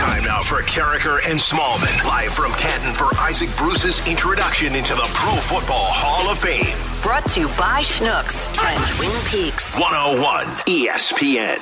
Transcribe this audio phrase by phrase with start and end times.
[0.00, 5.06] Time now for Karraker and Smallman, live from Canton for Isaac Bruce's introduction into the
[5.12, 6.74] Pro Football Hall of Fame.
[7.02, 9.78] Brought to you by Schnucks and Twin Peaks.
[9.78, 11.60] 101 ESPN.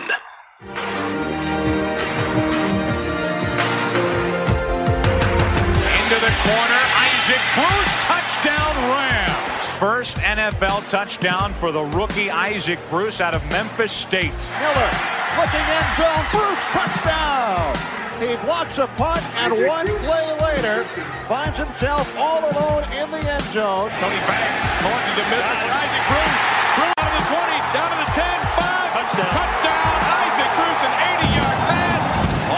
[5.98, 9.80] Into the corner, Isaac Bruce, touchdown Rams.
[9.80, 14.30] First NFL touchdown for the rookie Isaac Bruce out of Memphis State.
[14.60, 14.90] Miller
[15.34, 17.97] looking end zone, Bruce touchdown.
[18.18, 20.82] He blocks a punt and one play later
[21.30, 23.94] finds himself all alone in the end zone.
[24.02, 26.34] Tony Banks launches a missile for Isaac Bruce.
[26.82, 28.26] Bruce out of the 20, down to the 10,
[28.58, 28.90] 5.
[28.90, 29.30] Touchdown.
[29.38, 29.94] Touchdown.
[30.18, 32.02] Isaac Bruce, an 80-yard pass.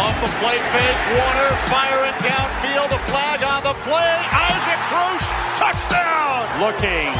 [0.00, 4.16] Off the play fake, Warner firing downfield, the flag on the play.
[4.32, 5.28] Isaac Bruce,
[5.60, 6.48] touchdown.
[6.56, 7.12] Looking,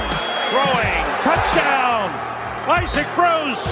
[0.49, 2.30] throwing, touchdown.
[2.71, 3.65] Isaac Bruce.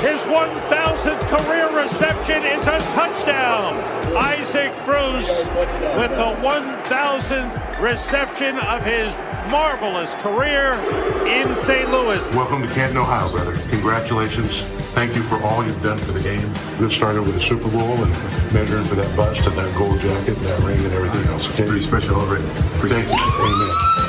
[0.00, 3.76] His 1,000th career reception is a touchdown.
[4.16, 5.48] Isaac Bruce
[5.98, 9.14] with the 1,000th reception of his
[9.50, 10.72] marvelous career
[11.28, 11.90] in St.
[11.90, 12.26] Louis.
[12.30, 13.52] Welcome to Canton, Ohio, brother.
[13.68, 14.62] Congratulations.
[14.94, 16.50] Thank you for all you've done for the game.
[16.78, 18.10] Good started with the Super Bowl and
[18.54, 21.46] measuring for that bust and that gold jacket and that ring and everything else.
[21.48, 22.44] It's pretty special already.
[22.44, 23.14] Thank you.
[23.14, 24.01] Amen.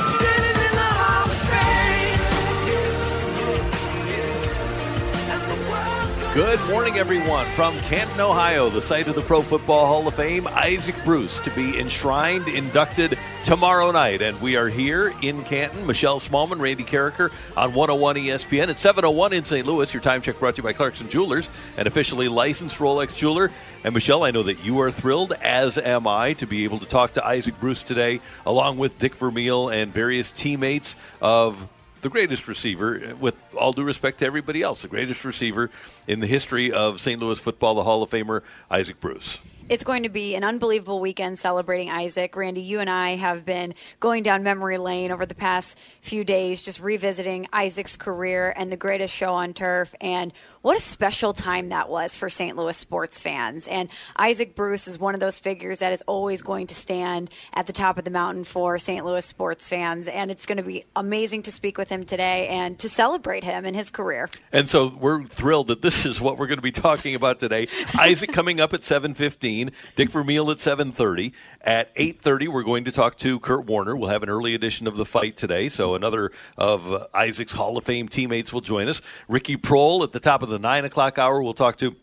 [6.34, 7.46] Good morning, everyone.
[7.54, 11.50] From Canton, Ohio, the site of the Pro Football Hall of Fame, Isaac Bruce to
[11.52, 14.20] be enshrined, inducted tomorrow night.
[14.20, 15.86] And we are here in Canton.
[15.86, 19.64] Michelle Smallman, Randy Karraker on 101 ESPN at 701 in St.
[19.64, 19.94] Louis.
[19.94, 23.52] Your time check brought to you by Clarkson Jewelers, an officially licensed Rolex jeweler.
[23.84, 26.86] And Michelle, I know that you are thrilled, as am I, to be able to
[26.86, 31.68] talk to Isaac Bruce today, along with Dick Vermeil and various teammates of
[32.04, 35.70] the greatest receiver, with all due respect to everybody else, the greatest receiver
[36.06, 37.18] in the history of St.
[37.18, 39.38] Louis football, the Hall of Famer, Isaac Bruce.
[39.70, 42.36] It's going to be an unbelievable weekend celebrating Isaac.
[42.36, 46.60] Randy, you and I have been going down memory lane over the past few days,
[46.60, 49.94] just revisiting Isaac's career and the greatest show on turf.
[50.02, 52.56] And what a special time that was for St.
[52.56, 53.68] Louis sports fans.
[53.68, 57.66] And Isaac Bruce is one of those figures that is always going to stand at
[57.66, 59.04] the top of the mountain for St.
[59.04, 60.08] Louis sports fans.
[60.08, 63.66] And it's going to be amazing to speak with him today and to celebrate him
[63.66, 64.30] and his career.
[64.52, 67.68] And so we're thrilled that this is what we're going to be talking about today.
[67.98, 71.32] Isaac coming up at 7:15, Dick Vermeil at 7:30.
[71.64, 73.96] At 8:30, we're going to talk to Kurt Warner.
[73.96, 77.84] We'll have an early edition of the fight today, so another of Isaac's Hall of
[77.84, 79.00] Fame teammates will join us.
[79.28, 81.42] Ricky Proehl at the top of the nine o'clock hour.
[81.42, 81.96] We'll talk to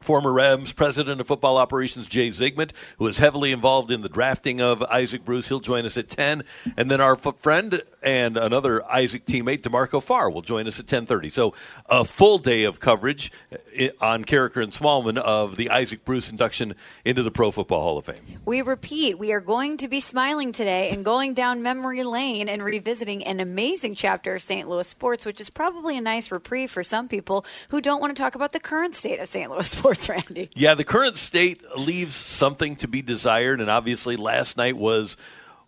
[0.00, 4.60] former Rams president of football operations Jay Zygmunt, who is heavily involved in the drafting
[4.60, 5.48] of Isaac Bruce.
[5.48, 6.42] He'll join us at 10.
[6.76, 10.86] And then our f- friend and another Isaac teammate, DeMarco Farr, will join us at
[10.86, 11.32] 10.30.
[11.32, 11.54] So
[11.86, 13.32] a full day of coverage
[13.74, 17.98] eh, on Karraker and Smallman of the Isaac Bruce induction into the Pro Football Hall
[17.98, 18.16] of Fame.
[18.44, 22.62] We repeat, we are going to be smiling today and going down memory lane and
[22.62, 24.68] revisiting an amazing chapter of St.
[24.68, 28.22] Louis sports, which is probably a nice reprieve for some people who don't want to
[28.22, 29.50] talk about the current state of St.
[29.50, 30.50] Louis sports, Randy.
[30.54, 35.16] Yeah, the current state leaves something to be desired, and obviously last night was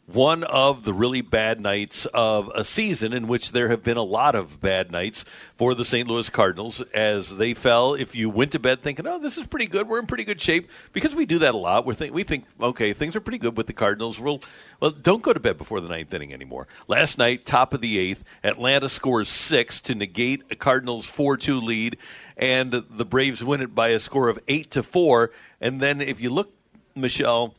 [0.06, 4.02] one of the really bad nights of a season in which there have been a
[4.02, 5.24] lot of bad nights
[5.56, 6.08] for the St.
[6.08, 7.94] Louis Cardinals as they fell.
[7.94, 9.88] If you went to bed thinking, "Oh, this is pretty good.
[9.88, 11.84] We're in pretty good shape," because we do that a lot.
[11.84, 14.40] We think we think, "Okay, things are pretty good with the Cardinals." We'll,
[14.80, 16.68] well, don't go to bed before the ninth inning anymore.
[16.86, 21.96] Last night, top of the eighth, Atlanta scores six to negate a Cardinals four-two lead,
[22.36, 25.32] and the Braves win it by a score of eight to four.
[25.60, 26.52] And then, if you look,
[26.94, 27.54] Michelle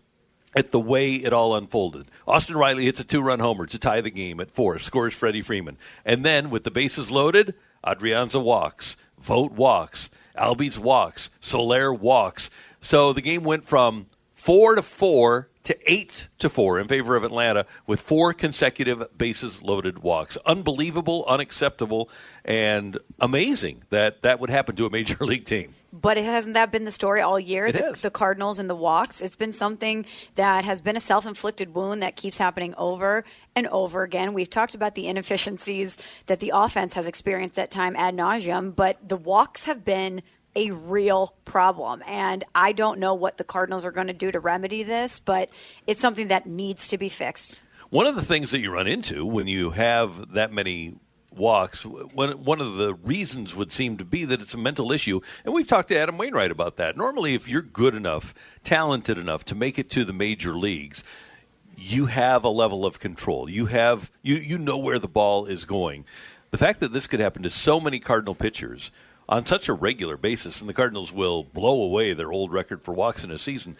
[0.57, 2.09] at the way it all unfolded.
[2.27, 5.43] Austin Riley hits a two run homer to tie the game at four, scores Freddie
[5.43, 5.77] Freeman.
[6.03, 7.53] And then, with the bases loaded,
[7.85, 12.49] Adrianza walks, Vogt walks, Albies walks, Soler walks.
[12.81, 17.25] So the game went from four to four to eight to four in favor of
[17.25, 20.37] Atlanta with four consecutive bases loaded walks.
[20.45, 22.09] Unbelievable, unacceptable,
[22.45, 25.75] and amazing that that would happen to a major league team.
[25.91, 27.73] But hasn't that been the story all year?
[27.73, 29.19] The, the Cardinals and the walks.
[29.19, 30.05] It's been something
[30.35, 34.33] that has been a self-inflicted wound that keeps happening over and over again.
[34.33, 35.97] We've talked about the inefficiencies
[36.27, 40.21] that the offense has experienced that time ad nauseum, but the walks have been
[40.57, 42.03] a real problem.
[42.07, 45.49] And I don't know what the Cardinals are going to do to remedy this, but
[45.85, 47.61] it's something that needs to be fixed.
[47.91, 50.95] One of the things that you run into when you have that many
[51.31, 55.21] walks, one, of the reasons would seem to be that it's a mental issue.
[55.45, 56.97] And we've talked to Adam Wainwright about that.
[56.97, 58.33] Normally, if you're good enough,
[58.63, 61.03] talented enough to make it to the major leagues,
[61.77, 63.47] you have a level of control.
[63.47, 66.05] You have you you know where the ball is going.
[66.49, 68.89] The fact that this could happen to so many Cardinal pitchers
[69.29, 72.93] on such a regular basis, and the Cardinals will blow away their old record for
[72.93, 73.75] walks in a season.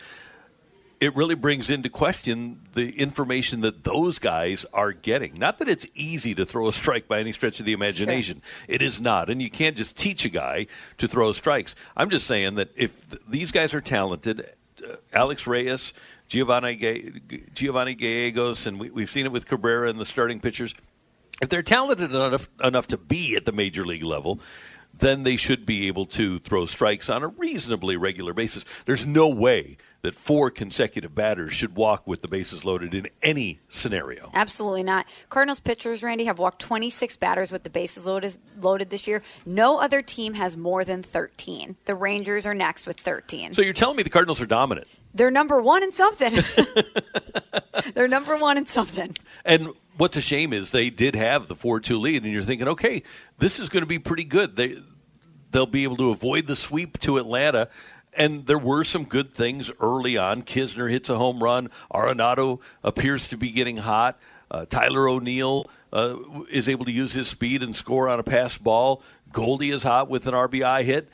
[1.00, 5.36] It really brings into question the information that those guys are getting.
[5.36, 8.42] Not that it's easy to throw a strike by any stretch of the imagination.
[8.68, 9.30] It is not.
[9.30, 10.66] And you can't just teach a guy
[10.98, 11.76] to throw strikes.
[11.96, 14.50] I'm just saying that if th- these guys are talented,
[14.84, 15.94] uh, Alex Reyes,
[16.28, 17.12] Giovanni, Ga-
[17.54, 20.74] Giovanni Gallegos, and we, we've seen it with Cabrera and the starting pitchers.
[21.44, 24.40] If they're talented enough, enough to be at the major league level,
[25.00, 28.66] then they should be able to throw strikes on a reasonably regular basis.
[28.86, 33.60] There's no way that four consecutive batters should walk with the bases loaded in any
[33.68, 34.30] scenario.
[34.34, 35.06] Absolutely not.
[35.30, 39.24] Cardinals pitchers, Randy, have walked 26 batters with the bases loaded, loaded this year.
[39.46, 41.76] No other team has more than 13.
[41.86, 43.54] The Rangers are next with 13.
[43.54, 44.88] So you're telling me the Cardinals are dominant?
[45.18, 46.34] They're number one in something.
[47.96, 49.16] They're number one in something.
[49.44, 53.02] And what's a shame is they did have the four-two lead, and you're thinking, okay,
[53.40, 54.56] this is going to be pretty good.
[54.56, 54.78] They
[55.52, 57.70] they'll be able to avoid the sweep to Atlanta.
[58.14, 60.44] And there were some good things early on.
[60.44, 61.70] Knizner hits a home run.
[61.92, 64.20] Arenado appears to be getting hot.
[64.50, 66.16] Uh, Tyler O'Neill uh,
[66.50, 69.02] is able to use his speed and score on a pass ball.
[69.32, 71.10] Goldie is hot with an RBI hit.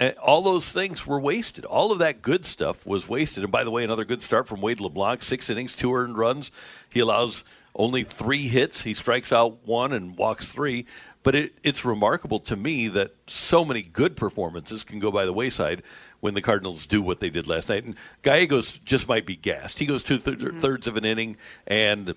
[0.00, 1.66] And all those things were wasted.
[1.66, 3.44] All of that good stuff was wasted.
[3.44, 5.20] And by the way, another good start from Wade LeBlanc.
[5.22, 6.50] Six innings, two earned runs.
[6.88, 7.44] He allows
[7.74, 8.80] only three hits.
[8.80, 10.86] He strikes out one and walks three.
[11.22, 15.34] But it, it's remarkable to me that so many good performances can go by the
[15.34, 15.82] wayside
[16.20, 17.84] when the Cardinals do what they did last night.
[17.84, 19.78] And Gallegos just might be gassed.
[19.78, 20.58] He goes two th- mm-hmm.
[20.58, 21.36] thirds of an inning
[21.66, 22.14] and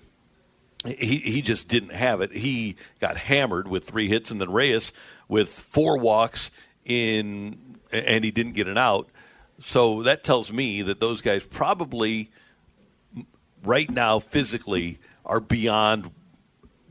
[0.86, 2.32] he he just didn't have it.
[2.32, 4.92] He got hammered with three hits, and then Reyes
[5.28, 6.50] with four walks
[6.84, 7.58] in,
[7.94, 9.08] and he didn't get an out.
[9.60, 12.30] So that tells me that those guys probably
[13.62, 16.10] right now physically are beyond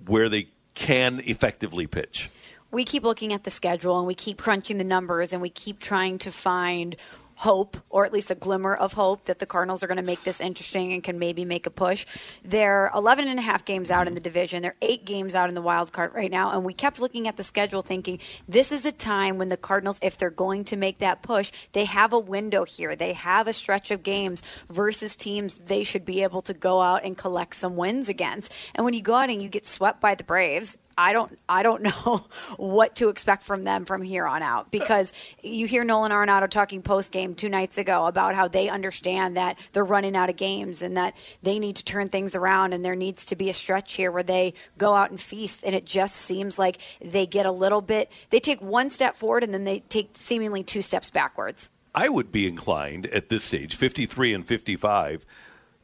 [0.08, 2.30] where they can effectively pitch.
[2.72, 5.80] we keep looking at the schedule and we keep crunching the numbers and we keep
[5.80, 6.96] trying to find
[7.36, 10.24] hope or at least a glimmer of hope that the Cardinals are going to make
[10.24, 12.06] this interesting and can maybe make a push.
[12.44, 14.62] They're 11 and a half games out in the division.
[14.62, 17.38] They're 8 games out in the wild card right now and we kept looking at
[17.38, 21.00] the schedule thinking this is the time when the Cardinals if they're going to make
[21.00, 22.96] that push, they have a window here.
[22.96, 27.04] They have a stretch of games versus teams they should be able to go out
[27.04, 28.52] and collect some wins against.
[28.76, 31.64] And when you go out and you get swept by the Braves, I don't I
[31.64, 32.26] don't know
[32.58, 36.82] what to expect from them from here on out because you hear Nolan Arenado talking
[36.82, 40.82] post game two nights ago about how they understand that they're running out of games
[40.82, 43.94] and that they need to turn things around and there needs to be a stretch
[43.94, 47.52] here where they go out and feast and it just seems like they get a
[47.52, 51.70] little bit they take one step forward and then they take seemingly two steps backwards.
[51.96, 55.26] I would be inclined at this stage, 53 and 55,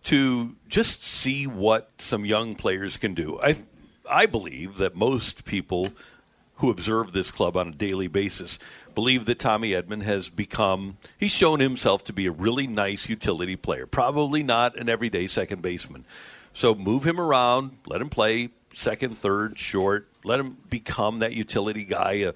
[0.03, 3.39] to just see what some young players can do.
[3.43, 3.57] I
[4.09, 5.89] I believe that most people
[6.55, 8.59] who observe this club on a daily basis
[8.93, 13.55] believe that Tommy Edman has become he's shown himself to be a really nice utility
[13.55, 13.85] player.
[13.85, 16.05] Probably not an everyday second baseman.
[16.53, 21.85] So move him around, let him play second, third, short, let him become that utility
[21.85, 22.23] guy.
[22.23, 22.31] Uh,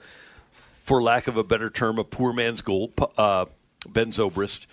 [0.84, 2.92] for lack of a better term, a poor man's goal.
[3.18, 3.46] Uh,
[3.88, 4.66] Ben Zobrist.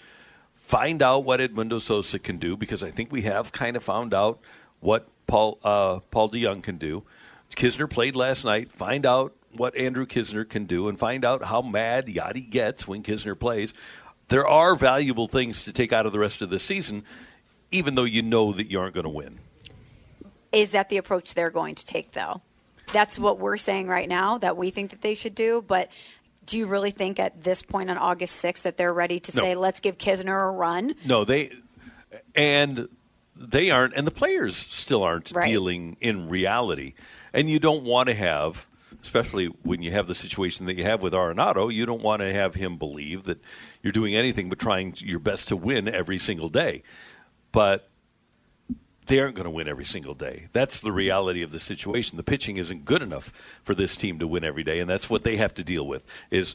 [0.57, 4.14] Find out what Edmundo Sosa can do because I think we have kind of found
[4.14, 4.38] out
[4.80, 7.04] what Paul uh, Paul DeJong can do.
[7.54, 8.70] Knizner played last night.
[8.72, 13.02] Find out what Andrew Knizner can do and find out how mad Yadi gets when
[13.02, 13.72] Knizner plays.
[14.28, 17.04] There are valuable things to take out of the rest of the season,
[17.72, 19.38] even though you know that you aren't going to win.
[20.52, 22.40] Is that the approach they're going to take though?
[22.92, 25.88] That's what we're saying right now that we think that they should do, but
[26.46, 29.42] do you really think at this point on August 6th that they're ready to No.
[29.42, 30.94] say let's give Knizner a run?
[31.04, 31.52] No, they
[32.34, 32.88] and
[33.40, 35.49] they aren't, and the players still aren't Right.
[35.49, 36.92] dealing in reality.
[37.32, 38.66] And you don't want to have,
[39.02, 42.32] especially when you have the situation that you have with Arenado, you don't want to
[42.32, 43.42] have him believe that
[43.82, 46.82] you're doing anything but trying your best to win every single day.
[47.50, 47.88] But
[49.06, 50.49] they aren't going to win every single day.
[50.52, 52.16] That's the reality of the situation.
[52.18, 53.32] The pitching isn't good enough
[53.64, 56.04] for this team to win every day, and that's what they have to deal with.
[56.30, 56.54] Is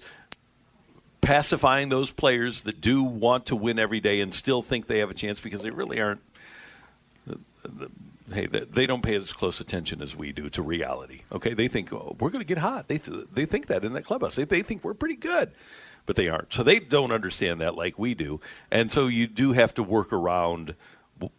[1.21, 5.09] pacifying those players that do want to win every day and still think they have
[5.09, 6.21] a chance because they really aren't.
[8.33, 11.21] Hey, they don't pay as close attention as we do to reality.
[11.31, 12.87] Okay, they think oh, we're going to get hot.
[12.87, 14.35] They th- they think that in that clubhouse.
[14.35, 15.51] They they think we're pretty good,
[16.05, 16.51] but they aren't.
[16.51, 18.39] So they don't understand that like we do,
[18.71, 20.75] and so you do have to work around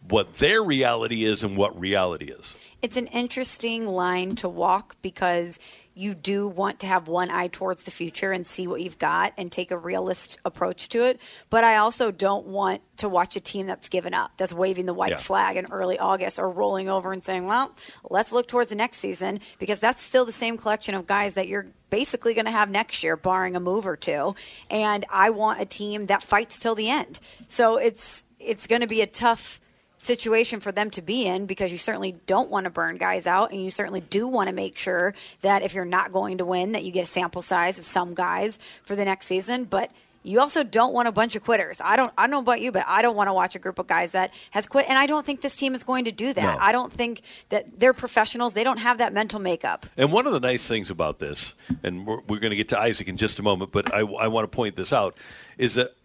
[0.07, 2.55] what their reality is and what reality is.
[2.81, 5.59] It's an interesting line to walk because
[5.97, 9.33] you do want to have one eye towards the future and see what you've got
[9.37, 11.19] and take a realist approach to it.
[11.49, 14.93] But I also don't want to watch a team that's given up, that's waving the
[14.93, 15.17] white yeah.
[15.17, 17.75] flag in early August or rolling over and saying, well,
[18.09, 21.47] let's look towards the next season because that's still the same collection of guys that
[21.47, 24.35] you're basically going to have next year, barring a move or two.
[24.69, 27.19] And I want a team that fights till the end.
[27.47, 29.59] So it's it's going to be a tough
[29.97, 33.51] situation for them to be in because you certainly don't want to burn guys out
[33.51, 36.73] and you certainly do want to make sure that if you're not going to win
[36.73, 39.91] that you get a sample size of some guys for the next season but
[40.23, 41.79] you also don't want a bunch of quitters.
[41.81, 43.79] I don't I don't know about you, but I don't want to watch a group
[43.79, 46.33] of guys that has quit and I don't think this team is going to do
[46.33, 46.57] that.
[46.57, 46.61] No.
[46.61, 48.51] I don't think that they're professionals.
[48.51, 49.85] They don't have that mental makeup.
[49.95, 52.79] And one of the nice things about this, and we're, we're going to get to
[52.79, 55.17] Isaac in just a moment, but I, I want to point this out,
[55.57, 55.95] is that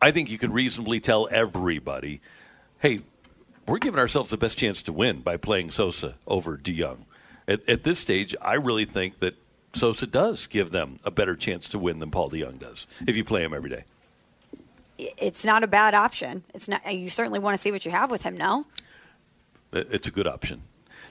[0.00, 2.20] I think you can reasonably tell everybody,
[2.78, 3.00] hey,
[3.66, 7.04] we're giving ourselves the best chance to win by playing Sosa over DeJong.
[7.46, 9.34] At, at this stage, I really think that
[9.74, 13.24] Sosa does give them a better chance to win than Paul DeJong does if you
[13.24, 13.84] play him every day.
[14.96, 16.44] It's not a bad option.
[16.54, 16.92] It's not.
[16.92, 18.36] You certainly want to see what you have with him.
[18.36, 18.64] No,
[19.72, 20.62] it's a good option.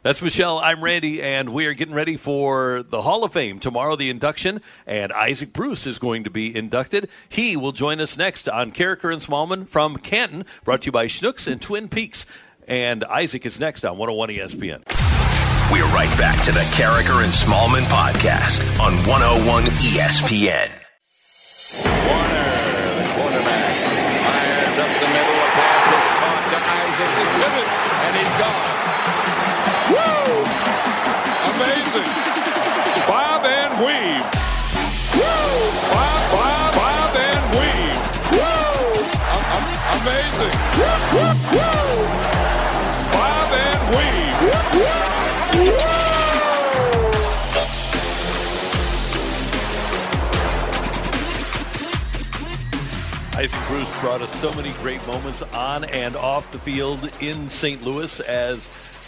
[0.03, 0.59] That's Michelle.
[0.59, 4.59] I'm Randy, and we are getting ready for the Hall of Fame tomorrow, the induction,
[4.85, 7.07] and Isaac Bruce is going to be inducted.
[7.29, 11.07] He will join us next on Karraker and Smallman from Canton, brought to you by
[11.07, 12.25] Schnucks and Twin Peaks.
[12.67, 14.83] And Isaac is next on 101 ESPN.
[15.71, 20.67] We're right back to the Karraker and Smallman podcast on 101 ESPN.
[21.79, 22.51] Warner,
[22.99, 23.71] the quarterback,
[24.19, 25.39] fires up the middle.
[25.39, 27.07] A pass is caught to Isaac.
[27.39, 27.67] He's it,
[28.03, 28.62] and he's gone.
[53.35, 57.81] Isaac Bruce brought us so many great moments on and off the field in St.
[57.83, 58.67] Louis as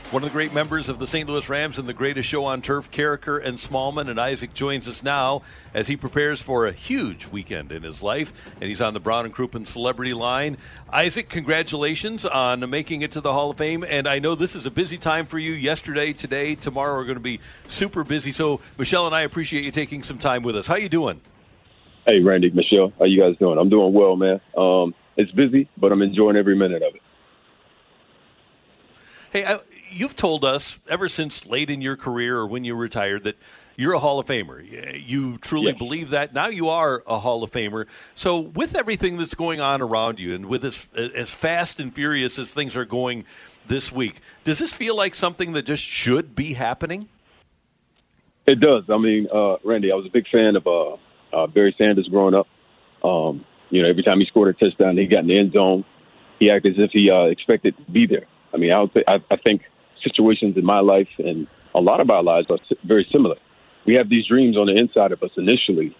[0.10, 1.30] one of the great members of the St.
[1.30, 4.10] Louis Rams and the greatest show on turf, Karraker and Smallman.
[4.10, 5.44] And Isaac joins us now
[5.76, 8.34] as he prepares for a huge weekend in his life.
[8.60, 10.58] And he's on the Brown and Crouppen celebrity line.
[10.92, 13.86] Isaac, congratulations on making it to the Hall of Fame.
[13.88, 15.52] And I know this is a busy time for you.
[15.52, 18.32] Yesterday, today, tomorrow are going to be super busy.
[18.32, 20.66] So Michelle and I appreciate you taking some time with us.
[20.66, 21.22] How are you doing?
[22.06, 23.58] Hey, Randy, Michelle, how you guys doing?
[23.58, 24.40] I'm doing well, man.
[24.56, 27.02] Um, it's busy, but I'm enjoying every minute of it.
[29.32, 29.60] Hey, I,
[29.90, 33.38] you've told us ever since late in your career or when you retired that
[33.76, 34.64] you're a Hall of Famer.
[35.06, 35.78] You truly yes.
[35.78, 36.34] believe that.
[36.34, 37.88] Now you are a Hall of Famer.
[38.14, 42.40] So with everything that's going on around you, and with as as fast and furious
[42.40, 43.26] as things are going
[43.68, 47.10] this week, does this feel like something that just should be happening?
[48.48, 48.84] It does.
[48.90, 50.98] I mean, uh, Randy, I was a big fan of uh,
[51.36, 52.48] uh, Barry Sanders growing up.
[53.04, 55.86] Um, you know, every time he scored a touchdown, he got in the end zone.
[56.40, 58.26] He acted as if he uh, expected to be there.
[58.54, 59.64] I mean, I, would I, I think
[60.04, 63.36] situations in my life and a lot of our lives are very similar.
[63.86, 65.96] We have these dreams on the inside of us initially,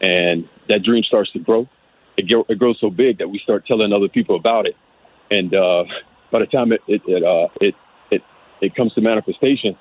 [0.00, 1.68] and that dream starts to grow.
[2.16, 4.76] It, it grows so big that we start telling other people about it,
[5.30, 5.84] and uh,
[6.30, 7.74] by the time it it it, uh, it
[8.10, 8.22] it
[8.60, 9.78] it comes to manifestation,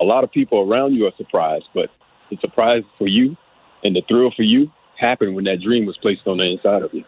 [0.00, 1.66] a lot of people around you are surprised.
[1.74, 1.90] But
[2.30, 3.36] the surprise for you
[3.82, 6.92] and the thrill for you happened when that dream was placed on the inside of
[6.92, 7.04] you.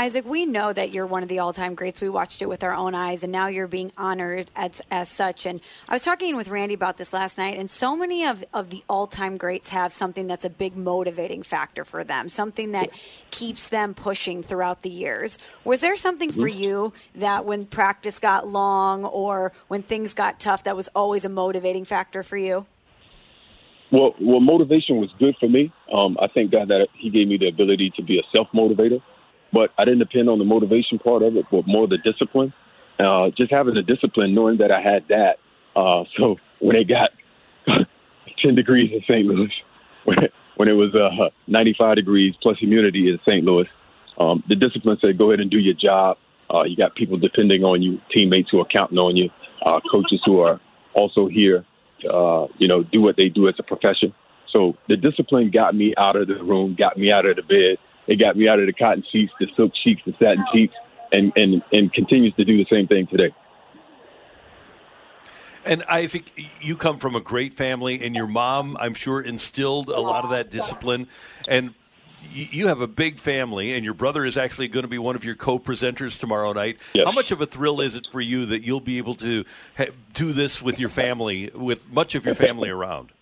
[0.00, 2.00] Isaac, we know that you're one of the all-time greats.
[2.00, 5.44] We watched it with our own eyes, and now you're being honored as, as such.
[5.44, 5.60] And
[5.90, 8.82] I was talking with Randy about this last night, and so many of, of the
[8.88, 12.88] all-time greats have something that's a big motivating factor for them, something that
[13.30, 15.36] keeps them pushing throughout the years.
[15.64, 16.58] Was there something for mm-hmm.
[16.58, 21.28] you that when practice got long or when things got tough that was always a
[21.28, 22.64] motivating factor for you?
[23.92, 25.72] Well, well, motivation was good for me.
[25.92, 29.02] Um, I thank God that He gave me the ability to be a self motivator.
[29.52, 32.52] But I didn't depend on the motivation part of it, but more the discipline.
[32.98, 35.38] Uh, just having the discipline, knowing that I had that.
[35.74, 37.10] Uh, so when it got
[38.42, 39.26] 10 degrees in St.
[39.26, 39.50] Louis,
[40.04, 43.44] when it, was uh, 95 degrees plus humidity in St.
[43.44, 43.66] Louis,
[44.18, 46.18] um, the discipline said, go ahead and do your job.
[46.52, 49.30] Uh, you got people depending on you, teammates who are counting on you,
[49.64, 50.60] uh, coaches who are
[50.94, 51.64] also here,
[52.04, 54.14] uh, you know, do what they do as a profession.
[54.50, 57.78] So the discipline got me out of the room, got me out of the bed.
[58.06, 60.74] It got me out of the cotton sheets, the silk sheets, the satin sheets,
[61.12, 63.32] and, and, and continues to do the same thing today.
[65.64, 70.00] And Isaac, you come from a great family, and your mom, I'm sure, instilled a
[70.00, 71.06] lot of that discipline.
[71.46, 71.74] And
[72.32, 75.24] you have a big family, and your brother is actually going to be one of
[75.24, 76.78] your co-presenters tomorrow night.
[76.94, 77.04] Yes.
[77.04, 79.44] How much of a thrill is it for you that you'll be able to
[79.76, 83.12] ha- do this with your family, with much of your family around?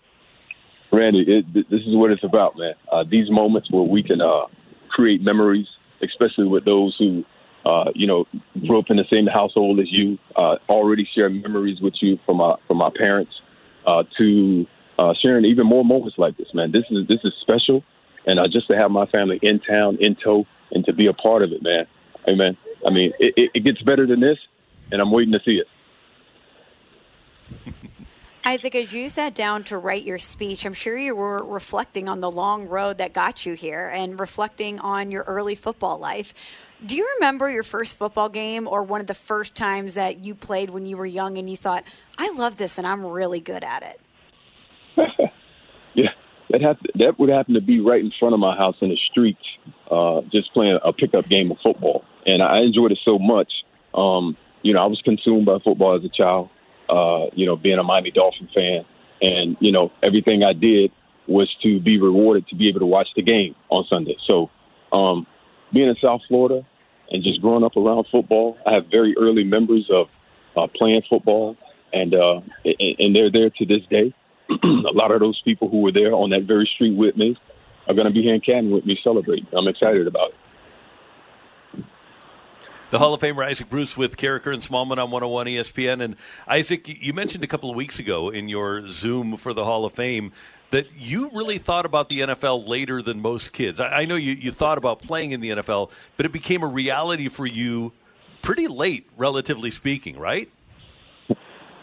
[0.91, 2.73] Randy, it, this is what it's about, man.
[2.91, 4.45] Uh, these moments where we can uh,
[4.89, 5.67] create memories,
[6.01, 7.23] especially with those who
[7.65, 8.25] uh, you know,
[8.65, 12.41] grew up in the same household as you, uh, already share memories with you from
[12.41, 13.31] our from our parents,
[13.85, 14.65] uh, to
[14.97, 16.71] uh, sharing even more moments like this, man.
[16.71, 17.83] This is this is special,
[18.25, 21.13] and uh, just to have my family in town, in tow, and to be a
[21.13, 21.85] part of it, man.
[22.27, 22.57] Amen.
[22.85, 24.37] I mean, it, it, it gets better than this,
[24.91, 25.67] and I'm waiting to see it.
[28.45, 32.19] Isaac, as you sat down to write your speech, I'm sure you were reflecting on
[32.19, 36.33] the long road that got you here and reflecting on your early football life.
[36.83, 40.33] Do you remember your first football game or one of the first times that you
[40.33, 41.83] played when you were young and you thought,
[42.17, 43.99] I love this and I'm really good at it?
[46.49, 48.97] That have that would happen to be right in front of my house in the
[49.11, 49.43] streets,
[49.89, 53.51] uh, just playing a pickup game of football, and I enjoyed it so much.
[53.93, 56.49] Um, you know, I was consumed by football as a child.
[56.89, 58.83] Uh, you know, being a Miami Dolphin fan,
[59.21, 60.91] and you know, everything I did
[61.27, 64.17] was to be rewarded to be able to watch the game on Sunday.
[64.25, 64.49] So,
[64.91, 65.27] um,
[65.71, 66.65] being in South Florida
[67.11, 70.07] and just growing up around football, I have very early memories of
[70.57, 71.57] uh, playing football,
[71.93, 74.13] and uh, and they're there to this day.
[74.63, 77.37] A lot of those people who were there on that very street with me
[77.87, 79.47] are going to be here in Canton with me celebrating.
[79.55, 80.35] I'm excited about it.
[82.91, 86.03] The Hall of Famer Isaac Bruce with Karraker and Smallman on 101 ESPN.
[86.03, 86.15] And
[86.47, 89.93] Isaac, you mentioned a couple of weeks ago in your Zoom for the Hall of
[89.93, 90.31] Fame
[90.71, 93.79] that you really thought about the NFL later than most kids.
[93.79, 96.67] I, I know you, you thought about playing in the NFL, but it became a
[96.67, 97.91] reality for you
[98.41, 100.49] pretty late, relatively speaking, right?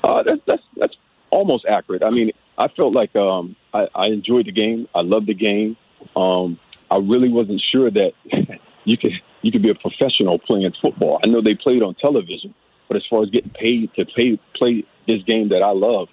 [0.02, 0.96] Uh, that's, that's, that's
[1.31, 2.02] almost accurate.
[2.02, 4.88] I mean, I felt like um, I, I enjoyed the game.
[4.95, 5.77] I loved the game.
[6.14, 6.59] Um,
[6.90, 8.12] I really wasn't sure that
[8.85, 11.21] you could you could be a professional playing football.
[11.23, 12.55] I know they played on television,
[12.88, 16.09] but as far as getting paid to pay play this game that I love,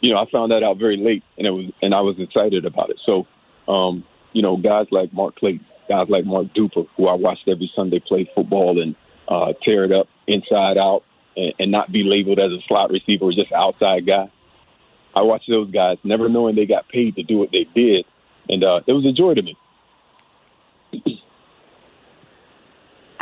[0.00, 2.64] you know, I found that out very late, and it was, and I was excited
[2.64, 3.00] about it.
[3.04, 3.26] So,
[3.68, 7.70] um, you know, guys like Mark Clayton, guys like Mark Duper, who I watched every
[7.74, 8.96] Sunday play football and
[9.28, 11.04] uh, tear it up inside out,
[11.36, 14.30] and, and not be labeled as a slot receiver or just outside guy.
[15.14, 18.04] I watched those guys, never knowing they got paid to do what they did,
[18.48, 19.56] and uh, it was a joy to me.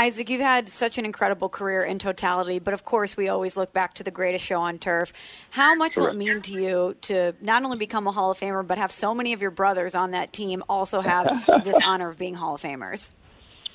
[0.01, 3.75] Isaac, you've had such an incredible career in totality, but of course, we always look
[3.75, 5.13] back to the greatest show on turf.
[5.51, 8.67] How much will it mean to you to not only become a Hall of Famer,
[8.67, 11.27] but have so many of your brothers on that team also have
[11.65, 13.11] this honor of being Hall of Famers?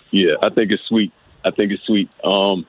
[0.09, 1.13] Yeah, I think it's sweet.
[1.43, 2.09] I think it's sweet.
[2.23, 2.65] Um,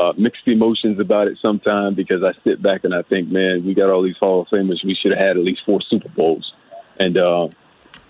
[0.00, 3.74] uh, mixed emotions about it sometimes because I sit back and I think, man, we
[3.74, 4.82] got all these Hall of Famers.
[4.84, 6.52] We should have had at least four Super Bowls,
[6.98, 7.48] and uh,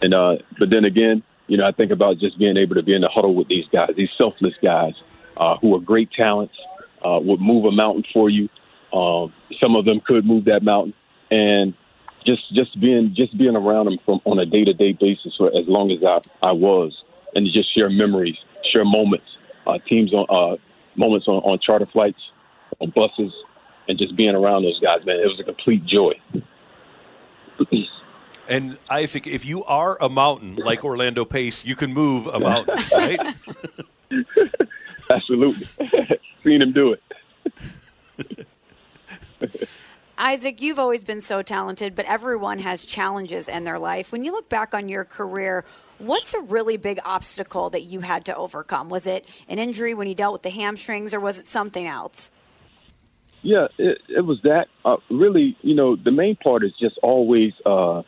[0.00, 2.94] and uh, but then again, you know, I think about just being able to be
[2.94, 4.94] in the huddle with these guys, these selfless guys
[5.36, 6.54] uh, who are great talents,
[7.04, 8.48] uh, would move a mountain for you.
[8.96, 10.94] Um, some of them could move that mountain,
[11.32, 11.74] and
[12.24, 15.48] just just being just being around them from on a day to day basis for
[15.48, 17.02] as long as I I was,
[17.34, 18.36] and just share memories,
[18.72, 19.26] share moments,
[19.66, 20.56] uh, teams on uh,
[21.00, 22.20] moments on, on charter flights,
[22.80, 23.32] on buses,
[23.88, 26.12] and just being around those guys, man, it was a complete joy.
[28.48, 32.76] And Isaac, if you are a mountain like Orlando Pace, you can move a mountain,
[32.92, 33.36] right?
[35.10, 35.68] Absolutely.
[36.44, 38.46] Seen him do it.
[40.18, 44.12] Isaac, you've always been so talented, but everyone has challenges in their life.
[44.12, 45.64] When you look back on your career,
[46.00, 48.88] what's a really big obstacle that you had to overcome?
[48.88, 52.30] Was it an injury when you dealt with the hamstrings, or was it something else?
[53.42, 54.66] Yeah, it, it was that.
[54.84, 58.02] Uh, really, you know, the main part is just always uh,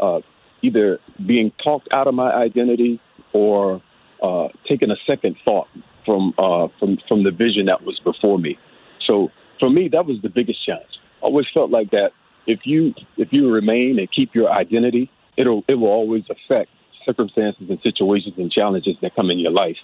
[0.00, 0.20] uh,
[0.62, 3.00] either being talked out of my identity
[3.32, 3.82] or
[4.22, 5.68] uh, taking a second thought
[6.06, 8.58] from uh, from from the vision that was before me.
[9.06, 9.28] So
[9.60, 10.88] for me, that was the biggest challenge.
[11.22, 12.10] I always felt like that
[12.46, 16.70] if you if you remain and keep your identity, it'll it will always affect
[17.08, 19.76] circumstances and situations and challenges that come in your life.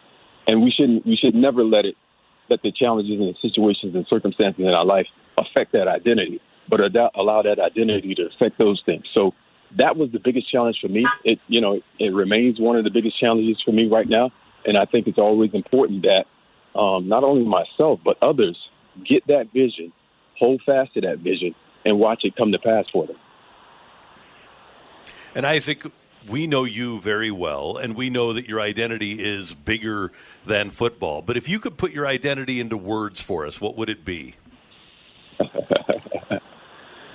[0.47, 1.97] And we shouldn't we should never let it
[2.51, 5.07] let the challenges and the situations and circumstances in our life
[5.39, 6.81] affect that identity, but
[7.15, 9.05] allow that identity to affect those things.
[9.15, 9.33] So
[9.79, 11.07] that was the biggest challenge for me.
[11.25, 14.31] It you know it remains one of the biggest challenges for me right now,
[14.67, 16.27] and I think it's always important that
[16.79, 18.59] um, not only myself but others
[19.09, 19.93] get that vision,
[20.39, 23.17] hold fast to that vision, and watch it come to pass for them.
[25.35, 25.85] And Isaac,
[26.29, 30.13] we know you very well, and we know that your identity is bigger
[30.47, 31.23] than football.
[31.23, 34.35] But if you could put your identity into words for us, what would it be?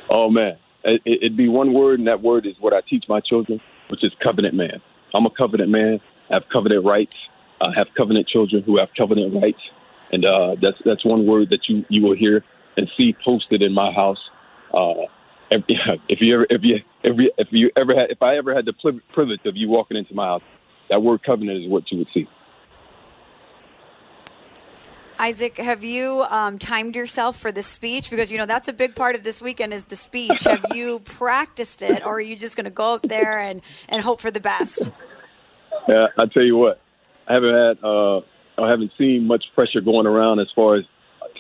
[0.09, 3.19] oh man, it, would be one word, and that word is what I teach my
[3.21, 4.81] children, which is covenant man.
[5.15, 5.99] I'm a covenant man.
[6.29, 7.13] I have covenant rights.
[7.61, 9.61] I have covenant children who have covenant rights,
[10.11, 12.43] and uh, that's that's one word that you you will hear
[12.77, 14.19] and see posted in my house.
[14.73, 15.07] Uh,
[15.51, 18.73] if you ever if you if if you ever had if I ever had the
[19.13, 20.41] privilege of you walking into my house,
[20.89, 22.27] that word covenant is what you would see.
[25.21, 28.09] Isaac, have you um, timed yourself for the speech?
[28.09, 30.43] Because you know that's a big part of this weekend is the speech.
[30.43, 34.01] have you practiced it, or are you just going to go up there and and
[34.01, 34.91] hope for the best?
[35.87, 36.79] Yeah, I tell you what,
[37.27, 38.17] I haven't had uh,
[38.57, 40.85] I haven't seen much pressure going around as far as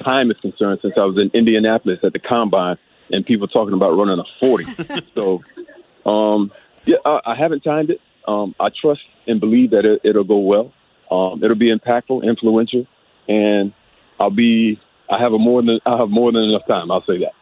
[0.03, 2.77] time is concerned since I was in Indianapolis at the combine
[3.11, 4.65] and people talking about running a 40.
[5.15, 5.41] so,
[6.09, 6.51] um,
[6.85, 7.99] yeah, I, I haven't timed it.
[8.27, 10.73] Um, I trust and believe that it, it'll go well.
[11.09, 12.85] Um, it'll be impactful, influential,
[13.27, 13.73] and
[14.19, 14.79] I'll be.
[15.09, 16.91] I have a more than I have more than enough time.
[16.91, 17.33] I'll say that.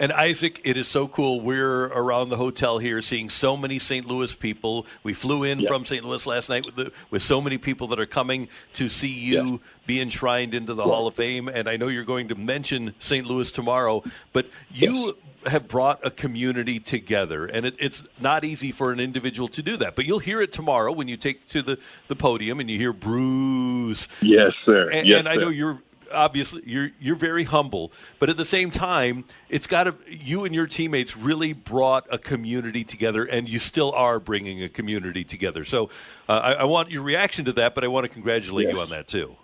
[0.00, 1.40] And Isaac, it is so cool.
[1.40, 4.06] We're around the hotel here seeing so many St.
[4.06, 4.86] Louis people.
[5.02, 6.04] We flew in from St.
[6.04, 9.60] Louis last night with, the, with so many people that are coming to see you
[9.86, 11.48] be enshrined into the Hall of Fame.
[11.48, 13.26] And I know you're going to mention St.
[13.26, 14.02] Louis tomorrow,
[14.32, 19.48] but you have brought a community together, and it, it's not easy for an individual
[19.48, 19.94] to do that.
[19.94, 21.78] But you'll hear it tomorrow when you take to the,
[22.08, 24.08] the podium and you hear Bruce.
[24.22, 24.88] Yes, sir.
[24.90, 25.80] And, yes, and I know you're
[26.12, 30.54] obviously you're you're very humble, but at the same time, it's got to you and
[30.54, 35.64] your teammates really brought a community together, and you still are bringing a community together.
[35.64, 35.90] So
[36.28, 38.90] uh, I, I, want your reaction to that, but I want to congratulate you on
[38.90, 39.36] that too.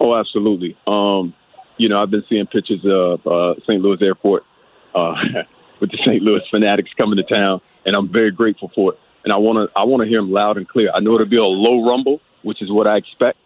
[0.00, 0.76] Oh, absolutely.
[0.86, 1.34] Um,
[1.76, 3.80] you know, I've been seeing pictures of uh, St.
[3.80, 4.44] Louis Airport
[4.94, 5.14] uh,
[5.80, 6.22] with the St.
[6.22, 9.00] Louis Fanatics coming to town, and I'm very grateful for it.
[9.24, 10.90] And I want to I want to hear them loud and clear.
[10.94, 13.38] I know it'll be a low rumble, which is what I expect,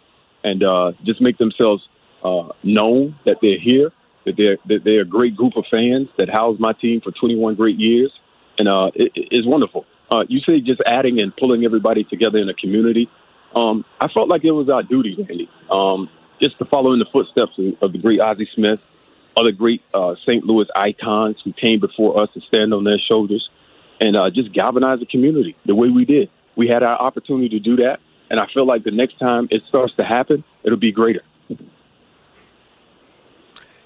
[0.44, 1.82] and uh, just make themselves
[2.22, 3.90] uh, known that they're here,
[4.24, 7.54] that they're that they're a great group of fans that housed my team for 21
[7.54, 8.12] great years,
[8.58, 9.84] and uh, it, it's wonderful.
[10.10, 13.08] Uh, you say just adding and pulling everybody together in a community.
[13.54, 16.08] Um, I felt like it was our duty, Randy, um,
[16.40, 18.80] just to follow in the footsteps of, of the great Ozzie Smith,
[19.36, 20.44] other great uh, St.
[20.44, 23.48] Louis icons who came before us and stand on their shoulders,
[24.00, 26.30] and uh, just galvanize the community the way we did.
[26.56, 29.62] We had our opportunity to do that, and I feel like the next time it
[29.68, 31.22] starts to happen, it'll be greater.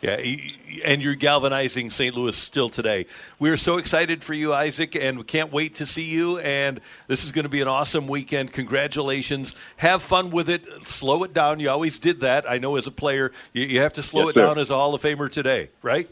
[0.07, 0.21] Yeah,
[0.85, 2.15] and you're galvanizing St.
[2.15, 3.07] Louis still today.
[3.41, 6.39] We're so excited for you, Isaac, and we can't wait to see you.
[6.39, 8.53] And this is going to be an awesome weekend.
[8.53, 9.53] Congratulations.
[9.79, 10.65] Have fun with it.
[10.87, 11.59] Slow it down.
[11.59, 12.49] You always did that.
[12.49, 14.47] I know as a player, you, have to slow yes, it sir.
[14.47, 16.09] down as a Hall of Famer today, right?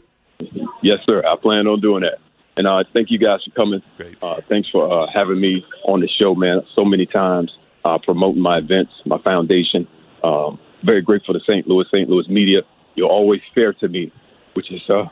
[0.81, 1.23] Yes, sir.
[1.25, 2.17] I plan on doing that.
[2.57, 3.81] And uh, thank you guys for coming.
[3.95, 4.17] Great.
[4.21, 6.63] Uh, thanks for uh, having me on the show, man.
[6.75, 7.55] So many times
[7.85, 9.87] uh, promoting my events, my foundation.
[10.21, 11.65] Um, very grateful to St.
[11.65, 12.09] Louis, St.
[12.09, 12.63] Louis media
[12.95, 14.11] you're always fair to me,
[14.53, 15.05] which is uh,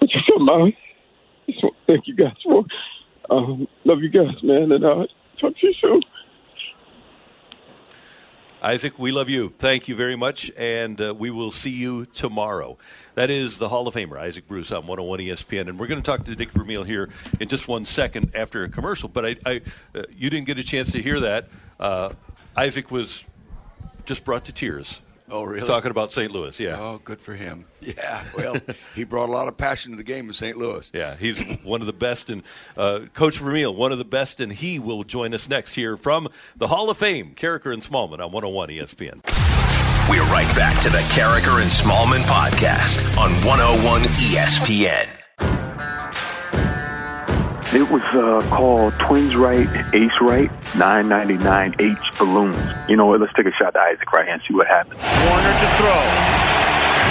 [0.00, 0.74] which is my.
[1.60, 2.64] So thank you guys for.
[3.28, 5.06] Um, love you guys, man, and uh,
[5.40, 6.02] talk to you soon.
[8.62, 9.54] Isaac, we love you.
[9.58, 12.76] Thank you very much, and uh, we will see you tomorrow.
[13.14, 15.68] That is the Hall of Famer, Isaac Bruce, on 101 ESPN.
[15.68, 17.08] And we're going to talk to Dick Vermeil here
[17.40, 19.08] in just one second after a commercial.
[19.08, 19.60] But I, I
[19.94, 21.48] uh, you didn't get a chance to hear that.
[21.78, 22.12] Uh,
[22.54, 23.24] Isaac was
[24.04, 25.66] just brought to tears Oh, really?
[25.66, 26.30] Talking about St.
[26.32, 26.78] Louis, yeah.
[26.80, 27.66] Oh, good for him.
[27.82, 28.56] Yeah, well,
[28.94, 30.54] he brought a lot of passion to the game in St.
[30.58, 30.90] Louis.
[30.92, 32.42] Yeah, he's one of the best, and
[32.76, 36.28] uh, Coach Vermeil, one of the best, and he will join us next here from
[36.56, 39.22] the Hall of Fame, Karraker and Smallman on 101 ESPN.
[40.10, 45.49] We're right back to the Karraker and Smallman podcast on 101 ESPN.
[47.72, 52.58] It was uh, called Twins Right, Ace Right, 999H Balloons.
[52.88, 53.20] You know what?
[53.20, 54.98] Let's take a shot to Isaac right here and see what happens.
[54.98, 56.39] Warner to throw.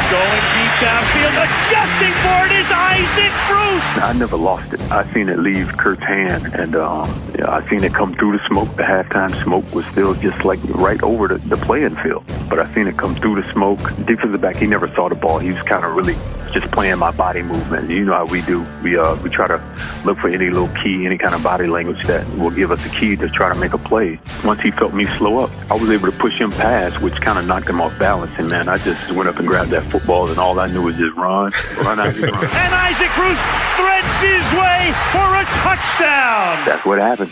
[0.09, 4.03] Going deep downfield, adjusting for it is Isaac Bruce.
[4.03, 4.81] I never lost it.
[4.89, 8.47] I seen it leave Kurt's hand, and um, yeah, I seen it come through the
[8.47, 8.75] smoke.
[8.75, 12.73] The halftime smoke was still just like right over the, the playing field, but I
[12.73, 13.77] seen it come through the smoke.
[14.07, 15.37] Defensive back, he never saw the ball.
[15.37, 16.15] He was kind of really
[16.51, 17.89] just playing my body movement.
[17.89, 18.65] You know how we do.
[18.83, 19.61] We uh, we try to
[20.05, 22.89] look for any little key, any kind of body language that will give us a
[22.89, 24.19] key to try to make a play.
[24.43, 27.37] Once he felt me slow up, I was able to push him past, which kind
[27.37, 28.31] of knocked him off balance.
[28.37, 30.95] And man, I just went up and grabbed that football, and all I knew was
[30.95, 32.45] just run, run, Isaac, run.
[32.45, 33.39] and Isaac Bruce
[33.75, 36.65] threads his way for a touchdown.
[36.65, 37.31] That's what happened.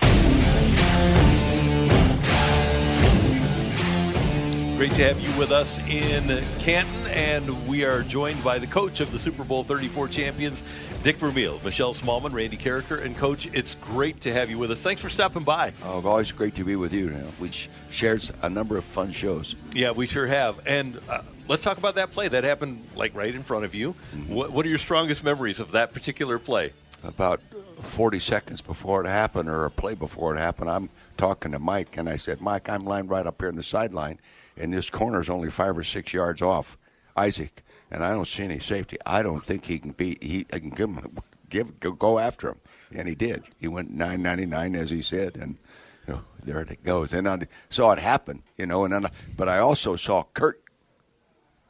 [4.77, 8.99] Great to have you with us in Canton, and we are joined by the coach
[8.99, 10.61] of the Super Bowl 34 champions,
[11.01, 14.79] Dick Vermeil, Michelle Smallman, Randy Karraker, and Coach, it's great to have you with us.
[14.81, 15.73] Thanks for stopping by.
[15.83, 17.05] Oh, always great to be with you.
[17.05, 17.27] you know.
[17.39, 17.49] We
[17.89, 19.55] shared a number of fun shows.
[19.73, 20.59] Yeah, we sure have.
[20.67, 23.93] And uh, let's talk about that play that happened like right in front of you.
[24.15, 24.33] Mm-hmm.
[24.33, 26.73] What, what are your strongest memories of that particular play?
[27.03, 27.41] About
[27.81, 31.97] 40 seconds before it happened, or a play before it happened, I'm talking to Mike,
[31.97, 34.19] and I said, Mike, I'm lying right up here in the sideline
[34.59, 36.77] and this corner is only five or six yards off
[37.15, 38.97] Isaac, and I don't see any safety.
[39.05, 40.21] I don't think he can beat.
[40.21, 41.17] He I can give him
[41.49, 42.57] give go after him,
[42.93, 43.43] and he did.
[43.59, 45.57] He went nine ninety nine as he said, and
[46.07, 47.13] you know, there it goes.
[47.13, 48.85] And I saw it happen, you know.
[48.85, 50.61] And then, but I also saw Kurt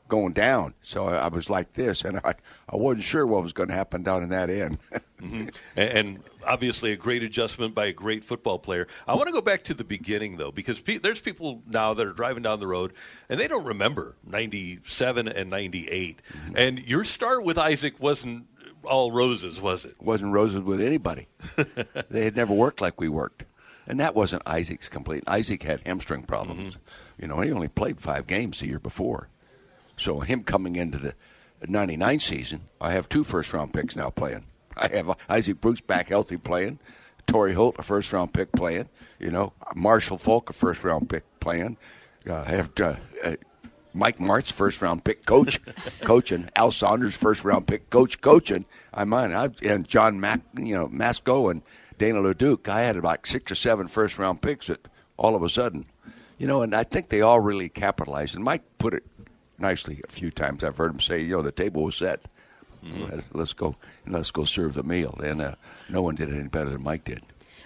[0.08, 0.74] going down.
[0.82, 2.36] So I was like this, and I,
[2.70, 4.78] I wasn't sure what was going to happen down in that end.
[5.22, 5.50] mm-hmm.
[5.76, 8.88] and, obviously, a great adjustment by a great football player.
[9.08, 12.06] I want to go back to the beginning, though, because pe- there's people now that
[12.06, 12.94] are driving down the road,
[13.30, 16.22] and they don't remember 97 and 98.
[16.32, 16.54] Mm-hmm.
[16.56, 18.48] And your start with Isaac wasn't
[18.84, 19.96] all roses, was it?
[20.02, 21.28] Wasn't roses with anybody.
[22.10, 23.44] they had never worked like we worked.
[23.88, 25.24] And that wasn't Isaac's complete.
[25.28, 26.76] Isaac had hamstring problems.
[26.76, 27.22] Mm-hmm.
[27.22, 29.30] You know, he only played five games the year before.
[29.98, 31.14] So him coming into the
[31.68, 34.46] 99 season, I have two first round picks now playing.
[34.76, 36.80] I have Isaac Bruce back healthy playing,
[37.26, 41.24] Torry Holt a first round pick playing, you know Marshall Faulk a first round pick
[41.40, 41.78] playing.
[42.30, 43.36] Uh, I have uh, uh,
[43.94, 45.60] Mike Martz first round pick coach
[46.02, 48.66] coaching, Al Saunders first round pick coach coaching.
[48.94, 51.64] I mind I, and John Mac you know Matsko and
[51.98, 52.68] Dana LeDuc.
[52.68, 55.86] I had about six or seven first round picks that all of a sudden,
[56.38, 58.36] you know, and I think they all really capitalized.
[58.36, 59.04] And Mike put it
[59.60, 60.64] nicely a few times.
[60.64, 62.26] I've heard him say, you know, the table was set.
[62.84, 63.04] Mm-hmm.
[63.04, 63.76] Let's, let's, go
[64.08, 65.20] let's go serve the meal.
[65.24, 65.56] And uh,
[65.90, 67.22] no one did it any better than Mike did.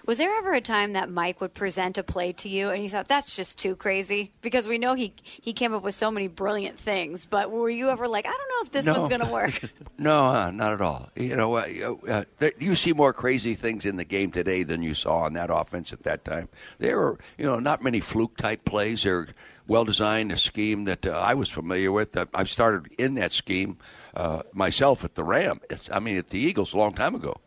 [0.06, 2.90] Was there ever a time that Mike would present a play to you and you
[2.90, 4.32] thought that's just too crazy?
[4.42, 7.90] Because we know he he came up with so many brilliant things, but were you
[7.90, 9.00] ever like, I don't know if this no.
[9.00, 9.62] one's going to work?
[10.00, 11.10] no, uh, not at all.
[11.16, 14.96] You know, uh, uh, you see more crazy things in the game today than you
[14.96, 16.50] saw on that offense at that time.
[16.80, 19.04] There were, you know, not many fluke type plays.
[19.04, 19.28] There
[19.72, 22.18] well designed, a scheme that uh, I was familiar with.
[22.18, 23.78] Uh, I started in that scheme
[24.18, 25.62] uh, myself at the Ram.
[25.70, 27.40] It's, I mean, at the Eagles a long time ago.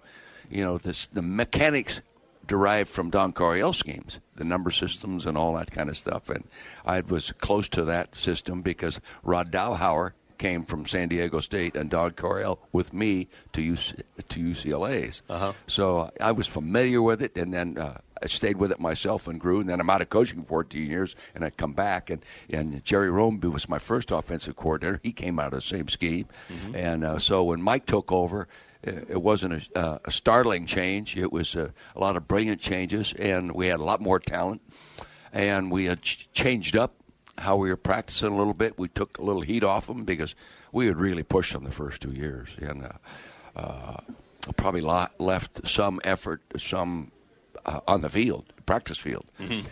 [0.49, 2.01] You know, this, the mechanics
[2.47, 6.31] derived from Don Coryell schemes, the number systems and all that kind of stuff.
[6.31, 6.45] And
[6.87, 11.91] I was close to that system because Rod Dowhower came from San Diego State and
[11.91, 15.21] Don Coryell with me to UC, to UCLA's.
[15.29, 15.53] Uh-huh.
[15.67, 19.41] So I was familiar with it, and then uh, I stayed with it myself and
[19.41, 19.61] grew.
[19.61, 22.11] And then I'm out of coaching for 14 years, and I come back.
[22.11, 25.01] And, and Jerry Romby was my first offensive coordinator.
[25.03, 26.27] He came out of the same scheme.
[26.49, 26.77] Mm-hmm.
[26.77, 28.49] And uh, so when Mike took over,
[28.83, 31.17] it wasn't a, uh, a startling change.
[31.17, 34.61] It was a, a, lot of brilliant changes, and we had a lot more talent.
[35.33, 36.95] And we had ch- changed up
[37.39, 38.79] how we were practicing a little bit.
[38.79, 40.35] We took a little heat off them because
[40.71, 44.01] we had really pushed them the first two years, and uh, uh,
[44.57, 47.11] probably left some effort, some
[47.67, 49.27] uh, on the field, practice field.
[49.41, 49.67] Mm-hmm.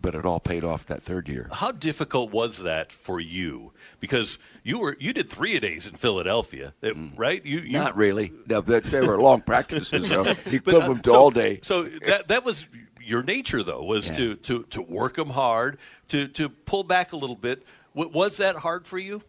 [0.00, 1.48] but it all paid off that third year.
[1.52, 3.72] How difficult was that for you?
[3.98, 7.12] Because you were you did three a days in Philadelphia, it, mm.
[7.16, 7.44] right?
[7.44, 8.32] You, you, not really.
[8.46, 10.08] No, but they were long practices.
[10.08, 11.60] So you put them to so, all day.
[11.62, 12.66] So that that was
[13.02, 14.14] your nature though was yeah.
[14.14, 15.78] to, to to work them hard,
[16.08, 17.64] to to pull back a little bit.
[17.92, 19.22] Was that hard for you?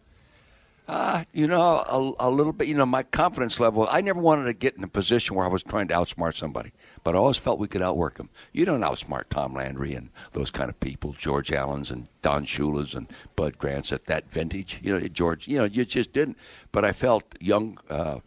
[0.88, 1.62] Uh, you know,
[2.18, 2.66] a, a, little bit.
[2.66, 3.86] You know, my confidence level.
[3.88, 6.72] I never wanted to get in a position where I was trying to outsmart somebody,
[7.04, 8.30] but I always felt we could outwork them.
[8.52, 12.94] You don't outsmart Tom Landry and those kind of people, George Allen's and Don Shula's
[12.94, 14.80] and Bud Grant's at that vintage.
[14.82, 15.46] You know, George.
[15.46, 16.36] You know, you just didn't.
[16.72, 17.78] But I felt young.
[17.88, 18.18] Uh,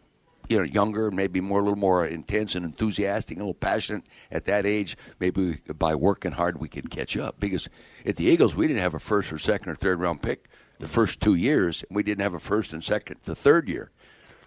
[0.48, 4.44] you know, younger, maybe more, a little more intense and enthusiastic, a little passionate at
[4.44, 4.96] that age.
[5.18, 7.40] Maybe by working hard, we could catch up.
[7.40, 7.68] Because
[8.06, 10.86] at the Eagles, we didn't have a first or second or third round pick the
[10.86, 13.90] first two years, and we didn't have a first and second the third year.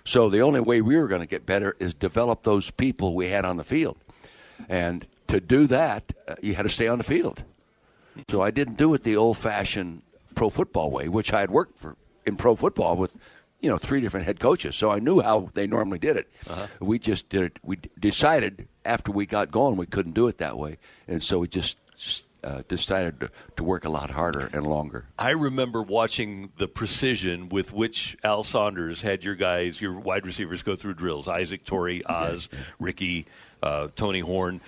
[0.05, 3.29] So the only way we were going to get better is develop those people we
[3.29, 3.97] had on the field,
[4.67, 7.43] and to do that, uh, you had to stay on the field.
[8.29, 10.01] So I didn't do it the old-fashioned
[10.35, 13.11] pro football way, which I had worked for in pro football with
[13.61, 16.29] you know three different head coaches, so I knew how they normally did it.
[16.49, 16.67] Uh-huh.
[16.79, 17.59] We just did it.
[17.63, 21.47] We decided after we got going we couldn't do it that way, and so we
[21.47, 21.77] just
[22.43, 25.05] uh, decided to, to, work a lot harder and longer.
[25.17, 30.63] I remember watching the precision with which Al Saunders had your guys, your wide receivers,
[30.63, 31.27] go through drills.
[31.27, 32.59] Isaac, Torry, Oz, yeah.
[32.79, 33.25] Ricky,
[33.61, 34.61] uh, Tony Horne.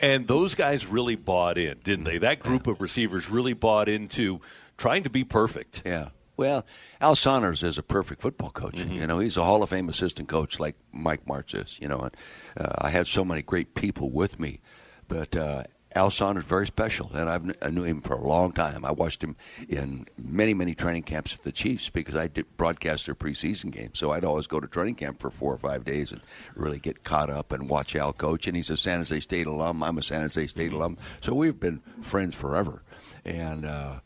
[0.00, 2.18] And those guys really bought in, didn't they?
[2.18, 4.40] That group of receivers really bought into
[4.76, 5.82] trying to be perfect.
[5.84, 6.10] Yeah.
[6.36, 6.66] Well,
[7.00, 8.74] Al Saunders is a perfect football coach.
[8.74, 8.92] Mm-hmm.
[8.92, 11.78] You know, he's a Hall of Fame assistant coach like Mike Martz is.
[11.80, 12.16] You know, and
[12.58, 14.60] uh, I had so many great people with me,
[15.08, 15.64] but uh,
[15.96, 18.84] Alshon is very special, and I've, I knew him for a long time.
[18.84, 19.34] I watched him
[19.66, 23.98] in many, many training camps at the Chiefs because I did broadcast their preseason games.
[23.98, 26.20] So I'd always go to training camp for four or five days and
[26.54, 28.46] really get caught up and watch Al coach.
[28.46, 29.82] And he's a San Jose State alum.
[29.82, 30.98] I'm a San Jose State alum.
[31.22, 32.82] So we've been friends forever.
[33.24, 34.00] And uh,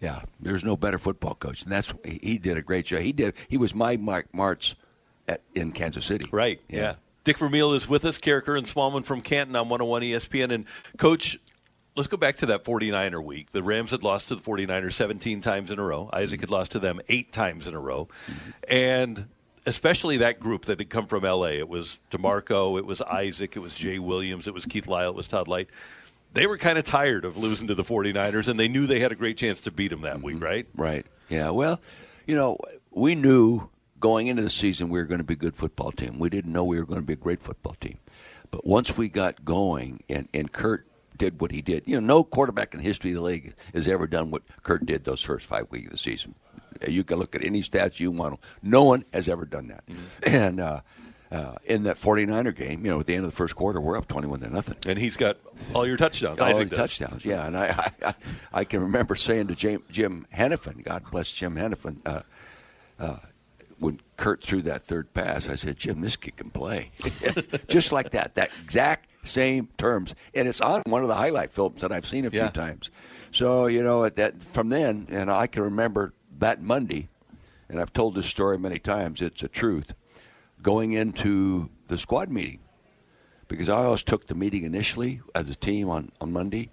[0.00, 3.00] yeah, there's no better football coach, and that's he, did a great job.
[3.00, 3.34] He did.
[3.48, 4.74] He was my Mark Martz
[5.28, 6.28] at, in Kansas City.
[6.32, 6.60] Right.
[6.68, 6.94] Yeah.
[7.26, 10.54] Dick Vermeil is with us, Karraker and Smallman from Canton on 101 ESPN.
[10.54, 10.64] And,
[10.96, 11.36] Coach,
[11.96, 13.50] let's go back to that 49er week.
[13.50, 16.08] The Rams had lost to the 49ers 17 times in a row.
[16.12, 18.06] Isaac had lost to them eight times in a row.
[18.68, 19.26] And
[19.66, 21.58] especially that group that had come from L.A.
[21.58, 25.16] It was D'Marco, it was Isaac, it was Jay Williams, it was Keith Lyle, it
[25.16, 25.66] was Todd Lyght.
[26.32, 29.10] They were kind of tired of losing to the 49ers, and they knew they had
[29.10, 30.44] a great chance to beat them that week, mm-hmm.
[30.44, 30.66] right?
[30.76, 31.06] Right.
[31.28, 31.50] Yeah.
[31.50, 31.80] Well,
[32.24, 32.56] you know,
[32.92, 33.68] we knew
[34.00, 36.18] going into the season we were going to be a good football team.
[36.18, 37.98] We didn't know we were going to be a great football team.
[38.50, 42.24] But once we got going and, and Kurt did what he did, you know, no
[42.24, 45.46] quarterback in the history of the league has ever done what Kurt did those first
[45.46, 46.34] five weeks of the season.
[46.86, 48.38] You can look at any stats you want.
[48.62, 49.84] No one has ever done that.
[49.86, 50.02] Mm-hmm.
[50.34, 50.80] And uh,
[51.30, 53.96] uh, in that 49er game, you know, at the end of the first quarter, we're
[53.96, 54.76] up 21 to nothing.
[54.86, 55.38] And he's got
[55.74, 56.40] all your touchdowns.
[56.40, 57.46] All Isaac your touchdowns, yeah.
[57.46, 58.14] And I, I,
[58.52, 62.22] I can remember saying to Jim, Jim Hanifan, God bless Jim Hanifan, uh,
[62.98, 63.16] uh,
[63.78, 66.90] when Kurt threw that third pass, I said, Jim, this kid can play.
[67.68, 70.14] Just like that, that exact same terms.
[70.34, 72.50] And it's on one of the highlight films that I've seen a few Yeah.
[72.50, 72.90] times.
[73.32, 77.08] So, you know, at that from then, and I can remember that Monday,
[77.68, 79.92] and I've told this story many times, it's a truth,
[80.62, 82.60] going into the squad meeting.
[83.48, 86.70] Because I always took the meeting initially as a team on, on Monday.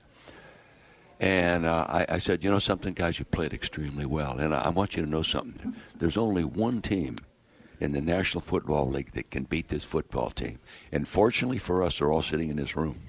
[1.23, 4.39] And uh, I, I said, you know something, guys, you played extremely well.
[4.39, 5.73] And I, I want you to know something.
[5.97, 7.15] There's only one team
[7.79, 10.59] in the National Football League that can beat this football team.
[10.91, 12.99] And fortunately for us, they're all sitting in this room.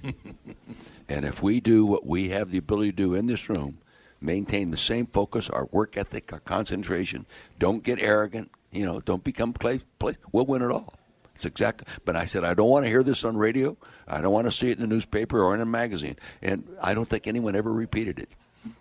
[1.09, 3.79] and if we do what we have the ability to do in this room,
[4.21, 7.27] maintain the same focus, our work ethic, our concentration,
[7.59, 10.95] don't get arrogant, you know, don't become play, play we'll win it all.
[11.35, 11.87] It's exactly.
[12.05, 13.77] But I said I don't want to hear this on radio.
[14.07, 16.17] I don't want to see it in the newspaper or in a magazine.
[16.43, 18.29] And I don't think anyone ever repeated it.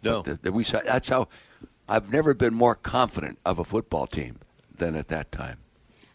[0.04, 0.22] No.
[0.22, 1.28] That- that we said that's how.
[1.90, 4.40] I've never been more confident of a football team
[4.74, 5.58] than at that time.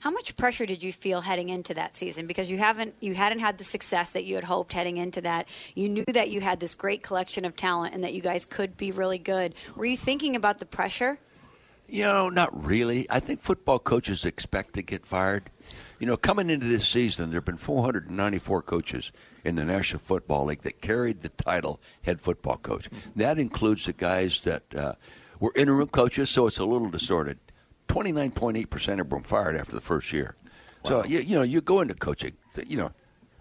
[0.00, 2.26] How much pressure did you feel heading into that season?
[2.28, 5.48] Because you haven't you hadn't had the success that you had hoped heading into that.
[5.74, 8.76] You knew that you had this great collection of talent and that you guys could
[8.76, 9.54] be really good.
[9.76, 11.18] Were you thinking about the pressure?
[11.88, 13.06] You know, not really.
[13.10, 15.50] I think football coaches expect to get fired.
[15.98, 19.10] You know, coming into this season, there have been 494 coaches
[19.44, 22.88] in the National Football League that carried the title head football coach.
[23.16, 24.94] That includes the guys that uh,
[25.40, 27.38] were interim coaches, so it's a little distorted.
[27.88, 30.36] 29.8% of them fired after the first year.
[30.86, 32.34] So, you, you know, you go into coaching,
[32.66, 32.92] you know,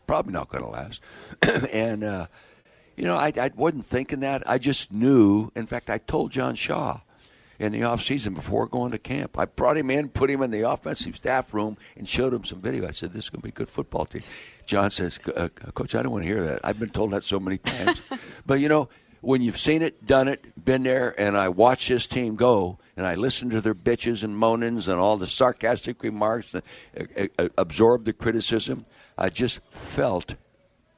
[0.08, 1.02] probably not going to last.
[1.72, 2.28] and, uh,
[2.96, 4.50] you know, I, I wasn't thinking that.
[4.50, 5.52] I just knew.
[5.56, 7.02] In fact, I told John Shaw
[7.60, 9.38] in the off season before going to camp.
[9.38, 12.62] I brought him in, put him in the offensive staff room, and showed him some
[12.62, 12.88] video.
[12.88, 14.24] I said, "This is going to be a good football team."
[14.66, 16.62] John says, uh, "Coach, I don't want to hear that.
[16.64, 18.02] I've been told that so many times."
[18.46, 18.90] but you know,
[19.22, 23.06] when you've seen it, done it, been there, and I watch this team go, and
[23.06, 26.64] I listen to their bitches and moanings and all the sarcastic remarks, and
[27.18, 28.86] uh, uh, absorb the criticism,
[29.18, 30.36] I just felt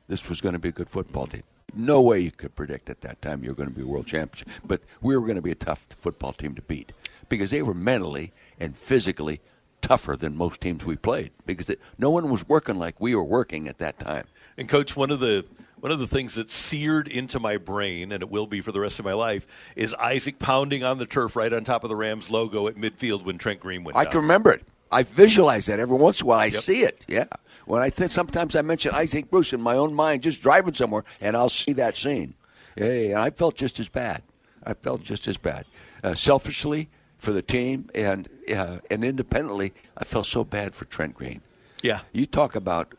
[0.07, 1.43] this was going to be a good football team.
[1.75, 4.07] No way you could predict at that time you were going to be a world
[4.07, 6.91] champion, but we were going to be a tough football team to beat
[7.29, 9.39] because they were mentally and physically
[9.81, 13.23] tougher than most teams we played because they, no one was working like we were
[13.23, 14.25] working at that time.
[14.57, 15.45] And coach, one of the
[15.79, 18.81] one of the things that seared into my brain, and it will be for the
[18.81, 21.95] rest of my life, is Isaac pounding on the turf right on top of the
[21.95, 24.11] Rams logo at midfield when Trent Green went I down.
[24.11, 24.63] can remember it.
[24.91, 26.39] I visualize that every once in a while.
[26.39, 26.61] I Yep.
[26.63, 27.05] see it.
[27.07, 27.25] Yeah.
[27.69, 31.03] When I think sometimes I mention Isaac Bruce in my own mind, just driving somewhere,
[31.21, 32.33] and I'll see that scene.
[32.75, 34.23] Hey, and I felt just as bad.
[34.63, 35.67] I felt just as bad.
[36.03, 41.13] Uh, selfishly for the team, and uh, and independently, I felt so bad for Trent
[41.13, 41.41] Green.
[41.83, 41.99] Yeah.
[42.11, 42.95] You talk about,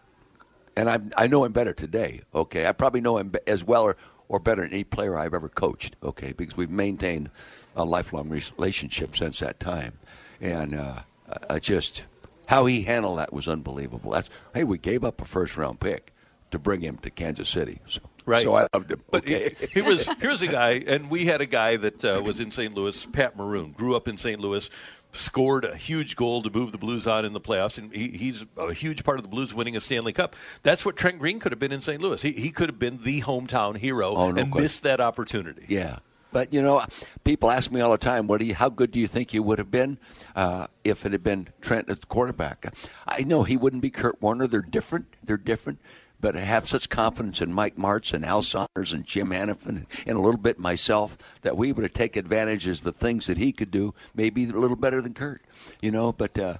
[0.77, 2.21] and I I know him better today.
[2.33, 3.97] Okay, I probably know him as well or
[4.29, 5.97] or better than any player I've ever coached.
[6.05, 7.29] Okay, because we've maintained
[7.75, 9.95] a lifelong relationship since that time,
[10.41, 11.01] and uh,
[11.49, 12.05] I just
[12.51, 14.11] how he handled that was unbelievable.
[14.11, 16.13] That's hey, we gave up a first round pick
[16.51, 17.81] to bring him to Kansas City.
[17.89, 18.43] So, Right.
[18.43, 19.03] So I loved him.
[19.11, 19.55] But okay.
[19.59, 22.51] he, he was here's a guy, and we had a guy that uh, was in
[22.51, 22.75] St.
[22.75, 24.39] Louis, Pat Maroon, grew up in St.
[24.39, 24.69] Louis,
[25.13, 28.45] scored a huge goal to move the Blues on in the playoffs, and he, he's
[28.57, 30.37] a huge part of the Blues winning a Stanley Cup.
[30.63, 32.01] That's what Trent Green could have been in St.
[32.01, 32.21] Louis.
[32.21, 34.63] He, he could have been the hometown hero Oh, no and question.
[34.63, 35.65] missed that opportunity.
[35.69, 35.99] Yeah.
[36.33, 36.85] But you know,
[37.25, 38.55] people ask me all the time, "What do you?
[38.55, 39.99] How good do you think you would have been
[40.37, 42.73] uh, if it had been Trent as the quarterback?"
[43.07, 44.47] I know he wouldn't be Kurt Warner.
[44.47, 45.07] They're different.
[45.25, 45.79] They're different.
[46.21, 50.19] but I have such confidence in Mike Martz and Al Saunders and Jim Hanifan and
[50.19, 53.53] a little bit myself that we would have taken advantage of the things that he
[53.53, 55.43] could do, maybe a little better than Kurt,
[55.81, 56.13] you know.
[56.13, 56.59] But uh,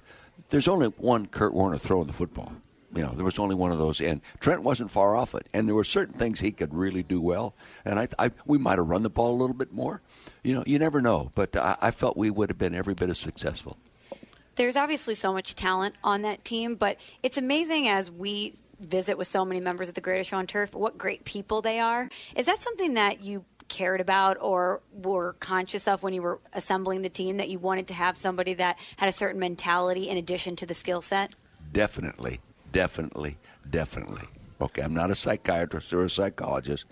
[0.49, 2.53] there's only one Kurt Warner throwing the football.
[2.93, 5.47] You know, there was only one of those, and Trent wasn't far off it.
[5.53, 8.77] And there were certain things he could really do well, and I, I we might
[8.77, 10.01] have run the ball a little bit more.
[10.43, 13.09] You know, you never know, but I, I felt we would have been every bit
[13.09, 13.77] as successful.
[14.55, 19.27] There's obviously so much talent on that team, but it's amazing as we visit with
[19.27, 22.09] so many members of the Greatest Show on Turf what great people they are.
[22.35, 27.01] Is that something that you cared about or were conscious of when you were assembling
[27.01, 30.57] the team that you wanted to have somebody that had a certain mentality in addition
[30.57, 31.33] to the skill set?
[31.71, 32.41] Definitely,
[32.71, 33.37] definitely,
[33.69, 34.23] definitely.
[34.59, 36.85] Okay, I'm not a psychiatrist or a psychologist,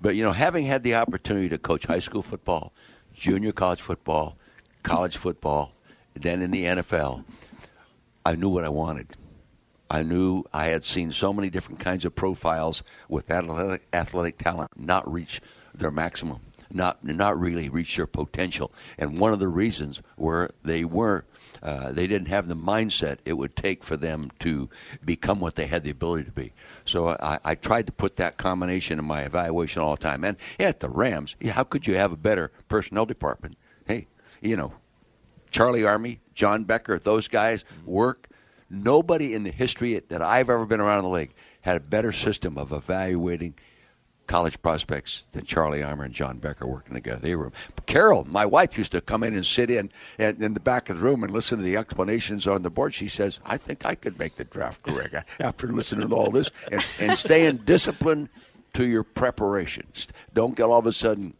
[0.00, 2.72] but you know, having had the opportunity to coach high school football,
[3.12, 4.36] junior college football,
[4.82, 5.72] college football,
[6.14, 7.24] then in the NFL,
[8.24, 9.08] I knew what I wanted.
[9.90, 14.70] I knew I had seen so many different kinds of profiles with athletic, athletic talent
[14.76, 15.40] not reach
[15.74, 18.72] their maximum, not not really reach their potential.
[18.98, 21.24] And one of the reasons were they were
[21.62, 24.68] uh, they didn't have the mindset it would take for them to
[25.04, 26.52] become what they had the ability to be.
[26.84, 30.24] So I, I tried to put that combination in my evaluation all the time.
[30.24, 33.56] And at the Rams, how could you have a better personnel department?
[33.86, 34.06] Hey,
[34.40, 34.72] you know,
[35.50, 38.28] Charley Armey, John Becker, those guys work.
[38.70, 42.56] Nobody in the history that I've ever been around the league had a better system
[42.56, 43.54] of evaluating
[44.30, 47.18] college prospects than Charley Armey and John Becker working together.
[47.20, 47.50] They were
[47.86, 50.98] Carol, my wife, used to come in and sit in in, in the back of
[50.98, 52.94] the room and listen to the explanations on the board.
[52.94, 56.48] She says, "I think I could make the draft correct after listening to all this
[56.70, 58.28] and, and staying disciplined
[58.74, 60.06] to your preparations.
[60.32, 61.34] Don't get all of a sudden,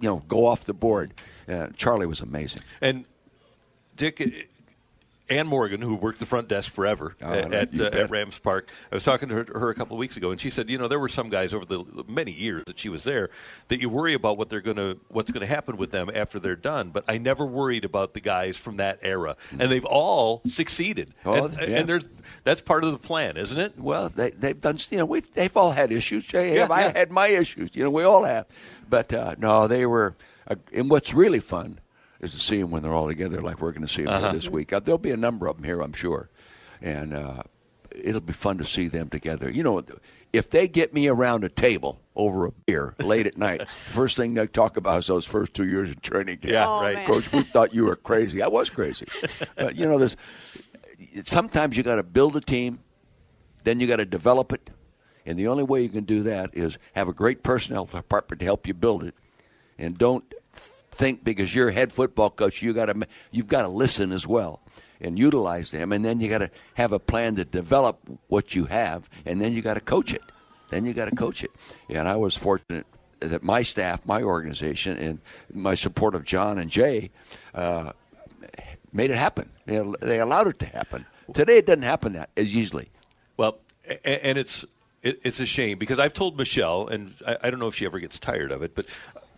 [0.00, 1.14] you know, go off the board."
[1.48, 2.62] Uh, Charlie was amazing.
[2.80, 3.06] And
[3.94, 4.50] Dick,
[5.28, 8.70] Ann Morgan, who worked the front desk forever Oh, at, at, uh, at Rams Park,
[8.92, 10.78] I was talking to her, her a couple of weeks ago, and she said, you
[10.78, 13.30] know, there were some guys over the many years that she was there
[13.68, 16.38] that you worry about what they're going to, what's going to happen with them after
[16.38, 16.90] they're done.
[16.90, 21.12] But I never worried about the guys from that era, and they've all succeeded.
[21.24, 21.78] Oh, and, yeah.
[21.78, 22.04] and there's
[22.44, 23.78] that's part of the plan, isn't it?
[23.78, 24.78] Well, they, they've done.
[24.90, 26.24] You know, we they've all had issues.
[26.30, 26.98] Hey, Yeah, I yeah.
[26.98, 27.70] had my issues.
[27.74, 28.46] You know, we all have.
[28.88, 30.14] But uh, no, they were.
[30.48, 31.80] Uh, and what's really fun
[32.20, 34.32] is to see them when they're all together, like we're going to see them Uh-huh.
[34.32, 34.72] this week.
[34.72, 36.28] Uh, there'll be a number of them here, I'm sure,
[36.80, 37.42] and uh,
[37.90, 39.50] it'll be fun to see them together.
[39.50, 39.82] You know,
[40.32, 44.34] if they get me around a table over a beer late at night, first thing
[44.34, 46.52] they talk about is those first two years of training camp.
[46.52, 46.96] Yeah, Oh, right.
[46.96, 47.06] man.
[47.06, 48.42] Coach, we thought you were crazy.
[48.42, 49.06] I was crazy.
[49.56, 50.16] but you know, there's
[51.24, 52.78] sometimes you got to build a team,
[53.64, 54.70] then you got to develop it,
[55.24, 58.44] and the only way you can do that is have a great personnel department to
[58.46, 59.14] help you build it,
[59.78, 60.24] and don't
[60.96, 64.60] think because you're head football coach you got to you've got to listen as well
[65.00, 68.64] and utilize them, and then you got to have a plan to develop what you
[68.64, 70.22] have, and then you got to coach it.
[70.68, 71.50] Then you got to coach it.
[71.88, 72.86] And I was fortunate
[73.20, 75.20] that my staff, my organization, and
[75.52, 77.10] my support of John and Jay
[77.54, 77.92] uh,
[78.92, 79.50] made it happen.
[79.66, 81.06] They, they allowed it to happen.
[81.34, 82.90] Today it doesn't happen that as easily.
[83.36, 83.58] Well,
[84.04, 84.64] and it's
[85.02, 88.18] it's a shame because I've told Michelle, and I don't know if she ever gets
[88.18, 88.86] tired of it, but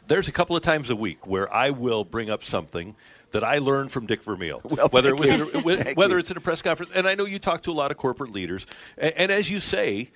[0.08, 2.96] there's a couple of times a week where I will bring up something
[3.32, 5.20] that I learned from Dick Vermeil, Well, whether it
[5.64, 7.90] was whether it's in a press conference, and I know you talk to a lot
[7.90, 10.10] of corporate leaders, and, and as you say,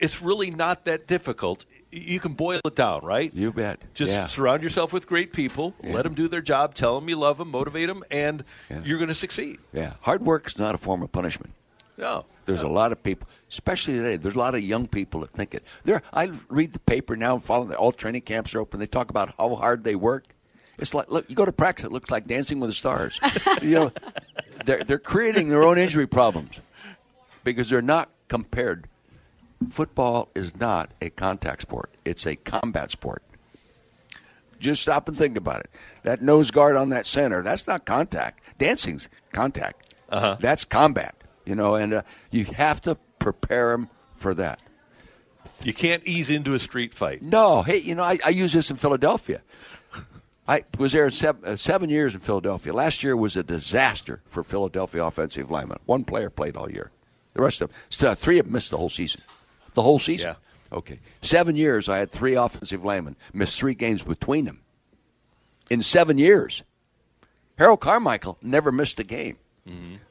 [0.00, 1.66] it's really not that difficult.
[1.90, 3.32] You can boil it down, right?
[3.32, 3.80] You bet.
[3.94, 4.26] Just Yeah.
[4.26, 5.92] surround yourself with great people, Yeah.
[5.94, 8.80] let them do their job, tell them you love them, motivate them, and Yeah.
[8.84, 9.58] you're going to succeed.
[9.72, 11.52] Yeah, hard work is not a form of punishment.
[11.96, 12.24] No.
[12.46, 14.16] There's a lot of people, especially today.
[14.16, 15.64] There's a lot of young people that think it.
[15.84, 18.80] There, I read the paper now, and follow the all training camps are open.
[18.80, 20.24] They talk about how hard they work.
[20.78, 21.86] It's like look, you go to practice.
[21.86, 23.18] It looks like Dancing with the Stars.
[23.62, 23.92] you know,
[24.66, 26.56] they're they're creating their own injury problems
[27.44, 28.88] because they're not compared.
[29.70, 31.90] Football is not a contact sport.
[32.04, 33.22] It's a combat sport.
[34.60, 35.70] Just stop and think about it.
[36.02, 38.42] That nose guard on that center, that's not contact.
[38.58, 39.94] Dancing's contact.
[40.10, 40.36] Uh-huh.
[40.40, 41.14] That's combat,
[41.44, 44.62] you know, and uh, you have to prepare them for that.
[45.62, 47.22] You can't ease into a street fight.
[47.22, 49.40] No, hey, you know, I, I use this in Philadelphia.
[50.46, 52.74] I was there seven, uh, seven years in Philadelphia.
[52.74, 55.78] Last year was a disaster for Philadelphia offensive linemen.
[55.86, 56.90] One player played all year.
[57.32, 59.22] The rest of them, st- three of them missed the whole season.
[59.72, 60.34] The whole season.
[60.70, 60.76] Yeah.
[60.76, 60.98] Okay.
[61.22, 64.60] Seven years, I had three offensive linemen miss three games between them.
[65.70, 66.62] In seven years,
[67.56, 69.38] Harold Carmichael never missed a game.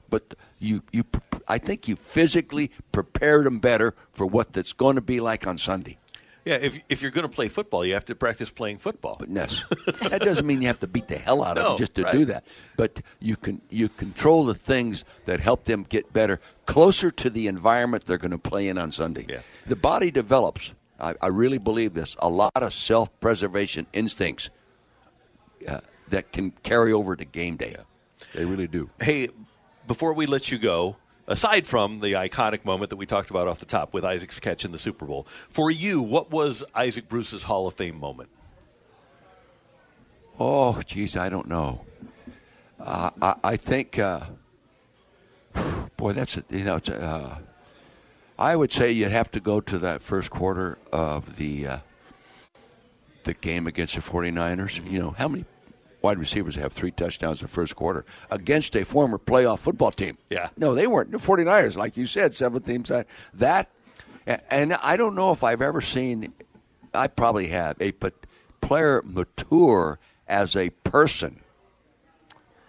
[0.09, 0.33] But
[0.63, 1.03] you, you,
[1.47, 5.57] I think you physically prepared them better for what that's going to be like on
[5.57, 5.97] Sunday.
[6.45, 9.15] Yeah, if if you're going to play football, you have to practice playing football.
[9.17, 9.63] But yes,
[10.09, 12.03] that doesn't mean you have to beat the hell out of No, them just to
[12.03, 12.11] right.
[12.11, 12.43] do that.
[12.75, 17.47] But you can you control the things that help them get better, closer to the
[17.47, 19.25] environment they're going to play in on Sunday.
[19.29, 19.39] Yeah.
[19.67, 20.73] The body develops.
[20.99, 22.17] I, I really believe this.
[22.19, 24.49] A lot of self-preservation instincts
[25.65, 27.77] uh, that can carry over to game day.
[28.33, 28.89] They really do.
[29.01, 29.29] Hey,
[29.87, 33.59] before we let you go, aside from the iconic moment that we talked about off
[33.59, 37.43] the top with Isaac's catch in the Super Bowl, for you, what was Isaac Bruce's
[37.43, 38.29] Hall of Fame moment?
[40.39, 41.85] Oh, geez, I don't know.
[42.79, 44.21] Uh, I, I think, uh,
[45.97, 47.37] boy, that's a, you know, uh,
[48.37, 51.77] I would say you'd have to go to that first quarter of the uh,
[53.23, 54.83] the game against the 49ers.
[54.91, 55.45] You know, how many
[56.03, 60.17] wide receivers have three touchdowns in the first quarter against a former playoff football team?
[60.29, 60.49] Yeah.
[60.57, 61.11] No, they weren't.
[61.11, 62.91] The 49ers, like you said, seven teams.
[63.33, 63.69] That,
[64.27, 66.33] and I don't know if I've ever seen,
[66.93, 67.93] I probably have, a
[68.61, 69.97] player mature
[70.27, 71.39] as a person,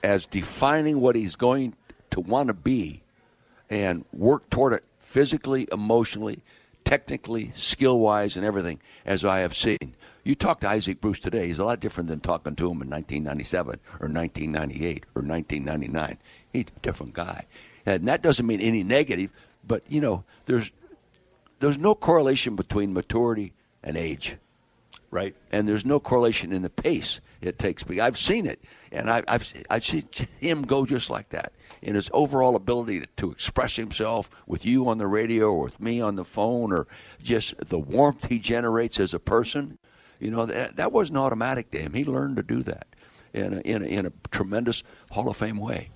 [0.03, 1.75] as defining what he's going
[2.13, 3.03] to want to be
[3.69, 6.41] and work toward it physically, emotionally,
[6.85, 9.97] technically, skill wise, and everything, as I have seen.
[10.25, 12.89] You talk to Isaac Bruce today, he's a lot different than talking to him in
[12.89, 16.19] 1997 or 1998 or 1999.
[16.53, 17.45] He's a different guy.
[17.85, 19.31] And that doesn't mean any negative,
[19.67, 20.71] but, you know, there's,
[21.61, 23.53] there's no correlation between maturity
[23.83, 24.37] and age
[25.11, 25.37] Right.
[25.53, 27.85] and there's no correlation in the pace it takes.
[27.85, 28.61] But I've seen it,
[28.91, 30.09] and I, I've I've seen
[30.41, 31.53] him go just like that
[31.83, 35.79] in his overall ability to, to express himself with you on the radio or with
[35.79, 36.89] me on the phone, or
[37.23, 39.79] just the warmth he generates as a person.
[40.25, 41.93] You know that that wasn't automatic to him.
[41.93, 42.87] He learned to do that
[43.35, 45.91] in a, in a, in a tremendous Hall of Fame way.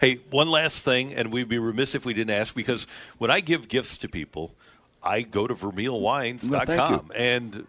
[0.00, 2.86] Hey, one last thing, and we'd be remiss if we didn't ask because
[3.18, 4.54] when I give gifts to people,
[5.02, 7.06] I go to Well, vermeilwines.com.
[7.06, 7.12] you.
[7.14, 7.66] and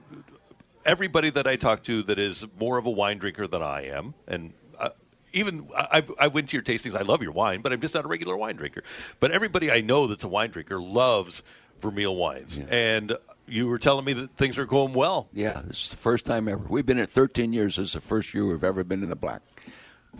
[0.86, 4.14] everybody that I talk to that is more of a wine drinker than I am,
[4.28, 4.90] and uh,
[5.34, 6.96] even I, I went to your tastings.
[6.96, 8.84] I love your wine, but I'm just not a regular wine drinker.
[9.20, 11.44] But everybody I know that's a wine drinker loves
[11.80, 13.18] Vermeil wines, and
[13.48, 15.28] you were telling me that things are going well.
[15.34, 16.64] Yeah, this is the first time ever.
[16.68, 17.76] We've been in 13 years.
[17.78, 19.42] This is the first year we've ever been in the black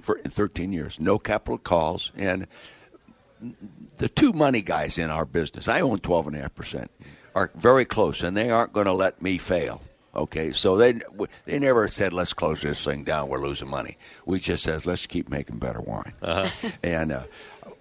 [0.02, 1.00] for in 13 years.
[1.00, 2.48] No capital calls, and
[3.98, 6.92] the two money guys in our business, I own 12.5 percent,
[7.36, 9.82] are very close, and they aren't going to let me fail.
[10.14, 11.00] Okay, so they
[11.46, 13.30] they never said let's close this thing down.
[13.30, 13.98] We're losing money.
[14.26, 16.14] We just said let's keep making better wine.
[16.84, 17.24] And uh,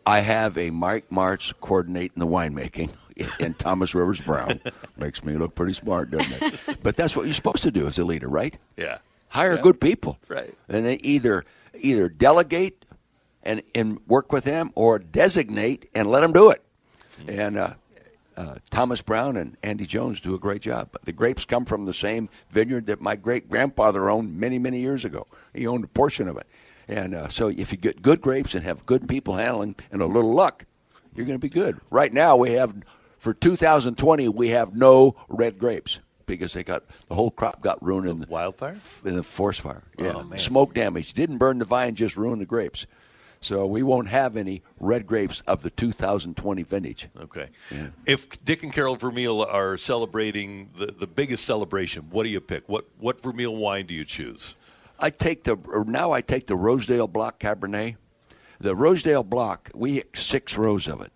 [0.07, 2.91] I have a Mike Martz coordinating the winemaking
[3.41, 4.61] and Thomas Rivers Brown.
[4.97, 6.83] Makes me look pretty smart, doesn't it?
[6.83, 8.57] But that's what you're supposed to do as a leader, right?
[8.77, 8.99] Yeah.
[9.29, 9.63] Hire Yeah.
[9.63, 10.19] good people.
[10.29, 10.55] Right.
[10.69, 11.45] And they either
[11.81, 12.85] either delegate
[13.43, 16.63] and and work with them or designate and let them do it.
[17.29, 17.75] And uh,
[18.37, 20.89] uh, Thomas Brown and Andy Jones do a great job.
[21.05, 25.05] The grapes come from the same vineyard that my great grandfather owned many, many years
[25.05, 25.27] ago.
[25.53, 26.47] He owned a portion of it.
[26.89, 30.07] And uh, so if you get good grapes and have good people handling and a
[30.07, 30.65] little luck,
[31.15, 31.79] you're going to be good.
[31.91, 32.75] Right now, we have,
[33.21, 38.09] for 2020, we have no red grapes because they got the whole crop got ruined
[38.09, 38.79] in the Wildfire?
[39.05, 39.83] in a forest fire.
[39.99, 40.39] Oh, yeah, Oh, man.
[40.39, 41.13] smoke damage.
[41.15, 42.87] Didn't burn the vine, just ruined the grapes.
[43.43, 47.09] So we won't have any red grapes of the 2020 vintage.
[47.19, 47.49] Okay.
[48.05, 52.69] If Dick and Carol Vermeil are celebrating the, the biggest celebration, what do you pick?
[52.69, 54.57] What what Vermeil wine do you choose?
[54.99, 55.57] I take the
[55.87, 57.97] now I take the Rosedale Block Cabernet.
[58.61, 61.11] The Rosedale Block, we six rows of it.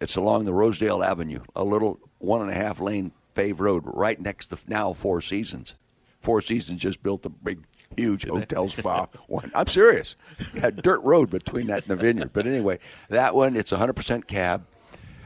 [0.00, 4.20] It's along the Rosedale Avenue, a little one and a half lane paved road right
[4.20, 5.74] next to now Four Seasons.
[6.20, 7.60] Four Seasons just built a big,
[7.96, 9.06] huge hotel spa.
[9.28, 9.50] one.
[9.54, 10.16] I'm serious.
[10.60, 12.32] Had dirt road between that and the vineyard.
[12.32, 12.78] But anyway,
[13.08, 14.66] that one it's 100% cab,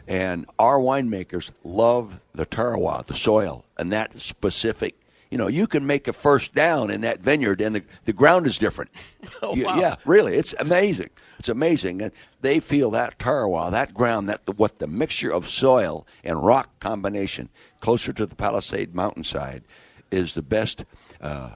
[0.07, 4.97] and our winemakers love the terroir, the soil, and that specific.
[5.31, 8.47] You know, you can make a first down in that vineyard, and the, the ground
[8.47, 8.91] is different.
[9.43, 9.79] Oh, wow.
[9.79, 11.09] Yeah, really, it's amazing.
[11.41, 12.13] It's amazing, and
[12.43, 17.49] they feel that terroir, that ground, that what the mixture of soil and rock combination
[17.81, 19.63] closer to the Palisade mountainside
[20.11, 20.85] is the best
[21.23, 21.55] uh,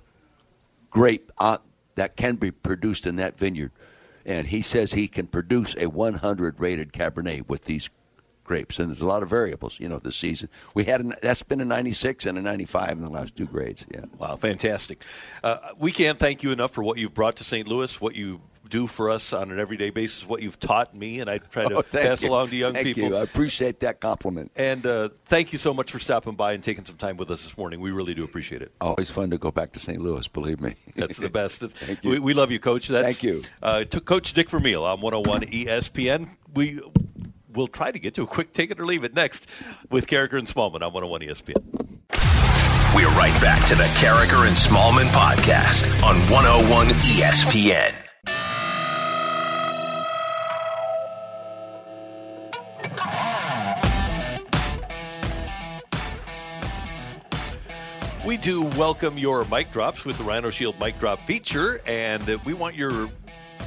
[0.88, 1.58] grape uh,
[1.96, 3.72] that can be produced in that vineyard.
[4.24, 7.90] And he says he can produce a 100 rated Cabernet with these
[8.42, 8.78] grapes.
[8.78, 10.48] And there's a lot of variables, you know, this season.
[10.72, 13.84] We had a, that's been a 96 and a 95 in the last two grades.
[13.92, 14.06] Yeah.
[14.16, 15.04] Wow, fantastic.
[15.42, 17.68] Uh, we can't thank you enough for what you've brought to St.
[17.68, 21.28] Louis, what you do for us on an everyday basis, what you've taught me, and
[21.28, 22.30] I try to Oh, pass you.
[22.30, 23.10] along to young Thank people.
[23.10, 23.16] You.
[23.16, 24.50] I appreciate that compliment.
[24.56, 27.42] And uh, thank you so much for stopping by and taking some time with us
[27.42, 27.80] this morning.
[27.80, 28.72] We really do appreciate it.
[28.80, 30.00] Always fun to go back to St.
[30.00, 30.74] Louis, believe me.
[30.96, 31.60] That's the best.
[31.60, 32.10] Thank you.
[32.10, 32.88] We, we love you, Coach.
[32.88, 33.42] That's, Thank you.
[33.62, 36.30] Uh, to Coach Dick Vermeil on 101 ESPN.
[36.54, 36.80] We
[37.52, 39.46] will try to get to a quick take it or leave it next
[39.90, 41.54] with Karraker and Smallman on 101 ESPN.
[42.96, 47.92] We're right back to the Karraker and Smallman podcast on 101 ESPN.
[58.24, 62.38] We do welcome your mic drops with the Rhino Shield mic drop feature, and uh,
[62.46, 63.08] we want your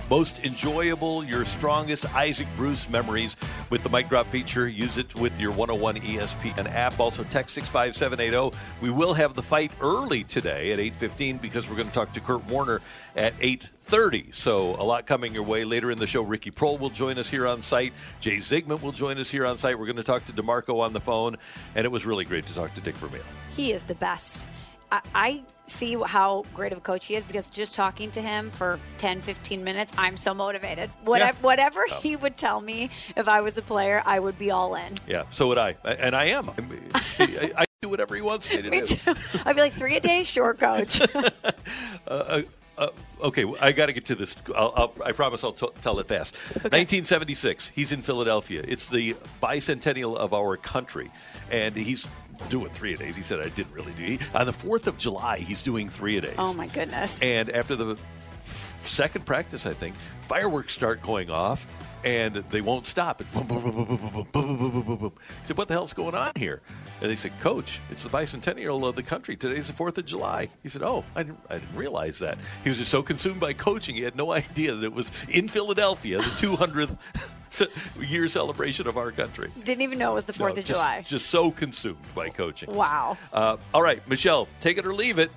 [0.10, 3.36] most enjoyable, your strongest Isaac Bruce memories
[3.70, 4.68] with the mic drop feature.
[4.68, 7.00] Use it with your 101 ESPN app.
[7.00, 8.56] Also, text 65780.
[8.82, 12.20] We will have the fight early today at 8.15 because we're going to talk to
[12.20, 12.82] Kurt Warner
[13.16, 14.34] at 8.30.
[14.34, 15.64] So a lot coming your way.
[15.64, 17.94] Later in the show, Ricky Proehl will join us here on site.
[18.20, 19.78] Jay Zygmunt will join us here on site.
[19.78, 21.38] We're going to talk to D'Marco on the phone,
[21.76, 23.24] and it was really great to talk to Dick Vermeil.
[23.56, 24.48] He is the best.
[24.92, 28.52] I, I see how great of a coach he is because just talking to him
[28.52, 30.90] for 10, 15 minutes, I'm so motivated.
[31.04, 31.46] Whatever, Yeah.
[31.46, 32.00] whatever Oh.
[32.02, 34.98] he would tell me if I was a player, I would be all in.
[35.08, 36.50] Yeah, so would I, and I am.
[36.50, 38.86] I, I do whatever he wants me to Me do.
[38.96, 39.14] too.
[39.46, 41.02] I'd be like, three a day, sure, coach.
[42.08, 42.42] Uh,
[42.78, 42.88] uh,
[43.22, 44.36] okay, I got to get to this.
[44.56, 46.36] I'll, I'll, I promise I'll t- tell it fast.
[46.54, 47.72] 1976.
[47.76, 48.64] He's in Philadelphia.
[48.66, 51.12] It's the bicentennial of our country,
[51.52, 52.06] and he's
[52.50, 53.16] doing three a days.
[53.16, 54.04] He said I didn't really do.
[54.04, 56.36] He, on the Fourth of July, he's doing three a days.
[56.38, 57.22] oh, my goodness.
[57.22, 57.98] And after the
[58.84, 59.96] second practice, I think
[60.28, 61.68] fireworks start going off,
[62.04, 63.22] and they won't stop.
[63.22, 65.14] It boom, boom, boom, boom, boom, boom, boom, boom, boom, boom, boom, boom.
[65.42, 66.62] He said, "What the hell's going on here?"
[67.02, 69.36] And they said, "Coach, it's the bicentennial of the country.
[69.36, 72.70] Today's the Fourth of July." He said, "Oh, I didn't, I didn't realize that." He
[72.70, 76.18] was just so consumed by coaching, he had no idea that it was in Philadelphia,
[76.20, 76.98] the 200th
[78.00, 79.52] year celebration of our country.
[79.64, 81.04] Didn't even know it was the 4th No, of just- July.
[81.08, 82.72] Just so consumed by coaching.
[82.74, 83.18] Wow.
[83.34, 85.32] Uh, all right, Michelle, take it or leave it.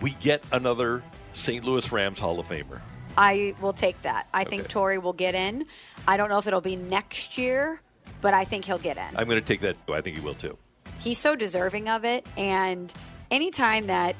[0.00, 1.64] We get another St.
[1.64, 2.80] Louis Rams Hall of Famer.
[3.16, 4.28] I will take that.
[4.32, 5.66] I think Torry will get in.
[6.06, 7.80] I don't know if it'll be next year,
[8.20, 9.16] but I think he'll get in.
[9.16, 9.76] I'm going to take that.
[9.92, 10.56] I think he will too.
[11.00, 12.24] He's so deserving of it.
[12.36, 12.92] And
[13.32, 14.14] anytime that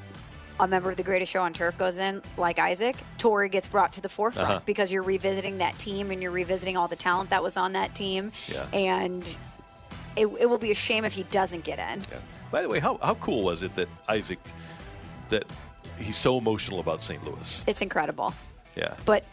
[0.61, 3.93] a member of the greatest show on turf goes in, like Isaac, Torry gets brought
[3.95, 4.61] to the forefront Uh-huh.
[4.67, 7.95] because you're revisiting that team and you're revisiting all the talent that was on that
[7.95, 8.33] team.
[8.49, 8.67] Yeah.
[8.73, 9.23] And
[10.17, 12.01] it, it will be a shame if he doesn't get in.
[12.11, 12.19] Yeah.
[12.51, 14.39] By the way, how, how cool was it that Isaac,
[15.31, 15.45] that
[15.99, 17.23] he's so emotional about St.
[17.25, 17.63] Louis?
[17.67, 18.35] It's incredible.
[18.75, 18.95] Yeah.
[19.05, 19.25] But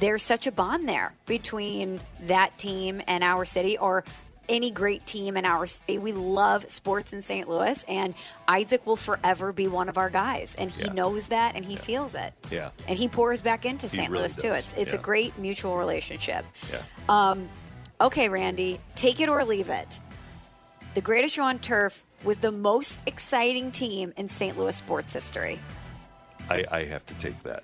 [0.00, 4.04] there's such a bond there between that team and our city or
[4.48, 5.98] any great team in our city.
[5.98, 7.48] We love sports in St.
[7.48, 8.14] Louis, and
[8.46, 10.54] Isaac will forever be one of our guys.
[10.56, 10.92] And he Yeah.
[10.92, 12.32] knows that and he feels it.
[12.50, 12.70] Yeah.
[12.86, 14.10] And he pours back into St.
[14.10, 14.52] really Louis, too.
[14.52, 14.98] It's, it's Yeah.
[14.98, 16.44] a great mutual relationship.
[16.72, 16.82] Yeah.
[17.08, 17.48] Um,
[18.00, 20.00] okay, Randy, take it or leave it.
[20.94, 24.58] The greatest show on turf was the most exciting team in St.
[24.58, 25.60] Louis sports history.
[26.50, 27.62] I, I have to take that.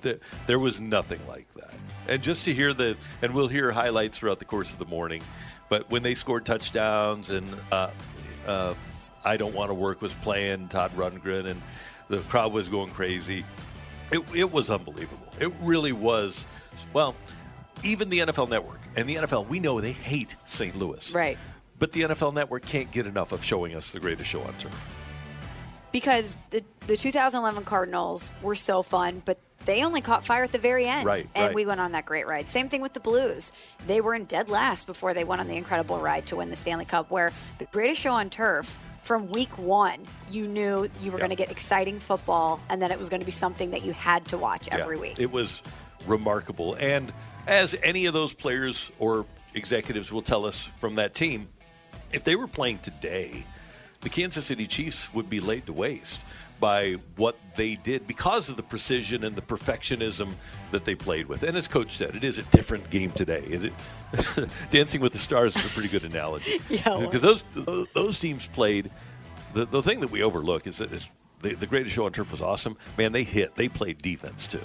[0.00, 1.70] The, there was nothing like that.
[2.08, 5.22] And just to hear the, and we'll hear highlights throughout the course of the morning,
[5.72, 7.88] but when they scored touchdowns and uh,
[8.46, 8.74] uh,
[9.24, 11.62] I Don't Want to Work was playing, Todd Rundgren, and
[12.08, 13.42] the crowd was going crazy,
[14.10, 15.32] it, it was unbelievable.
[15.40, 16.44] It really was.
[16.92, 17.16] Well,
[17.82, 20.76] even the NFL Network and the NFL, we know they hate St.
[20.76, 21.10] Louis.
[21.10, 21.38] Right.
[21.78, 24.78] But the NFL Network can't get enough of showing us the greatest show on turf.
[25.90, 30.58] because the the 2011 Cardinals were so fun, but they only caught fire at the
[30.58, 31.54] very end, Right, and right.
[31.54, 32.48] we went on that great ride.
[32.48, 33.52] Same thing with the Blues;
[33.86, 36.56] they were in dead last before they went on the incredible ride to win the
[36.56, 37.10] Stanley Cup.
[37.10, 38.78] Where the greatest show on turf.
[39.02, 41.22] From week one, you knew you were Yeah.
[41.26, 43.92] going to get exciting football, and that it was going to be something that you
[43.92, 45.18] had to watch every Yeah, week.
[45.18, 45.60] It was
[46.06, 46.74] remarkable.
[46.74, 47.12] And
[47.48, 51.48] as any of those players or executives will tell us from that team,
[52.12, 53.44] if they were playing today,
[54.02, 56.20] the Kansas City Chiefs would be laid to waste
[56.62, 60.34] by what they did because of the precision and the perfectionism
[60.70, 61.42] that they played with.
[61.42, 63.44] And as coach said, it is a different game today.
[63.48, 64.48] Is it?
[64.70, 66.60] Dancing with the Stars is a pretty good analogy.
[66.70, 67.44] Yeah, because those
[67.94, 68.90] those teams played.
[69.54, 70.90] The, the thing that we overlook is that
[71.42, 72.76] the, the greatest show on turf was awesome.
[72.96, 73.56] Man, they hit.
[73.56, 74.62] They played defense too.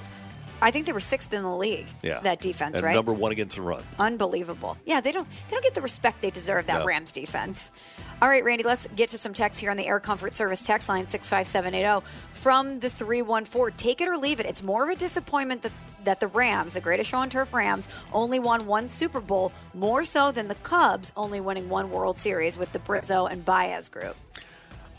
[0.62, 1.88] I think they were sixth in the league.
[2.04, 2.96] Yeah, that defense, and right?
[2.96, 3.84] Number one against the run.
[3.98, 4.78] Unbelievable.
[4.86, 6.86] Yeah, they don't they don't get the respect they deserve that No.
[6.86, 7.72] Rams defense.
[8.20, 10.90] All right, Randy, let's get to some text here on the Air Comfort Service text
[10.90, 12.04] line 65780
[12.34, 13.78] from the 314.
[13.78, 14.48] Take it or leave it.
[14.48, 15.72] It's more of a disappointment that
[16.04, 20.04] that the Rams, the greatest show on turf Rams, only won one Super Bowl, more
[20.04, 24.16] so than the Cubs only winning one World Series with the Bryzzo and Baez group.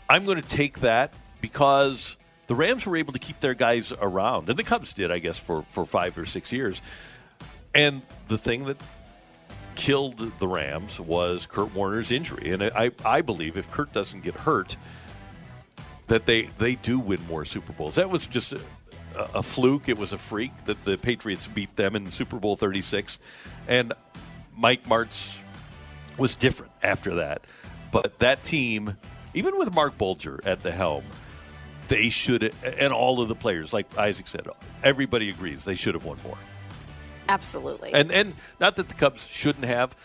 [0.07, 2.15] I'm going to take that because
[2.47, 5.37] the Rams were able to keep their guys around, and the Cubs did, I guess,
[5.37, 6.81] for, for five or six years.
[7.75, 8.77] And the thing that
[9.79, 12.51] killed the Rams was Kurt Warner's injury.
[12.51, 14.75] And I, I believe if Kurt doesn't get hurt,
[16.07, 17.95] that they, they do win more Super Bowls.
[17.95, 18.59] That was just a,
[19.15, 19.89] a fluke.
[19.89, 23.19] It was a freak that the Patriots beat them in Super Bowl 36.
[23.67, 23.93] And
[24.55, 25.29] Mike Martz
[26.17, 27.41] was different after that.
[27.91, 28.97] But that team
[29.33, 31.03] even with Marc Bulger at the helm,
[31.87, 34.47] they should, and all of the players, like Isaac said,
[34.83, 36.37] everybody agrees they should have won more.
[37.29, 37.93] Absolutely.
[37.93, 39.95] And and not that the Cubs shouldn't have,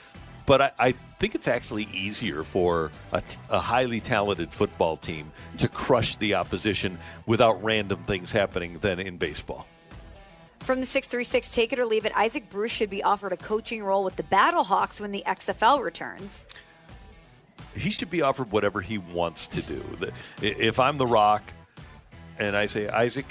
[0.47, 5.33] but I, I think it's actually easier for a, t- a highly talented football team
[5.59, 9.67] to crush the opposition without random things happening than in baseball.
[10.61, 13.83] From the 636, take it or leave it, Isaac Bruce should be offered a coaching
[13.83, 16.47] role with the Battlehawks when the XFL returns.
[17.75, 19.83] He should be offered whatever he wants to do.
[20.41, 21.43] If I'm The Rock
[22.39, 23.27] and I say, Isaac,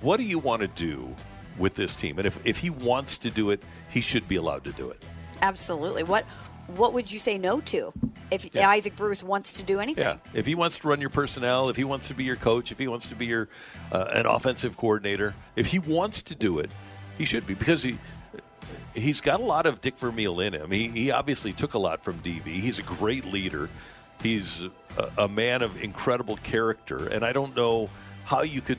[0.00, 1.14] what do you want to do
[1.58, 2.18] with this team?
[2.18, 5.02] And if, if he wants to do it, he should be allowed to do it.
[5.42, 6.02] Absolutely.
[6.02, 6.24] What
[6.68, 7.92] what would you say no to
[8.30, 8.70] if Yeah.
[8.70, 10.02] Isaac Bruce wants to do anything?
[10.02, 12.72] Yeah, if he wants to run your personnel, if he wants to be your coach,
[12.72, 13.48] if he wants to be your
[13.92, 16.70] uh, an offensive coordinator, if he wants to do it,
[17.18, 17.98] he should be because he
[18.94, 20.70] he's got a lot of Dick Vermeil in him.
[20.70, 22.46] He, he obviously took a lot from DV.
[22.46, 23.68] He's a great leader.
[24.22, 24.64] He's
[24.96, 27.90] a, a man of incredible character, and I don't know
[28.24, 28.78] how you could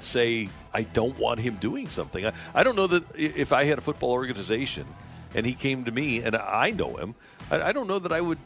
[0.00, 2.26] say I don't want him doing something.
[2.26, 4.86] I, I don't know that if I had a football organization
[5.34, 7.14] and he came to me and I know him,
[7.50, 8.38] I, I don't know that I would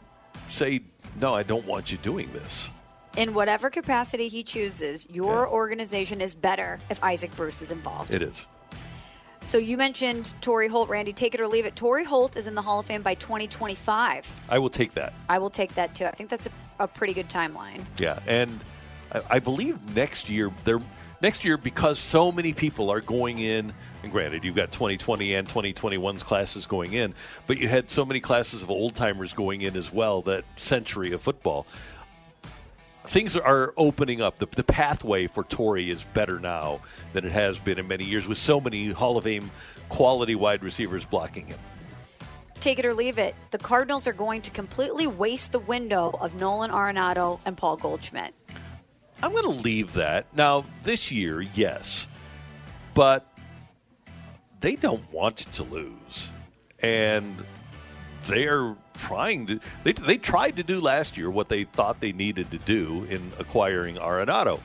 [0.49, 0.81] say
[1.19, 1.33] no.
[1.33, 2.69] I don't want you doing this.
[3.17, 8.13] In whatever capacity he chooses, your organization is better if Isaac Bruce is involved.
[8.13, 8.45] It is.
[9.43, 11.13] So you mentioned Torry Holt, Randy.
[11.13, 11.75] Take it or leave it.
[11.75, 14.29] Torry Holt is in the Hall of Fame by 2025.
[14.47, 15.13] I will take that.
[15.27, 16.05] I will take that too.
[16.05, 16.51] I think that's a,
[16.83, 17.83] a pretty good timeline.
[17.97, 18.59] Yeah, and
[19.11, 20.81] I, I believe next year they're
[21.21, 23.73] next year because so many people are going in.
[24.03, 27.13] And granted, you've got 2020 and 2021's classes going in,
[27.47, 30.21] but you had so many classes of old timers going in as well.
[30.21, 31.67] That century of football.
[33.07, 34.37] Things are opening up.
[34.37, 36.81] The, the pathway for Torry is better now
[37.13, 39.49] than it has been in many years, with so many Hall of Fame
[39.87, 41.59] quality wide receivers blocking him.
[42.59, 43.35] Take it or leave it.
[43.51, 48.33] The Cardinals are going to completely waste the window of Nolan Arenado and Paul Goldschmidt.
[49.21, 50.25] I'm going to leave that.
[50.35, 52.07] Now, this year, yes.
[52.93, 53.25] But
[54.61, 56.29] they don't want to lose.
[56.81, 57.43] And
[58.25, 62.51] they're trying to they, they tried to do last year what they thought they needed
[62.51, 64.59] to do in acquiring Arenado.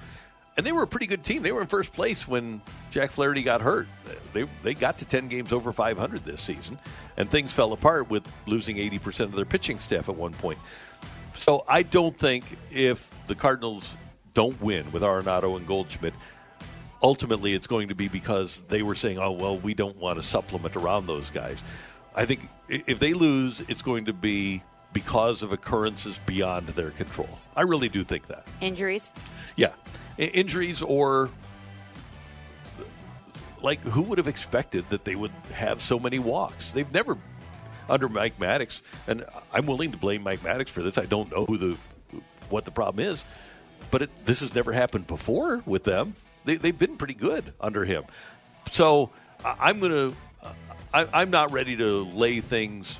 [0.57, 1.43] And they were a pretty good team.
[1.43, 3.89] They were in first place when Jack Flaherty got hurt.
[4.33, 6.79] They they got to 10 games over 500 this season
[7.17, 10.59] and things fell apart with losing 80% of their pitching staff at one point.
[11.37, 13.95] So I don't think if the Cardinals
[14.35, 16.15] don't win with Arenado and Goldschmidt,
[17.03, 20.23] ultimately it's going to be because they were saying, "Oh well, we don't want to
[20.23, 21.63] supplement around those guys."
[22.15, 24.63] I think if they lose, it's going to be
[24.93, 27.29] because of occurrences beyond their control.
[27.57, 28.47] I really do think that.
[28.61, 29.13] Injuries?
[29.57, 29.73] Yeah,
[30.19, 31.31] I- injuries or
[33.63, 36.73] like who would have expected that they would have so many walks?
[36.73, 37.17] They've never
[37.89, 40.97] under Mike Maddux, and I'm willing to blame Mike Maddux for this.
[40.99, 41.77] I don't know who the
[42.51, 43.25] what the problem is,
[43.91, 46.17] but it, this has never happened before with them.
[46.45, 48.05] They, they've been pretty good under him,
[48.71, 49.11] so
[49.45, 50.13] I'm gonna.
[50.93, 52.99] I, I'm not ready to lay things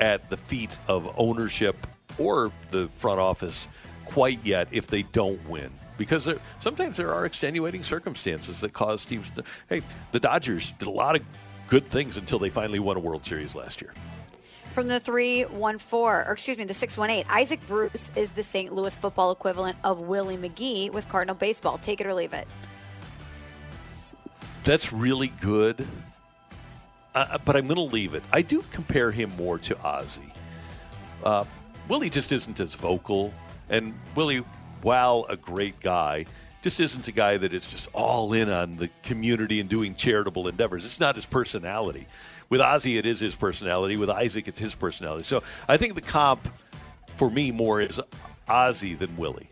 [0.00, 1.86] at the feet of ownership
[2.18, 3.68] or the front office
[4.06, 5.70] quite yet if they don't win.
[5.98, 9.44] Because there, sometimes there are extenuating circumstances that cause teams to.
[9.68, 11.22] Hey, the Dodgers did a lot of
[11.68, 13.94] good things until they finally won a World Series last year.
[14.76, 18.74] From the 314, or excuse me, the 618, Isaac Bruce is the St.
[18.74, 21.78] Louis football equivalent of Willie McGee with Cardinal baseball.
[21.78, 22.46] Take it or leave it.
[24.64, 25.88] That's really good,
[27.14, 28.22] uh, but I'm going to leave it.
[28.30, 30.34] I do compare him more to Ozzie.
[31.24, 31.46] Uh,
[31.88, 33.32] Willie just isn't as vocal,
[33.70, 34.44] and Willie,
[34.82, 36.26] while a great guy,
[36.60, 40.48] just isn't a guy that is just all in on the community and doing charitable
[40.48, 40.84] endeavors.
[40.84, 42.06] It's not his personality.
[42.48, 43.96] With Ozzie, it is his personality.
[43.96, 45.24] With Isaac, it's his personality.
[45.24, 46.48] So I think the comp
[47.16, 48.00] for me more is
[48.48, 49.48] Ozzie than Willie.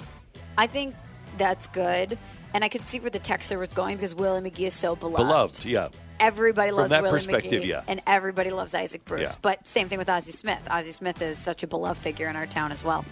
[0.57, 0.95] I think
[1.37, 2.19] that's good.
[2.53, 5.17] And I could see where the texter was going because Willie McGee is so beloved.
[5.17, 5.89] Beloved, yeah.
[6.21, 7.83] Everybody From loves that Willie perspective, McGee, yeah.
[7.89, 9.31] and everybody loves Isaac Bruce.
[9.31, 9.39] Yeah.
[9.43, 10.61] But same thing with Ozzie Smith.
[10.71, 13.05] Ozzie Smith is such a beloved figure in our town as well.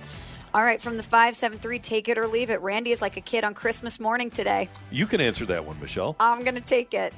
[0.55, 2.61] All right, from the five seven three, take it or leave it.
[2.61, 4.69] Randy is like a kid on Christmas morning today.
[4.93, 6.15] You can answer that one, Michelle.
[6.21, 7.13] I'm going to take it.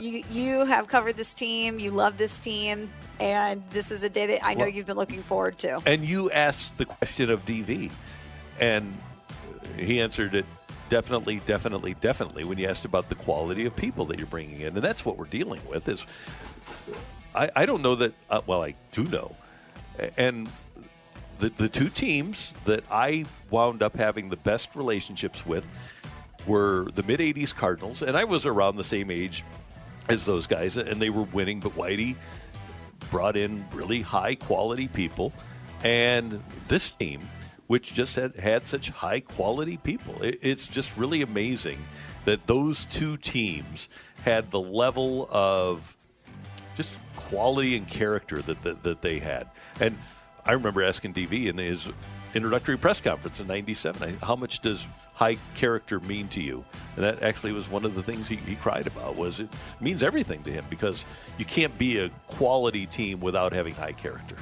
[0.00, 1.78] You you have covered this team.
[1.78, 4.96] You love this team, and this is a day that I know Well- you've been
[4.96, 5.80] looking forward to.
[5.86, 7.90] And you asked the question of DV,
[8.60, 8.96] and
[9.76, 10.46] he answered it
[10.88, 14.74] definitely, definitely, definitely when you asked about the quality of people that you're bringing in,
[14.76, 15.88] and that's what we're dealing with.
[15.88, 16.04] Is
[17.34, 18.14] I, I don't know that.
[18.30, 19.34] Uh, well, I do know,
[20.16, 20.48] and
[21.38, 25.66] the the two teams that I wound up having the best relationships with
[26.46, 29.44] were the mid '80s Cardinals, and I was around the same age
[30.08, 31.60] as those guys, and they were winning.
[31.60, 32.16] But Whitey
[33.10, 35.32] brought in really high quality people,
[35.82, 37.28] and this team
[37.66, 40.22] which just had, had such high quality people.
[40.22, 41.84] It, it's just really amazing
[42.24, 43.88] that those two teams
[44.22, 45.96] had the level of
[46.76, 49.48] just quality and character that, that, that they had.
[49.80, 49.98] And
[50.44, 51.88] I remember asking DV in his
[52.34, 56.64] introductory press conference in 97 how much does high character mean to you
[56.96, 59.48] and that actually was one of the things he, he cried about was it
[59.80, 61.04] means everything to him because
[61.38, 64.36] you can't be a quality team without having high character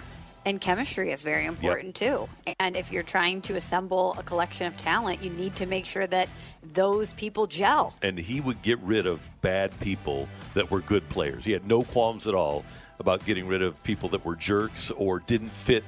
[0.44, 2.28] and chemistry is very important yep.
[2.46, 2.54] too.
[2.58, 6.06] And if you're trying to assemble a collection of talent, you need to make sure
[6.08, 6.28] that
[6.72, 7.94] those people gel.
[8.02, 11.44] And he would get rid of bad people that were good players.
[11.44, 12.64] He had no qualms at all
[12.98, 15.84] about getting rid of people that were jerks or didn't fit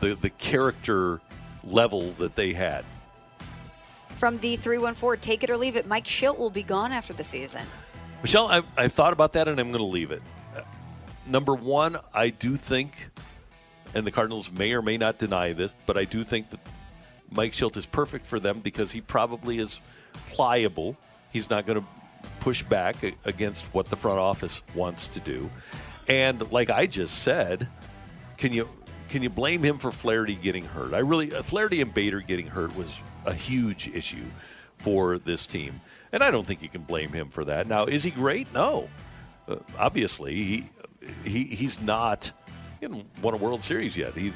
[0.00, 1.20] the, the character
[1.62, 2.84] level that they had.
[4.16, 7.24] From the 314, take it or leave it, Mike Shildt will be gone after the
[7.24, 7.62] season.
[8.22, 10.22] Michelle, I've, I've thought about that and I'm going to leave it.
[10.56, 10.60] Uh,
[11.26, 13.10] number one, I do think,
[13.92, 16.60] and the Cardinals may or may not deny this, but I do think that
[17.30, 19.80] Mike Shildt is perfect for them because he probably is
[20.30, 20.96] pliable.
[21.32, 21.86] He's not going to
[22.40, 25.50] push back against what the front office wants to do.
[26.08, 27.68] And like I just said,
[28.36, 28.68] can you
[29.14, 30.92] can you blame him for Flaherty getting hurt?
[30.92, 32.88] I really uh, Flaherty and Bader getting hurt was
[33.26, 34.24] a huge issue
[34.78, 37.68] for this team, and I don't think you can blame him for that.
[37.68, 38.52] Now, is he great?
[38.52, 38.88] No,
[39.46, 40.70] uh, obviously he
[41.22, 42.32] he he's not
[42.80, 44.14] he hasn't won a World Series yet.
[44.14, 44.32] He's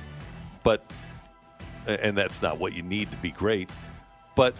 [0.62, 0.88] but
[1.88, 3.68] and that's not what you need to be great.
[4.36, 4.54] But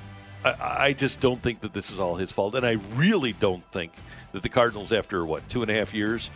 [0.45, 3.63] I, I just don't think that this is all his fault, and I really don't
[3.71, 3.93] think
[4.33, 6.29] that the Cardinals, after what two and a half years,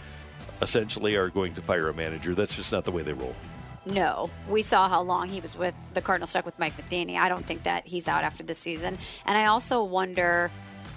[0.60, 2.36] essentially are going to fire a manager.
[2.36, 3.34] That's just not the way they roll.
[3.84, 7.18] No, we saw how long he was with the Cardinals stuck with Mike Matheny.
[7.18, 8.98] I don't think that he's out after this season.
[9.26, 10.50] And I also wonder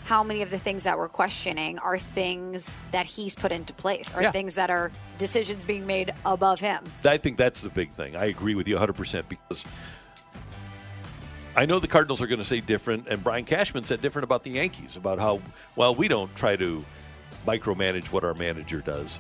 [0.05, 4.13] how many of the things that we're questioning are things that he's put into place
[4.15, 4.31] or yeah.
[4.31, 6.83] things that are decisions being made above him.
[7.03, 8.15] I think that's the big thing.
[8.15, 9.63] I agree with you 100% because
[11.55, 14.43] I know the Cardinals are going to say different, and Brian Cashman said different about
[14.43, 15.41] the Yankees, about how,
[15.75, 16.86] well, we don't try to
[17.47, 19.19] micromanage what our manager does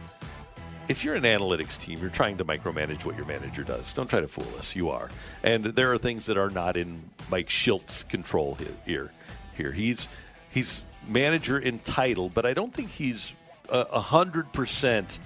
[0.87, 3.91] if you're an analytics team, you're trying to micromanage what your manager does.
[3.93, 4.75] Don't try to fool us.
[4.75, 5.09] You are,
[5.43, 9.11] and there are things that are not in Mike Shildt's control here.
[9.55, 10.07] Here, he's
[10.49, 13.33] he's manager in title, but I don't think he's
[13.69, 15.19] a hundred percent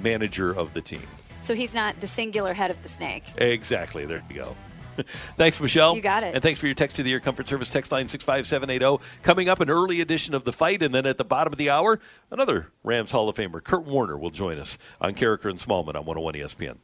[0.00, 1.06] manager of the team.
[1.40, 3.24] So he's not the singular head of the snake.
[3.36, 4.06] Exactly.
[4.06, 4.56] There you go.
[5.36, 5.94] thanks, Michelle.
[5.96, 6.34] You got it.
[6.34, 9.02] And thanks for your text to the Air Comfort Service text line 65780.
[9.22, 11.70] Coming up, an early edition of The Fight, and then at the bottom of the
[11.70, 15.94] hour, another Rams Hall of Famer, Kurt Warner, will join us on Karraker and Smallman
[15.96, 16.76] on 101 ESPN.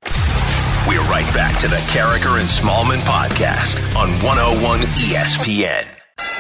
[0.89, 5.87] We're right back to the Karraker and Smallman podcast on 101 ESPN.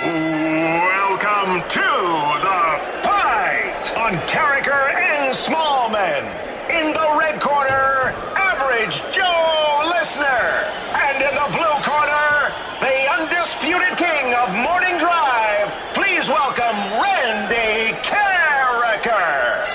[0.02, 1.80] Welcome to
[2.40, 6.24] The Fight on Karraker and Smallman.
[6.70, 10.79] In the red corner, Average Joe Listener.
[11.02, 19.66] And in the blue corner, the undisputed king of morning drive, please welcome Randy Karraker.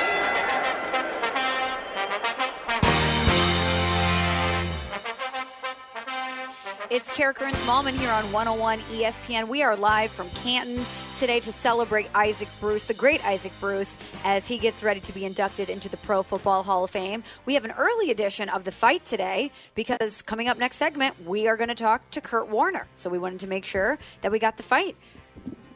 [6.91, 9.47] It's Karraker and Smallman here on 101 ESPN.
[9.47, 10.85] We are live from Canton
[11.17, 15.25] today to celebrate Isaac Bruce, the great Isaac Bruce, as he gets ready to be
[15.25, 17.23] inducted into the Pro Football Hall of Fame.
[17.45, 21.47] We have an early edition of the fight today because coming up next segment, we
[21.47, 22.87] are going to talk to Kurt Warner.
[22.93, 24.97] So we wanted to make sure that we got the fight.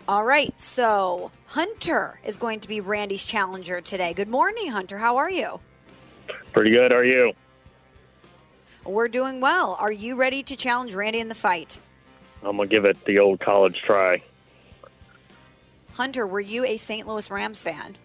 [0.07, 4.13] All right, so Hunter is going to be Randy's challenger today.
[4.13, 4.97] Good morning, Hunter.
[4.97, 5.59] How are you?
[6.51, 6.91] Pretty good.
[6.91, 7.33] How are you?
[8.85, 9.77] We're doing well.
[9.79, 11.79] Are you ready to challenge Randy in the fight?
[12.43, 14.21] I'm going to give it the old college try.
[15.99, 17.05] Hunter, were you a St.
[17.05, 17.97] Louis Rams fan?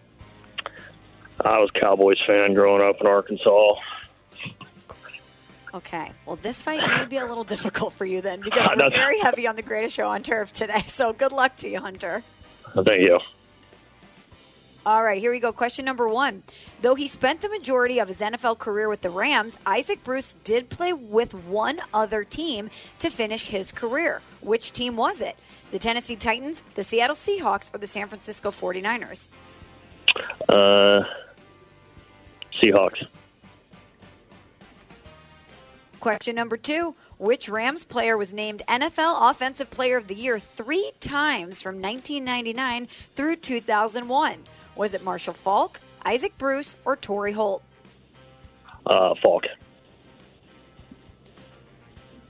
[1.39, 3.75] I was Cowboys fan growing up in Arkansas.
[5.73, 6.11] Okay.
[6.25, 9.47] Well, this fight may be a little difficult for you then because we're very heavy
[9.47, 10.83] on the greatest show on turf today.
[10.87, 12.21] So good luck to you, Hunter.
[12.73, 13.17] Thank you.
[14.85, 15.53] All right, here we go.
[15.53, 16.43] Question number one.
[16.81, 20.69] Though he spent the majority of his NFL career with the Rams, Isaac Bruce did
[20.69, 22.69] play with one other team
[22.99, 24.21] to finish his career.
[24.41, 25.37] Which team was it?
[25.75, 29.27] The Tennessee Titans, the Seattle Seahawks, or the San Francisco 49ers?
[30.47, 31.03] Uh,
[32.63, 33.05] Seahawks.
[35.99, 36.95] Question number two.
[37.17, 42.87] Which Rams player was named NFL Offensive Player of the Year three times from 1999
[43.17, 44.45] through 2001?
[44.77, 47.61] Was it Marshall Faulk, Isaac Bruce, or Torry Holt?
[48.85, 49.43] Uh, Faulk.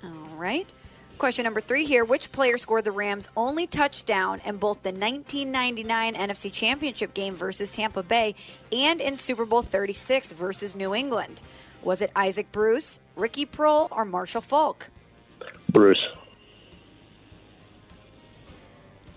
[0.04, 0.74] All right.
[1.18, 2.04] Question number three here.
[2.04, 7.72] Which player scored the Rams' only touchdown in both the 1999 NFC Championship game versus
[7.72, 8.36] Tampa Bay
[8.72, 11.42] and in Super Bowl 36 versus New England?
[11.84, 14.90] Was it Isaac Bruce, Ricky Proehl, or Marshall Faulk?
[15.72, 16.04] Bruce.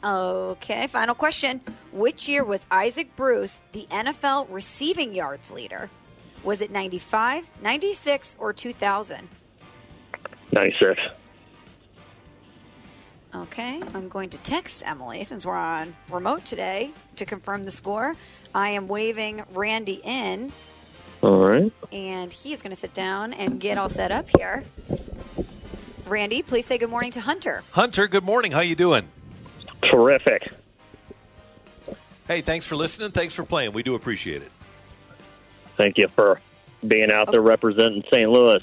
[0.05, 1.61] Okay, final question.
[1.90, 5.90] Which year was Isaac Bruce the NFL receiving yards leader?
[6.44, 9.28] Was it 95, 96, or 2000?
[10.53, 11.01] 96.
[13.35, 18.14] Okay, I'm going to text Emily since we're on remote today to confirm the score.
[18.55, 20.51] I am waving Randy in,
[21.22, 21.72] All right.
[21.93, 24.64] and he is going to sit down and get all set up here.
[26.07, 27.62] Randy, please say good morning to Hunter.
[27.72, 28.51] Hunter, good morning.
[28.51, 29.07] How you doing?
[29.83, 30.51] Terrific.
[32.26, 33.11] Hey, thanks for listening.
[33.12, 33.74] Thanks for playing.
[33.74, 34.51] We do appreciate it.
[35.76, 36.41] Thank you for
[36.87, 38.29] being out there representing St.
[38.31, 38.62] Louis.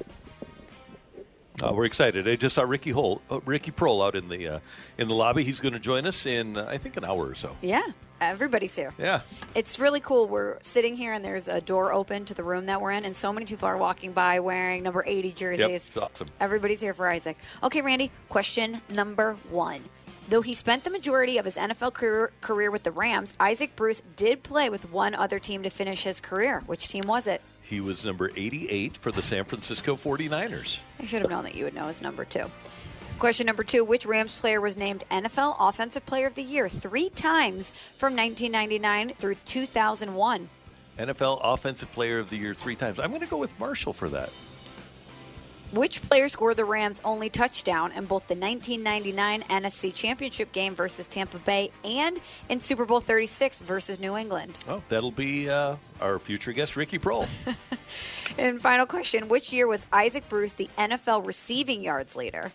[1.64, 2.28] Uh, we're excited.
[2.28, 4.60] I just saw Ricky Hole, uh, Ricky Proehl out in the uh,
[4.98, 5.44] in the lobby.
[5.44, 7.56] He's going to join us in uh, I think an hour or so.
[7.62, 7.86] Yeah,
[8.20, 8.94] everybody's here.
[8.98, 9.22] Yeah.
[9.54, 10.28] It's really cool.
[10.28, 13.16] We're sitting here and there's a door open to the room that we're in, and
[13.16, 15.60] so many people are walking by wearing number 80 jerseys.
[15.60, 16.28] Yep, it's awesome.
[16.40, 17.38] Everybody's here for Isaac.
[17.64, 19.82] Okay, Randy, question number one.
[20.28, 24.02] Though he spent the majority of his NFL career, career with the Rams, Isaac Bruce
[24.16, 26.64] did play with one other team to finish his career.
[26.66, 27.42] Which team was it?
[27.68, 30.78] He was number 88 for the San Francisco 49ers.
[31.00, 32.46] I should have known that you would know his number two.
[33.18, 37.10] Question number two Which Rams player was named NFL Offensive Player of the Year three
[37.10, 40.50] times from 1999 through 2001?
[41.00, 43.00] NFL Offensive Player of the Year three times.
[43.00, 44.30] I'm going to go with Marshall for that.
[45.76, 51.08] Which player scored the Rams' only touchdown in both the 1999 NFC Championship game versus
[51.10, 54.58] Tampa Bay and in Super Bowl 36 versus New England?
[54.70, 57.28] Oh, that'll be uh, our future guest, Ricky Proehl.
[58.38, 62.52] And final question Which year was Isaac Bruce the NFL receiving yards leader?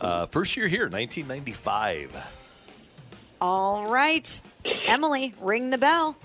[0.00, 2.16] uh, first year here, 1995.
[3.40, 4.40] All right.
[4.86, 6.16] Emily, ring the bell.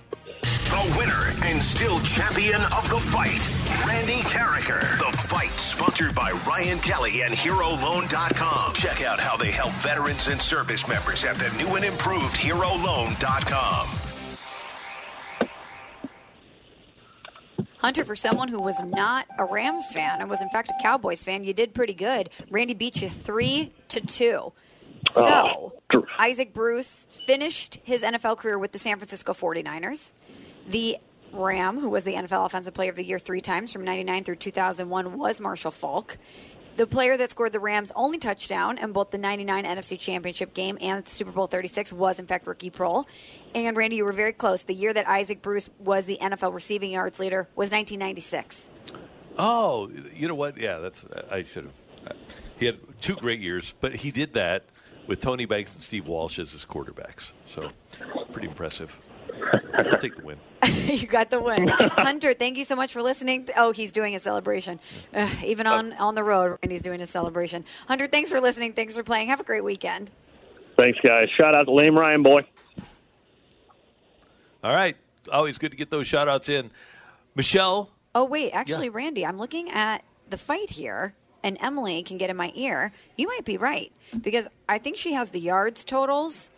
[0.44, 3.48] The winner and still champion of the fight,
[3.88, 4.82] Randy Karraker.
[4.98, 8.74] The fight sponsored by Ryan Kelly and HeroLoan.com.
[8.74, 13.88] Check out how they help veterans and service members at the new and improved HeroLoan.com.
[17.78, 21.22] Hunter, for someone who was not a Rams fan and was in fact a Cowboys
[21.22, 22.30] fan, you did pretty good.
[22.50, 24.54] Randy beat you three to two.
[25.12, 26.06] So oh.
[26.18, 30.12] Isaac Bruce finished his NFL career with the San Francisco 49ers.
[30.68, 30.98] The
[31.34, 34.36] Ram, who was the NFL Offensive Player of the Year three times from 99 through
[34.38, 36.18] 2001, was Marshall Faulk.
[36.76, 40.78] The player that scored the Rams' only touchdown in both the 99 NFC Championship game
[40.82, 43.06] and Super Bowl 36 was, in fact, Ricky Proehl.
[43.54, 44.64] And Randy, you were very close.
[44.64, 48.66] The year that Isaac Bruce was the NFL receiving yards leader was 1996.
[49.38, 50.58] Oh, you know what?
[50.58, 52.18] Yeah, that's I should have.
[52.58, 54.64] He had two great years, but he did that
[55.08, 57.32] with Tony Banks and Steve Walsh as his quarterbacks.
[57.54, 57.70] So,
[58.32, 58.96] pretty impressive.
[59.74, 60.38] I'll take the win.
[60.86, 61.68] you got the win.
[61.68, 63.50] Hunter, thank you so much for listening.
[63.58, 64.80] Oh, he's doing a celebration.
[65.14, 67.66] Uh, even on, on the road, and he's doing a celebration.
[67.88, 68.74] Hunter, thanks for listening.
[68.74, 69.30] Thanks for playing.
[69.30, 70.12] Have a great weekend.
[70.78, 71.30] Thanks, guys.
[71.38, 72.46] Shout out to Lame Ryan, boy.
[74.64, 74.96] All right,
[75.32, 76.72] always good to get those shout outs in.
[77.36, 78.52] Michelle, Oh, wait.
[78.52, 82.92] Actually, Randy, I'm looking at the fight here, and Emily can get in my ear.
[83.18, 83.92] You might be right,
[84.22, 86.50] because I think she has the yards totals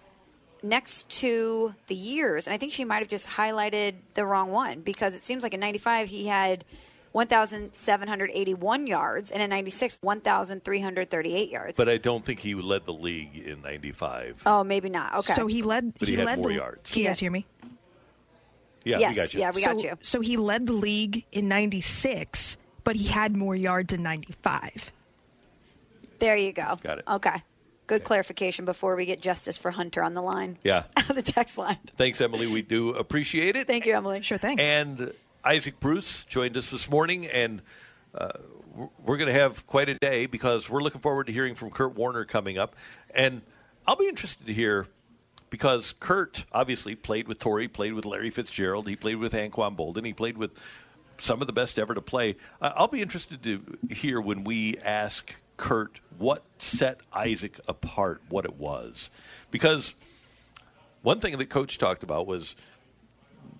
[0.64, 2.48] next to the years.
[2.48, 5.54] And I think she might have just highlighted the wrong one, because it seems like
[5.54, 6.66] in 95 he had
[7.12, 11.78] 1,781 yards, and in 96, 1,338 yards.
[11.78, 14.42] but I don't think he led the league in '95.
[14.46, 15.16] oh, maybe not.
[15.16, 15.34] Okay.
[15.34, 15.94] So he led.
[15.98, 16.92] But he had led more the, yards.
[16.92, 17.46] Can you guys hear me?
[18.84, 19.40] Yeah, Yes, we got you.
[19.40, 19.98] yeah, we so, got you.
[20.02, 24.94] So he led the league in '96, but he had more yards in '95.
[26.20, 26.78] There you go.
[26.82, 27.06] Got it.
[27.08, 27.44] Okay.
[27.88, 30.58] Good clarification before we get justice for Hunter on the line.
[30.64, 30.84] Yeah.
[31.14, 31.78] the text line.
[31.98, 32.48] Thanks, Emily.
[32.48, 33.68] We do appreciate it.
[33.68, 34.22] Thank you, Emily.
[34.22, 34.60] Sure thing.
[34.60, 35.14] And
[35.44, 37.62] Isaac Bruce joined us this morning, and
[38.16, 38.30] uh,
[38.74, 41.70] we're- we're going to have quite a day because we're looking forward to hearing from
[41.70, 42.76] Kurt Warner coming up.
[43.14, 43.42] And
[43.86, 44.88] I'll be interested to hear
[45.52, 50.06] because Kurt obviously played with Torry, played with Larry Fitzgerald, he played with Anquan Boldin,
[50.06, 50.52] he played with
[51.20, 52.36] some of the best ever to play.
[52.62, 58.46] Uh, I'll be interested to hear when we ask Kurt what set Isaac apart, what
[58.46, 59.10] it was.
[59.52, 59.94] Because
[61.02, 62.56] one thing that coach talked about was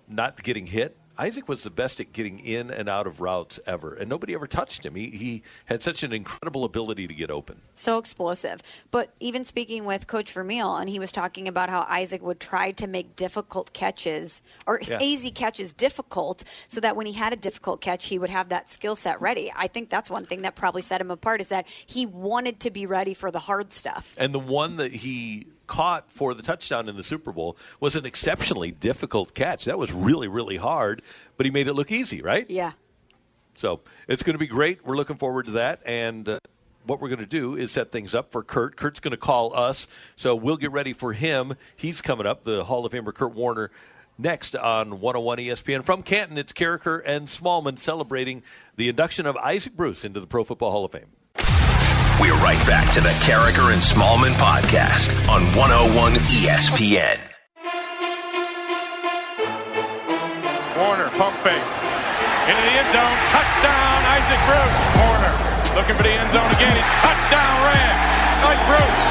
[0.08, 0.96] not getting hit.
[1.18, 4.46] Isaac was the best at getting in and out of routes ever, and nobody ever
[4.46, 4.94] touched him.
[4.94, 7.60] He, he had such an incredible ability to get open.
[7.74, 8.62] So explosive.
[8.90, 12.72] But even speaking with Coach Vermeil, and he was talking about how Isaac would try
[12.72, 14.98] to make difficult catches or Yeah.
[15.00, 18.70] easy catches difficult so that when he had a difficult catch, he would have that
[18.70, 19.52] skill set ready.
[19.54, 22.70] I think that's one thing that probably set him apart is that he wanted to
[22.70, 24.14] be ready for the hard stuff.
[24.18, 28.06] And the one that he caught for the touchdown in the Super Bowl was an
[28.06, 29.64] exceptionally difficult catch.
[29.64, 31.02] That was really, really hard,
[31.36, 32.48] but he made it look easy, right?
[32.48, 32.72] Yeah.
[33.54, 34.84] So it's going to be great.
[34.84, 35.80] We're looking forward to that.
[35.86, 36.38] And uh,
[36.84, 38.76] what we're going to do is set things up for Kurt.
[38.76, 39.86] Kurt's going to call us,
[40.16, 41.56] so we'll get ready for him.
[41.74, 43.70] He's coming up, the Hall of Famer Kurt Warner.
[44.18, 48.42] Next on 101 ESPN from Canton, it's Karraker and Smallman celebrating
[48.76, 51.08] the induction of Isaac Bruce into the Pro Football Hall of Fame.
[52.16, 57.20] We're right back to the Karraker and Smallman podcast on 101 ESPN.
[60.80, 61.60] Warner, pump fake.
[62.48, 63.16] Into the end zone.
[63.28, 64.80] Touchdown, Isaac Bruce.
[64.96, 65.34] Warner
[65.76, 66.80] looking for the end zone again.
[67.04, 68.00] Touchdown, Rams.
[68.48, 69.04] Isaac Bruce.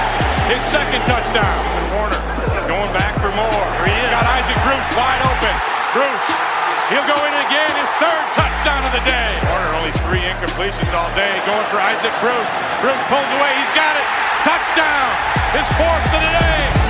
[0.50, 1.62] His second touchdown.
[1.94, 2.22] Warner
[2.66, 3.66] going back for more.
[3.86, 4.10] He is.
[4.10, 5.54] Got Isaac Bruce wide open.
[5.94, 6.55] Bruce.
[6.90, 7.74] He'll go in again.
[7.82, 9.32] His third touchdown of the day.
[9.50, 11.42] Warner only three incompletions all day.
[11.42, 12.52] Going for Isaac Bruce.
[12.78, 13.58] Bruce pulls away.
[13.58, 14.06] He's got it.
[14.46, 15.10] Touchdown.
[15.58, 16.86] His fourth of the day.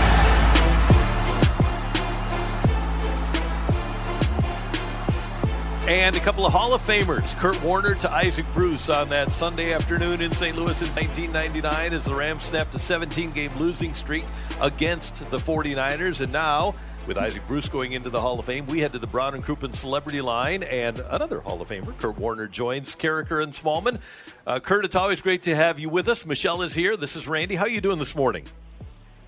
[5.88, 9.72] And a couple of Hall of Famers, Kurt Warner to Isaac Bruce on that Sunday
[9.72, 10.58] afternoon in St.
[10.58, 14.26] Louis in 1999 as the Rams snapped a 17 game losing streak
[14.60, 16.22] against the 49ers.
[16.22, 16.74] And now,
[17.08, 19.44] with Isaac Bruce going into the Hall of Fame, we head to the Brown and
[19.44, 24.00] Crouppen Celebrity Line, and another Hall of Famer, Kurt Warner, joins Karraker and Smallman.
[24.48, 26.26] Uh, Kurt, it's always great to have you with us.
[26.26, 26.98] Michelle is here.
[26.98, 27.56] This is Randy.
[27.56, 28.46] How are you doing this morning?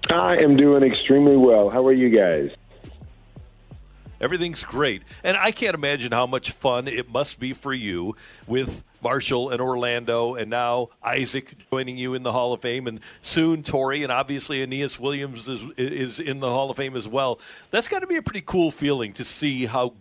[0.10, 1.70] I am doing extremely well.
[1.70, 2.52] How are you guys?
[4.20, 5.04] Everything's great.
[5.24, 8.16] And I can't imagine how much fun it must be for you
[8.48, 13.00] with Marshall and Orlando, and now Isaac joining you in the Hall of Fame, and
[13.22, 17.40] soon Torry, and obviously Aeneas Williams is, is in the Hall of Fame as well.
[17.72, 19.94] That's got to be a pretty cool feeling to see how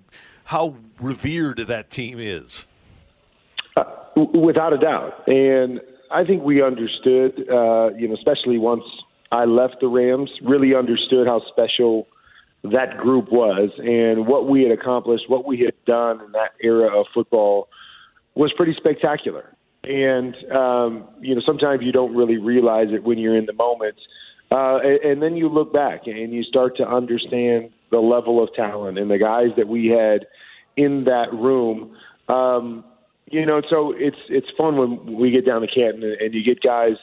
[0.45, 2.67] how revered that team is.
[3.77, 3.85] Uh,
[4.33, 5.81] without a doubt, and
[6.11, 8.85] I think we understood, uh, you know, especially once
[9.33, 12.07] I left the Rams, really understood how special
[12.63, 16.89] that group was and what we had accomplished, what we had done in that era
[16.89, 17.69] of football
[18.37, 19.53] was pretty spectacular.
[19.83, 23.97] And um, you know, sometimes you don't really realize it when you're in the moment,
[24.51, 28.53] uh, and, and then you look back and you start to understand the level of
[28.55, 30.27] talent and the guys that we had
[30.77, 31.97] in that room.
[32.29, 32.85] Um,
[33.31, 36.43] you know, so it's it's fun when we get down to Canton and, and you
[36.45, 36.97] get guys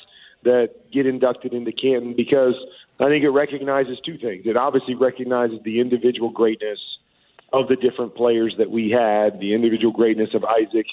[0.43, 2.55] that get inducted into Canton because
[2.99, 4.43] I think it recognizes two things.
[4.45, 6.79] It obviously recognizes the individual greatness
[7.53, 10.87] of the different players that we had, the individual greatness of Isaac,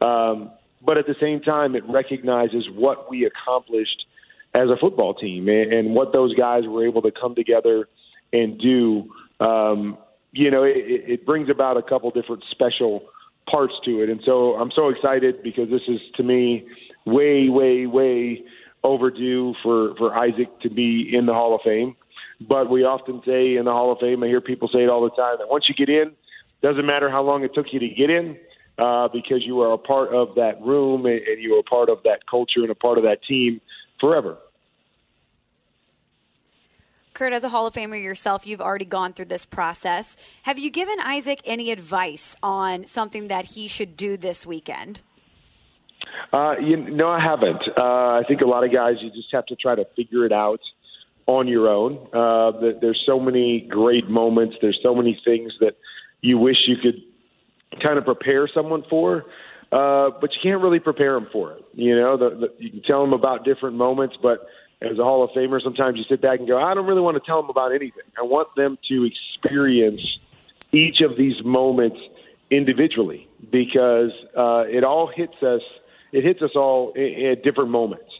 [0.00, 0.50] um,
[0.82, 4.06] but at the same time, it recognizes what we accomplished
[4.54, 7.88] as a football team and, and what those guys were able to come together
[8.32, 9.10] and do.
[9.40, 9.98] Um,
[10.32, 13.04] you know, it, it brings about a couple different special
[13.50, 16.66] parts to it, and so I'm so excited because this is to me
[17.04, 18.44] way, way, way
[18.82, 21.96] overdue for for Isaac to be in the Hall of Fame.
[22.40, 25.02] But we often say in the Hall of Fame, I hear people say it all
[25.02, 26.12] the time that once you get in,
[26.62, 28.38] doesn't matter how long it took you to get in,
[28.80, 31.88] uh, because you are a part of that room and, and you are a part
[31.88, 33.60] of that culture and a part of that team
[34.00, 34.38] forever.
[37.12, 40.16] Kurt, as a Hall of Famer yourself, you've already gone through this process.
[40.44, 45.02] Have you given Isaac any advice on something that he should do this weekend?
[46.32, 47.62] Uh, you, no, I haven't.
[47.76, 50.32] Uh, I think a lot of guys, you just have to try to figure it
[50.32, 50.60] out
[51.26, 52.08] on your own.
[52.12, 54.56] Uh, there's so many great moments.
[54.62, 55.76] There's so many things that
[56.22, 57.02] you wish you could
[57.82, 59.26] kind of prepare someone for,
[59.72, 61.64] uh, but you can't really prepare them for it.
[61.74, 64.46] You know, the, the, you can tell them about different moments, but
[64.82, 67.16] as a Hall of Famer, sometimes you sit back and go, I don't really want
[67.16, 68.02] to tell them about anything.
[68.18, 70.18] I want them to experience
[70.72, 71.98] each of these moments
[72.50, 75.62] individually because uh, it all hits us–
[76.12, 78.10] it hits us all at different moments,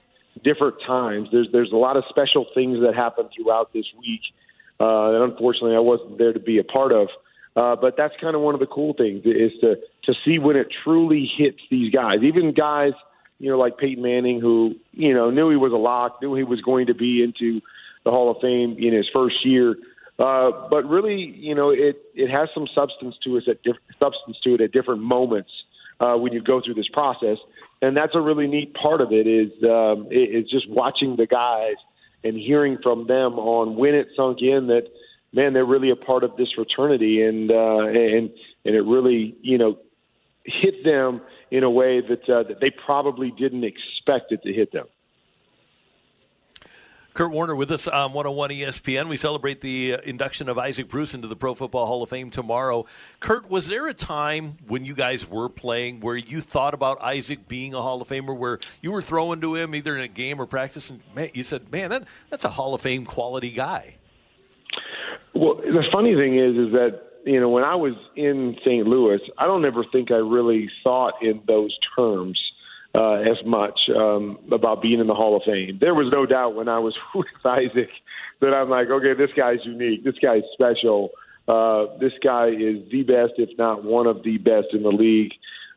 [0.45, 1.29] different times.
[1.33, 4.21] There's there's a lot of special things that happen throughout this week
[4.79, 7.09] uh, that unfortunately I wasn't there to be a part of.
[7.61, 10.57] Uh, but that's kind of one of the cool things is to to see when
[10.57, 12.93] it truly hits these guys, even guys
[13.39, 16.43] you know like Peyton Manning, who you know knew he was a lock, knew he
[16.43, 17.61] was going to be into
[18.05, 19.77] the Hall of Fame in his first year.
[20.19, 24.39] Uh, but really, you know, it it has some substance to us at diff- substance
[24.45, 25.51] to it at different moments
[26.01, 27.37] uh, when you go through this process
[27.83, 31.77] and that's a really neat part of it is um, is just watching the guys
[32.23, 34.85] and hearing from them on when it sunk in that
[35.33, 38.31] man they're really a part of this fraternity and uh, and
[38.65, 39.79] and it really you know
[40.45, 41.21] hit them
[41.51, 44.87] in a way that uh, that they probably didn't expect it to hit them.
[47.13, 49.09] Kurt Warner with us on 101 ESPN.
[49.09, 52.31] We celebrate the uh, induction of Isaac Bruce into the Pro Football Hall of Fame
[52.31, 52.87] tomorrow.
[53.19, 57.49] Kurt, was there a time when you guys were playing where you thought about Isaac
[57.49, 60.41] being a Hall of Famer, where you were throwing to him either in a game
[60.41, 63.97] or practice, and man, you said, "Man, that, that's a Hall of Fame quality guy."
[65.41, 68.87] Well, the funny thing is, is that you know when I was in St.
[68.87, 72.39] Louis, I don't ever think I really thought in those terms
[72.95, 75.79] uh, as much um, about being in the Hall of Fame.
[75.81, 77.89] There was no doubt when I was with Isaac
[78.43, 80.05] that I'm like, okay, this guy's unique.
[80.05, 81.09] This guy's special.
[81.49, 85.33] Uh, this guy is the best, if not one of the best in the league.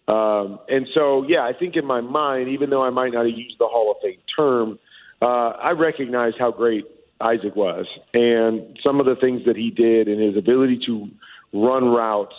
[0.10, 3.38] Um, and so, yeah, I think in my mind, even though I might not have
[3.38, 4.78] used the Hall of Fame term,
[5.22, 6.86] uh, I recognize how great
[7.24, 11.10] Isaac was and some of the things that he did and his ability to
[11.54, 12.36] run routes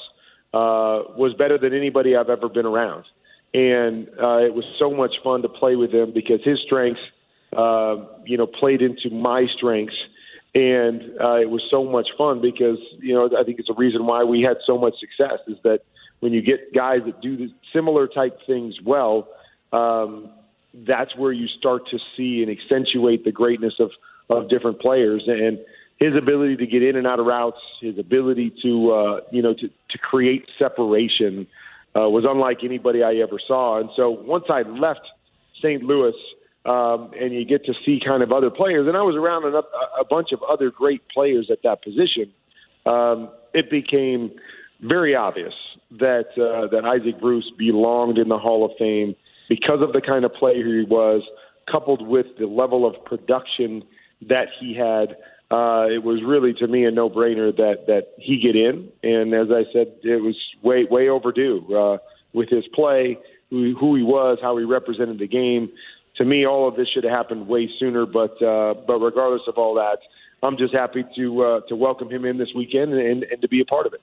[0.52, 3.04] uh, was better than anybody I've ever been around.
[3.54, 7.00] And uh, it was so much fun to play with him because his strengths,
[7.56, 9.96] uh, you know, played into my strengths.
[10.54, 14.06] And uh, it was so much fun because, you know, I think it's a reason
[14.06, 15.80] why we had so much success is that
[16.20, 19.28] when you get guys that do similar type things well,
[19.72, 20.30] um,
[20.86, 23.90] that's where you start to see and accentuate the greatness of,
[24.30, 25.24] of different players.
[25.26, 25.58] And
[25.98, 29.54] his ability to get in and out of routes, his ability to, uh, you know,
[29.54, 31.46] to, to create separation
[31.96, 33.80] uh, was unlike anybody I ever saw.
[33.80, 35.06] And so once I left
[35.62, 35.82] St.
[35.82, 36.14] Louis,
[36.66, 39.58] um, and you get to see kind of other players, and I was around a,
[40.00, 42.32] a bunch of other great players at that position.
[42.86, 44.30] Um, it became
[44.80, 45.54] very obvious
[45.98, 49.14] that uh, that Isaac Bruce belonged in the Hall of Fame
[49.48, 51.22] because of the kind of player he was,
[51.70, 53.82] coupled with the level of production
[54.28, 55.16] that he had.
[55.50, 59.48] Uh, it was really to me a no-brainer that that he get in, and as
[59.50, 61.98] I said, it was way way overdue uh,
[62.32, 63.18] with his play,
[63.50, 65.70] who, who he was, how he represented the game.
[66.16, 68.06] To me, all of this should have happened way sooner.
[68.06, 69.98] But uh, but regardless of all that,
[70.42, 73.60] I'm just happy to uh, to welcome him in this weekend and, and to be
[73.60, 74.00] a part of it.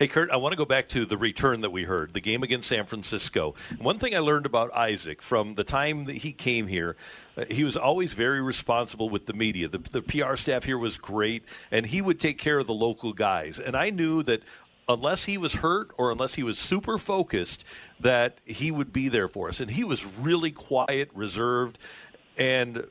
[0.00, 2.42] Hey, Kurt, I want to go back to the return that we heard, the game
[2.42, 3.54] against San Francisco.
[3.78, 6.96] One thing I learned about Isaac from the time that he came here,
[7.36, 9.68] uh, he was always very responsible with the media.
[9.68, 13.12] The, the PR staff here was great, and he would take care of the local
[13.12, 13.58] guys.
[13.58, 14.42] And I knew that
[14.88, 17.62] unless he was hurt or unless he was super focused,
[18.00, 19.60] that he would be there for us.
[19.60, 21.76] And he was really quiet, reserved,
[22.38, 22.86] and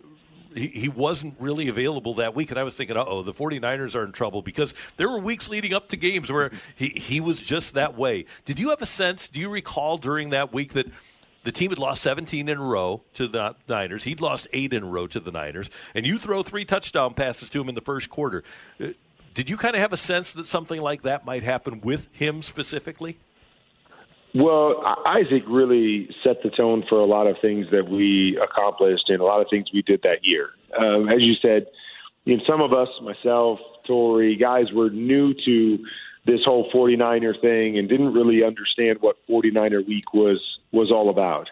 [0.55, 2.49] he, he wasn't really available that week.
[2.49, 5.49] And I was thinking, uh oh, the 49ers are in trouble because there were weeks
[5.49, 8.25] leading up to games where he, he was just that way.
[8.45, 10.87] Did you have a sense, do you recall during that week that
[11.43, 14.03] the team had lost 17 in a row to the Niners.
[14.03, 15.69] He'd lost eight in a row to the Niners.
[15.95, 18.43] And you throw three touchdown passes to him in the first quarter.
[18.79, 18.87] Uh,
[19.33, 22.41] did you kind of have a sense that something like that might happen with him
[22.41, 23.17] specifically?
[24.35, 29.19] Well, Isaac really set the tone for a lot of things that we accomplished and
[29.21, 30.49] a lot of things we did that year.
[30.79, 31.65] Um, as you said,
[32.25, 35.79] you know, some of us, myself, Torry, guys were new to
[36.25, 40.39] this whole 49er thing and didn't really understand what 49er week was
[40.71, 41.47] was all about.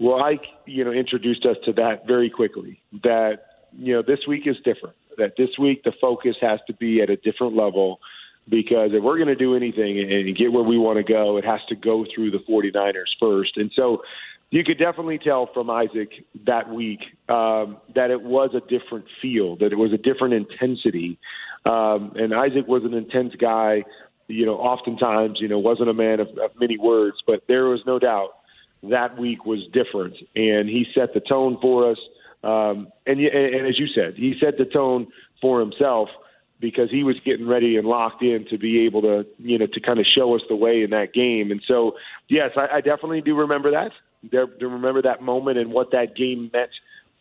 [0.00, 2.80] Well, Ike, you know, introduced us to that very quickly.
[3.04, 4.96] That you know, this week is different.
[5.16, 8.00] That this week the focus has to be at a different level
[8.48, 11.44] because if we're going to do anything and get where we want to go, it
[11.44, 13.56] has to go through the 49ers first.
[13.56, 14.02] And so
[14.50, 16.10] you could definitely tell from Isaac
[16.44, 21.18] that week um, that it was a different feel, that it was a different intensity.
[21.64, 23.84] Um, and Isaac was an intense guy,
[24.28, 27.80] you know, oftentimes, you know, wasn't a man of, of many words, but there was
[27.86, 28.36] no doubt
[28.84, 30.14] that week was different.
[30.36, 31.98] And he set the tone for us.
[32.44, 35.08] Um, and, and as you said, he set the tone
[35.40, 36.08] for himself
[36.60, 39.80] because he was getting ready and locked in to be able to, you know, to
[39.80, 41.50] kind of show us the way in that game.
[41.50, 41.96] And so,
[42.28, 43.92] yes, I, I definitely do remember that.
[44.30, 46.70] There, to remember that moment and what that game meant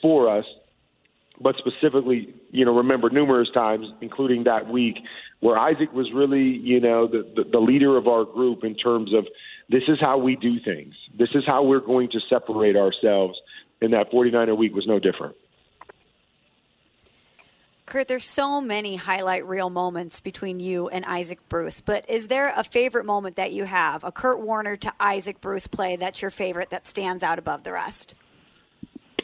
[0.01, 0.45] for us.
[1.39, 4.99] But specifically, you know, remember numerous times, including that week,
[5.41, 9.13] where Isaac was really, you know, the, the, the leader of our group in terms
[9.13, 9.27] of
[9.69, 10.95] this is how we do things.
[11.17, 13.37] This is how we're going to separate ourselves.
[13.81, 15.35] And that 49er week was no different.
[17.85, 22.51] Kurt, there's so many highlight reel moments between you and Isaac Bruce, but is there
[22.55, 26.31] a favorite moment that you have, a Kurt Warner to Isaac Bruce play that's your
[26.31, 28.15] favorite that stands out above the rest?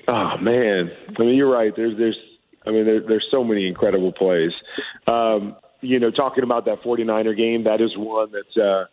[0.07, 1.75] Oh man, I mean you're right.
[1.75, 2.17] There's there's
[2.65, 4.51] I mean there, there's so many incredible plays.
[5.07, 8.85] Um, you know, talking about that 49er game, that is one that uh,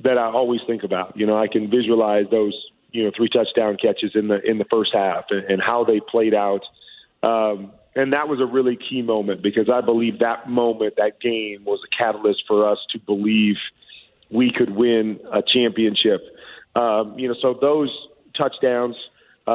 [0.00, 1.16] that I always think about.
[1.16, 2.54] You know, I can visualize those
[2.92, 6.00] you know three touchdown catches in the in the first half and, and how they
[6.00, 6.62] played out.
[7.22, 11.64] Um, and that was a really key moment because I believe that moment, that game,
[11.64, 13.56] was a catalyst for us to believe
[14.30, 16.22] we could win a championship.
[16.74, 17.90] Um, you know, so those
[18.34, 18.96] touchdowns
[19.46, 19.50] uh,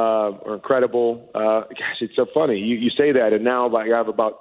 [0.45, 1.30] are incredible.
[1.34, 2.59] Uh, gosh, it's so funny.
[2.59, 4.39] You, you say that, and now like I have about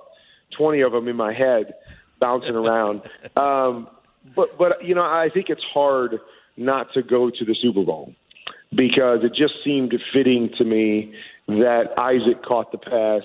[0.51, 1.75] twenty of them in my head
[2.21, 3.03] bouncing around.
[3.37, 3.89] Um,
[4.35, 6.19] but but you know, I think it's hard
[6.57, 8.15] not to go to the Super Bowl
[8.75, 11.15] because it just seemed fitting to me
[11.47, 13.23] that Isaac caught the pass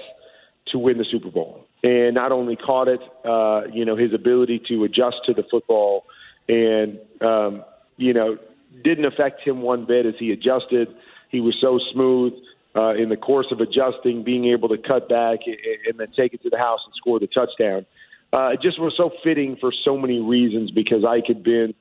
[0.67, 1.65] to win the Super Bowl.
[1.83, 6.05] And not only caught it, uh, you know, his ability to adjust to the football
[6.47, 7.63] and, um,
[7.97, 8.37] you know,
[8.83, 10.87] didn't affect him one bit as he adjusted.
[11.29, 12.33] He was so smooth
[12.75, 15.57] uh, in the course of adjusting, being able to cut back and,
[15.87, 17.85] and then take it to the house and score the touchdown.
[18.33, 21.73] Uh, it just was so fitting for so many reasons because Ike had been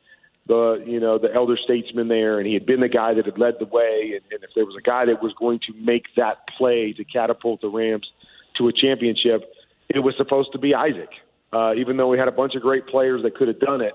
[0.46, 3.38] the you know the elder statesman there, and he had been the guy that had
[3.38, 4.14] led the way.
[4.14, 7.04] And, and if there was a guy that was going to make that play to
[7.04, 8.10] catapult the Rams
[8.58, 9.52] to a championship,
[9.88, 11.10] it was supposed to be Isaac.
[11.52, 13.94] Uh, even though we had a bunch of great players that could have done it,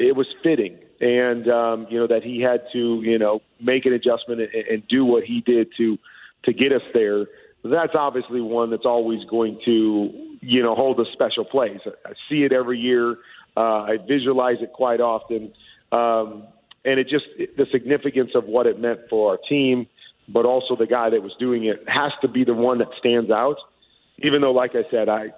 [0.00, 3.92] it was fitting, and um, you know that he had to you know make an
[3.92, 5.98] adjustment and, and do what he did to
[6.44, 7.26] to get us there.
[7.62, 11.80] That's obviously one that's always going to you know hold a special place.
[11.86, 13.18] I see it every year.
[13.56, 15.52] Uh, I visualize it quite often,
[15.92, 16.44] um,
[16.84, 17.26] and it just
[17.56, 19.86] the significance of what it meant for our team,
[20.28, 23.30] but also the guy that was doing it has to be the one that stands
[23.30, 23.56] out.
[24.22, 25.30] Even though, like I said, I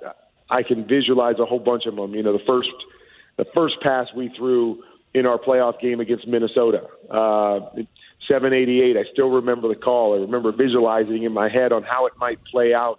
[0.50, 2.14] I can visualize a whole bunch of them.
[2.14, 2.70] You know, the first
[3.36, 4.82] the first pass we threw
[5.14, 6.82] in our playoff game against Minnesota.
[7.10, 7.60] Uh,
[8.28, 8.96] 788.
[8.96, 10.14] I still remember the call.
[10.14, 12.98] I remember visualizing in my head on how it might play out.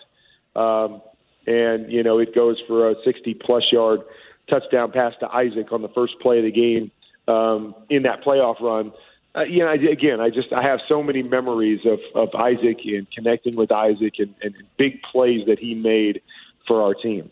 [0.56, 1.02] Um,
[1.48, 4.02] and, you know, it goes for a 60 plus yard
[4.50, 6.92] touchdown pass to Isaac on the first play of the game
[7.28, 8.92] um, in that playoff run.
[9.36, 13.08] Uh, you know, again, I just I have so many memories of, of Isaac and
[13.12, 16.22] connecting with Isaac and, and big plays that he made
[16.68, 17.32] for our team.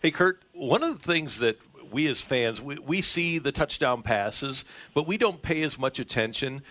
[0.00, 1.58] Hey, Kurt, one of the things that
[1.90, 4.64] we as fans, we, we see the touchdown passes,
[4.94, 6.62] but we don't pay as much attention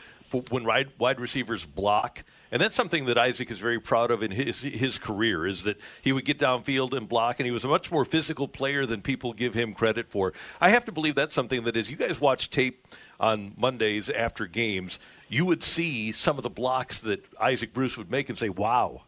[0.50, 2.24] when wide, wide receivers block.
[2.52, 5.78] And that's something that Isaac is very proud of in his his career is that
[6.02, 9.02] he would get downfield and block, and he was a much more physical player than
[9.02, 10.34] people give him credit for.
[10.62, 12.88] I have to believe that's something that as you guys watch tape
[13.20, 18.12] on Mondays after games, you would see some of the blocks that Isaac Bruce would
[18.12, 19.02] make and say, "Wow."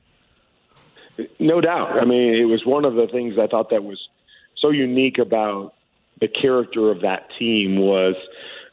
[1.37, 1.99] No doubt.
[1.99, 3.99] I mean, it was one of the things I thought that was
[4.57, 5.73] so unique about
[6.19, 8.15] the character of that team was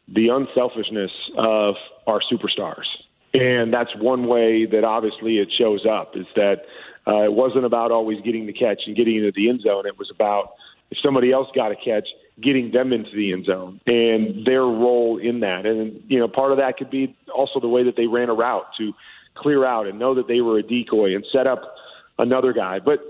[0.09, 1.77] the unselfishness of
[2.07, 2.87] our superstars.
[3.35, 6.63] And that's one way that obviously it shows up is that
[7.07, 9.87] uh, it wasn't about always getting the catch and getting into the end zone.
[9.87, 10.53] It was about
[10.91, 12.09] if somebody else got a catch,
[12.41, 15.67] getting them into the end zone and their role in that.
[15.67, 18.35] And, you know, part of that could be also the way that they ran a
[18.35, 18.93] route to
[19.35, 21.77] clear out and know that they were a decoy and set up
[22.19, 22.79] another guy.
[22.79, 23.01] But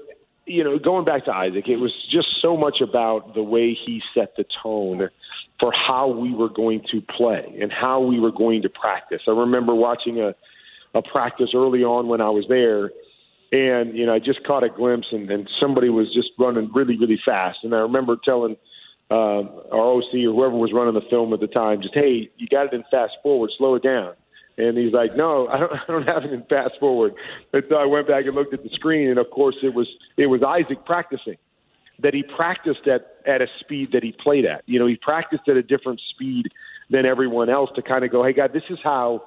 [0.46, 4.00] you know, going back to Isaac, it was just so much about the way he
[4.14, 5.10] set the tone
[5.58, 9.22] for how we were going to play and how we were going to practice.
[9.26, 10.34] I remember watching a,
[10.94, 12.90] a practice early on when I was there,
[13.52, 16.96] and you know, I just caught a glimpse, and, and somebody was just running really,
[16.98, 17.58] really fast.
[17.62, 18.56] And I remember telling
[19.10, 22.48] uh, our OC or whoever was running the film at the time, just hey, you
[22.48, 24.14] got it in fast forward, slow it down.
[24.58, 25.72] And he's like, "No, I don't.
[25.72, 27.14] I don't have it in fast forward."
[27.52, 29.88] And so I went back and looked at the screen, and of course, it was
[30.16, 31.36] it was Isaac practicing.
[32.00, 34.62] That he practiced at at a speed that he played at.
[34.66, 36.48] You know, he practiced at a different speed
[36.90, 39.24] than everyone else to kind of go, "Hey, God, this is how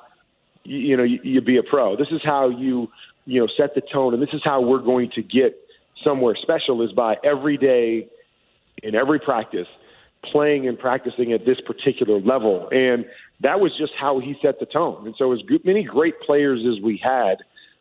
[0.64, 1.96] you, you know you, you be a pro.
[1.96, 2.90] This is how you
[3.26, 5.58] you know set the tone, and this is how we're going to get
[6.04, 8.08] somewhere special is by every day
[8.84, 9.68] in every practice
[10.24, 12.70] playing and practicing at this particular level.
[12.72, 13.06] And
[13.42, 15.06] that was just how he set the tone.
[15.06, 17.38] And so, as many great players as we had,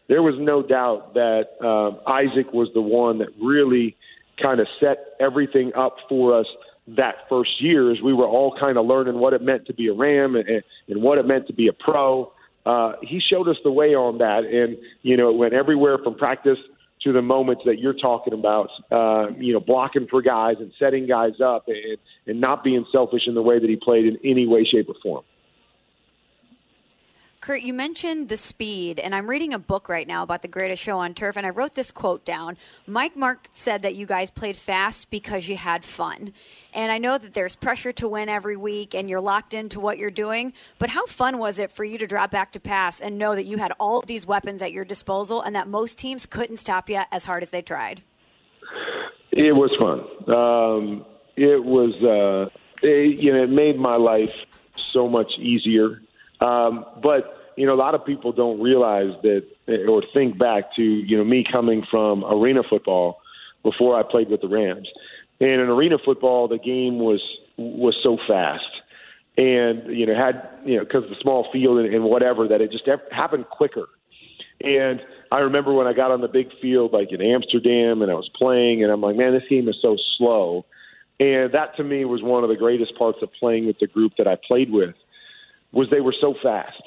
[0.09, 3.97] there was no doubt that um, Isaac was the one that really
[4.41, 6.47] kind of set everything up for us
[6.97, 9.89] that first year as we were all kind of learning what it meant to be
[9.89, 12.33] a Ram and, and what it meant to be a pro.
[12.65, 16.15] Uh, he showed us the way on that, and you know, it went everywhere from
[16.15, 16.59] practice
[17.03, 21.07] to the moments that you're talking about, uh, you know, blocking for guys and setting
[21.07, 21.97] guys up and,
[22.27, 24.97] and not being selfish in the way that he played in any way, shape, or
[25.03, 25.25] form.
[27.49, 30.83] Kurt, you mentioned the speed, and I'm reading a book right now about the greatest
[30.83, 32.59] show on turf, and I wrote this quote down.
[32.87, 36.35] Mike Martz said that you guys played fast because you had fun.
[36.75, 39.97] And I know that there's pressure to win every week and you're locked into what
[39.97, 43.17] you're doing, but how fun was it for you to drop back to pass and
[43.17, 46.59] know that you had all these weapons at your disposal and that most teams couldn't
[46.59, 48.03] stop you as hard as they tried?
[49.31, 50.01] It was fun.
[50.37, 52.51] Um, it was, uh,
[52.83, 54.35] it, you know, it made my life
[54.93, 56.03] so much easier
[56.41, 59.45] um, but you know, a lot of people don't realize that
[59.89, 63.21] or think back to you know me coming from arena football
[63.65, 64.89] before I played with the Rams.
[65.41, 67.21] And in arena football, the game was
[67.57, 68.71] was so fast,
[69.37, 72.71] and you know had you know because the small field and, and whatever that it
[72.71, 73.89] just happened quicker.
[74.63, 75.01] And
[75.33, 78.31] I remember when I got on the big field, like in Amsterdam, and I was
[78.37, 80.65] playing, and I'm like, man, this game is so slow.
[81.19, 84.13] And that to me was one of the greatest parts of playing with the group
[84.19, 84.95] that I played with
[85.73, 86.83] was they were so fast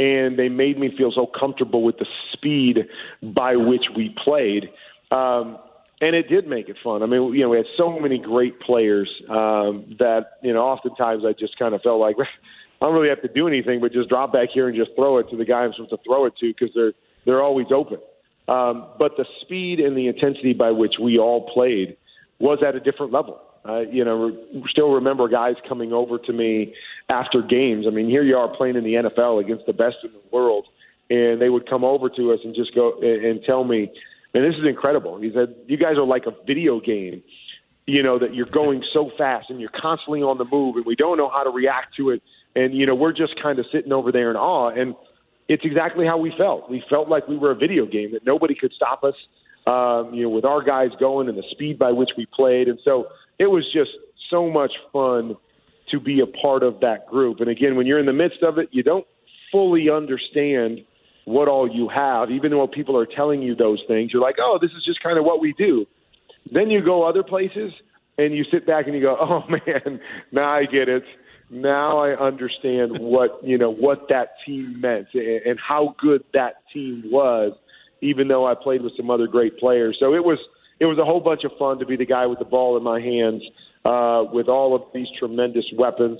[0.00, 2.88] and they made me feel so comfortable with the speed
[3.22, 4.70] by which we played.
[5.10, 5.58] Um,
[6.00, 7.02] and it did make it fun.
[7.02, 11.24] I mean, you know, we had so many great players um, that you know, oftentimes
[11.26, 12.16] I just kind of felt like
[12.80, 15.18] I don't really have to do anything, but just drop back here and just throw
[15.18, 16.92] it to the guy I'm supposed to throw it to because they're
[17.26, 17.98] they're always open.
[18.48, 21.98] Um, but the speed and the intensity by which we all played
[22.38, 23.38] was at a different level.
[23.68, 24.36] Uh, you know,
[24.68, 26.74] still remember guys coming over to me
[27.10, 27.86] after games.
[27.86, 30.66] I mean, here you are playing in the NFL against the best in the world,
[31.10, 33.92] and they would come over to us and just go and, and tell me,
[34.32, 37.22] "Man, this is incredible." He said, "You guys are like a video game."
[37.86, 40.96] You know that you're going so fast and you're constantly on the move, and we
[40.96, 42.22] don't know how to react to it.
[42.56, 44.70] And you know, we're just kind of sitting over there in awe.
[44.70, 44.94] And
[45.48, 46.70] it's exactly how we felt.
[46.70, 49.16] We felt like we were a video game that nobody could stop us.
[49.66, 52.78] Um, you know, with our guys going and the speed by which we played, and
[52.82, 53.08] so
[53.40, 53.90] it was just
[54.28, 55.34] so much fun
[55.88, 57.40] to be a part of that group.
[57.40, 59.06] And again, when you're in the midst of it, you don't
[59.50, 60.84] fully understand
[61.24, 64.12] what all you have, even though people are telling you those things.
[64.12, 65.86] You're like, oh, this is just kind of what we do.
[66.52, 67.72] Then you go other places
[68.18, 70.00] and you sit back and you go, oh man,
[70.30, 71.04] now I get it.
[71.48, 77.04] Now I understand what you know what that team meant and how good that team
[77.06, 77.54] was.
[78.02, 80.38] Even though I played with some other great players, so it was
[80.80, 82.82] it was a whole bunch of fun to be the guy with the ball in
[82.82, 83.42] my hands
[83.84, 86.18] uh, with all of these tremendous weapons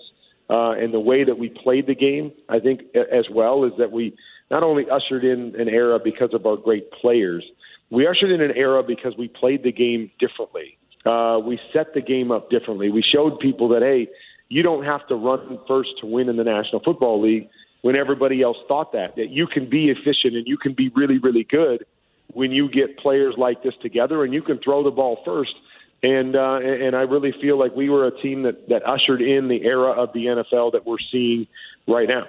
[0.51, 2.31] uh, and the way that we played the game.
[2.49, 4.15] I think as well is that we
[4.51, 7.45] not only ushered in an era because of our great players,
[7.89, 10.77] we ushered in an era because we played the game differently.
[11.07, 12.91] Uh, we set the game up differently.
[12.91, 14.09] We showed people that hey,
[14.51, 17.49] you don't have to run first to win in the National Football League
[17.81, 21.19] when everybody else thought that that you can be efficient and you can be really
[21.19, 21.87] really good
[22.33, 25.55] when you get players like this together and you can throw the ball first.
[26.03, 29.49] And uh, and I really feel like we were a team that that ushered in
[29.49, 31.47] the era of the NFL that we're seeing
[31.87, 32.25] right now.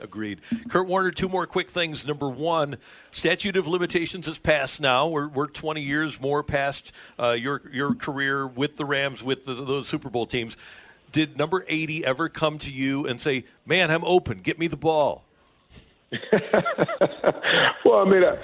[0.00, 0.40] Agreed.
[0.68, 2.06] Kurt Warner, two more quick things.
[2.06, 2.78] Number one,
[3.10, 5.08] statute of limitations has passed now.
[5.08, 9.54] We're, we're 20 years more past uh, your, your career with the Rams, with the,
[9.54, 10.56] those Super Bowl teams.
[11.10, 14.76] Did number 80 ever come to you and say, man, I'm open, get me the
[14.76, 15.24] ball?
[17.84, 18.36] well, I mean, uh,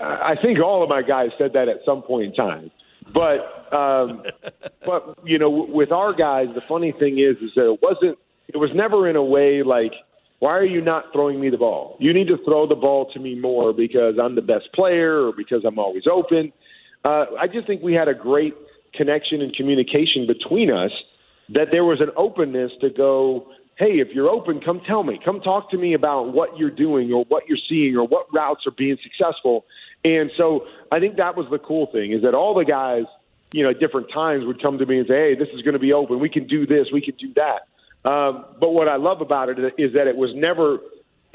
[0.00, 2.70] I think all of my guys said that at some point in time.
[3.12, 4.24] But um,
[4.86, 8.18] but you know, with our guys, the funny thing is, is that it wasn't.
[8.48, 9.92] It was never in a way like,
[10.38, 11.96] why are you not throwing me the ball?
[11.98, 15.32] You need to throw the ball to me more because I'm the best player or
[15.32, 16.52] because I'm always open.
[17.04, 18.54] Uh, I just think we had a great
[18.92, 20.92] connection and communication between us.
[21.50, 25.18] That there was an openness to go hey, if you're open, come tell me.
[25.24, 28.66] Come talk to me about what you're doing or what you're seeing or what routes
[28.66, 29.64] are being successful.
[30.04, 33.04] And so I think that was the cool thing is that all the guys,
[33.52, 35.72] you know, at different times would come to me and say, hey, this is going
[35.72, 36.20] to be open.
[36.20, 36.88] We can do this.
[36.92, 38.08] We can do that.
[38.08, 40.78] Um, but what I love about it is that it was never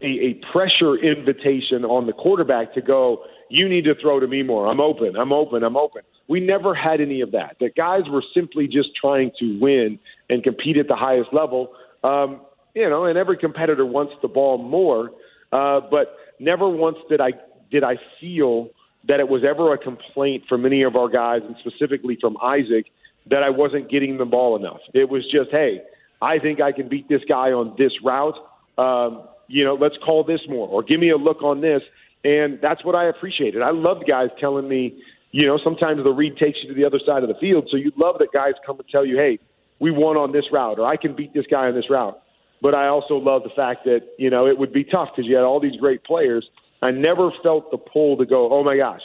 [0.01, 4.43] a, a pressure invitation on the quarterback to go, you need to throw to me
[4.43, 4.67] more.
[4.67, 5.15] I'm open.
[5.17, 5.63] I'm open.
[5.63, 6.03] I'm open.
[6.27, 7.57] We never had any of that.
[7.59, 9.99] The guys were simply just trying to win
[10.29, 11.73] and compete at the highest level.
[12.03, 12.41] Um,
[12.75, 15.11] you know, and every competitor wants the ball more,
[15.51, 17.31] uh, but never once did I
[17.71, 18.69] did I feel
[19.07, 22.85] that it was ever a complaint from many of our guys, and specifically from Isaac,
[23.29, 24.79] that I wasn't getting the ball enough.
[24.93, 25.81] It was just, hey,
[26.21, 28.35] I think I can beat this guy on this route.
[28.77, 31.81] Um, you know, let's call this more, or give me a look on this.
[32.23, 33.61] And that's what I appreciated.
[33.61, 35.01] I loved guys telling me,
[35.31, 37.69] you know, sometimes the read takes you to the other side of the field.
[37.71, 39.39] So you love that guys come and tell you, hey,
[39.79, 42.21] we won on this route, or I can beat this guy on this route.
[42.61, 45.35] But I also love the fact that you know it would be tough because you
[45.35, 46.47] had all these great players.
[46.81, 49.01] I never felt the pull to go, oh my gosh,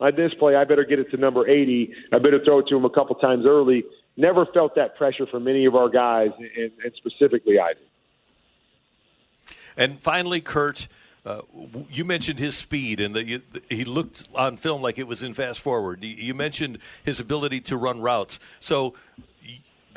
[0.00, 1.92] on this play I better get it to number 80.
[2.12, 3.84] I better throw it to him a couple times early.
[4.16, 7.82] Never felt that pressure from any of our guys, and, and specifically I did.
[9.76, 10.88] And finally, Kurt.
[11.26, 11.42] Uh,
[11.90, 15.60] you mentioned his speed and that he looked on film like it was in fast
[15.60, 16.02] forward.
[16.02, 18.38] You mentioned his ability to run routes.
[18.60, 18.94] So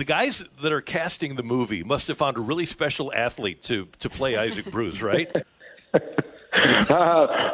[0.02, 3.88] the guys that are casting the movie must have found a really special athlete to
[4.00, 5.32] to play Isaac Bruce, right?
[5.94, 7.52] Uh,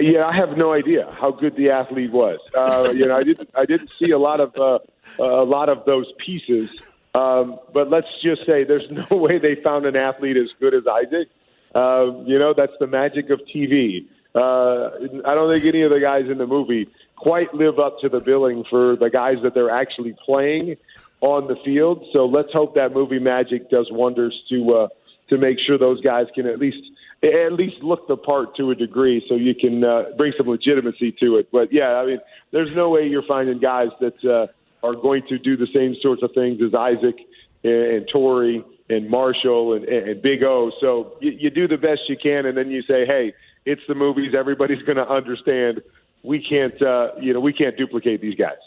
[0.00, 2.40] yeah, I have no idea how good the athlete was.
[2.52, 4.80] Uh, you know, I didn't I didn't see a lot of uh,
[5.22, 6.68] a lot of those pieces.
[7.14, 10.82] Um, but let's just say there's no way they found an athlete as good as
[10.88, 11.28] Isaac.
[11.76, 14.06] Uh, you know, that's the magic of TV.
[14.34, 14.90] Uh,
[15.24, 18.18] I don't think any of the guys in the movie quite live up to the
[18.18, 20.76] billing for the guys that they're actually playing
[21.24, 22.04] on the field.
[22.12, 24.88] So let's hope that movie magic does wonders to uh,
[25.30, 26.82] to make sure those guys can at least
[27.22, 31.12] at least look the part to a degree, so you can uh, bring some legitimacy
[31.20, 31.48] to it.
[31.50, 32.20] But yeah, I mean,
[32.50, 36.22] there's no way you're finding guys that uh, are going to do the same sorts
[36.22, 37.16] of things as Isaac
[37.62, 40.72] and, Torry and Marshall and, and Big O.
[40.78, 43.32] So you, you do the best you can, and then you say, hey,
[43.64, 44.34] it's the movies.
[44.36, 45.80] Everybody's going to understand
[46.22, 48.58] we can't, uh, you know, we can't duplicate these guys.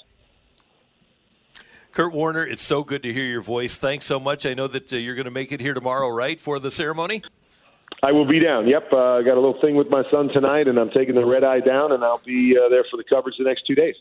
[1.98, 3.76] Kurt Warner, it's so good to hear your voice.
[3.76, 4.46] Thanks so much.
[4.46, 7.24] I know that uh, you're going to make it here tomorrow, right, for the ceremony?
[8.04, 8.68] I will be down.
[8.68, 11.26] Yep, uh, I got a little thing with my son tonight, and I'm taking the
[11.26, 13.96] red eye down, and I'll be uh, there for the coverage the next two days.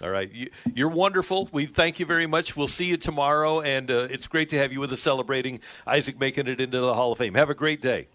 [0.00, 1.48] All right, you, are wonderful.
[1.50, 2.56] We thank you very much.
[2.56, 5.58] We'll see you tomorrow, and uh, it's great to have you with us celebrating
[5.88, 7.34] Isaac making it into the Hall of Fame.
[7.34, 8.06] Have a great day.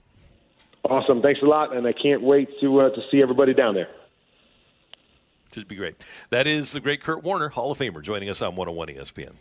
[0.86, 1.22] Awesome.
[1.22, 3.90] Thanks a lot, and I can't wait to uh, to see everybody down there.
[5.54, 5.96] Should be great.
[6.32, 9.34] That is the great Kurt Warner, Hall of Famer, joining us on 101 ESPN.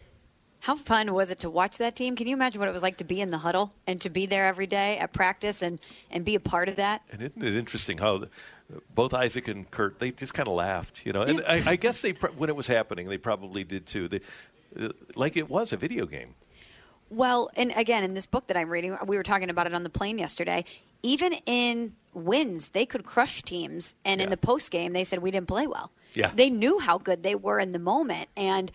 [0.60, 2.14] How fun was it to watch that team?
[2.14, 4.26] Can you imagine what it was like to be in the huddle and to be
[4.26, 5.80] there every day at practice and,
[6.10, 7.02] and be a part of that?
[7.10, 8.28] And isn't it interesting how the,
[8.94, 11.22] both Isaac and Kurt they just kind of laughed, you know?
[11.22, 14.06] And I, I, guess they when it was happening, they probably did too.
[14.06, 14.20] They,
[14.78, 16.34] uh, like it was a video game.
[17.10, 19.82] Well, and again, in this book that I'm reading, we were talking about it on
[19.82, 20.64] the plane yesterday.
[21.02, 24.24] Even in wins, they could crush teams, and yeah.
[24.24, 25.90] in the post game, they said we didn't play well.
[26.14, 26.30] Yeah.
[26.34, 28.28] They knew how good they were in the moment.
[28.36, 28.70] And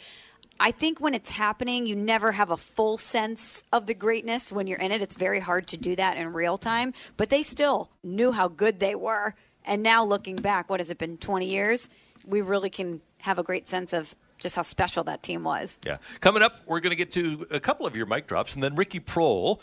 [0.60, 4.68] I think when it's happening, you never have a full sense of the greatness when
[4.68, 5.02] you're in it.
[5.02, 6.94] It's very hard to do that in real time.
[7.16, 9.36] But they still knew how good they were.
[9.66, 11.90] And now looking back, what has it been, 20 years?
[12.26, 15.78] We really can have a great sense of just how special that team was.
[15.86, 15.98] Yeah.
[16.22, 18.76] Coming up, we're going to get to a couple of your mic drops, and then
[18.76, 19.60] Ricky Proehl,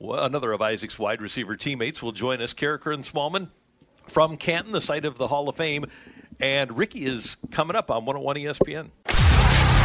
[0.00, 2.52] another of Isaac's wide receiver teammates, will join us.
[2.54, 3.48] Karraker and Smallman
[4.08, 5.86] from Canton, the site of the Hall of Fame.
[6.40, 8.90] And Ricky is coming up on 101 ESPN.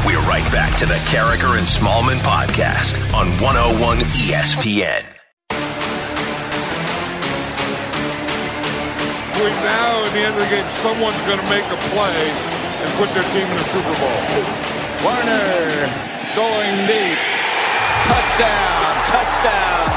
[0.05, 5.01] We're right back to the Karraker and Smallman podcast on 101 ESPN.
[9.33, 12.21] Between now and the end of the game, someone's going to make a play
[12.83, 14.19] and put their team in the Super Bowl.
[15.07, 15.87] Warner
[16.35, 17.19] going deep.
[18.03, 19.87] Touchdown, touchdown.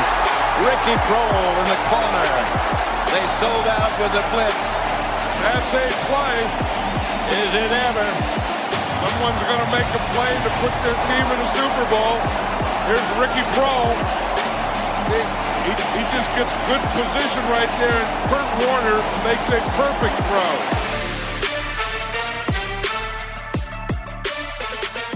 [0.62, 2.85] Ricky Proehl in the corner.
[3.16, 4.60] They sold out with the blitz.
[5.40, 6.36] That's a play.
[7.32, 8.04] Is it ever?
[9.00, 12.20] Someone's going to make a play to put their team in the Super Bowl.
[12.84, 13.88] Here's Ricky Proehl.
[15.08, 15.16] He,
[15.64, 20.52] he, he just gets good position right there, and Kurt Warner makes a perfect throw.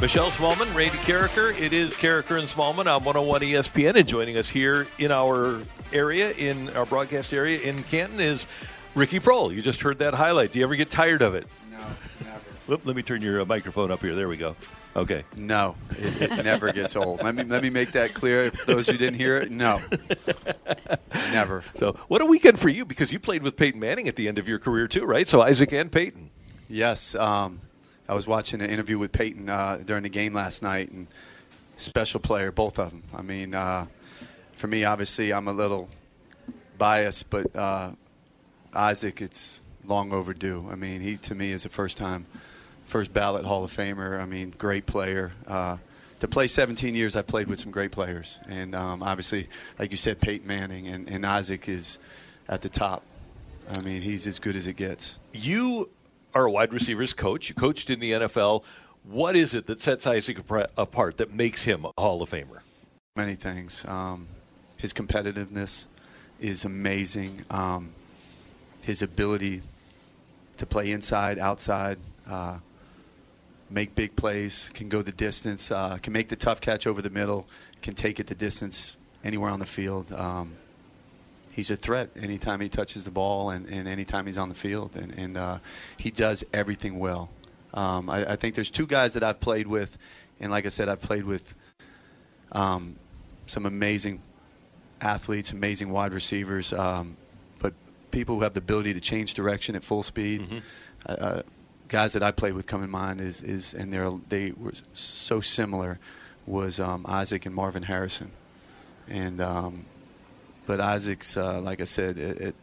[0.01, 1.53] Michelle Smallman, Randy Karraker.
[1.61, 3.97] It is Karraker and Smallman on 101 ESPN.
[3.97, 5.61] And joining us here in our
[5.93, 8.47] area, in our broadcast area in Canton, is
[8.95, 10.53] Ricky Proehl, you just heard that highlight.
[10.53, 11.47] Do you ever get tired of it?
[11.71, 11.79] No,
[12.25, 12.41] never.
[12.67, 14.15] Let, let me turn your uh, microphone up here.
[14.15, 14.57] There we go.
[14.97, 15.25] Okay.
[15.37, 17.23] No, it, it never gets old.
[17.23, 18.51] Let me let me make that clear.
[18.67, 19.81] Those who didn't hear it, no,
[21.33, 21.63] never.
[21.77, 24.39] So, what a weekend for you because you played with Peyton Manning at the end
[24.41, 25.29] of your career too, right?
[25.29, 26.31] So Isaac and Peyton.
[26.69, 27.61] Yes, um,
[28.09, 31.07] I was watching an interview with Peyton uh, during the game last night, and
[31.77, 33.05] special player, both of them.
[33.15, 33.87] I mean, uh,
[34.61, 35.89] for me, obviously, I'm a little
[36.77, 37.93] biased, but uh,
[38.75, 40.69] Isaac, it's long overdue.
[40.71, 42.27] I mean, he to me is a first time,
[42.85, 44.21] first ballot Hall of Famer.
[44.21, 45.33] I mean, great player.
[45.47, 45.79] Uh,
[46.19, 49.97] to play 17 years, I played with some great players, and um, obviously, like you
[49.97, 51.99] said, Peyton Manning and, and Isaac is
[52.47, 53.03] at the top.
[53.71, 55.19] I mean, he's as good as it gets.
[55.33, 55.89] You
[56.35, 57.49] are a wide receivers coach.
[57.49, 58.65] You coached in the NFL.
[59.05, 60.39] What is it that sets Isaac
[60.77, 62.59] apart that makes him a Hall of Famer?
[63.17, 63.87] Many things.
[63.89, 64.29] Um,
[64.81, 65.85] his competitiveness
[66.41, 67.45] is amazing.
[67.51, 67.93] Um,
[68.81, 69.63] his ability
[70.57, 72.57] to play inside, outside, uh,
[73.69, 77.11] make big plays, can go the distance, uh, can make the tough catch over the
[77.11, 77.47] middle,
[77.83, 80.11] can take it the distance anywhere on the field.
[80.13, 80.57] Um,
[81.51, 84.97] he's a threat anytime he touches the ball and, and anytime he's on the field,
[84.97, 85.59] and, and uh,
[85.99, 87.29] he does everything well.
[87.75, 89.97] Um, I, I, think there's two guys that I've played with,
[90.41, 91.55] and like I said, I've played with
[92.51, 92.97] um,
[93.47, 94.23] some amazing
[95.01, 96.73] athletes, amazing wide receivers.
[96.73, 97.17] Um,
[97.59, 97.75] but
[98.11, 100.43] people who have the ability to change direction at full speed.
[100.43, 100.59] Mm-hmm.
[101.07, 101.43] Uh, uh,
[101.89, 105.41] guys that I played with come in mind is, is and they they were so
[105.41, 105.99] similar
[106.47, 108.31] was um, Isaac and Marvin Harrison,
[109.09, 109.85] and um,
[110.67, 112.55] but Isaac's uh, like I said, it, it,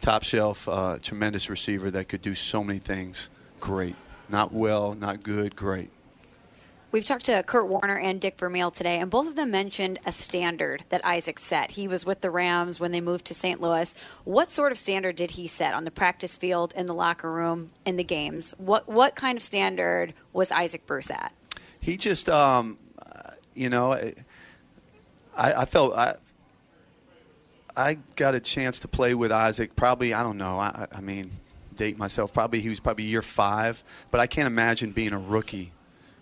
[0.00, 3.30] top shelf, uh, tremendous receiver that could do so many things.
[3.60, 3.96] Great,
[4.28, 5.90] not well, not good, great.
[6.90, 10.12] We've talked to Kurt Warner and Dick Vermeil today, and both of them mentioned a
[10.12, 11.72] standard that Isaac set.
[11.72, 13.60] He was with the Rams when they moved to St.
[13.60, 13.94] Louis.
[14.24, 17.72] What sort of standard did he set on the practice field, in the locker room,
[17.84, 18.54] in the games?
[18.56, 21.34] What what kind of standard was Isaac Bruce at?
[21.78, 22.78] He just, um,
[23.54, 24.14] you know, I,
[25.36, 26.14] I felt I,
[27.76, 29.76] I got a chance to play with Isaac.
[29.76, 30.58] Probably, I don't know.
[30.58, 31.32] I, I mean,
[31.76, 32.32] date myself.
[32.32, 35.72] Probably he was probably year five, but I can't imagine being a rookie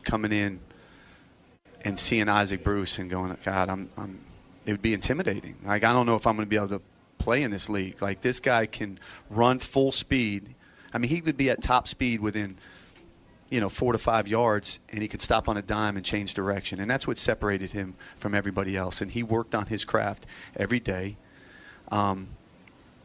[0.07, 0.61] coming in
[1.85, 4.19] and seeing Isaac Bruce and going, God, I'm, I'm,
[4.65, 5.57] it would be intimidating.
[5.65, 6.83] Like I don't know if I'm going to be able to
[7.19, 8.01] play in this league.
[8.01, 10.55] Like this guy can run full speed.
[10.95, 12.57] I mean, he would be at top speed within
[13.51, 16.35] you know four to five yards, and he could stop on a dime and change
[16.35, 16.81] direction.
[16.81, 19.01] And that's what separated him from everybody else.
[19.01, 20.27] And he worked on his craft
[20.57, 21.17] every day.
[21.93, 22.29] Um,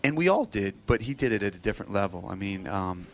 [0.04, 2.28] and we all did, but he did it at a different level.
[2.28, 3.06] I mean, um,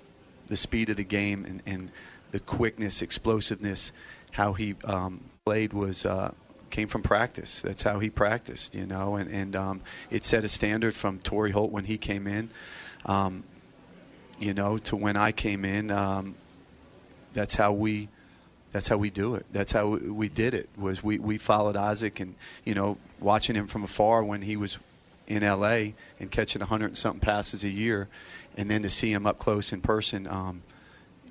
[0.48, 1.92] the speed of the game and, and
[2.32, 3.91] the quickness, explosiveness,
[4.32, 6.32] how he um, played was uh,
[6.70, 7.62] came from practice.
[7.62, 11.52] That's how he practiced, you know, and and um, it set a standard from Torry
[11.52, 12.49] Holt when he came in,
[13.06, 13.44] um,
[14.40, 15.91] you know, to when I came in.
[15.91, 16.36] Um,
[17.34, 18.10] that's how we.
[18.74, 19.45] That's how we do it.
[19.52, 20.70] That's how we did it.
[20.78, 22.36] Was we, we followed Isaac and
[22.66, 24.78] you know watching him from afar when he was
[25.28, 25.94] in L.A.
[26.20, 28.08] and catching 100 and something passes a year,
[28.56, 30.64] and then to see him up close in person, um,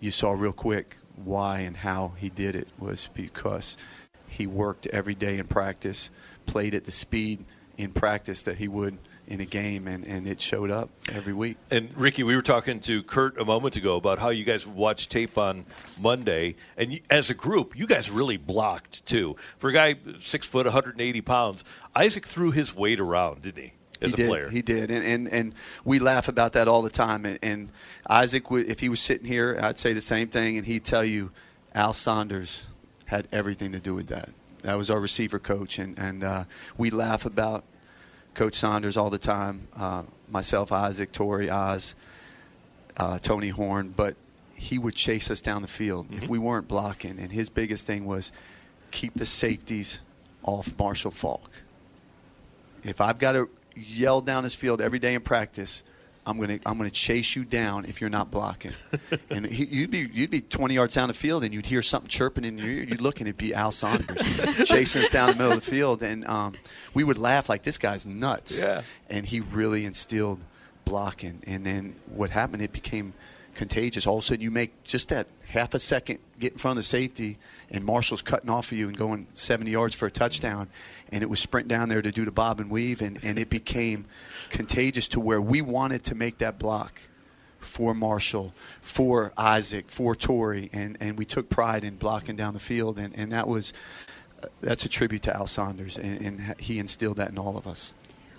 [0.01, 3.77] you saw real quick why and how he did it was because
[4.29, 6.11] he worked every day in practice,
[6.47, 7.45] played at the speed
[7.79, 11.57] in practice that he would in a game, and, and it showed up every week.
[11.71, 15.11] And Ricky, we were talking to Kurt a moment ago about how you guys watched
[15.11, 15.67] tape on
[16.01, 19.37] Monday, and you, as a group, you guys really blocked too.
[19.59, 21.65] For a guy six foot, 180 pounds,
[21.95, 23.73] Isaac threw his weight around, didn't he?
[24.01, 24.29] As he a did.
[24.29, 25.55] player, He did, and, and and
[25.85, 27.25] we laugh about that all the time.
[27.25, 27.69] And, and
[28.09, 31.05] Isaac, would, if he was sitting here, I'd say the same thing, and he'd tell
[31.05, 31.31] you,
[31.75, 32.67] Al Saunders
[33.07, 34.31] had everything to do with that.
[34.63, 36.45] That was our receiver coach, and and uh,
[36.77, 37.65] we laugh about
[38.35, 39.69] Coach Saunders all the time.
[39.75, 41.95] Uh, myself, Isaac, Torry, Oz,
[42.97, 44.17] uh, Tony Horne, but
[44.55, 47.19] he would chase us down the field if we weren't blocking.
[47.19, 48.33] And his biggest thing was
[48.91, 50.01] keep the safeties
[50.43, 51.63] off Marshall Faulk.
[52.83, 55.85] If I've got to yell down his field every day in practice,
[56.27, 58.73] I'm gonna I'm gonna chase you down if you're not blocking.
[59.31, 62.09] and he, you'd be you'd be 20 yards down the field and you'd hear something
[62.09, 62.83] chirping in your ear.
[62.83, 64.21] You'd look and it'd be Al Saunders
[64.65, 66.55] chasing us down the middle of the field, and um,
[66.95, 68.59] we would laugh like this guy's nuts.
[68.59, 68.83] Yeah.
[69.09, 70.41] And he really instilled
[70.85, 71.43] blocking.
[71.47, 72.63] And then what happened?
[72.63, 73.13] It became
[73.55, 74.07] contagious.
[74.07, 76.85] All of a sudden, you make just that half a second get in front of
[76.85, 77.39] the safety,
[77.71, 80.69] and Marshall's cutting off of you and going 70 yards for a touchdown.
[81.11, 83.51] And it was sprint down there to do the bob and weave, and, and it
[83.51, 84.07] became
[84.51, 87.01] contagious to where we wanted to make that block
[87.61, 92.61] for Marshall, for Isaac, for Torry, and, and we took pride in blocking down the
[92.61, 93.73] field, and, and that was
[94.43, 97.67] uh, that's a tribute to Al Saunders, and, and he instilled that in all of
[97.67, 97.95] us.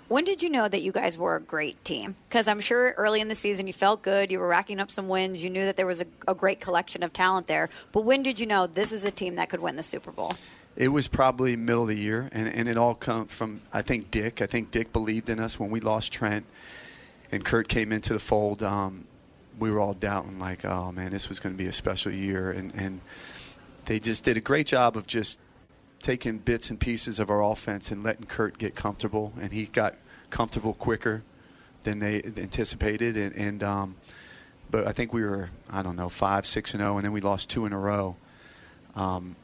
[0.07, 2.15] When did you know that you guys were a great team?
[2.29, 5.09] Because I'm sure early in the season you felt good, you were racking up some
[5.09, 7.69] wins, you knew that there was a, a great collection of talent there.
[7.91, 10.31] But when did you know this is a team that could win the Super Bowl?
[10.77, 14.11] It was probably middle of the year, and, and it all come from I think
[14.11, 14.41] Dick.
[14.41, 16.45] I think Dick believed in us when we lost Trent,
[17.31, 18.63] and Kurt came into the fold.
[18.63, 19.05] Um,
[19.59, 22.51] we were all doubting, like, oh man, this was going to be a special year,
[22.51, 23.01] and and
[23.85, 25.39] they just did a great job of just
[26.01, 29.95] taking bits and pieces of our offense and letting Kurt get comfortable, and he got
[30.29, 31.23] comfortable quicker
[31.83, 33.95] than they anticipated, and, and um,
[34.69, 37.21] but I think we were I don't know five, six and zero, and then we
[37.21, 38.15] lost two in a row.
[38.95, 39.35] Um,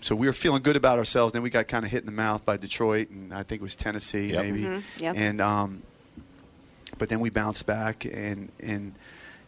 [0.00, 1.32] so we were feeling good about ourselves.
[1.32, 3.64] Then we got kind of hit in the mouth by Detroit, and I think it
[3.64, 4.44] was Tennessee, Yep.
[4.44, 4.60] maybe.
[4.62, 5.14] Mhm, yep.
[5.16, 5.82] And um,
[6.98, 8.94] but then we bounced back, and and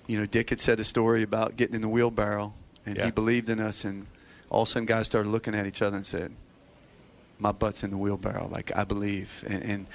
[0.06, 2.52] you know Dick had said a story about getting in the wheelbarrow,
[2.86, 3.06] and Yeah.
[3.06, 4.06] he believed in us, and
[4.50, 6.32] all of a sudden guys started looking at each other and said,
[7.38, 9.62] "My butt's in the wheelbarrow." Like I believe, and.
[9.62, 9.86] and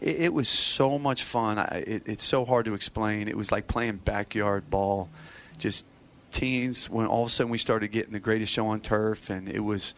[0.00, 1.58] it, it was so much fun.
[1.58, 3.28] I, it, it's so hard to explain.
[3.28, 5.08] It was like playing backyard ball,
[5.58, 5.86] just
[6.32, 6.90] teens.
[6.90, 9.60] When all of a sudden we started getting the greatest show on turf, and it
[9.60, 9.94] was,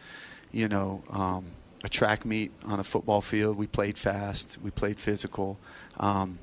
[0.51, 1.45] you know, um,
[1.83, 3.57] a track meet on a football field.
[3.57, 4.57] We played fast.
[4.63, 5.57] We played physical.
[5.99, 6.39] Um,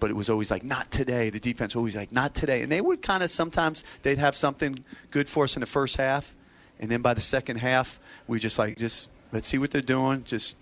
[0.00, 1.30] but it was always like, not today.
[1.30, 2.62] The defense was always like, not today.
[2.62, 5.96] And they would kind of sometimes they'd have something good for us in the first
[5.96, 6.34] half,
[6.80, 10.24] and then by the second half, we just like just let's see what they're doing.
[10.24, 10.56] Just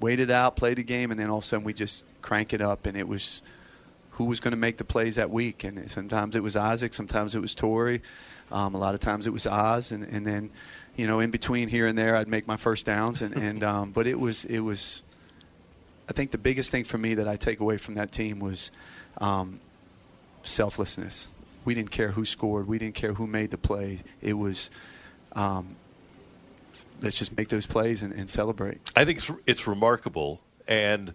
[0.00, 2.52] wait it out, play the game, and then all of a sudden we just crank
[2.52, 3.42] it up, and it was
[4.12, 5.64] who was going to make the plays that week.
[5.64, 8.00] And sometimes it was Isaac, sometimes it was Torry,
[8.50, 10.50] um, a lot of times it was Oz, and, and then
[10.96, 13.90] you know in between here and there I'd make my first downs, and, and um,
[13.92, 15.02] but it was it was.
[16.08, 18.70] I think the biggest thing for me that I take away from that team was
[19.18, 19.58] um,
[20.44, 21.26] selflessness.
[21.64, 22.68] We didn't care who scored.
[22.68, 24.04] We didn't care who made the play.
[24.22, 24.70] It was
[25.36, 25.76] um,
[27.02, 28.80] let's just make those plays and, and celebrate.
[28.96, 31.14] I think it's, it's remarkable, and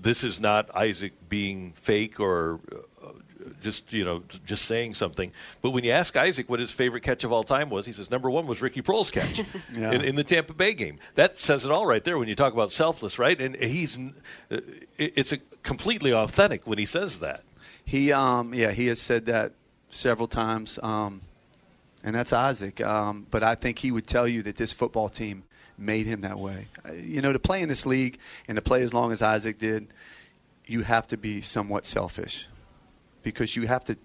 [0.00, 2.60] this is not Isaac being fake or
[3.04, 3.08] uh,
[3.62, 5.32] just you know just saying something.
[5.62, 8.10] But when you ask Isaac what his favorite catch of all time was, he says
[8.10, 9.38] number one was Ricky Proehl's catch
[9.74, 9.92] Yeah.
[9.92, 10.98] in, in the Tampa Bay game.
[11.14, 13.40] That says it all right there when you talk about selfless, right?
[13.40, 13.98] And he's
[14.50, 14.58] uh,
[14.98, 17.42] it's a completely authentic when he says that.
[17.84, 19.52] He, um, yeah, he has said that
[19.88, 21.22] several times, um,
[22.04, 22.80] and that's Isaac.
[22.80, 25.44] Um, but I think he would tell you that this football team
[25.76, 26.66] made him that way.
[26.88, 29.58] Uh, You know, to play in this league and to play as long as Isaac
[29.58, 29.88] did,
[30.66, 32.48] you have to be somewhat selfish
[33.22, 33.96] because you have to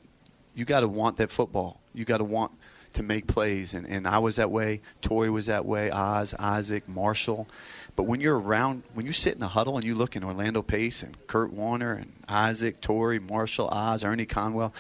[0.56, 1.82] you got to want that football.
[1.94, 2.52] You got to want
[2.94, 4.82] to make plays, and, and I was that way.
[5.02, 5.90] Torry was that way.
[5.90, 7.48] Oz, Isaac, Marshall.
[7.96, 10.62] But when you're around, when you sit in the huddle and you look in Orlando
[10.62, 14.74] Pace and Kurt Warner and Isaac, Torry, Marshall, Oz, Ernie Conwell,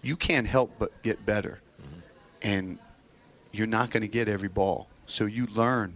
[0.00, 1.60] you can't help but get better,
[2.42, 2.78] and
[3.52, 4.88] you're not going to get every ball.
[5.06, 5.94] So you learn,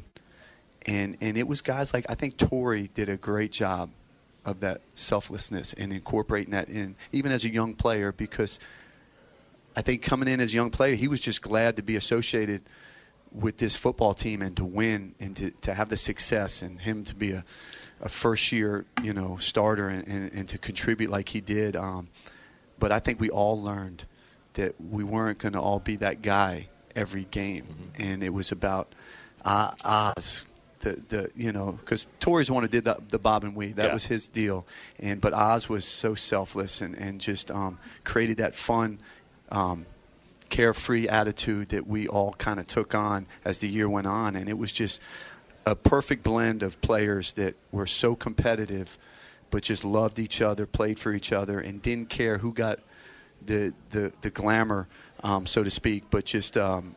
[0.87, 3.91] and and it was guys like I think Torry did a great job
[4.45, 8.59] of that selflessness and incorporating that in, even as a young player, because
[9.77, 12.63] I think coming in as a young player, he was just glad to be associated
[13.33, 17.03] with this football team and to win and to, to have the success and him
[17.05, 17.45] to be a,
[18.01, 21.75] a first year, you know, starter and, and, and to contribute like he did.
[21.75, 22.09] Um,
[22.79, 24.05] but I think we all learned
[24.55, 28.03] that we weren't going to all be that guy every game, mm-hmm.
[28.03, 28.95] and it was about
[29.45, 30.47] uh, Oz
[30.85, 33.77] the, the you know because Torry's the one who did the, the bob and weave
[33.77, 33.95] that Yeah.
[33.95, 34.67] was his deal
[35.01, 39.01] and but Oz was so selfless and, and just um, created that fun
[39.51, 39.87] um,
[40.51, 44.49] carefree attitude that we all kind of took on as the year went on and
[44.49, 45.01] it was just
[45.67, 48.99] a perfect blend of players that were so competitive
[49.51, 52.79] but just loved each other played for each other and didn't care who got
[53.47, 54.89] the the, the glamour
[55.23, 56.95] um, so to speak but just um,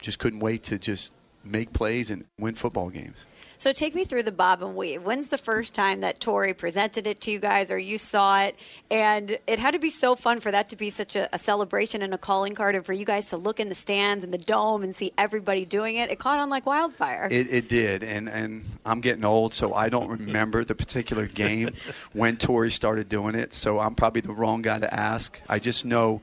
[0.00, 1.12] just couldn't wait to just
[1.44, 3.26] make plays and win football games.
[3.62, 5.04] So take me through the bob and weave.
[5.04, 8.56] When's the first time that Torry presented it to you guys or you saw it?
[8.90, 12.02] And it had to be so fun for that to be such a, a celebration
[12.02, 14.38] and a calling card and for you guys to look in the stands and the
[14.38, 16.10] dome and see everybody doing it.
[16.10, 17.28] It caught on like wildfire.
[17.30, 21.72] It, it did, and and I'm getting old, so I don't remember the particular game
[22.12, 23.54] when Torry started doing it.
[23.54, 25.40] So I'm probably the wrong guy to ask.
[25.48, 26.20] I just know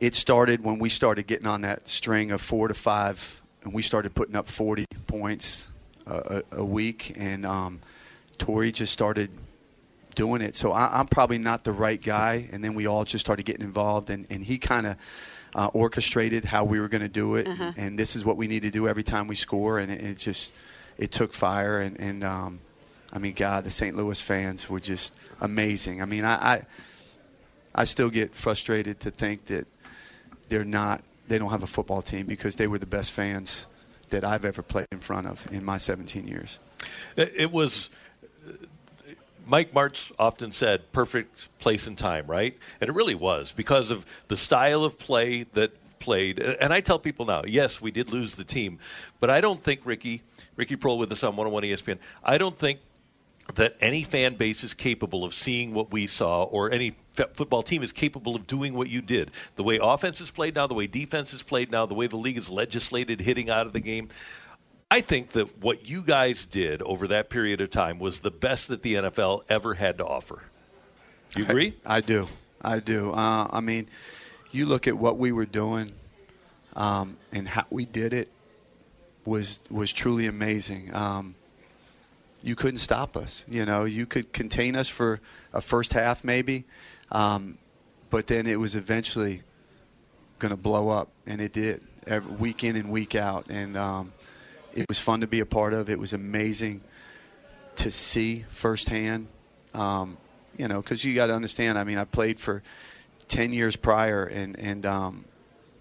[0.00, 3.82] it started when we started getting on that string of four to five, and we
[3.82, 5.68] started putting up 40 points
[6.06, 7.80] a, a, week, and um,
[8.38, 9.30] Torry just started
[10.14, 10.56] doing it.
[10.56, 13.64] So I, I'm probably not the right guy, and then we all just started getting
[13.64, 14.96] involved, and, and he kind of
[15.54, 17.72] uh, orchestrated how we were going to do it, Uh-huh.
[17.76, 20.18] and this is what we need to do every time we score, and it, it
[20.18, 20.52] just
[20.98, 22.60] it took fire, and, and um,
[23.12, 23.96] I mean, God, the St.
[23.96, 26.02] Louis fans were just amazing.
[26.02, 26.66] I mean, I, I
[27.74, 29.66] I still get frustrated to think that
[30.48, 33.66] they're not they don't have a football team because they were the best fans
[34.10, 36.58] that I've ever played in front of in my 17 years.
[37.16, 37.90] It was.
[39.48, 42.58] Mike Martz often said perfect place and time, right?
[42.80, 45.70] And it really was because of the style of play that
[46.00, 46.40] played.
[46.40, 48.80] And I tell people now, yes, we did lose the team,
[49.20, 50.22] but I don't think Ricky,
[50.56, 52.80] Ricky Proehl with us on 101 ESPN, I don't think
[53.54, 57.62] that any fan base is capable of seeing what we saw or any f- football
[57.62, 59.30] team is capable of doing what you did.
[59.54, 62.16] The way offense is played now, the way defense is played now, the way the
[62.16, 64.08] league has legislated hitting out of the game.
[64.90, 68.68] I think that what you guys did over that period of time was the best
[68.68, 70.42] that the NFL ever had to offer.
[71.36, 71.76] You agree?
[71.84, 72.28] I, I do.
[72.62, 73.12] I do.
[73.12, 73.88] Uh, I mean,
[74.52, 75.92] you look at what we were doing
[76.74, 78.28] um, and how we did it
[79.24, 80.94] was was truly amazing.
[80.94, 81.34] Um,
[82.46, 83.44] you couldn't stop us.
[83.48, 85.18] You know, you could contain us for
[85.52, 86.64] a first half maybe,
[87.10, 87.58] um,
[88.08, 89.42] but then it was eventually
[90.38, 91.82] going to blow up, and it did.
[92.06, 94.12] Every, week in and week out, and um,
[94.72, 95.90] it was fun to be a part of.
[95.90, 96.82] It was amazing
[97.76, 99.26] to see firsthand.
[99.74, 100.16] Um,
[100.56, 101.76] you know, because you got to understand.
[101.76, 102.62] I mean, I played for
[103.26, 105.24] ten years prior, and and um,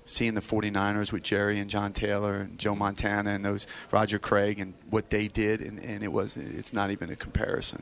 [0.05, 4.59] seeing the 49ers with Jerry and John Taylor and Joe Montana and those Roger Craig
[4.59, 7.81] and what they did, and, and it was it's not even a comparison.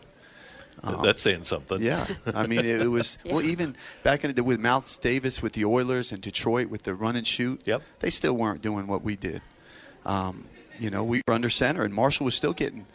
[0.83, 1.81] Um, That's saying something.
[1.81, 5.53] Yeah, I mean it, it was well even back in the with Mouse Davis with
[5.53, 7.61] the Oilers and Detroit with the run and shoot.
[7.65, 7.81] Yep.
[7.99, 9.41] they still weren't doing what we did.
[10.05, 10.45] Um,
[10.79, 12.85] you know, we were under center, and Marshall was still getting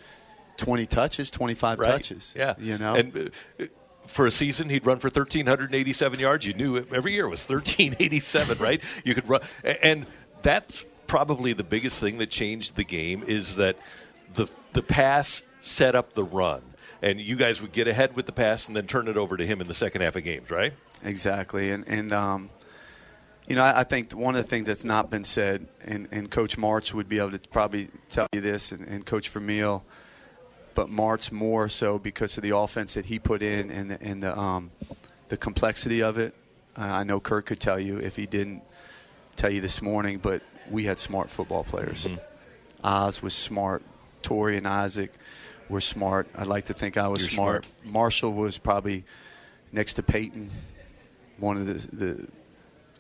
[0.59, 1.89] 20 touches, 25 Right.
[1.89, 2.35] touches.
[2.37, 2.55] Yeah.
[2.59, 3.31] you know, And
[3.61, 3.65] uh,
[4.09, 6.45] for a season, he'd run for 1,387 yards.
[6.45, 8.83] You knew every year was 1,387, right?
[9.05, 9.41] You could run.
[9.83, 10.07] And
[10.43, 13.77] that's probably the biggest thing that changed the game is that
[14.35, 16.63] the, the pass set up the run.
[17.01, 19.47] And you guys would get ahead with the pass and then turn it over to
[19.47, 20.73] him in the second half of games, right?
[21.05, 22.51] Exactly, and and um,
[23.47, 26.31] you know, I, I think one of the things that's not been said, and, and
[26.31, 29.85] Coach Martz would be able to probably tell you this, and, and Coach Vermeil,
[30.79, 34.23] but Martz more so because of the offense that he put in and the, and
[34.23, 34.71] the um,
[35.29, 36.37] the complexity of it.
[36.77, 38.63] Uh, I know Kurt could tell you if he didn't
[39.35, 40.41] tell you this morning, but
[40.71, 42.07] we had smart football players.
[42.85, 43.83] Oz was smart.
[44.23, 45.13] Torry and Isaac
[45.69, 46.29] were smart.
[46.37, 47.67] I'd like to think I was You're smart.
[47.83, 49.05] Marshall was probably
[49.73, 50.49] next to Peyton,
[51.39, 52.29] one of the, the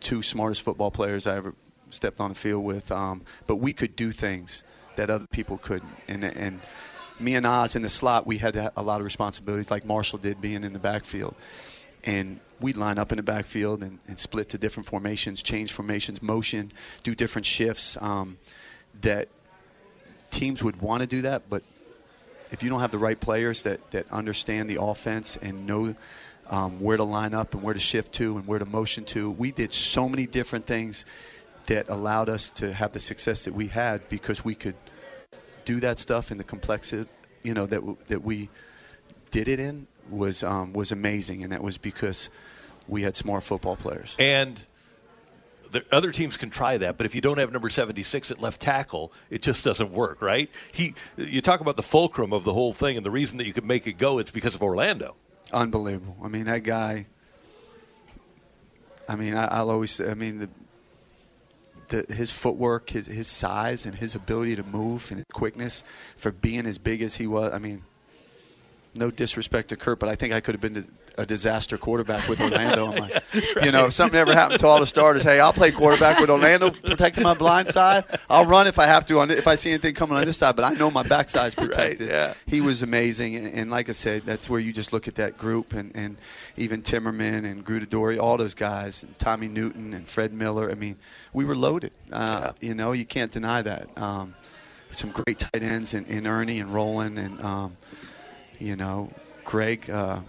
[0.00, 1.54] two smartest football players I ever
[1.90, 2.90] stepped on the field with.
[2.90, 4.64] Um, but we could do things
[4.96, 6.60] that other people couldn't, and and
[7.20, 10.40] me and Oz in the slot, we had a lot of responsibilities, like Marshall did,
[10.40, 11.34] being in the backfield,
[12.04, 16.22] and we'd line up in the backfield and, and split to different formations, change formations,
[16.22, 16.72] motion,
[17.02, 17.96] do different shifts.
[18.00, 18.38] Um,
[19.02, 19.28] that
[20.30, 21.62] teams would want to do that, but
[22.50, 25.94] if you don't have the right players that, that understand the offense and know
[26.48, 29.30] um, where to line up and where to shift to and where to motion to,
[29.30, 31.04] we did so many different things
[31.66, 34.74] that allowed us to have the success that we had because we could
[35.68, 37.06] do that stuff in the complexity,
[37.42, 38.48] you know, that that we
[39.30, 42.30] did it in was um, was amazing, and that was because
[42.88, 44.16] we had smart football players.
[44.18, 44.58] And
[45.70, 48.62] the other teams can try that, but if you don't have number 76 at left
[48.62, 50.50] tackle, it just doesn't work, right?
[50.72, 53.52] He, you talk about the fulcrum of the whole thing, and the reason that you
[53.52, 55.16] could make it go, it's because of Orlando.
[55.52, 56.16] Unbelievable.
[56.24, 57.06] I mean, that guy.
[59.06, 60.00] I mean, I, will always.
[60.00, 60.48] I mean, the,
[61.88, 65.84] the, his footwork, his his size, and his ability to move and his quickness
[66.16, 67.52] for being as big as he was.
[67.52, 67.82] I mean,
[68.94, 70.86] no disrespect to Kurt, but I think I could have been
[71.18, 72.92] a disaster quarterback with Orlando.
[72.92, 73.22] like,
[73.62, 76.30] you know, if something ever happened to all the starters, hey, I'll play quarterback with
[76.30, 78.04] Orlando, protecting my blind side.
[78.30, 80.56] I'll run if I have to on if I see anything coming on this side,
[80.56, 82.08] but I know my backside's protected.
[82.08, 82.34] Right, yeah.
[82.46, 85.36] He was amazing, and, and, like I said, that's where you just look at that
[85.36, 86.16] group, and, and
[86.56, 90.70] even Timmerman and Gruttadauria, all those guys, and Tommy Newton and Fred Miller.
[90.70, 90.96] I mean,
[91.32, 91.92] we were loaded.
[92.10, 92.68] Uh, yeah.
[92.68, 93.88] You know, you can't deny that.
[93.98, 94.34] Um,
[94.92, 97.40] some great tight ends in, in Ernie and Roland and.
[97.42, 97.76] Um,
[98.58, 99.10] you know,
[99.44, 99.88] Greg.
[99.88, 100.20] Uh,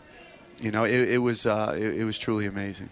[0.61, 2.89] you know, it, it was uh, it, it was truly amazing.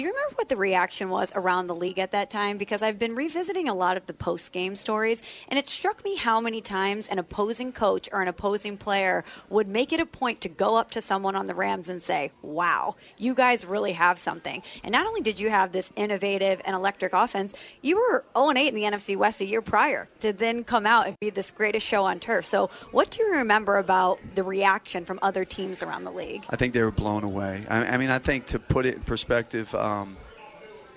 [0.00, 2.56] Do you remember what the reaction was around the league at that time?
[2.56, 6.16] Because I've been revisiting a lot of the post game stories, and it struck me
[6.16, 10.40] how many times an opposing coach or an opposing player would make it a point
[10.40, 14.18] to go up to someone on the Rams and say, Wow, you guys really have
[14.18, 14.62] something.
[14.82, 17.52] And not only did you have this innovative and electric offense,
[17.82, 21.08] you were 0 8 in the NFC West a year prior to then come out
[21.08, 22.46] and be this greatest show on turf.
[22.46, 26.46] So, what do you remember about the reaction from other teams around the league?
[26.48, 27.60] I think they were blown away.
[27.68, 29.89] I, mean, I think to put it in perspective, um,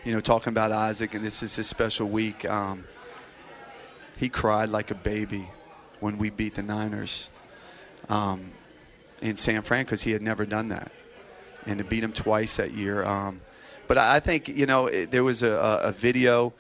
[0.04, 2.46] you know, talking about Isaac, and this is his special week.
[2.46, 2.84] Um,
[4.18, 5.50] he cried like a baby
[6.00, 7.30] when we beat the Niners
[8.10, 8.52] um,
[9.22, 10.92] in San Fran because he had never done that,
[11.66, 13.04] and to beat him twice that year.
[13.04, 13.40] Um,
[13.88, 15.52] but I think you know it, there was a,
[15.84, 16.54] a, video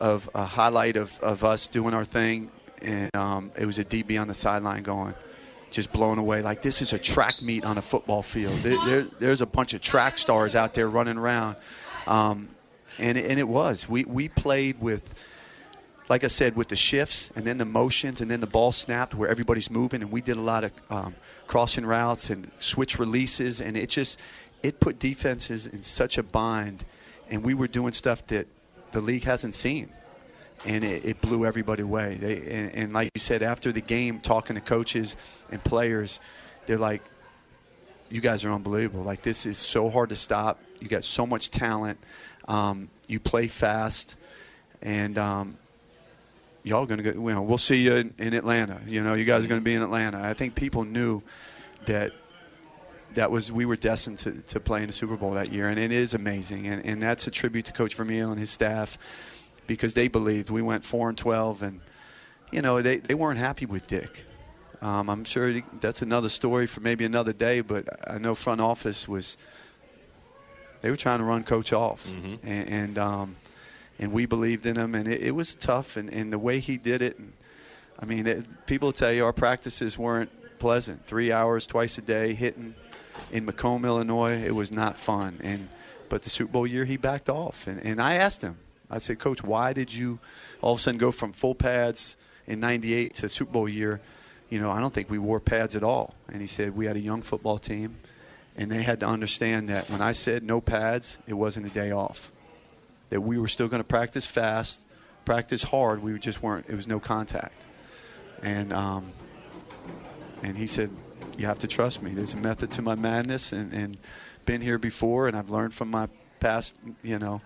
[0.00, 2.50] of a highlight of, of us doing our thing,
[2.80, 5.14] and um, it was a DB on the sideline going
[5.74, 6.42] just blown away.
[6.42, 8.58] Like this is a track meet on a football field.
[8.60, 11.56] There, there, there's a bunch of track stars out there running around,
[12.06, 12.48] um,
[12.98, 13.88] and and it was.
[13.88, 15.14] We we played with.
[16.06, 19.14] Like I said, with the shifts and then the motions and then the ball snapped
[19.14, 21.14] where everybody's moving, and we did a lot of um,
[21.46, 24.20] crossing routes and switch releases, and it just
[24.62, 26.84] it put defenses in such a bind,
[27.30, 28.46] and we were doing stuff that
[28.92, 29.90] the league hasn't seen
[30.66, 32.14] and it, it, blew everybody away.
[32.14, 35.16] They, and, and, like you said, after the game, talking to coaches
[35.50, 36.20] and players,
[36.66, 37.02] they're like,
[38.10, 39.02] "You guys are unbelievable.
[39.02, 40.60] Like this is so hard to stop.
[40.80, 41.98] You got so much talent.
[42.48, 44.16] Um, you play fast,
[44.80, 45.58] and um,
[46.62, 47.28] y'all to go.
[47.28, 48.80] You know, we'll see you in, in Atlanta.
[48.86, 50.20] You know, you guys are to be in Atlanta.
[50.22, 51.22] I think people knew
[51.86, 52.12] that."
[53.14, 55.78] That was we were destined to, to play in the Super Bowl that year, and
[55.78, 58.98] it is amazing, and, and that's a tribute to Coach Vermeil and his staff
[59.66, 61.80] because they believed we went four and twelve, and
[62.52, 64.24] you know they, they weren't happy with Dick.
[64.82, 69.08] Um, I'm sure that's another story for maybe another day, but I know front office
[69.08, 69.36] was
[70.82, 72.46] they were trying to run coach off, mm-hmm.
[72.46, 73.36] and and, um,
[73.98, 76.76] and, we believed in him, and it, it was tough, and, and, the way he
[76.76, 77.18] did it.
[77.18, 77.32] And,
[77.98, 81.06] I mean, it, people tell you our practices weren't pleasant.
[81.06, 82.74] Three hours twice a day hitting
[83.32, 85.38] in Macomb, Illinois, it was not fun.
[85.42, 85.68] And
[86.10, 88.58] but the Super Bowl year, he backed off, and, and I asked him.
[88.90, 90.18] I said, Coach, why did you
[90.60, 92.16] all of a sudden go from full pads
[92.46, 94.00] in '98 to Super Bowl year?
[94.50, 96.14] You know, I don't think we wore pads at all.
[96.28, 97.96] And he said we had a young football team,
[98.56, 101.90] and they had to understand that when I said no pads, it wasn't a day
[101.90, 102.30] off.
[103.10, 104.84] That we were still going to practice fast,
[105.24, 106.02] practice hard.
[106.02, 106.66] We just weren't.
[106.68, 107.66] It was no contact.
[108.42, 109.12] And um,
[110.42, 110.90] and he said,
[111.38, 112.12] you have to trust me.
[112.12, 113.96] There's a method to my madness, and, and
[114.44, 116.08] been here before, and I've learned from my
[116.40, 117.40] past, you know,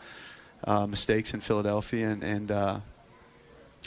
[0.65, 2.81] uh, mistakes in Philadelphia, and, and uh,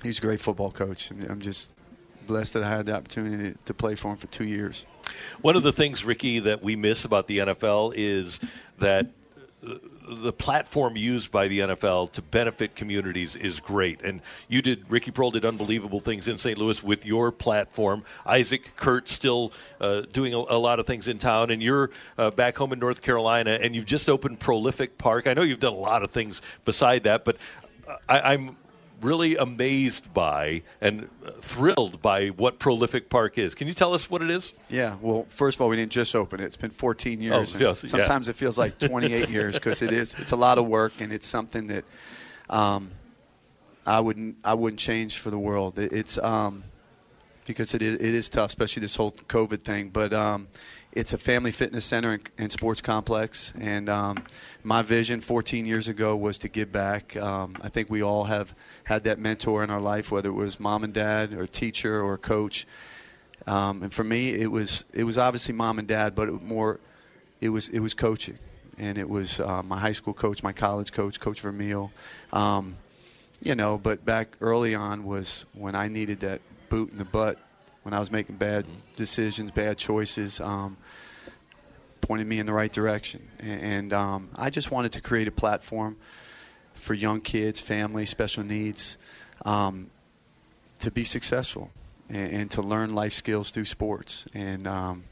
[0.04, 1.12] he's a great football coach.
[1.12, 1.72] I'm just
[2.28, 4.86] blessed that I had the opportunity to play for him for two years.
[5.42, 8.40] One of the things, Ricky, that we miss about the NFL is
[8.80, 9.08] that
[10.08, 14.02] the platform used by the NFL to benefit communities is great.
[14.02, 16.58] And you did, Ricky Proehl did unbelievable things in St.
[16.58, 18.04] Louis with your platform.
[18.26, 22.32] Isaac Kurt still uh, doing a, a, lot of things in town, and you're uh,
[22.32, 25.28] back home in North Carolina, and you've just opened Proehlific Park.
[25.28, 27.38] I know you've done a lot of things beside that, but
[28.08, 28.58] I, I'm
[29.02, 33.56] really amazed by and uh, thrilled by what Proehlific Park is.
[33.56, 34.54] Can you tell us what it is?
[34.70, 36.46] Yeah, well, first of all, we didn't just open it.
[36.46, 37.56] It's been 14 years.
[37.56, 37.90] Oh, yes, yeah.
[37.90, 40.16] sometimes it feels like 28 years because it is.
[40.20, 41.84] It's a lot of work, and it's something that
[42.50, 42.92] um,
[43.86, 45.80] I wouldn't I wouldn't change for the world.
[45.80, 46.64] It, it's um,
[47.46, 49.90] because it is it is tough, especially this whole COVID thing.
[49.90, 50.48] But um,
[50.94, 54.24] it's a family fitness center and, and sports complex, and um,
[54.64, 57.16] my vision 14 years ago was to give back.
[57.16, 58.54] Um, I think we all have
[58.84, 62.18] had that mentor in our life, whether it was mom and dad, or teacher, or
[62.18, 62.68] coach.
[63.48, 66.80] Um, and for me, it was it was obviously mom and dad, but it more
[67.40, 68.38] it was it was coaching,
[68.78, 71.92] and it was uh, my high school coach, my college coach, Coach Vermeil.
[72.34, 72.76] Um,
[73.42, 77.40] you know, but back early on was when I needed that boot in the butt
[77.84, 78.66] when I was making bad
[78.96, 80.40] decisions, bad choices.
[80.40, 80.78] Um,
[82.02, 85.32] pointed me in the right direction, and, and um, I just wanted to create a
[85.32, 85.98] platform
[86.74, 88.98] for young kids, families, special needs,
[89.46, 89.90] um,
[90.80, 91.72] to be successful
[92.10, 94.26] and, and, to learn life skills through sports.
[94.34, 95.04] And um,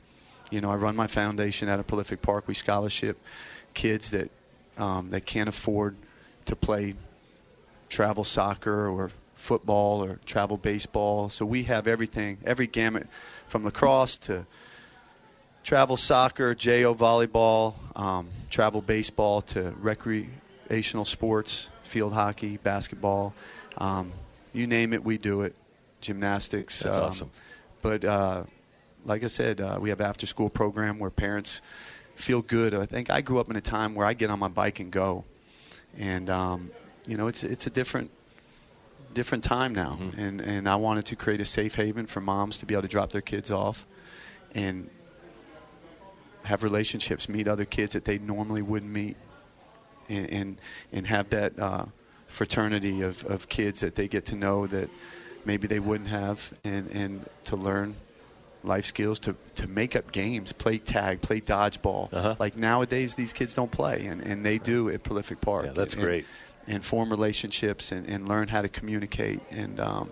[0.52, 2.48] you know, I run my foundation out of Proehlific Park.
[2.48, 3.20] We scholarship
[3.74, 4.32] kids that
[4.78, 5.96] um, that can't afford
[6.46, 6.96] to play
[7.90, 11.30] travel soccer or football or travel baseball.
[11.30, 13.08] So we have everything, every gamut
[13.48, 14.46] from lacrosse to
[15.64, 23.34] travel soccer, JO volleyball, um, travel baseball to recreational sports, field hockey, basketball.
[23.78, 24.12] Um,
[24.54, 25.56] you name it, we do it.
[26.02, 26.80] Gymnastics.
[26.80, 27.32] That's um, awesome.
[27.82, 28.44] But uh,
[29.06, 31.62] like I said, uh, we have after school program where parents
[32.16, 32.74] feel good.
[32.74, 34.92] I think I grew up in a time where I get on my bike and
[34.92, 35.24] go,
[35.98, 36.72] and um,
[37.06, 38.12] you know it's it's a different
[39.14, 40.20] different time now, Mm-hmm.
[40.20, 42.88] and and I wanted to create a safe haven for moms to be able to
[42.88, 43.86] drop their kids off,
[44.54, 44.90] and
[46.50, 49.16] have relationships, meet other kids that they normally wouldn't meet,
[50.10, 50.62] and and,
[50.92, 51.86] and have that uh,
[52.28, 54.90] fraternity of, of kids that they get to know that
[55.46, 57.96] maybe they wouldn't have, and and to learn
[58.64, 62.12] life skills to, to make up games, play tag, play dodgeball.
[62.12, 62.36] Uh-huh.
[62.40, 65.66] Like nowadays, these kids don't play, and, and they do at Proehlific Park.
[65.68, 66.26] Yeah, that's And- great.
[66.68, 69.40] And form relationships and, and learn how to communicate.
[69.50, 70.12] And um,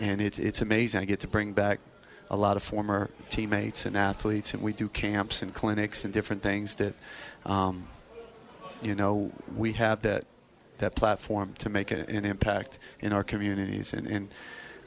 [0.00, 1.00] and it's it's amazing.
[1.02, 1.78] I get to bring back
[2.30, 6.42] a lot of former teammates and athletes, and we do camps and clinics and different
[6.42, 6.94] things that,
[7.46, 7.84] um,
[8.82, 10.24] you know, we have that
[10.78, 13.92] that platform to make a, an impact in our communities.
[13.92, 14.28] And, and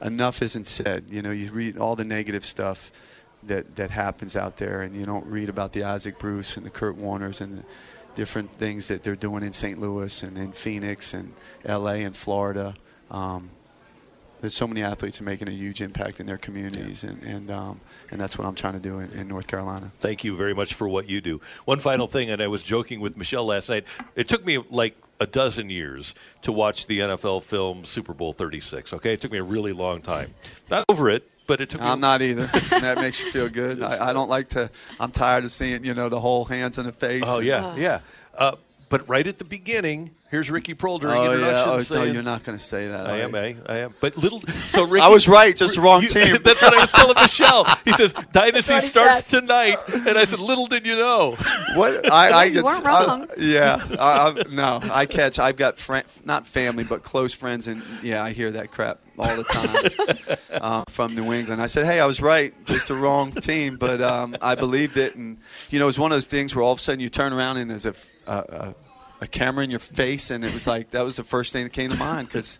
[0.01, 1.05] enough isn't said.
[1.09, 2.91] You know, you read all the negative stuff
[3.43, 6.69] that that happens out there, and you don't read about the Isaac Bruce and the
[6.69, 7.63] Kurt Warners and the
[8.15, 9.79] different things that they're doing in St.
[9.79, 11.33] Louis and in Phoenix and
[11.65, 12.03] L.A.
[12.03, 12.75] and Florida.
[13.09, 13.49] Um,
[14.41, 17.79] there's so many athletes are making a huge impact in their communities, and and um,
[18.09, 19.91] and that's what I'm trying to do in, in North Carolina.
[19.99, 21.39] Thank you very much for what you do.
[21.65, 23.85] One final thing, and I was joking with Michelle last night.
[24.15, 28.93] It took me like a dozen years to watch the NFL film Super Bowl 36.
[28.93, 30.33] Okay, it took me a really long time.
[30.69, 31.79] Not over it, but it took.
[31.79, 32.47] me I'm not either.
[32.69, 33.81] that makes you feel good.
[33.83, 34.71] I, I don't like to.
[34.99, 37.23] I'm tired of seeing you know the whole hands in the face.
[37.25, 37.99] Oh and- yeah, yeah.
[38.35, 38.55] Uh,
[38.91, 41.31] but right at the beginning, here's Ricky Proehl during Oh, yeah.
[41.33, 43.07] introduction Oh, no, you're not going to say that.
[43.07, 43.37] I are am, you?
[43.41, 43.53] eh?
[43.65, 43.95] I am.
[43.99, 44.41] But little.
[44.41, 46.37] So Ricky, I was right, just the wrong You- team.
[46.43, 47.65] That's what I was telling Michelle.
[47.85, 51.35] He says Dynasty what he starts tonight, and I said, "Little did you know."
[51.75, 53.27] What I, I You get, weren't I- wrong.
[53.39, 55.39] yeah, I, I, no, I catch.
[55.39, 59.35] I've got friend, not family, but close friends, and yeah, I hear that crap all
[59.35, 61.61] the time uh, from New England.
[61.61, 65.15] I said, hey, I was right, just the wrong team, but um, I believed it,
[65.15, 65.37] and
[65.69, 67.31] you know, it was one of those things where all of a sudden you turn
[67.31, 67.93] around and there's a,
[68.25, 68.75] a, a,
[69.21, 71.73] a camera in your face, and it was like that was the first thing that
[71.73, 72.59] came to mind because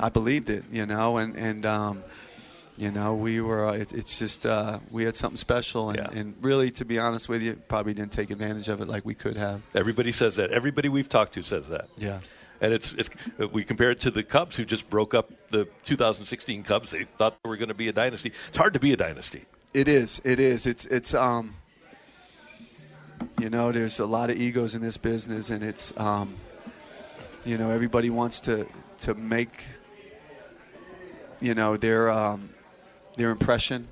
[0.00, 1.66] I believed it, you know, and and.
[1.66, 2.04] Um,
[2.78, 3.68] you know, we were.
[3.68, 7.28] Uh, it, it's just uh, we had something special, and, and really, to be honest
[7.28, 9.62] with you, probably didn't take advantage of it like we could have.
[9.74, 10.50] Everybody says that.
[10.50, 11.88] Everybody we've talked to says that.
[11.96, 12.20] Yeah.
[12.60, 13.10] And it's, it's
[13.52, 16.90] we compare it to the Cubs who just broke up the 2016 Cubs.
[16.90, 18.32] They thought they were going to be a dynasty.
[18.48, 19.44] It's hard to be a dynasty.
[19.74, 20.20] It is.
[20.24, 20.66] It is.
[20.66, 20.84] It's.
[20.86, 21.14] It's.
[21.14, 21.54] Um.
[23.38, 25.92] You know, there's a lot of egos in this business, and it's.
[25.96, 26.36] Um.
[27.44, 28.66] You know, everybody wants to
[29.00, 29.64] to make.
[31.40, 32.48] You know their um,
[33.16, 33.88] their impression.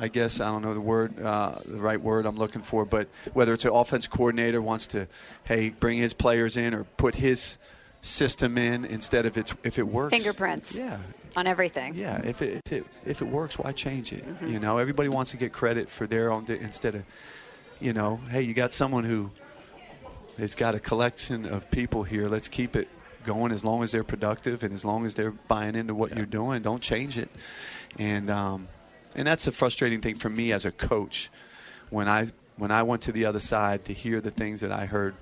[0.00, 3.08] I guess I don't know the word, uh, the right word I'm looking for, but
[3.32, 5.08] whether it's an offense coordinator wants to,
[5.44, 7.58] hey, bring his players in or put his
[8.00, 10.10] system in instead of it's if it works.
[10.10, 10.76] Fingerprints.
[10.76, 10.98] Yeah.
[11.36, 11.94] On everything.
[11.94, 14.24] Yeah, if it, if it if it works, why change it?
[14.40, 14.50] Mhm.
[14.52, 17.02] You know, everybody wants to get credit for their own di- instead of,
[17.80, 19.30] you know, hey, you got someone who
[20.38, 22.28] has got a collection of people here.
[22.28, 22.88] Let's keep it
[23.24, 26.26] going as long as they're productive and as long as they're buying into what you're
[26.26, 26.62] doing.
[26.62, 27.28] Don't change it.
[27.98, 28.68] And um,
[29.14, 31.30] and that's a frustrating thing for me as a coach
[31.90, 34.86] when I when I went to the other side to hear the things that I
[34.86, 35.14] heard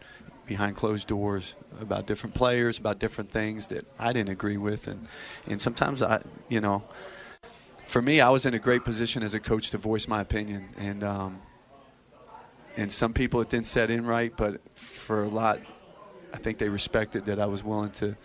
[0.46, 5.06] behind closed doors about different players, about different things that I didn't agree with, and
[5.46, 6.82] and sometimes I, you know,
[7.88, 10.68] for me, I was in a great position as a coach to voice my opinion,
[10.78, 11.40] and um,
[12.76, 15.60] and some people it didn't set in right, but for a lot,
[16.32, 18.16] I think they respected that I was willing to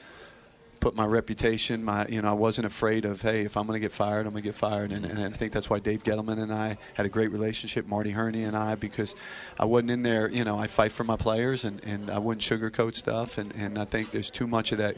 [0.81, 3.85] put my reputation, my you know, I wasn't afraid of hey, if I'm going to
[3.85, 6.41] get fired, I'm going to get fired, and, and I think that's why Dave Gettleman
[6.41, 9.15] and I had a great relationship, Marty Hurney and I, because
[9.59, 12.41] I wasn't in there, you know, I fight for my players, and, and I wouldn't
[12.41, 14.97] sugarcoat stuff, and, and I think there's too much of that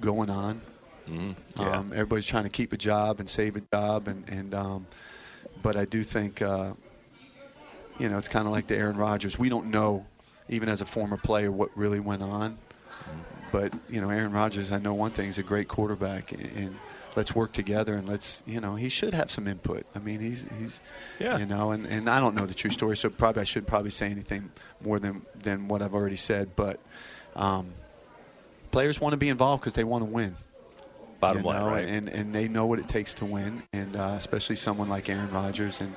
[0.00, 0.60] going on.
[1.08, 1.78] Mm, yeah.
[1.78, 4.86] um, everybody's trying to keep a job and save a job, and and um,
[5.62, 6.74] but I do think, uh,
[7.98, 9.38] you know, it's kind of like the Aaron Rodgers.
[9.38, 10.04] We don't know,
[10.48, 12.58] even as a former player, what really went on.
[13.52, 16.76] But you know, Aaron Rodgers, I know one thing: he's a great quarterback, and
[17.16, 19.86] let's work together and let's you know he should have some input.
[19.94, 20.82] I mean, he's he's
[21.18, 21.38] yeah.
[21.38, 23.90] you know, and, and I don't know the true story, so probably I shouldn't probably
[23.90, 24.50] say anything
[24.80, 26.56] more than than what I've already said.
[26.56, 26.80] But
[27.36, 27.72] um,
[28.70, 30.36] players want to be involved because they want to win.
[31.20, 31.88] Bottom line, know, right?
[31.88, 35.30] And and they know what it takes to win, and uh, especially someone like Aaron
[35.30, 35.94] Rodgers and.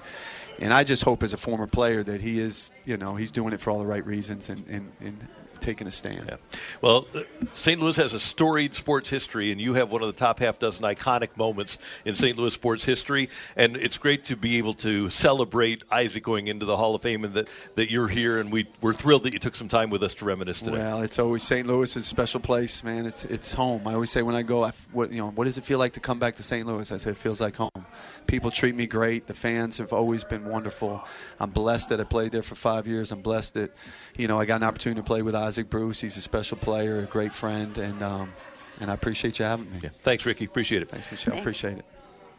[0.59, 3.53] And I just hope, as a former player, that he is, you know, he's doing
[3.53, 5.27] it for all the right reasons and, and, and
[5.59, 6.25] taking a stand.
[6.27, 6.37] Yeah.
[6.81, 7.23] Well, uh,
[7.53, 7.79] St.
[7.79, 10.83] Louis has a storied sports history, and you have one of the top half dozen
[10.83, 12.37] iconic moments in St.
[12.37, 13.29] Louis sports history.
[13.55, 17.25] And it's great to be able to celebrate Isaac going into the Hall of Fame,
[17.25, 18.39] and that, that you're here.
[18.39, 20.77] And we we're thrilled that you took some time with us to reminisce today.
[20.77, 21.67] Well, it's always St.
[21.67, 23.05] Louis is a special place, man.
[23.05, 23.87] It's it's home.
[23.87, 25.93] I always say when I go, I, what you know, what does it feel like
[25.93, 26.65] to come back to St.
[26.65, 26.91] Louis?
[26.91, 27.85] I say it feels like home.
[28.27, 29.27] People treat me great.
[29.27, 31.03] The fans have always been wonderful.
[31.39, 33.11] I'm blessed that I played there for five years.
[33.11, 33.73] I'm blessed that,
[34.17, 35.99] you know, I got an opportunity to play with Isaac Bruce.
[36.01, 38.33] He's a special player, a great friend, and um,
[38.79, 39.79] and I appreciate you having me.
[39.81, 39.89] Yeah.
[40.01, 40.45] Thanks, Ricky.
[40.45, 40.89] Appreciate it.
[40.89, 41.37] Thanks, Michelle.
[41.37, 41.85] Appreciate it.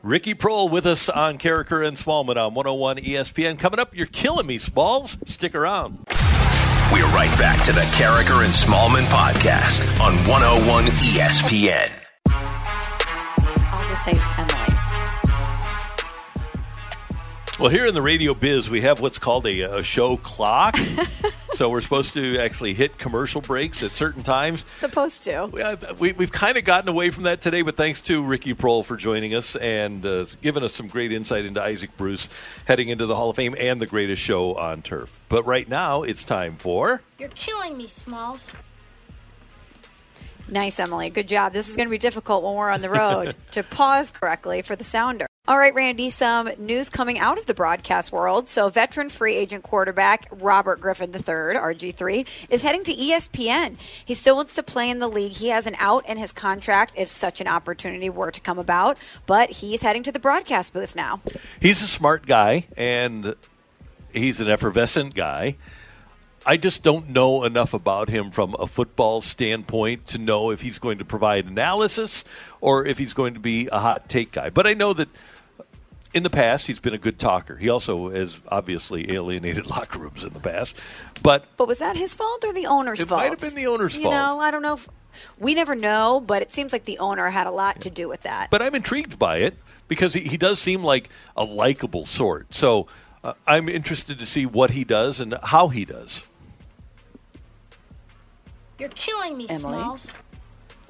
[0.03, 3.59] Ricky Proehl with us on Karraker and Smallman on 101 ESPN.
[3.59, 5.17] Coming up, you're killing me, Smalls.
[5.27, 5.99] Stick around.
[6.93, 12.05] We're right back to the Karraker and Smallman podcast on 101 ESPN.
[12.31, 14.68] I'll just say Emily.
[17.59, 20.77] Well, here in the radio biz, we have what's called a, a show clock.
[21.55, 24.65] so we're supposed to actually hit commercial breaks at certain times.
[24.77, 25.47] Supposed to.
[25.99, 28.85] We, we, have kind of gotten away from that today, but thanks to Ricky Proehl
[28.85, 32.29] for joining us and uh, giving us some great insight into Isaac Bruce
[32.67, 35.11] heading into the Hall of Fame and the greatest show on turf.
[35.29, 37.03] But right now, it's time for.
[37.19, 38.47] You're killing me, Smalls.
[40.47, 41.11] Nice, Emily.
[41.11, 41.55] Good job.
[41.55, 44.77] This is going to be difficult when we're on the road to pause correctly for
[44.77, 45.27] the sounder.
[45.49, 48.51] All right, Randy, some news coming out of the broadcast world.
[48.51, 53.79] So, veteran free agent quarterback Robert Griffin III, RG3, is heading to ESPN.
[54.05, 55.33] He still wants to play in the league.
[55.33, 58.99] He has an out in his contract if such an opportunity were to come about,
[59.25, 61.23] but he's heading to the broadcast booth now.
[61.59, 63.35] He's a smart guy, and
[64.13, 65.57] he's an effervescent guy.
[66.45, 70.79] I just don't know enough about him from a football standpoint to know if he's
[70.79, 72.23] going to provide analysis
[72.61, 74.51] or if he's going to be a hot take guy.
[74.51, 75.09] But I know that
[76.15, 77.57] in the past he's been a good talker.
[77.57, 80.75] He also has obviously alienated locker rooms in the past.
[81.23, 83.21] But But was that his fault or the owner's It fault?
[83.21, 84.15] might have been the owner's you fault.
[84.15, 84.75] know, I don't know.
[84.75, 84.89] If,
[85.39, 88.23] we never know, but it seems like the owner had a lot to do with
[88.23, 88.51] that.
[88.51, 89.57] but I'm intrigued by it
[89.89, 92.55] because he, he does seem like a likable sort.
[92.55, 92.87] So
[93.25, 96.23] uh, I'm interested to see what he does and how he does.
[98.79, 99.59] You're killing me, Emily?
[99.75, 100.07] Smalls.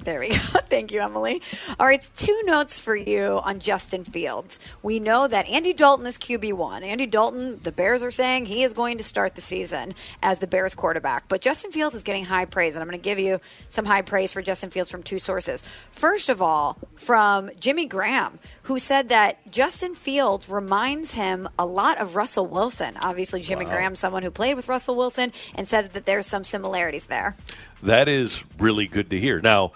[0.03, 0.35] There we go.
[0.35, 1.41] Thank you, Emily.
[1.79, 4.59] All right, two notes for you on Justin Fields.
[4.81, 6.83] We know that Andy Dalton is QB1.
[6.83, 9.93] Andy Dalton, the Bears are saying he is going to start the season
[10.23, 11.27] as the Bears quarterback.
[11.27, 14.01] But Justin Fields is getting high praise, and I'm going to give you some high
[14.01, 15.63] praise for Justin Fields from two sources.
[15.91, 18.39] First of all, from Jimmy Graham,
[18.69, 22.95] who said that Justin Fields reminds him a lot of Russell Wilson.
[23.01, 23.71] Obviously, Jimmy Wow.
[23.71, 27.35] Graham, someone who played with Russell Wilson, and said that there's some similarities there.
[27.81, 29.41] That is really good to hear.
[29.41, 29.71] Now,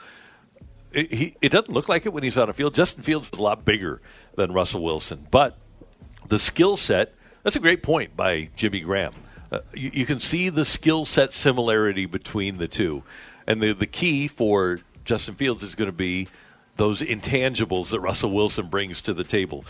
[0.91, 2.75] it, he, it doesn't look like it when he's on a field.
[2.75, 3.99] Justin Fields is a lot bigger
[4.35, 5.57] than Russell Wilson, but
[6.27, 9.13] the skill set, that's a great point by Jimmy Graham.
[9.51, 13.01] Uh, you, you can see the skill set similarity between the two.
[13.47, 16.27] And the, the key for Justin Fields is going to be
[16.77, 19.63] those intangibles that Russell Wilson brings to the table.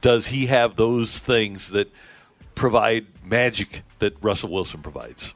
[0.00, 1.90] Does he have those things that
[2.54, 5.34] provide magic that Russell Wilson provides?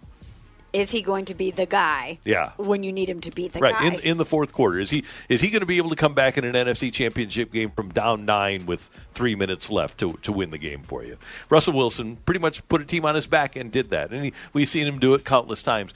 [0.70, 2.52] Is he going to be the guy Yeah.
[2.58, 3.86] when you need him to be the right guy?
[3.86, 4.78] in in the fourth quarter.
[4.78, 7.50] Is he is he going to be able to come back in an NFC Championship
[7.50, 11.16] game from down nine with three minutes left to to win the game for you?
[11.48, 14.32] Russell Wilson pretty much put a team on his back and did that, and he,
[14.52, 15.94] we've seen him do it countless times.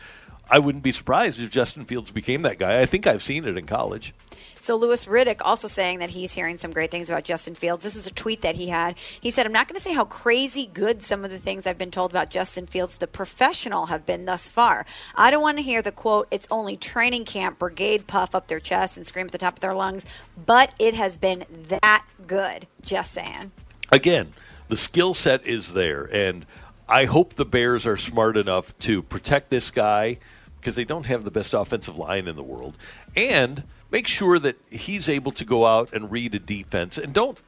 [0.51, 2.81] I wouldn't be surprised if Justin Fields became that guy.
[2.81, 4.15] I think I've seen it in college.
[4.59, 7.83] So Louis Riddick also saying that he's hearing some great things about Justin Fields.
[7.83, 8.95] This is a tweet that he had.
[9.21, 11.79] He said, "I'm not going to say how crazy good some of the things I've
[11.79, 14.87] been told about Justin Fields, the professional, have been thus far.
[15.15, 18.61] I don't want to hear the quote, it's only training camp brigade puff up their
[18.61, 20.07] chest and scream at the top of their lungs,
[20.47, 23.53] but it has been that good." Just saying.
[23.91, 24.33] Again,
[24.69, 26.47] the skill set is there, and
[26.89, 30.19] I hope the Bears are smart enough to protect this guy
[30.61, 32.77] because they don't have the best offensive line in the world,
[33.17, 37.39] and make sure that he's able to go out and read a defense, and don't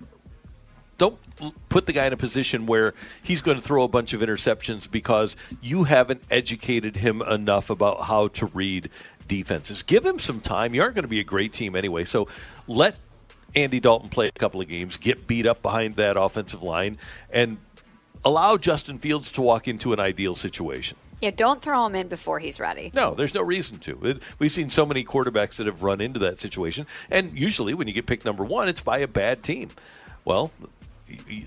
[0.97, 1.19] don't
[1.69, 4.89] put the guy in a position where he's going to throw a bunch of interceptions
[4.89, 8.89] because you haven't educated him enough about how to read
[9.27, 9.83] defenses.
[9.83, 10.73] Give him some time.
[10.73, 12.29] You aren't going to be a great team anyway, so
[12.69, 12.95] let
[13.57, 16.99] Andy Dalton play a couple of games, get beat up behind that offensive line,
[17.31, 17.59] and
[18.25, 20.97] allow Justin Fields to walk into an ideal situation.
[21.25, 22.91] Yeah, don't throw him in before he's ready.
[22.93, 23.99] No, there's no reason to.
[24.03, 27.89] It, we've seen so many quarterbacks that have run into that situation, and usually when
[27.89, 29.71] you get picked number one, it's by a bad team.
[30.27, 30.51] Well,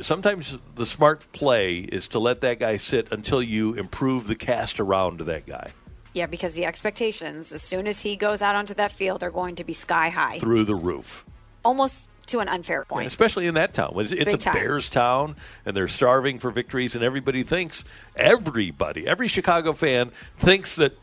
[0.01, 4.79] sometimes the smart play is to let that guy sit until you improve the cast
[4.79, 5.69] around that guy.
[6.13, 9.53] Yeah, because the expectations, as soon as he goes out onto that field, are going
[9.57, 10.39] to be sky high.
[10.39, 11.23] Through the roof.
[11.63, 13.03] Almost to an unfair point.
[13.03, 13.93] And especially in that town.
[13.97, 14.53] It's, it's a time.
[14.53, 15.35] Bears town,
[15.65, 17.83] and they're starving for victories, and everybody thinks,
[18.15, 20.97] everybody, every Chicago fan thinks that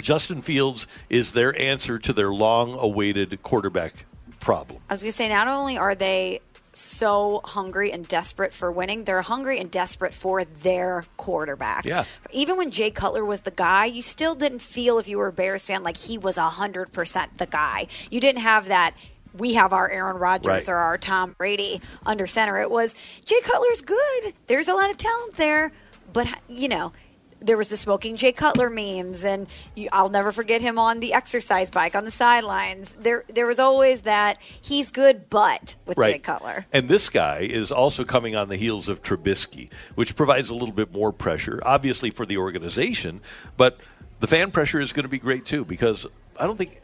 [0.00, 4.06] Justin Fields is their answer to their long awaited quarterback
[4.40, 4.80] problem.
[4.88, 6.40] I was going to say, not only are they
[6.78, 11.84] so hungry and desperate for winning, they're hungry and desperate for their quarterback.
[11.84, 12.04] Yeah.
[12.30, 15.32] Even when Jay Cutler was the guy, you still didn't feel, if you were a
[15.32, 17.88] Bears fan, like he was 100% the guy.
[18.10, 18.94] You didn't have that.
[19.38, 20.68] We have our Aaron Rodgers Right.
[20.68, 22.60] or our Tom Brady under center.
[22.60, 22.94] It was
[23.24, 24.34] Jay Cutler's good.
[24.46, 25.72] There's a lot of talent there,
[26.12, 26.92] but you know,
[27.40, 29.46] there was the smoking Jay Cutler memes, and
[29.76, 32.92] you, I'll never forget him on the exercise bike on the sidelines.
[32.98, 36.66] There, there was always that he's good, but with Jay Cutler.
[36.72, 40.74] And this guy is also coming on the heels of Trubisky, which provides a little
[40.74, 43.20] bit more pressure, obviously for the organization,
[43.56, 43.78] but
[44.18, 46.80] the fan pressure is going to be great too because I don't think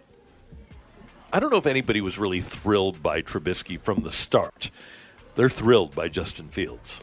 [1.34, 4.70] I don't know if anybody was really thrilled by Trubisky from the start.
[5.34, 7.00] They're thrilled by Justin Fields.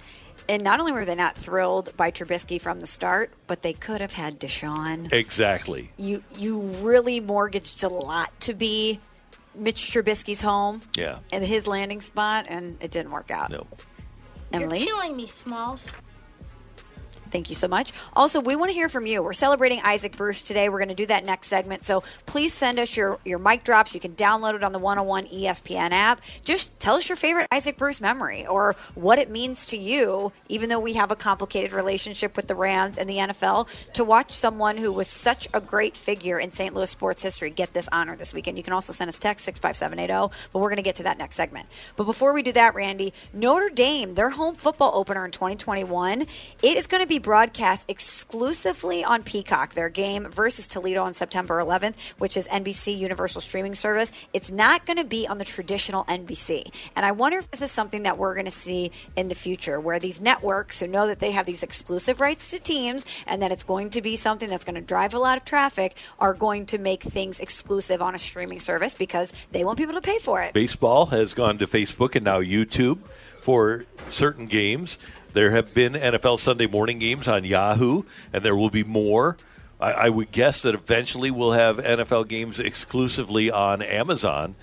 [0.47, 3.99] And not only were they not thrilled by Trubisky from the start, but they could
[3.99, 5.11] have had Deshaun.
[5.11, 5.91] Exactly.
[5.97, 9.01] You you really mortgaged a lot to be
[9.53, 11.19] Mitch Trubisky's home Yeah.
[11.33, 13.51] and his landing spot, and it didn't work out.
[13.51, 13.67] No.
[14.53, 14.79] Emily?
[14.79, 15.85] You're killing me, Smalls.
[17.31, 17.93] Thank you so much.
[18.13, 19.23] Also, we want to hear from you.
[19.23, 20.67] We're celebrating Isaac Bruce today.
[20.67, 21.85] We're going to do that next segment.
[21.85, 23.93] So please send us your, your mic drops.
[23.93, 26.21] You can download it on the 101 ESPN app.
[26.43, 30.69] Just tell us your favorite Isaac Bruce memory or what it means to you, even
[30.69, 34.77] though we have a complicated relationship with the Rams and the NFL, to watch someone
[34.77, 36.75] who was such a great figure in St.
[36.75, 38.57] Louis sports history get this honor this weekend.
[38.57, 41.35] You can also send us text 65780, but we're going to get to that next
[41.37, 41.67] segment.
[41.95, 46.21] But before we do that, Randy, Notre Dame, their home football opener in 2021,
[46.61, 49.73] it is going to be broadcast exclusively on Peacock.
[49.73, 54.11] Their game versus Toledo on September 11th, which is NBC Universal Streaming Service.
[54.33, 56.73] It's not going to be on the traditional NBC.
[56.95, 59.79] And I wonder if this is something that we're going to see in the future,
[59.79, 63.51] where these networks who know that they have these exclusive rights to teams and that
[63.51, 66.65] it's going to be something that's going to drive a lot of traffic are going
[66.67, 70.41] to make things exclusive on a streaming service because they want people to pay for
[70.41, 70.53] it.
[70.53, 72.99] Baseball has gone to Facebook and now YouTube
[73.41, 74.97] for certain games.
[75.33, 78.03] There have been NFL Sunday morning games on Yahoo,
[78.33, 79.37] and there will be more.
[79.79, 84.55] I, I would guess that eventually we'll have NFL games exclusively on Amazon.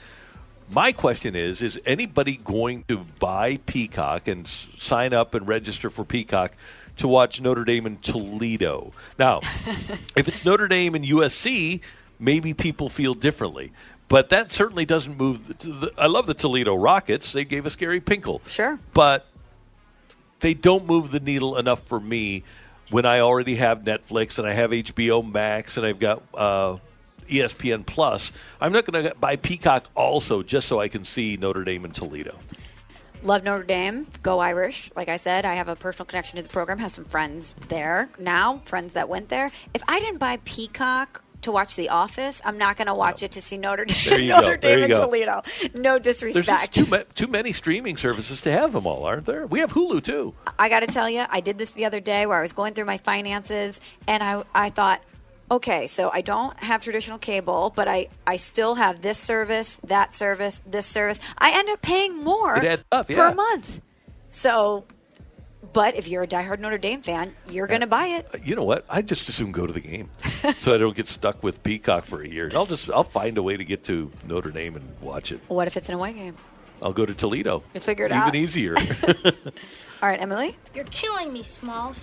[0.70, 5.88] My question is: Is anybody going to buy Peacock and s- sign up and register
[5.88, 6.52] for Peacock
[6.98, 8.92] to watch Notre Dame and Toledo?
[9.18, 9.40] Now,
[10.16, 11.80] if it's Notre Dame and USC,
[12.18, 13.72] maybe people feel differently.
[14.08, 15.58] But that certainly doesn't move.
[15.58, 17.32] The, the, I love the Toledo Rockets.
[17.32, 18.46] They gave us Gary Pinkel.
[18.48, 18.78] Sure.
[18.94, 19.26] But
[20.40, 22.44] they don't move the needle enough for me
[22.90, 26.76] when I already have Netflix and I have HBO Max and I've got uh,
[27.28, 28.32] ESPN Plus.
[28.60, 31.94] I'm not going to buy Peacock also just so I can see Notre Dame and
[31.94, 32.36] Toledo.
[33.22, 34.06] Love Notre Dame.
[34.22, 34.90] Go Irish.
[34.94, 36.78] Like I said, I have a personal connection to the program.
[36.78, 39.50] Have some friends there now, friends that went there.
[39.74, 43.32] If I didn't buy Peacock to watch The Office, I'm not going to watch it
[43.32, 44.46] to see Notre Dame, There you Notre go.
[44.48, 45.04] There Dame you and go.
[45.04, 45.42] Toledo.
[45.74, 46.74] No disrespect.
[46.74, 49.46] There's too, ma- too many streaming services to have them all, aren't there?
[49.46, 50.34] We have Hulu too.
[50.58, 52.74] I got to tell you, I did this the other day where I was going
[52.74, 55.02] through my finances and I, I thought,
[55.50, 60.12] okay, so I don't have traditional cable, but I, I still have this service, that
[60.12, 61.20] service, this service.
[61.38, 62.56] I end up paying more
[62.92, 63.80] up, per month.
[64.30, 64.84] So,
[65.78, 68.28] But if you're a diehard Notre Dame fan, you're going to buy it.
[68.44, 68.84] You know what?
[68.90, 70.10] I just assume go to the game,
[70.56, 72.50] so I don't get stuck with Peacock for a year.
[72.52, 75.38] I'll just I'll find a way to get to Notre Dame and watch it.
[75.46, 76.34] What if it's an away game?
[76.82, 77.62] I'll go to Toledo.
[77.74, 78.34] You figure it Even out.
[78.34, 78.74] Even easier.
[80.02, 80.56] All right, Emily.
[80.74, 82.02] You're killing me, Smalls.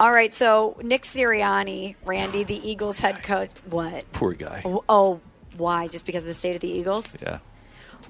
[0.00, 3.50] All right, so Nick Sirianni, Randy, the Eagles head coach.
[3.68, 4.10] What?
[4.12, 4.62] Poor guy.
[4.64, 5.20] Oh, oh,
[5.58, 5.88] why?
[5.88, 7.14] Just because of the state of the Eagles?
[7.20, 7.40] Yeah.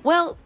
[0.04, 0.38] Well,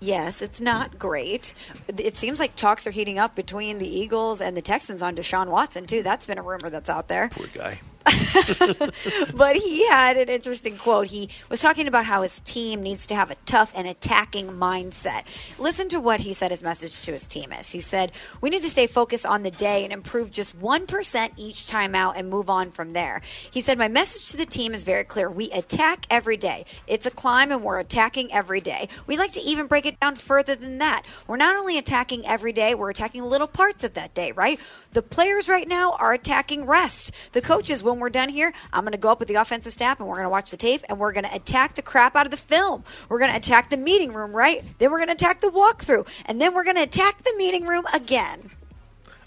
[0.00, 1.54] yes, it's not great.
[1.88, 5.48] It seems like talks are heating up between the Eagles and the Texans on Deshaun
[5.48, 6.02] Watson, too.
[6.02, 7.28] That's been a rumor that's out there.
[7.30, 7.80] Poor guy.
[9.34, 11.08] but he had an interesting quote.
[11.08, 15.22] He was talking about how his team needs to have a tough and attacking mindset.
[15.58, 17.70] Listen to what he said his message to his team is.
[17.70, 21.66] He said, We need to stay focused on the day and improve just 1% each
[21.66, 23.20] time out and move on from there.
[23.50, 25.30] He said, My message to the team is very clear.
[25.30, 26.64] We attack every day.
[26.86, 28.88] It's a climb and we're attacking every day.
[29.06, 31.04] We like to even break it down further than that.
[31.26, 34.58] We're not only attacking every day, we're attacking little parts of that day, right?
[34.92, 37.12] The players right now are attacking rest.
[37.30, 40.00] The coaches, when we're done here, I'm going to go up with the offensive staff
[40.00, 42.26] and we're going to watch the tape and we're going to attack the crap out
[42.26, 42.82] of the film.
[43.08, 44.64] We're going to attack the meeting room, right?
[44.78, 46.08] Then we're going to attack the walkthrough.
[46.26, 48.50] And then we're going to attack the meeting room again.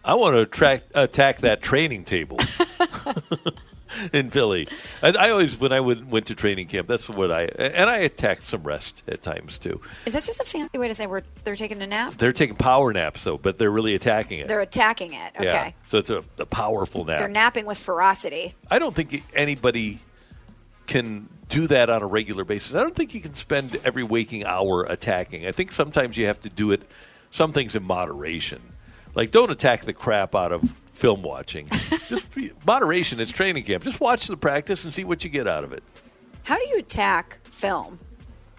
[0.04, 2.38] I want to attract, attack that training table
[4.14, 4.68] in Philly.
[5.02, 8.00] I, I always, when I would, went to training camp, that's what I and I
[8.00, 9.82] attacked some rest at times too.
[10.06, 12.16] Is that just a fancy way to say we're, they're taking a nap?
[12.18, 14.48] They're taking power naps though, but they're really attacking it.
[14.48, 15.34] They're attacking it.
[15.36, 15.46] Okay.
[15.46, 17.20] Yeah, so it's a, a powerful nap.
[17.20, 18.56] They're napping with ferocity.
[18.70, 20.00] I don't think anybody
[20.88, 22.74] can do that on a regular basis.
[22.74, 25.46] I don't think you can spend every waking hour attacking.
[25.46, 26.82] I think sometimes you have to do it,
[27.32, 28.62] some things in moderation.
[29.16, 31.68] Like, don't attack the crap out of film watching.
[32.08, 32.26] Just
[32.66, 33.20] moderation.
[33.20, 33.84] It's training camp.
[33.84, 35.84] Just watch the practice and see what you get out of it.
[36.44, 38.00] How do you attack film?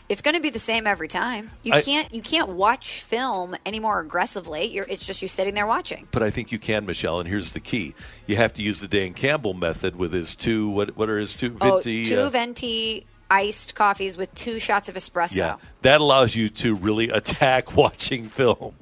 [0.06, 1.50] It's going to be the same every time.
[1.62, 4.66] You I- can't you can't watch film any more aggressively.
[4.66, 6.06] You're, it's just you sitting there watching.
[6.10, 7.20] But I think you can, Michelle.
[7.20, 7.94] And here's the key:
[8.26, 10.68] you have to use the Dan Campbell method with his two.
[10.68, 11.56] What what are his two?
[11.62, 15.36] oh, Venti, two uh, venti iced coffees with two shots of espresso.
[15.36, 18.74] yeah, that allows you to really attack watching film.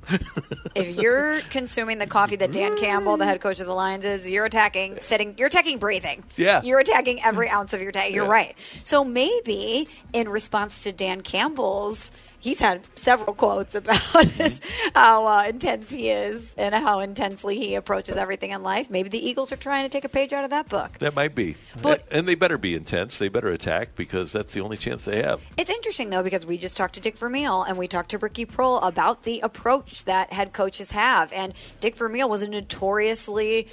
[0.74, 4.28] if you're consuming the coffee that Dan Campbell, the head coach of the Lions, is,
[4.28, 5.35] you're attacking sitting.
[5.39, 6.24] You're attacking breathing.
[6.36, 6.62] Yeah.
[6.62, 8.10] you're attacking every ounce of your day.
[8.12, 8.31] You're Yeah.
[8.31, 8.59] right.
[8.85, 12.10] So maybe in response to Dan Campbell's.
[12.43, 14.60] He's had several quotes about his,
[14.97, 18.90] how uh, intense he is and how intensely he approaches everything in life.
[18.90, 20.98] Maybe the Eagles are trying to take a page out of that book.
[20.98, 21.55] That might be.
[21.81, 23.19] But- and they better be intense.
[23.19, 25.40] They better attack because that's the only chance they have.
[25.56, 28.44] It's interesting though because we just talked to Dick Vermeil and we talked to Ricky
[28.44, 33.69] Proehl about the approach that head coaches have, and Dick Vermeil was a notoriously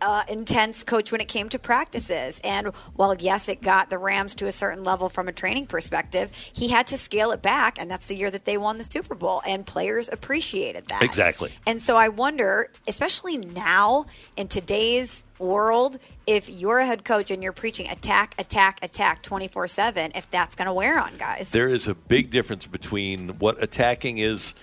[0.00, 2.40] uh, intense coach when it came to practices.
[2.44, 6.30] And while yes, it got the Rams to a certain level from a training perspective,
[6.52, 9.14] he had to scale it back, and that's the year that they won the Super
[9.14, 11.02] Bowl, and players appreciated that.
[11.02, 11.52] Exactly.
[11.66, 14.06] And so I wonder, especially now
[14.36, 19.68] in today's world, if you're a head coach and you're preaching attack, attack, attack 24
[19.68, 21.50] 7, if that's going to wear on guys.
[21.50, 24.54] There is a big difference between what attacking is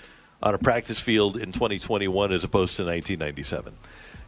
[0.43, 3.73] on a practice field in 2021 as opposed to 1997.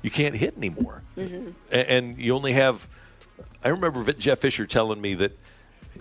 [0.03, 1.01] You can't hit anymore.
[1.17, 1.53] Mhm.
[1.71, 2.87] A- and you only have.
[3.63, 5.39] I remember Jeff Fisher telling me that,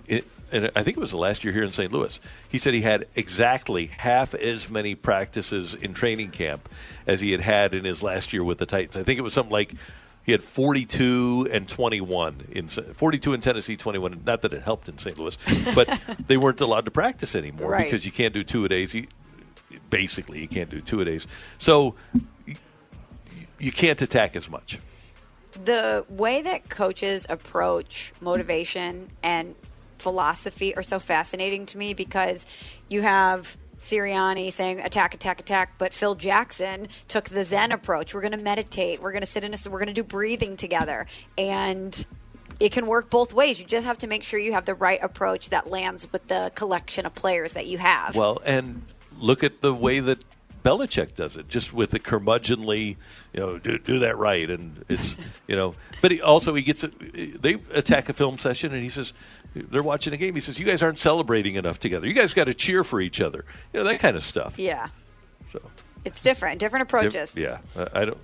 [0.07, 1.91] it, and I think it was the last year here in St.
[1.91, 2.19] Louis.
[2.49, 6.67] He said he had exactly half as many practices in training camp
[7.07, 8.97] as he had had in his last year with the Titans.
[8.97, 9.73] I think it was something like
[10.25, 14.21] he had 42 and 21 in 42 in Tennessee, 21.
[14.25, 15.17] Not that it helped in St.
[15.17, 15.37] Louis,
[15.73, 15.87] but
[16.27, 17.85] they weren't allowed to practice anymore Right.
[17.85, 18.93] because you can't do two a days.
[18.93, 19.07] You,
[19.89, 21.27] basically, you can't do two a days.
[21.59, 21.95] So
[23.63, 24.79] you can't attack as much.
[25.63, 29.55] the way that coaches approach motivation and
[29.99, 32.45] philosophy are so fascinating to me because
[32.89, 38.13] you have Sirianni saying attack, attack, attack, but Phil Jackson took the Zen approach.
[38.13, 39.01] We're going to meditate.
[39.01, 39.57] We're going to sit in a.
[39.69, 41.05] We're going to do breathing together,
[41.37, 42.05] and
[42.59, 43.59] it can work both ways.
[43.59, 46.51] You just have to make sure you have the right approach that lands with the
[46.55, 48.15] collection of players that you have.
[48.15, 48.83] Well, and
[49.19, 50.23] look at the way that
[50.63, 52.95] Belichick does it, just with the curmudgeonly,
[53.33, 55.15] you know, do, do that right, and it's,
[55.47, 57.41] you know, but he also he gets it.
[57.41, 59.13] They attack a film session, and he says
[59.55, 60.35] they're watching a game.
[60.35, 62.07] He says you guys aren't celebrating enough together.
[62.07, 63.45] You guys got to cheer for each other.
[63.73, 64.57] You know that kind of stuff.
[64.57, 64.87] yeah,
[65.51, 65.59] So
[66.05, 67.35] it's different, different approaches.
[67.37, 68.17] yeah, I, I don't.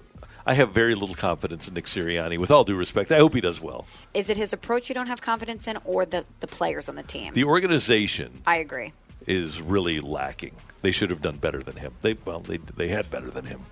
[0.45, 2.39] I have very little confidence in Nick Sirianni.
[2.39, 3.85] With all due respect, I hope he does well.
[4.15, 7.03] Is it his approach you don't have confidence in, or the the players on the
[7.03, 7.33] team?
[7.33, 8.93] The organization I agree.
[9.27, 10.53] is really lacking.
[10.81, 11.91] They should have done better than him.
[12.01, 13.65] They well, they they had better than him.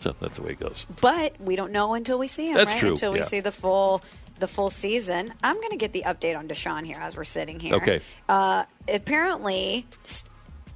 [0.00, 0.86] So that's the way it goes.
[1.00, 2.80] But we don't know until we see him, That's right?
[2.80, 3.24] true, Until we yeah.
[3.24, 4.02] see the full
[4.38, 5.32] the full season.
[5.42, 7.74] I'm going to get the update on Deshaun here as we're sitting here.
[7.76, 8.00] Okay.
[8.28, 9.86] Uh, apparently,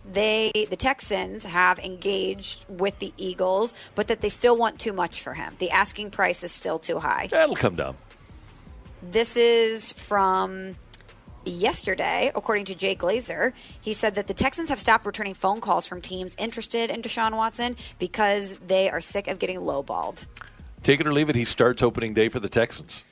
[0.08, 5.22] they the Texans have engaged with the Eagles, but that they still want too much
[5.22, 5.54] for him.
[5.58, 7.26] The asking price is still too high.
[7.26, 7.96] That'll come down.
[9.02, 10.76] This is from
[11.50, 13.52] yesterday, according to Jay Glazer.
[13.80, 17.36] He said that the Texans have stopped returning phone calls from teams interested in Deshaun
[17.36, 20.26] Watson because they are sick of getting lowballed.
[20.82, 21.36] Take it or leave it.
[21.36, 23.02] He starts opening day for the Texans.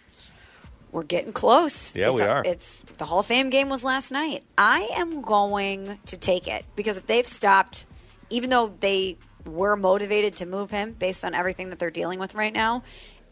[0.93, 1.95] We're getting close.
[1.95, 2.43] Yeah, it's we a- are.
[2.45, 4.45] It's the Hall of Fame game was last night.
[4.57, 7.87] I am going to take it because if they've stopped,
[8.31, 12.35] even though they were motivated to move him based on everything that they're dealing with
[12.35, 12.83] right now,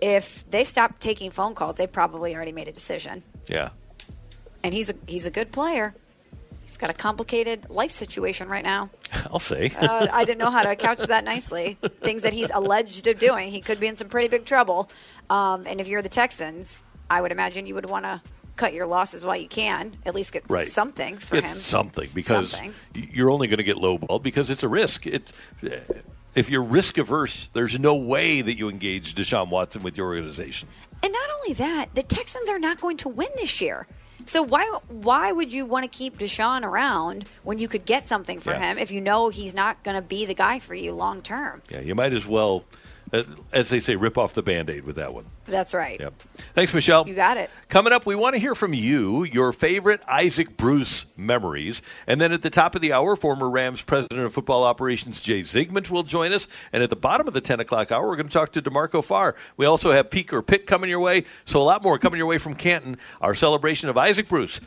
[0.01, 3.23] if they've stopped taking phone calls, they probably already made a decision.
[3.49, 3.71] Yeah.
[4.65, 5.95] And he's a he's a good player.
[6.63, 8.91] He's got a complicated life situation right now.
[9.31, 9.71] I'll say.
[9.79, 11.79] Uh, I didn't know how to couch that nicely.
[12.03, 13.51] Things that he's alleged of doing.
[13.53, 14.91] He could be in some pretty big trouble.
[15.31, 18.21] Um, and if you're the Texans, I would imagine you would want to
[18.57, 19.93] cut your losses while you can.
[20.07, 20.67] At least get Right.
[20.67, 21.59] something for it's him.
[21.59, 22.75] something because Something.
[22.95, 25.07] you're only going to get lowballed because it's a risk.
[25.07, 25.31] It,
[26.35, 30.69] if you're risk averse, there's no way that you engage Deshaun Watson with your organization.
[31.03, 33.87] And not only that, the Texans are not going to win this year.
[34.27, 38.41] So why why would you want to keep Deshaun around when you could get something
[38.41, 38.59] for Yeah.
[38.73, 41.63] him if you know he's not going to be the guy for you long term?
[41.71, 42.65] Yeah, you might as well,
[43.13, 43.23] Uh,
[43.53, 45.27] as they say, rip off the band aid with that one.
[45.45, 46.01] That's right.
[46.01, 46.15] Yep.
[46.55, 47.07] Thanks, Michelle.
[47.07, 47.51] You got it.
[47.69, 51.83] Coming up, we want to hear from you, your favorite Isaac Bruce memories.
[52.07, 55.41] And then at the top of the hour, former Rams president of football operations Jay
[55.41, 56.47] Zygmunt will join us.
[56.73, 59.03] And at the bottom of the 10 o'clock hour, we're going to talk to D'Marco
[59.03, 59.35] Farr.
[59.57, 61.25] We also have Peak or Pick coming your way.
[61.45, 62.97] So a lot more coming your way from Canton.
[63.21, 64.61] Our celebration of Isaac Bruce.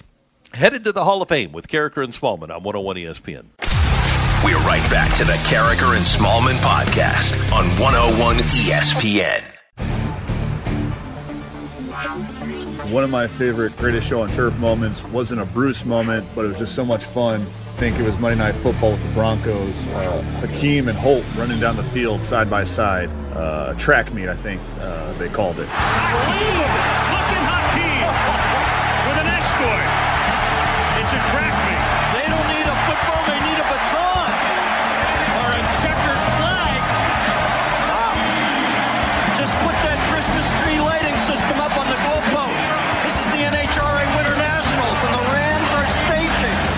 [0.54, 3.66] Headed to the Hall of Fame with Karraker and Smallman on 101 ESPN.
[4.44, 9.44] We're right back to the Karraker and Smallman podcast on 101 ESPN.
[12.92, 16.50] One of my favorite greatest show on turf moments wasn't a Bruce moment, but it
[16.50, 17.42] was just so much fun.
[17.42, 19.74] I think it was Monday Night Football with the Broncos.
[19.88, 23.10] Uh, Hakim and Holt running down the field side by side.
[23.36, 25.68] Uh, a track meet, I think uh, they called it.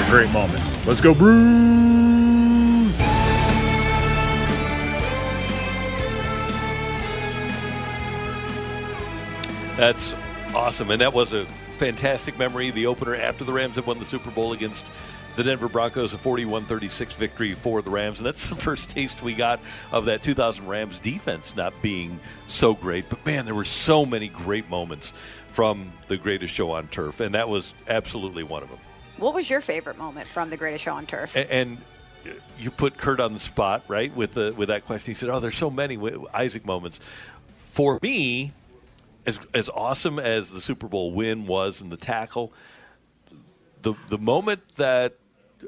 [0.10, 0.60] Great moment.
[0.88, 1.70] Let's go, Bruce!
[9.78, 10.14] That's
[10.56, 10.90] awesome.
[10.90, 11.46] And that was a
[11.78, 12.72] fantastic memory.
[12.72, 14.84] The opener after the Rams had won the Super Bowl against
[15.36, 18.18] the Denver Broncos, a 41 36 victory for the Rams.
[18.18, 19.60] And that's the first taste we got
[19.92, 23.10] of that 2000 Rams defense not being so great.
[23.10, 25.14] But man, there were so many great moments
[25.50, 27.20] from the greatest show on turf.
[27.20, 28.80] And that was absolutely one of them.
[29.20, 31.36] What was your favorite moment from the Greatest Show on Turf?
[31.36, 31.78] A- And
[32.58, 35.14] you put Kurt on the spot, right, with the with that question.
[35.14, 35.98] He said, "Oh, there's so many
[36.34, 37.00] Isaac moments."
[37.72, 38.52] For me,
[39.26, 42.52] as as awesome as the Super Bowl win was and the tackle,
[43.82, 45.16] the the moment that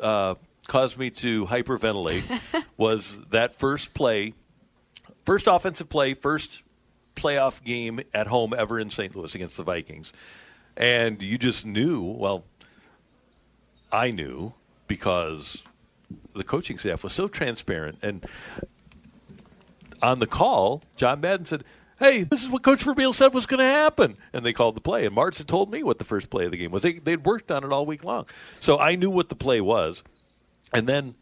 [0.02, 0.36] uh,
[0.68, 2.24] caused me to hyperventilate
[2.78, 4.34] was that first play,
[5.26, 6.64] first offensive play, first
[7.16, 9.16] playoff game at home ever in St.
[9.16, 10.12] Louis against the Vikings,
[10.76, 12.02] and you just knew.
[12.02, 12.44] Well,
[13.92, 14.54] I knew
[14.88, 15.62] because
[16.36, 18.26] the coaching staff was so transparent and
[20.02, 21.64] on the call, John Madden said,
[22.00, 24.82] "Hey, this is what Coach Vermeil said was going to happen," and they called the
[24.82, 25.06] play.
[25.06, 26.84] And Martz had told me what the first play of the game was.
[26.84, 28.26] They they'd worked on it all week long,
[28.60, 30.04] so I knew what the play was.
[30.74, 31.16] And then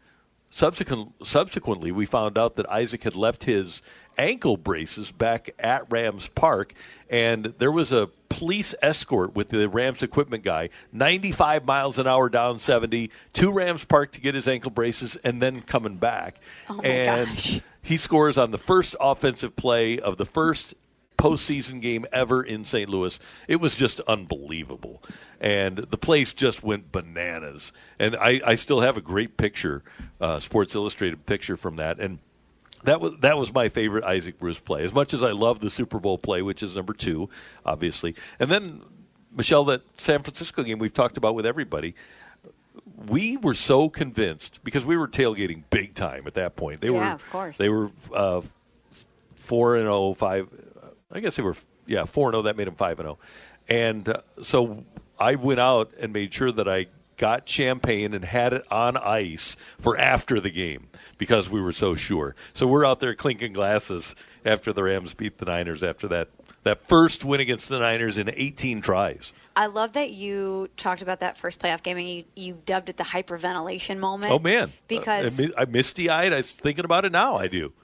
[0.50, 3.82] subsequent, subsequently, we found out that Isaac had left his
[4.20, 6.74] ankle braces back at Rams Park,
[7.08, 12.28] and there was a police escort with the Rams equipment guy, 95 miles an hour
[12.28, 16.36] down 70, to Rams Park to get his ankle braces, and then coming back.
[16.68, 17.60] Oh, and gosh.
[17.82, 20.74] he scores on the first offensive play of the first
[21.16, 22.88] postseason game ever in St.
[22.88, 23.18] Louis.
[23.48, 25.02] It was just unbelievable.
[25.40, 27.72] And the place just went bananas.
[27.98, 29.82] And I, I still have a great picture,
[30.20, 31.98] uh, Sports Illustrated picture from that.
[32.00, 32.20] And
[32.84, 34.84] that was that was my favorite Isaac Bruce play.
[34.84, 37.28] As much as I love the Super Bowl play, which is number two,
[37.64, 38.14] obviously.
[38.38, 38.82] And then
[39.34, 41.94] Michelle, that San Francisco game we've talked about with everybody.
[43.06, 46.80] We were so convinced because we were tailgating big time at that point.
[46.80, 47.56] They Yeah, were, of course.
[47.56, 48.42] They were uh,
[49.36, 50.48] four and oh five.
[51.10, 52.42] I guess they were yeah four and zero.
[52.42, 53.18] That made them five and zero.
[53.68, 54.84] And uh, so
[55.18, 56.86] I went out and made sure that I
[57.20, 60.88] got champagne and had it on ice for after the game
[61.18, 62.34] because we were so sure.
[62.54, 66.28] So we're out there clinking glasses after the Rams beat the Niners after that
[66.62, 69.34] that first win against the Niners in 18 tries.
[69.54, 72.96] I love that you talked about that first playoff game and you, you dubbed it
[72.96, 74.32] the hyperventilation moment.
[74.32, 76.32] Oh man, Because uh, I misty eyed.
[76.32, 77.36] I was thinking about it now.
[77.36, 77.74] I do.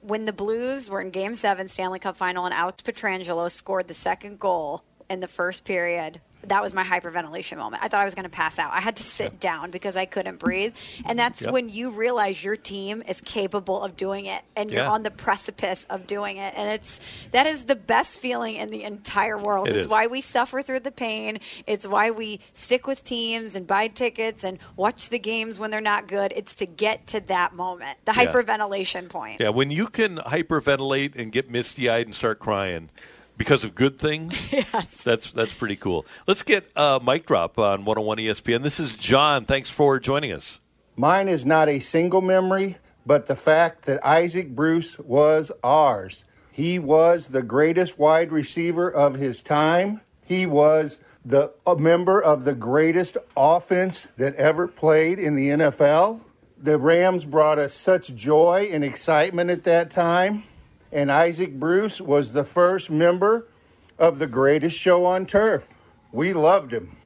[0.00, 3.94] when the Blues were in Game Seven Stanley Cup Final and Alex Pietrangelo scored the
[3.94, 7.82] second goal in the first period, that was my hyperventilation moment.
[7.82, 8.72] I thought I was going to pass out.
[8.72, 10.74] I had to sit down because I couldn't breathe,
[11.04, 11.52] and that's Yep.
[11.52, 14.90] when you realize your team is capable of doing it, and you're Yeah.
[14.90, 17.00] on the precipice of doing it, and it's
[17.32, 19.68] that is the best feeling in the entire world.
[19.68, 19.88] It it's is.
[19.88, 21.40] why we suffer through the pain.
[21.66, 25.80] It's why we stick with teams and buy tickets and watch the games when they're
[25.80, 26.32] not good.
[26.36, 28.26] It's to get to that moment, the Yeah.
[28.26, 29.40] hyperventilation point.
[29.40, 32.90] Yeah, when you can hyperventilate and get misty eyed and start crying
[33.38, 36.04] because of good things, yes, that's that's pretty cool.
[36.26, 38.62] Let's get uh, mic drop on 101 ESPN.
[38.62, 39.46] This is John.
[39.46, 40.60] Thanks for joining us.
[40.96, 46.24] Mine is not a single memory, but the fact that Isaac Bruce was ours.
[46.50, 50.00] He was the greatest wide receiver of his time.
[50.24, 56.20] He was the a member of the greatest offense that ever played in the NFL.
[56.60, 60.42] The Rams brought us such joy and excitement at that time,
[60.92, 63.46] and Isaac Bruce was the first member
[63.98, 65.66] of the greatest show on turf.
[66.12, 66.96] We loved him.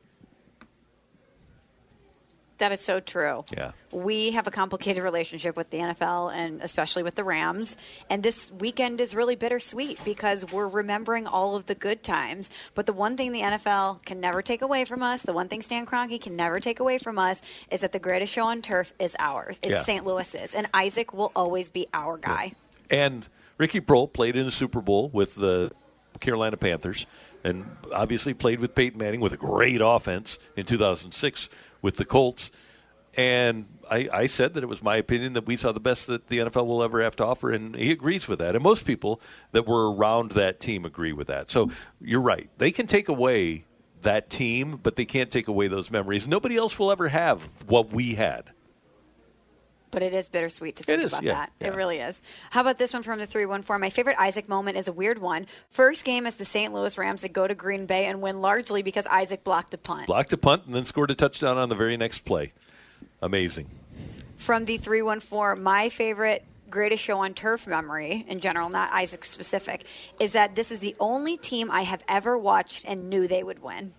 [2.59, 3.45] That is so true.
[3.53, 3.73] Yeah.
[3.91, 7.77] We have a complicated relationship with the NFL and especially with the Rams.
[8.09, 12.51] And this weekend is really bittersweet because we're remembering all of the good times.
[12.77, 15.61] But the one thing the NFL can never take away from us, the one thing
[15.61, 18.93] Stan Kroenke can never take away from us, is that the greatest show on turf
[19.01, 19.59] is ours.
[19.65, 19.83] It's Yeah.
[19.83, 20.07] St.
[20.07, 20.55] Louis's.
[20.55, 22.53] And Isaac will always be our guy.
[22.89, 23.27] And
[23.63, 25.71] Ricky Proehl played in the Super Bowl with the
[26.19, 27.07] Carolina Panthers,
[27.45, 27.65] and
[27.95, 31.49] obviously played with Peyton Manning with a great offense in 2006
[31.81, 32.51] with the Colts.
[33.17, 36.27] And I, I said that it was my opinion that we saw the best that
[36.27, 38.57] the NFL will ever have to offer, and he agrees with that.
[38.57, 39.21] And most people
[39.53, 41.49] that were around that team agree with that.
[41.49, 41.71] So
[42.01, 43.65] you're right; they can take away
[44.01, 46.27] that team, but they can't take away those memories.
[46.27, 48.51] Nobody else will ever have what we had.
[49.93, 51.53] But it is bittersweet to think is, about yeah, that.
[51.61, 51.69] yeah.
[51.69, 52.23] It really is.
[52.51, 53.79] How about this one from the 314?
[53.79, 55.47] My favorite Isaac moment is a weird one.
[55.69, 56.73] First game is the St.
[56.73, 60.07] Louis Rams that go to Green Bay and win largely because Isaac blocked a punt.
[60.07, 62.55] Blocked a punt and then scored a touchdown on the very next play.
[63.21, 63.69] Amazing.
[64.39, 69.85] From the 314, my favorite greatest show on turf memory in general, not Isaac specific,
[70.19, 73.63] is that this is the only team I have ever watched and knew they would
[73.63, 73.93] win.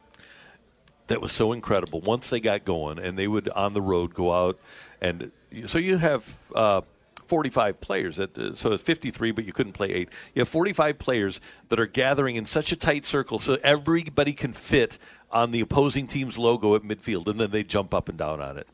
[1.05, 2.01] that was so incredible.
[2.01, 4.57] Once they got going, and they would on the road go out,
[5.03, 5.31] and
[5.67, 6.81] so you have uh,
[7.27, 8.19] 45 players.
[8.19, 10.09] At, uh, so it's 53, but you couldn't play eight.
[10.33, 14.53] You have 45 players that are gathering in such a tight circle, so everybody can
[14.53, 14.97] fit
[15.29, 18.57] on the opposing team's logo at midfield, and then they jump up and down on
[18.57, 18.67] it.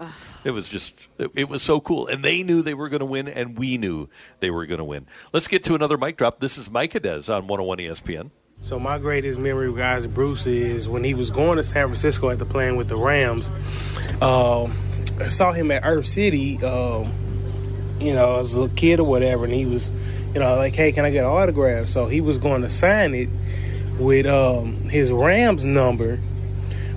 [0.44, 3.06] It was just, it, it was so cool, and they knew they were going to
[3.06, 5.08] win, and we knew they were going to win.
[5.34, 6.40] Let's get to another mic drop.
[6.40, 8.32] This is Mike Adez on 101 ESPN.
[8.62, 12.30] So my greatest memory with Isaac Bruce is when he was going to San Francisco
[12.30, 13.50] after playing with the Rams.
[14.22, 14.70] Uh,
[15.20, 17.08] I saw him at Earth City, uh,
[18.00, 19.92] you know, as a kid or whatever, and he was,
[20.34, 21.90] you know, like, hey, can I get an autograph?
[21.90, 23.30] So he was going to sign it
[24.00, 26.20] with um, his Rams number,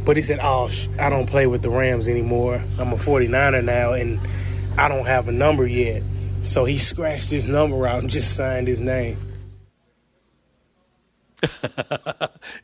[0.04, 2.62] but he said, oh, sh- I don't play with the Rams anymore.
[2.78, 4.20] I'm a 49er now, and
[4.78, 6.02] I don't have a number yet.
[6.42, 9.16] So he scratched his number out and just signed his name.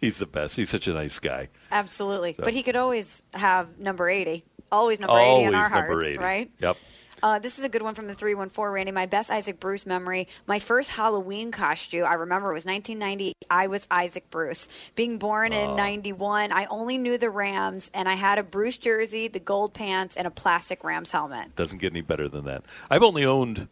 [0.00, 0.56] He's the best.
[0.56, 1.48] He's such a nice guy.
[1.72, 2.34] Absolutely.
[2.34, 4.44] So- But he could always have number 80.
[4.70, 6.18] Always number Always 80 in our number hearts, 80.
[6.18, 6.50] right?
[6.60, 6.76] Yep.
[7.20, 8.92] Uh, this is a good one from the 314, Randy.
[8.92, 10.28] My best Isaac Bruce memory.
[10.46, 13.32] My first Halloween costume, I remember, it was 1990.
[13.50, 14.68] I was Isaac Bruce.
[14.94, 19.26] Being born in 91, I only knew the Rams, and I had a Bruce jersey,
[19.26, 21.56] the gold pants, and a plastic Rams helmet.
[21.56, 22.62] Doesn't get any better than that.
[22.88, 23.66] I've only owned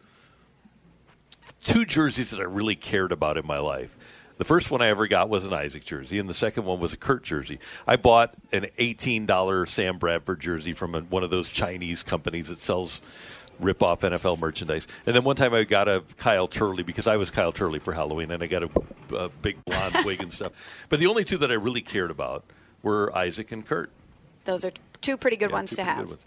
[1.62, 3.96] two jerseys that I really cared about in my life.
[4.38, 6.92] The first one I ever got was an Isaac jersey, and the second one was
[6.92, 7.58] a Kurt jersey.
[7.86, 12.58] I bought an $18 Sam Bradford jersey from a, one of those Chinese companies that
[12.58, 13.00] sells
[13.58, 14.86] rip-off NFL merchandise.
[15.06, 17.94] And then one time I got a Kyle Turley because I was Kyle Turley for
[17.94, 18.70] Halloween, and I got a,
[19.16, 20.52] a big blonde wig and stuff.
[20.90, 22.44] But the only two that I really cared about
[22.82, 23.90] were Isaac and Kurt.
[24.44, 26.08] Those are two pretty good Yeah, ones to have.
[26.08, 26.20] ones.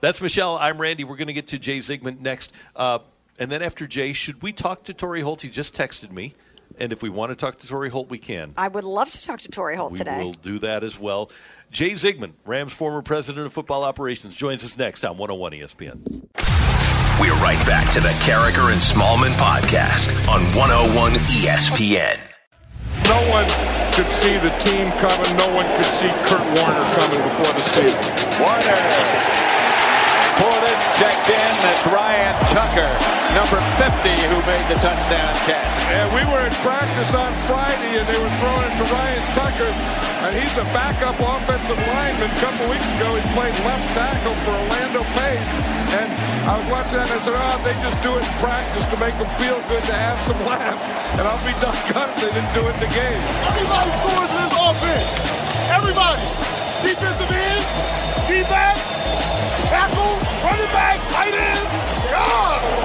[0.00, 0.58] That's Michelle.
[0.58, 1.04] I'm Randy.
[1.04, 2.52] We're going to get to Jay Zygmunt next.
[2.76, 2.98] Uh,
[3.38, 5.40] and then after Jay, should we talk to Torry Holt?
[5.40, 6.34] He just texted me.
[6.78, 8.54] And if we want to talk to Torry Holt, we can.
[8.56, 10.18] I would love to talk to Torry Holt today.
[10.18, 11.30] We'll do that as well.
[11.70, 16.28] Jay Zygmunt, Rams former president of football operations, joins us next on 101 ESPN.
[17.20, 22.18] We're right back to the Karraker and Smallman podcast on 101 ESPN.
[23.06, 23.46] No one
[23.94, 25.30] could see the team coming.
[25.38, 28.02] No one could see Kurt Warner coming before the season.
[28.42, 28.80] Warner
[30.42, 31.50] pulled in, checked in.
[31.62, 32.90] That's Ryan Tucker,
[33.34, 35.66] number 50, who made the touchdown catch.
[35.90, 39.72] And we were in practice on Friday, and they were throwing it to Ryan Tucker,
[40.22, 42.30] and he's a backup offensive lineman.
[42.30, 45.50] A couple weeks ago, he played left tackle for Orlando Pace,
[45.98, 46.08] and
[46.46, 48.96] I was watching that, and I said, oh, they just do it in practice to
[49.02, 50.86] make them feel good to have some laughs,
[51.18, 53.22] and I'll be doggone if they didn't do it in the game.
[53.50, 55.10] Everybody scores in this offense.
[55.74, 56.22] Everybody.
[56.86, 57.64] Defensive end,
[58.30, 58.82] defense,
[59.72, 61.72] tackles, running backs, tight ends.
[62.12, 62.83] God,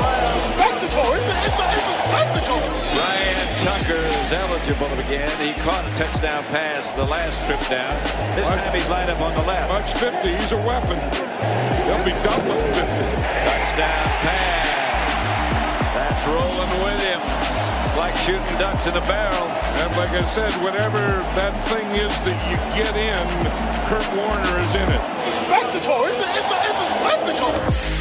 [4.30, 5.30] Tucker is eligible again.
[5.42, 7.94] He caught a touchdown pass the last trip down.
[8.36, 9.70] This time he's lined up on the left.
[9.70, 10.98] Bunch 50, he's a weapon.
[11.86, 12.78] He'll be doubling 50.
[12.78, 14.70] Touchdown pass.
[15.94, 17.22] That's rolling with him.
[17.98, 19.50] Like shooting ducks in a barrel.
[19.82, 21.00] And like I said, whatever
[21.36, 23.26] that thing is that you get in,
[23.90, 25.04] Kurt Warner is in it.
[25.50, 26.06] Spectacle.
[26.06, 27.99] It's a, it's a, it's a spectacle.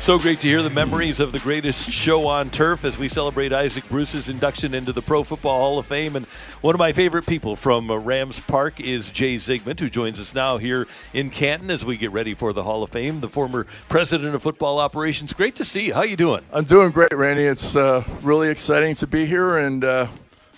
[0.00, 3.52] So great to hear the memories of the greatest show on turf as we celebrate
[3.52, 6.16] Isaac Bruce's induction into the Pro Football Hall of Fame.
[6.16, 6.24] And
[6.62, 10.34] one of my favorite people from uh, Rams Park is Jay Zygmunt, who joins us
[10.34, 13.20] now here in Canton as we get ready for the Hall of Fame.
[13.20, 15.34] The former president of football operations.
[15.34, 15.94] Great to see you.
[15.94, 16.46] How you doing?
[16.50, 17.44] I'm doing great, Randy.
[17.44, 20.06] It's uh, really exciting to be here, and uh,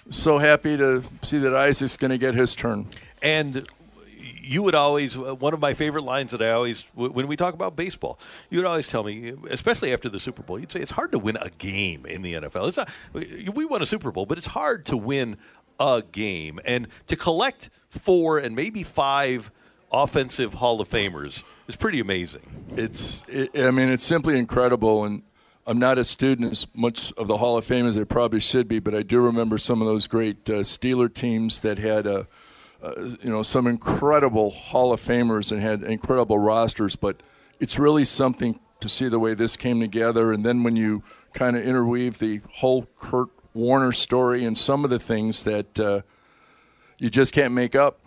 [0.08, 2.86] so happy to see that Isaac's going to get his turn.
[3.20, 3.68] And
[4.42, 7.54] you would always uh, one of my favorite lines that I always when we talk
[7.54, 8.18] about baseball,
[8.50, 11.18] you would always tell me, especially after the Super Bowl, you'd say it's hard to
[11.18, 12.68] win a game in the NFL.
[12.68, 15.36] It's not we won a Super Bowl, but it's hard to win
[15.80, 19.50] a game and to collect four and maybe five
[19.92, 22.66] offensive Hall of Famers is pretty amazing.
[22.70, 25.22] It's, it, I mean, it's simply incredible, and
[25.66, 28.68] I'm not a student as much of the Hall of Fame as I probably should
[28.68, 32.26] be, but I do remember some of those great uh, Steeler teams that had a.
[32.82, 37.22] You know, some incredible Hall of Famers and had incredible rosters, but
[37.60, 40.32] it's really something to see the way this came together.
[40.32, 41.02] And then when you
[41.32, 46.02] kind of interweave the whole Kurt Warner story and some of the things that uh,
[46.98, 48.00] you just can't make up.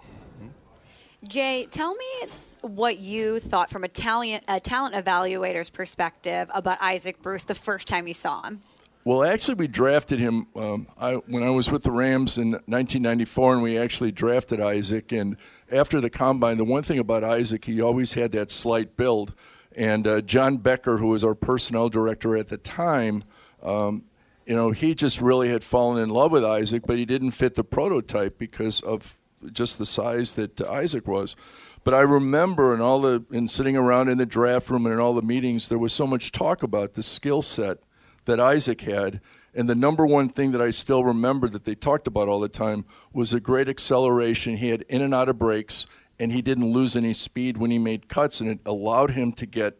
[1.28, 2.30] Jay, tell me
[2.62, 7.88] what you thought from a talent a talent evaluator's perspective about Isaac Bruce the first
[7.88, 8.62] time you saw him.
[9.06, 13.54] Well, actually, we drafted him um, I, when I was with the Rams in 1994,
[13.54, 15.12] and we actually drafted Isaac.
[15.12, 15.38] And
[15.72, 19.36] after the combine, the one thing about Isaac, he always had that slight build.
[19.76, 23.24] And uh, John Becker, who was our personnel director at the time,
[23.62, 24.06] um,
[24.48, 27.54] you know, he just really had fallen in love with Isaac, but he didn't fit
[27.54, 29.16] the prototype because of
[29.52, 31.36] just the size that uh, Isaac was.
[31.84, 35.00] But I remember in all the in sitting around in the draft room and in
[35.00, 37.78] all the meetings, there was so much talk about the skill set
[38.26, 39.22] that Isaac had.
[39.54, 42.50] And the number one thing that I still remember that they talked about all the
[42.50, 44.58] time was a great acceleration.
[44.58, 45.88] He had in and out of breaks,
[46.20, 49.46] and he didn't lose any speed when he made cuts, and it allowed him to
[49.46, 49.78] get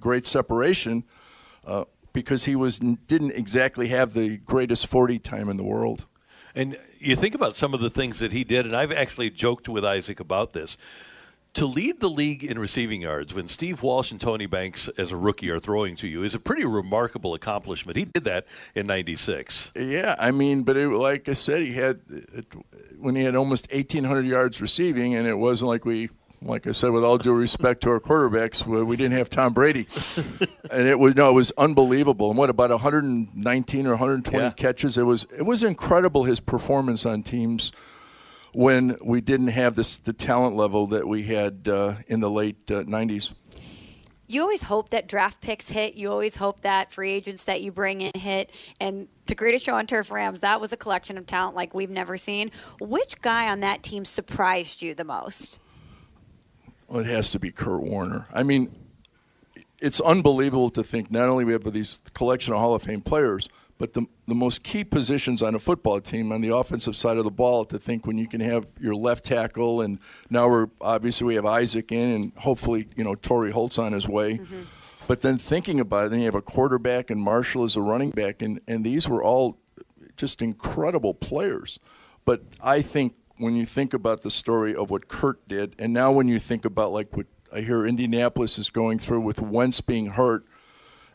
[0.00, 1.04] great separation
[1.66, 6.04] uh, because he was didn't exactly have the greatest 40 time in the world.
[6.54, 9.68] And you think about some of the things that he did, and I've actually joked
[9.68, 10.76] with Isaac about this
[11.54, 15.16] to lead the league in receiving yards when Steve Walsh and Tony Banks, as a
[15.16, 17.96] rookie, are throwing to you is a pretty remarkable accomplishment.
[17.96, 19.70] He did that in '96.
[19.76, 22.46] Yeah, I mean, but it, like I said, he had it,
[22.98, 26.10] when he had almost 1,800 yards receiving, and it wasn't like we.
[26.42, 29.86] Like I said, with all due respect to our quarterbacks, we didn't have Tom Brady,
[30.70, 32.28] and it was no, it was unbelievable.
[32.28, 34.50] And what about 119 or 120 Yeah.
[34.50, 34.98] catches?
[34.98, 37.72] It was it was incredible his performance on teams
[38.54, 42.70] when we didn't have this the talent level that we had uh, in the late
[42.70, 43.34] uh, 90s.
[44.26, 45.94] You always hope that draft picks hit.
[45.94, 48.50] You always hope that free agents that you bring in hit.
[48.80, 51.90] And the greatest show on turf Rams, that was a collection of talent like we've
[51.90, 52.50] never seen.
[52.80, 55.58] Which guy on that team surprised you the most?
[56.88, 58.26] Well, it has to be Kurt Warner.
[58.32, 58.74] I mean,
[59.80, 63.48] it's unbelievable to think not only we have these collection of Hall of Fame players,
[63.78, 67.24] but the the most key positions on a football team on the offensive side of
[67.24, 67.64] the ball.
[67.66, 69.98] To think when you can have your left tackle, and
[70.30, 74.08] now we're obviously we have Isaac in, and hopefully you know Torry Holt's on his
[74.08, 74.38] way.
[74.38, 74.62] Mm-hmm.
[75.06, 78.10] But then thinking about it, then you have a quarterback and Marshall as a running
[78.10, 79.58] back, and, and these were all
[80.16, 81.78] just incredible players.
[82.24, 86.10] But I think when you think about the story of what Kurt did, and now
[86.12, 90.06] when you think about like what I hear Indianapolis is going through with Wentz being
[90.06, 90.46] hurt,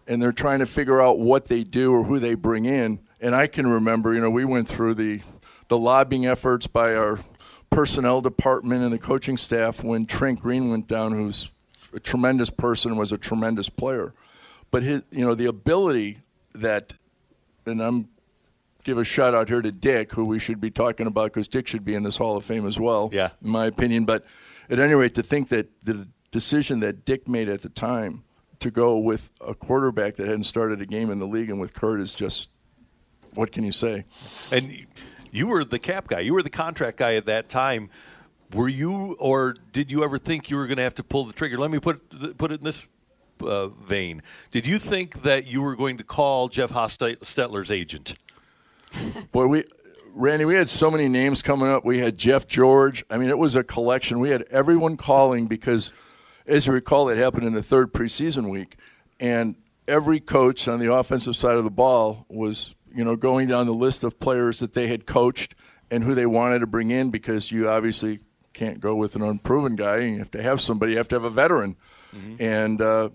[0.10, 3.00] and they're trying to figure out what they do or who they bring in.
[3.22, 5.22] And I can remember, you know, we went through the
[5.70, 7.20] the lobbying efforts by our
[7.70, 11.52] personnel department and the coaching staff when Trent Green went down, who's
[11.94, 14.16] a tremendous person, was a tremendous player.
[14.72, 16.22] But his, you know, the ability
[16.56, 16.94] that,
[17.68, 18.10] and I'm
[18.84, 21.68] give a shout out here to Dick, who we should be talking about because Dick
[21.68, 23.12] should be in this Hall of Fame as well.
[23.14, 23.30] Yeah.
[23.44, 24.06] in my opinion.
[24.06, 24.26] But
[24.72, 28.24] at any rate, to think that the decision that Dick made at the time
[28.60, 31.74] to go with a quarterback that hadn't started a game in the league and with
[31.74, 32.50] Kurt is just
[33.36, 34.06] what can you say?
[34.52, 34.86] And
[35.32, 36.20] you were the cap guy.
[36.20, 37.90] You were the contract guy at that time.
[38.54, 41.34] Were you, or did you ever think you were going to have to pull the
[41.34, 41.58] trigger?
[41.60, 42.84] Let me put put it in this
[43.42, 44.24] uh, vein.
[44.50, 48.16] Did you think that you were going to call Jeff Hostetler's agent?
[49.32, 49.64] Boy, we
[50.16, 51.86] Randy, we had so many names coming up.
[51.86, 53.06] We had Jeff George.
[53.10, 54.20] I mean, it was a collection.
[54.20, 55.94] We had everyone calling because,
[56.50, 58.76] as you recall, it happened in the third preseason week,
[59.20, 59.56] and
[59.88, 63.74] every coach on the offensive side of the ball was, you know, going down the
[63.74, 65.56] list of players that they had coached
[65.92, 68.20] and who they wanted to bring in because you obviously
[68.54, 69.98] can't go with an unproven guy.
[70.00, 70.92] You have to have somebody.
[70.94, 71.76] You have to have a veteran,
[72.16, 72.36] Mm-hmm.
[72.44, 72.82] and.
[72.82, 73.10] Uh,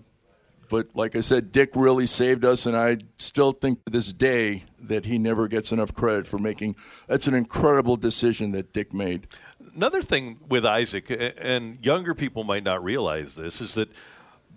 [0.67, 4.63] but like I said, Dick really saved us, and I still think to this day
[4.81, 6.75] that he never gets enough credit for making.
[7.07, 9.27] That's an incredible decision that Dick made.
[9.75, 13.89] Another thing with Isaac, and younger people might not realize this, is that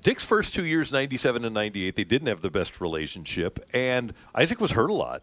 [0.03, 4.61] Dick's first two years, 97 and 98, they didn't have the best relationship, and Isaac
[4.61, 5.23] was hurt a lot.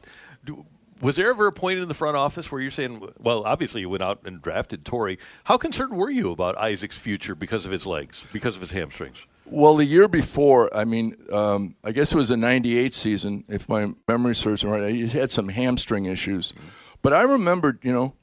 [1.02, 3.90] Was there ever a point in the front office where you're saying, well, obviously you
[3.90, 5.18] went out and drafted Torry.
[5.46, 9.26] How concerned were you about Isaac's future because of his legs, because of his hamstrings?
[9.46, 13.70] Well, the year before, I mean, um, I guess it was a '98 season, if
[13.70, 14.94] my memory serves me right.
[14.94, 16.54] He had some hamstring issues,
[17.02, 18.14] but I remembered, you know,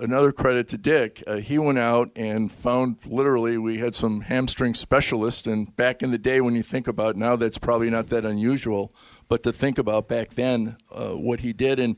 [0.00, 1.22] another credit to Dick.
[1.26, 6.10] Uh, he went out and found literally we had some hamstring specialists, and back in
[6.10, 8.90] the day, when you think about now, that's probably not that unusual,
[9.28, 11.96] but to think about back then, uh, what he did and.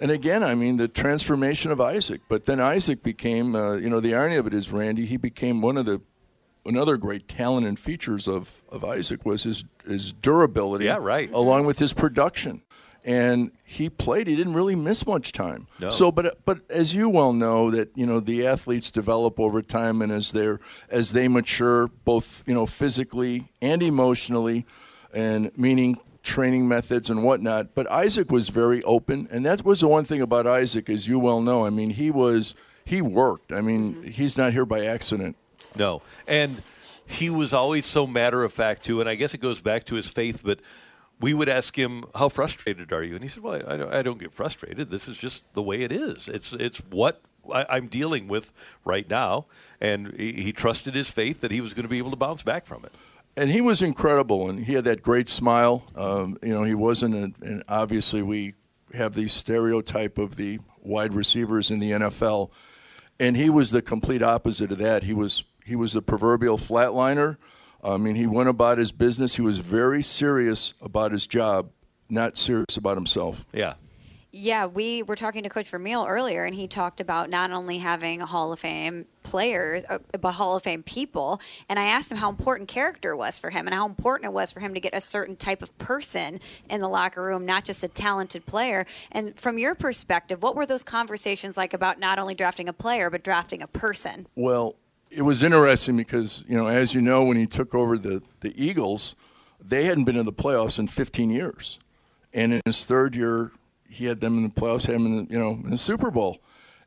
[0.00, 2.20] And again, I mean, the transformation of Isaac.
[2.28, 5.60] But then Isaac became, uh, you know, the irony of it is, Randy, he became
[5.60, 6.00] one of the
[6.64, 10.84] another great talent and features of, of Isaac was his his durability.
[10.84, 11.28] Yeah, right.
[11.32, 12.62] Along with his production.
[13.04, 14.26] And he played.
[14.26, 15.66] He didn't really miss much time.
[15.80, 15.88] No.
[15.88, 20.02] So, but but as you well know, that you know the athletes develop over time,
[20.02, 20.60] and as they're
[20.90, 24.66] as they mature, both you know physically and emotionally,
[25.14, 27.74] and meaning training methods and whatnot.
[27.74, 31.18] But Isaac was very open, and that was the one thing about Isaac, as you
[31.18, 31.64] well know.
[31.64, 32.54] I mean, he was
[32.84, 33.52] he worked.
[33.52, 34.08] I mean, mm-hmm.
[34.08, 35.36] he's not here by accident.
[35.76, 36.02] No.
[36.26, 36.62] And
[37.06, 39.00] he was always so matter of fact, too.
[39.00, 40.60] And I guess it goes back to his faith, but
[41.20, 43.14] we would ask him, How frustrated are you?
[43.14, 44.90] And he said, Well, I don't, I don't get frustrated.
[44.90, 46.28] This is just the way it is.
[46.28, 47.22] It's, it's what
[47.52, 48.52] I, I'm dealing with
[48.84, 49.46] right now.
[49.80, 52.42] And he, he trusted his faith that he was going to be able to bounce
[52.42, 52.92] back from it.
[53.36, 55.84] and he was incredible, and he had that great smile.
[55.94, 58.54] Um, you know, he wasn't, a, and obviously we
[58.94, 62.50] have the stereotype of the wide receivers in the NFL,
[63.20, 65.02] and he was the complete opposite of that.
[65.04, 67.36] He was he was the proverbial flatliner.
[67.82, 69.36] I mean, he went about his business.
[69.36, 71.70] He was very serious about his job,
[72.08, 73.44] not serious about himself.
[73.52, 73.74] Yeah.
[74.30, 78.20] Yeah, we were talking to Coach Vermeil earlier, and he talked about not only having
[78.20, 81.40] Hall of Fame players, uh, but Hall of Fame people.
[81.66, 84.52] And I asked him how important character was for him and how important it was
[84.52, 87.82] for him to get a certain type of person in the locker room, not just
[87.82, 88.84] a talented player.
[89.10, 93.08] And from your perspective, what were those conversations like about not only drafting a player,
[93.08, 94.26] but drafting a person?
[94.34, 94.76] Well,
[95.10, 98.52] it was interesting because you know, as you know, when he took over the the
[98.62, 99.14] Eagles,
[99.60, 101.78] they hadn't been in the playoffs in 15 years,
[102.32, 103.52] and in his third year,
[103.88, 106.10] he had them in the playoffs, had them in the, you know in the Super
[106.10, 106.38] Bowl,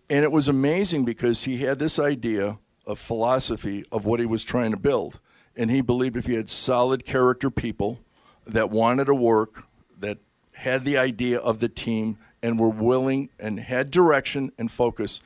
[0.10, 4.44] and it was amazing because he had this idea of philosophy of what he was
[4.44, 5.20] trying to build,
[5.56, 8.00] and he believed if he had solid character people
[8.46, 9.66] that wanted to work,
[10.00, 10.18] that
[10.54, 15.22] had the idea of the team and were willing and had direction and focus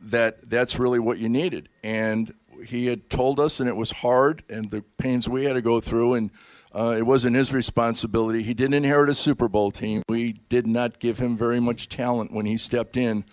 [0.00, 1.68] that that's really what you needed.
[1.82, 2.34] And
[2.64, 5.80] he had told us, and it was hard, and the pains we had to go
[5.80, 6.30] through, and
[6.74, 8.42] uh, it wasn't his responsibility.
[8.42, 10.02] He didn't inherit a Super Bowl team.
[10.08, 13.24] We did not give him very much talent when he stepped in.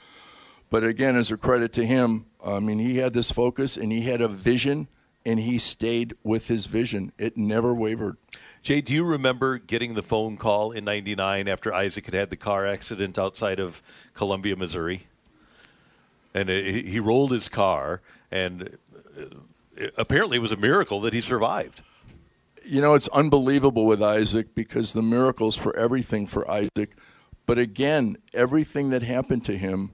[0.69, 4.01] But again, as a credit to him, I mean, he had this focus and he
[4.01, 4.88] had a vision,
[5.25, 7.11] and he stayed with his vision.
[7.17, 8.17] It never wavered.
[8.61, 12.38] Jay, do you remember getting the phone call in 99 after Isaac had had the
[12.38, 13.82] car accident outside of
[14.14, 15.03] Columbia, Missouri?
[16.34, 18.78] And he he rolled his car, and
[19.18, 21.82] uh, apparently it was a miracle that he survived.
[22.66, 26.95] you know, it's unbelievable with Isaac because the miracles for everything for Isaac.
[27.45, 29.92] But again, everything that happened to him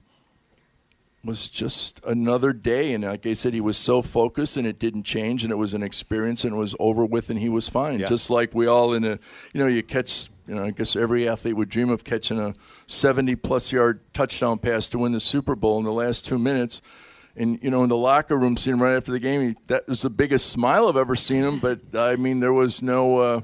[1.24, 2.92] was just another day.
[2.94, 5.74] And like I said, he was so focused and it didn't change and it was
[5.74, 7.98] an experience and it was over with and he was fine.
[7.98, 8.06] Yeah.
[8.06, 9.18] Just like we all in a,
[9.52, 12.54] you know, you catch, you know, I guess every athlete would dream of catching a
[12.88, 16.82] 70 plus yard touchdown pass to win the Super Bowl in the last two minutes.
[17.36, 19.86] And you know, in the locker room, seeing him right after the game, he, that
[19.86, 21.60] was the biggest smile I've ever seen him.
[21.60, 23.40] But I mean, there was no, uh,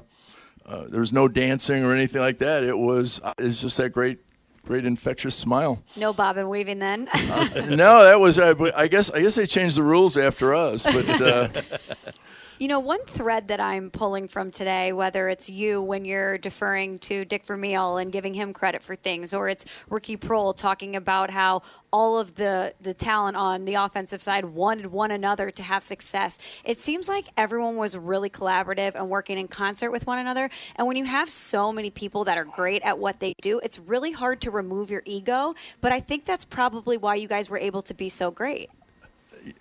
[0.65, 2.63] uh, there was no dancing or anything like that.
[2.63, 4.19] It was, uh, it's just that great
[4.65, 5.81] great infectious smile.
[5.95, 7.05] No bob and weaving then.
[7.15, 11.21] no, that was I, I guess I guess they changed the rules after us, but.
[11.21, 11.47] Uh,
[12.59, 16.97] You know, one thread that I'm pulling from today, whether it's you when you're deferring
[16.99, 21.29] to Dick Vermeil and giving him credit for things, or it's Ricky Proehl talking about
[21.29, 21.61] how
[21.93, 26.39] all of the, the talent on the offensive side wanted one another to have success.
[26.65, 30.49] It seems like everyone was really collaborative and working in concert with one another.
[30.77, 33.77] And when you have so many people that are great at what they do, it's
[33.77, 35.53] really hard to remove your ego.
[35.79, 38.71] But I think that's probably why you guys were able to be so great.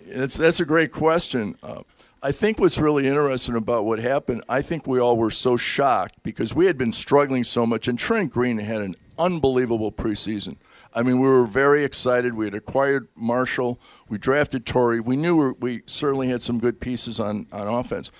[0.07, 1.57] That's that's a great question.
[1.63, 1.83] Uh,
[2.27, 6.25] I think what's really interesting about what happened, I think we all were so shocked
[6.25, 10.57] because we had been struggling so much, and Trent Green had an unbelievable preseason.
[10.93, 12.35] I mean, we were very excited.
[12.35, 13.79] We had acquired Marshall.
[14.09, 14.99] We drafted Torry.
[14.99, 18.11] We knew we, certainly had some good pieces on, on offense.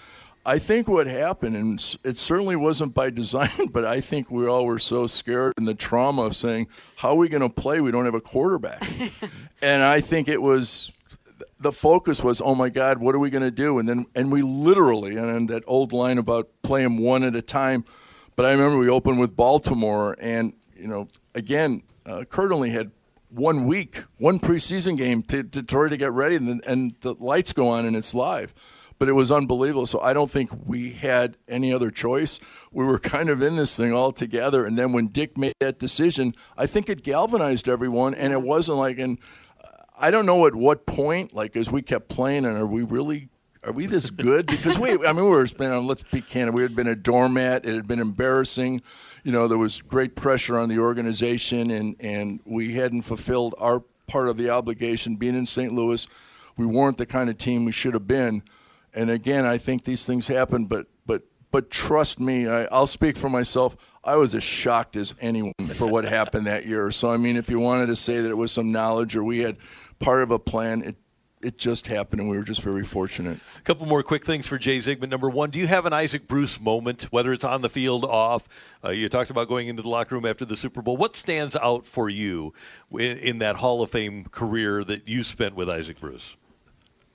[0.45, 4.67] I think what happened, and it certainly wasn't by design, but I think we all
[4.67, 7.81] were so scared and the trauma of saying, how are we going to play?
[7.81, 8.89] We don't have a quarterback.
[9.61, 10.93] and I think it was
[11.59, 13.79] the focus was, oh my God, what are we going to do?
[13.79, 17.43] And then, and we literally, and that old line about play them one at a
[17.43, 17.85] time.
[18.35, 22.91] But I remember we opened with Baltimore, and you know, again, uh, Kurt only had
[23.31, 27.15] one week, one preseason game to, to Torrey to get ready, and, the, and the
[27.15, 28.55] lights go on and it's live.
[28.99, 29.85] But it was unbelievable.
[29.85, 32.41] So I don't think we had any other choice.
[32.73, 34.65] We were kind of in this thing all together.
[34.65, 38.15] And then when Dick made that decision, I think it galvanized everyone.
[38.15, 39.19] And it wasn't like, and
[39.99, 43.31] I don't know at what point, like as we kept playing, and are we really
[43.67, 44.47] are we this good?
[44.47, 47.65] Because we, I mean, we were been, let's be candid, we had been a doormat.
[47.67, 48.81] It had been embarrassing.
[49.25, 53.83] You know, there was great pressure on the organization, and and we hadn't fulfilled our
[54.07, 55.17] part of the obligation.
[55.17, 55.73] Being in St.
[55.73, 56.07] Louis,
[56.57, 58.43] we weren't the kind of team we should have been.
[58.95, 63.17] And again, I think these things happen, but but but trust me, I, I'll speak
[63.17, 63.77] for myself.
[64.05, 66.93] I was as shocked as anyone for what happened that year.
[66.93, 69.41] So I mean, if you wanted to say that it was some knowledge or we
[69.41, 69.57] had
[69.99, 70.83] part of a plan.
[70.83, 70.97] It
[71.43, 73.39] it just happened, and we were just very fortunate.
[73.59, 75.11] A couple more quick things for Jay Zygmunt.
[75.11, 78.49] Number one, do you have an Isaac Bruce moment, whether it's on the field, off?
[78.83, 80.97] Uh, you talked about going into the locker room after the Super Bowl.
[80.97, 82.55] What stands out for you
[82.91, 86.35] in, in that Hall of Fame career that you spent with Isaac Bruce?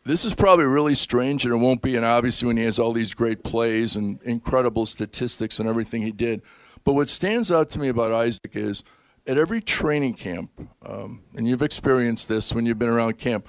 [0.03, 1.95] This is probably really strange, and it won't be.
[1.95, 6.11] And obviously, when he has all these great plays and incredible statistics and everything he
[6.11, 6.41] did,
[6.83, 8.83] but what stands out to me about Isaac is
[9.27, 10.49] at every training camp,
[10.85, 13.47] um, and you've experienced this when you've been around camp,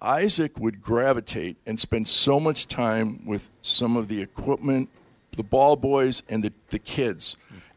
[0.00, 4.88] Isaac would gravitate and spend so much time with some of the equipment,
[5.32, 7.36] the ball boys, and the, the kids.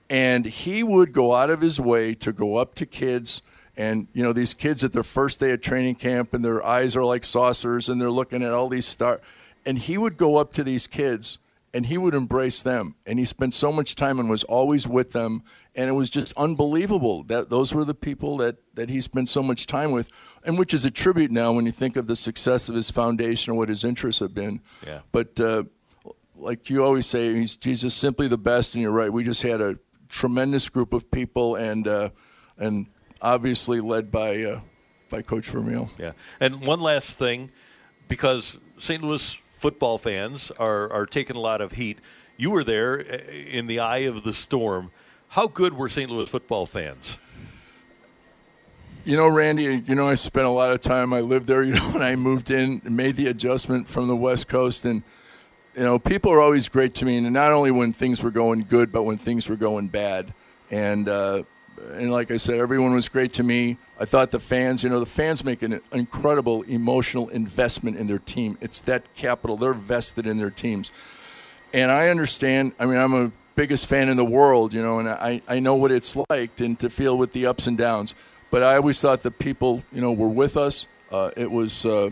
[0.10, 3.42] And he would go out of his way to go up to kids.
[3.78, 6.96] And, you know, these kids at their first day of training camp, and their eyes
[6.96, 9.22] are like saucers, and they're looking at all these stars.
[9.66, 11.38] And he would go up to these kids
[11.74, 12.96] and he would embrace them.
[13.06, 15.44] And he spent so much time and was always with them
[15.76, 19.44] and it was just unbelievable that those were the people that, that he spent so
[19.44, 20.10] much time with,
[20.44, 23.54] and which is a tribute now when you think of the success of his foundation
[23.54, 24.62] or what his interests have been.
[24.86, 25.02] Yeah.
[25.12, 25.64] But uh,
[26.36, 29.12] like you always say, he's, he's just simply the best, and you're right.
[29.12, 32.10] We just had a tremendous group of people, and uh,
[32.58, 32.88] and
[33.22, 34.62] obviously led by uh,
[35.10, 35.90] by Coach Vermeil.
[35.98, 36.14] Yeah.
[36.40, 37.52] And one last thing,
[38.08, 39.04] because St.
[39.04, 42.00] Louis football fans are are taking a lot of heat.
[42.38, 44.92] You were there uh, in the eye of the storm
[45.30, 46.10] how good were St.
[46.10, 47.18] Louis football fans?
[49.06, 51.14] You know, Randy, you know, I spent a lot of time.
[51.14, 54.16] I lived there, you know, when I moved in and made the adjustment from the
[54.16, 54.86] West Coast.
[54.86, 55.04] And,
[55.76, 57.18] you know, people are always great to me.
[57.18, 60.34] And not only when things were going good, but when things were going bad.
[60.72, 61.44] And, uh,
[61.94, 63.78] and like I said, everyone was great to me.
[64.00, 68.20] I thought the fans, you know, the fans make an incredible emotional investment in their
[68.20, 68.58] team.
[68.62, 69.58] It's that capital.
[69.58, 70.92] They're vested in their teams.
[71.72, 72.74] And I understand.
[72.80, 75.76] I mean, I'm a biggest fan in the world, you know, and I, I know
[75.76, 78.16] what it's like and to feel with the ups and downs.
[78.52, 80.88] But I always thought the people, you know, were with us.
[81.12, 82.10] Uh, it was uh,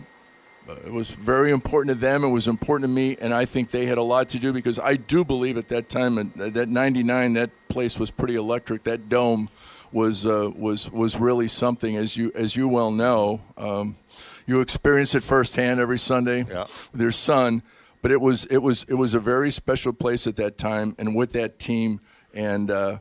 [0.68, 2.22] it was very important to them.
[2.22, 4.78] It was important to me, and I think they had a lot to do because
[4.78, 8.84] I do believe at that time, at that '99, that place was pretty electric.
[8.84, 9.48] That dome
[9.90, 13.40] was uh, was was really something, as you as you well know.
[13.56, 13.96] Um,
[14.46, 16.66] you experience it firsthand every Sunday yeah.
[16.92, 17.62] with your son
[18.02, 21.14] but it was it was it was a very special place at that time, and
[21.14, 22.00] with that team.
[22.34, 22.98] And uh,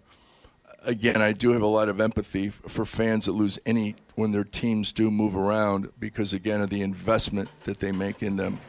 [0.83, 4.43] again, I do have a lot of empathy for fans that lose any when their
[4.43, 8.59] teams do move around because again of the investment that they make in them.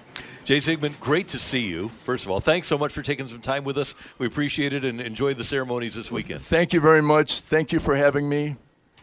[0.45, 1.91] Jay Zygmunt, great to see you.
[2.05, 3.95] First of all, thanks so much for taking some time with us.
[4.19, 6.41] We appreciate it and enjoyed the ceremonies this weekend.
[6.41, 7.41] Thank you very much.
[7.41, 8.57] Thank you for having me.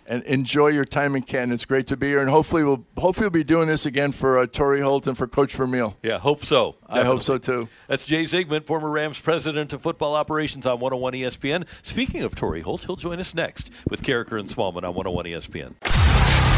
[0.07, 1.51] And enjoy your time in Canton.
[1.51, 4.37] It's great to be here, and hopefully we'll hopefully we'll be doing this again for
[4.37, 5.97] uh, Torry Holt and for Coach Vermeil.
[6.03, 6.75] Yeah, hope so.
[6.87, 7.69] I hope so too.
[7.87, 11.65] That's Jay Zygmunt, former Rams president of football operations on 101 ESPN.
[11.81, 15.73] Speaking of Torry Holt, he'll join us next with Karraker and Smallman on 101 ESPN.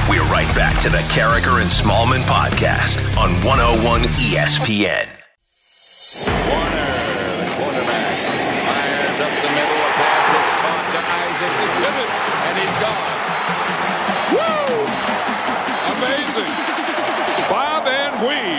[0.09, 5.13] We're right back to the Karraker and Smallman podcast on 101 ESPN.
[6.25, 6.86] Warner,
[18.19, 18.56] Bob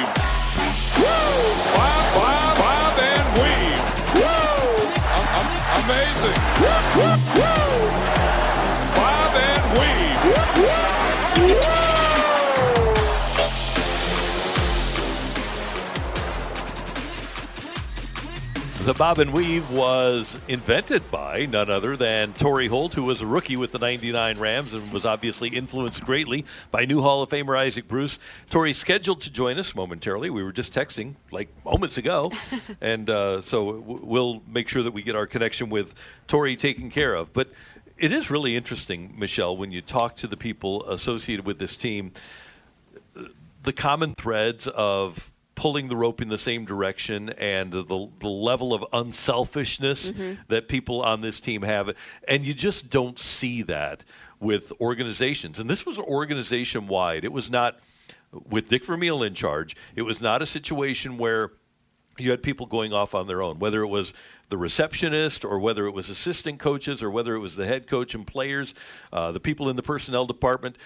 [18.89, 23.27] The bob and weave was invented by none other than Torry Holt, who was a
[23.27, 27.55] rookie with the 99 Rams and was obviously influenced greatly by new Hall of Famer
[27.55, 28.19] Isaac Bruce.
[28.49, 30.31] Torry's scheduled to join us momentarily.
[30.31, 32.33] We were just texting like moments ago.
[32.81, 35.95] and uh, so w- we'll make sure that we get our connection with
[36.27, 37.35] Torry taken care of.
[37.35, 37.51] But
[37.99, 42.13] it is really interesting, Michelle, when you talk to the people associated with this team,
[43.65, 47.83] the common threads of pulling the rope in the same direction and the,
[48.21, 50.39] the level of unselfishness Mhm.
[50.47, 51.91] that people on this team have.
[52.29, 54.05] And you just don't see that
[54.39, 55.59] with organizations.
[55.59, 57.25] And this was organization wide.
[57.25, 57.81] It was not
[58.33, 59.75] with Dick Vermeil in charge.
[59.97, 61.51] It was not a situation where
[62.19, 64.13] you had people going off on their own, whether it was
[64.51, 68.15] the receptionist or whether it was assistant coaches or whether it was the head coach
[68.15, 68.75] and players,
[69.13, 70.77] uh, the people in the personnel department.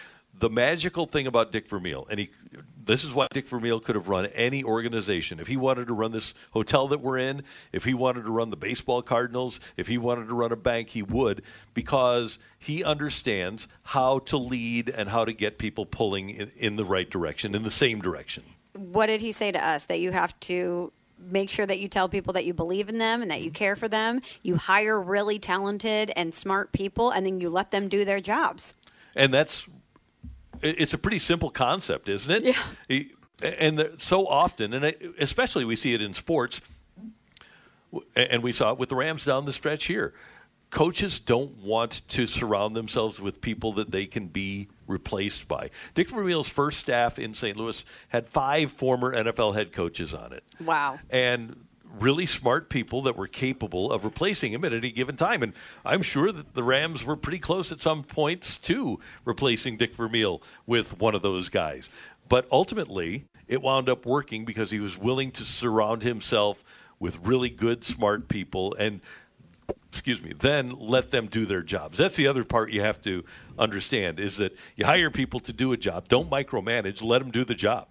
[0.42, 2.30] The magical thing about Dick Vermeil, and he,
[2.84, 5.38] this is why Dick Vermeil could have run any organization.
[5.38, 8.50] If he wanted to run this hotel that we're in, if he wanted to run
[8.50, 11.42] the baseball Cardinals, if he wanted to run a bank, he would,
[11.74, 16.84] because he understands how to lead and how to get people pulling in, in the
[16.84, 18.42] right direction, in the same direction.
[18.72, 19.84] What did he say to us?
[19.84, 23.22] That you have to make sure that you tell people that you believe in them
[23.22, 23.58] and that you mm-hmm.
[23.58, 24.20] care for them.
[24.42, 28.74] You hire really talented and smart people, and then you let them do their jobs.
[29.14, 29.68] and that's
[30.62, 32.56] it's a pretty simple concept, isn't it?
[32.90, 33.02] Yeah.
[33.42, 34.84] And so often, and
[35.18, 36.60] especially we see it in sports,
[38.16, 40.14] and we saw it with the Rams down the stretch here.
[40.70, 45.68] Coaches don't want to surround themselves with people that they can be replaced by.
[45.92, 47.56] Dick Vermeil's first staff in St.
[47.58, 50.98] Louis had five former NFL head coaches on it Wow.
[51.10, 51.66] and
[51.98, 55.42] really smart people that were capable of replacing him at any given time.
[55.42, 55.52] And
[55.84, 60.42] I'm sure that the Rams were pretty close at some points to replacing Dick Vermeil
[60.66, 61.88] with one of those guys.
[62.28, 66.64] But ultimately, it wound up working because he was willing to surround himself
[66.98, 69.00] with really good, smart people and
[69.88, 71.98] excuse me, then let them do their jobs.
[71.98, 73.24] That's the other part you have to
[73.58, 76.08] understand is that you hire people to do a job.
[76.08, 77.88] Don't micromanage, let them do the job.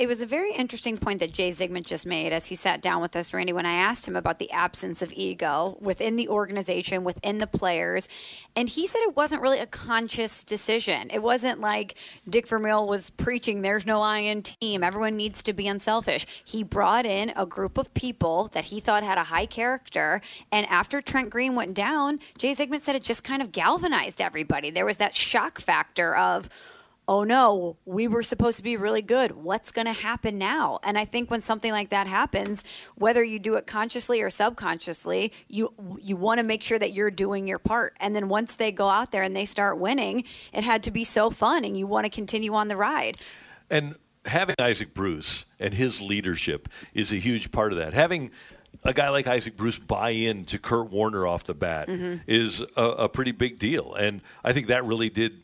[0.00, 3.02] It was a very interesting point that Jay Zygmunt just made as he sat down
[3.02, 7.04] with us, Randy, when I asked him about the absence of ego within the organization,
[7.04, 8.08] within the players.
[8.56, 11.10] And he said it wasn't really a conscious decision.
[11.10, 11.96] It wasn't like
[12.26, 16.26] Dick Vermeil was preaching, there's no I in team, everyone needs to be unselfish.
[16.46, 20.22] He brought in a group of people that he thought had a high character.
[20.50, 24.70] And after Trent Green went down, Jay Zygmunt said it just kind of galvanized everybody.
[24.70, 26.48] There was that shock factor of,
[27.10, 29.32] oh no, we were supposed to be really good.
[29.32, 30.78] What's going to happen now?
[30.84, 32.62] And I think when something like that happens,
[32.94, 37.10] whether you do it consciously or subconsciously, you you want to make sure that you're
[37.10, 37.96] doing your part.
[37.98, 40.22] And then once they go out there and they start winning,
[40.52, 43.16] it had to be so fun and you want to continue on the ride.
[43.68, 47.92] And having Isaac Bruce and his leadership is a huge part of that.
[47.92, 48.30] Having
[48.84, 52.20] a guy like Isaac Bruce buy in to Kurt Warner off the bat Mhm.
[52.28, 53.94] is a, a pretty big deal.
[53.94, 55.42] And I think that really did.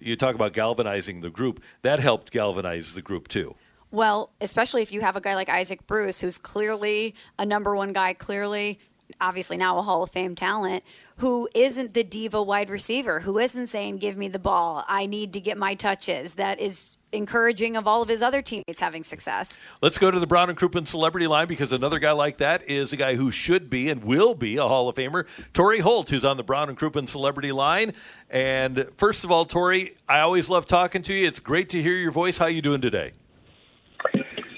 [0.00, 1.62] You talk about galvanizing the group.
[1.82, 3.54] That helped galvanize the group too.
[3.90, 7.92] Well, especially if you have a guy like Isaac Bruce, who's clearly a number one
[7.92, 8.78] guy, clearly,
[9.20, 10.84] obviously now a Hall of Fame talent,
[11.18, 15.32] who isn't the diva wide receiver, who isn't saying, give me the ball, I need
[15.34, 19.58] to get my touches, that is encouraging of all of his other teammates having success.
[19.80, 22.92] Let's go to the Brown and Crouppen celebrity line because another guy like that is
[22.92, 26.24] a guy who should be and will be a Hall of Famer, Torry Holt, who's
[26.24, 27.94] on the Brown and Crouppen celebrity line.
[28.30, 31.26] And first of all, Torry, I always love talking to you.
[31.26, 32.36] It's great to hear your voice.
[32.38, 33.12] How you doing today?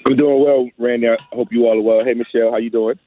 [0.06, 1.08] I'm doing well, Randy.
[1.08, 2.04] I hope you all are well.
[2.04, 2.98] Hey, Michelle, how you doing?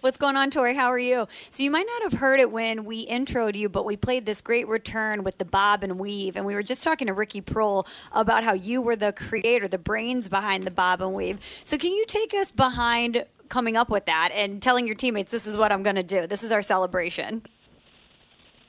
[0.00, 0.76] What's going on, Torry?
[0.76, 1.26] How are you?
[1.50, 4.40] So you might not have heard it when we introed you, but we played this
[4.40, 7.84] great return with the bob and weave, and we were just talking to Ricky Proehl
[8.12, 11.40] about how you were the creator, the brains behind the bob and weave.
[11.64, 15.48] So can you take us behind coming up with that and telling your teammates, "This
[15.48, 16.28] is what I'm going to do.
[16.28, 17.42] This is our celebration."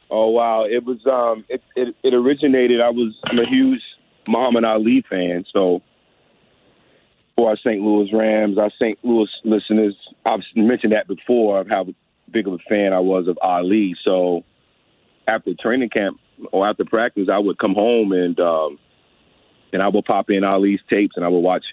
[0.09, 2.81] Oh wow, it was um it it, it originated.
[2.81, 3.81] I was I'm a huge
[4.27, 5.83] Muhammad Ali fan, so
[7.39, 7.81] for our St.
[7.81, 8.99] Louis Rams, our St.
[9.01, 9.95] Louis listeners,
[10.25, 11.85] I've mentioned that before of how
[12.29, 13.95] big of a fan I was of Ali.
[14.03, 14.43] So
[15.25, 16.19] after training camp
[16.51, 18.77] or after practice, I would come home and um,
[19.71, 21.63] and I would pop in Ali's tapes and I would watch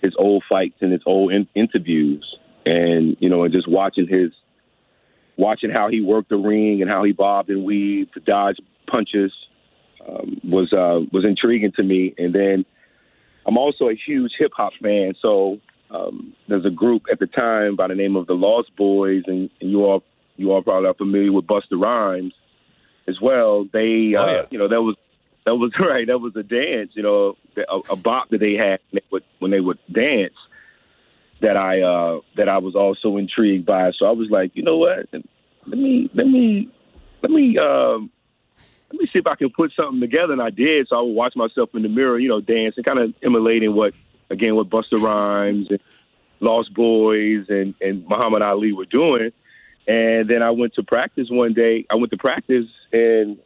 [0.00, 2.24] his old fights and his old in- interviews,
[2.64, 4.30] and you know, and just watching his
[5.36, 9.32] watching how he worked the ring and how he bobbed and weaved to dodge punches
[10.08, 12.14] um, was uh, was intriguing to me.
[12.16, 12.64] And then
[13.46, 15.58] I'm also a huge hip hop fan, so
[15.90, 19.50] um, there's a group at the time by the name of the Lost Boys, and,
[19.60, 20.02] and you all
[20.36, 22.32] you all probably are familiar with Busta Rhymes
[23.06, 23.66] as well.
[23.72, 24.42] They, uh, yeah.
[24.50, 24.96] you know, that was
[25.44, 26.06] that was right.
[26.06, 29.24] That was a dance, you know, a, a bop that they had when they would,
[29.38, 30.34] when they would dance.
[31.40, 33.90] That I uh, that I was also intrigued by.
[33.98, 35.08] So I was like, you know what?
[35.12, 36.70] Let me let me
[37.20, 38.10] let me um,
[38.92, 40.34] let me see if I can put something together.
[40.34, 40.88] And I did.
[40.88, 43.74] So I would watch myself in the mirror, you know, dance and kind of emulating
[43.74, 43.94] what
[44.28, 45.80] again what Busta Rhymes and
[46.40, 49.32] Lost Boys and and Muhammad Ali were doing.
[49.88, 51.86] And then I went to practice one day.
[51.90, 53.38] I went to practice and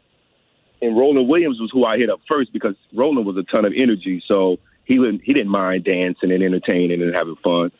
[0.82, 3.72] and Roland Williams was who I hit up first because Roland was a ton of
[3.74, 4.22] energy.
[4.26, 7.70] So he wouldn't he didn't mind dancing and entertaining and having fun.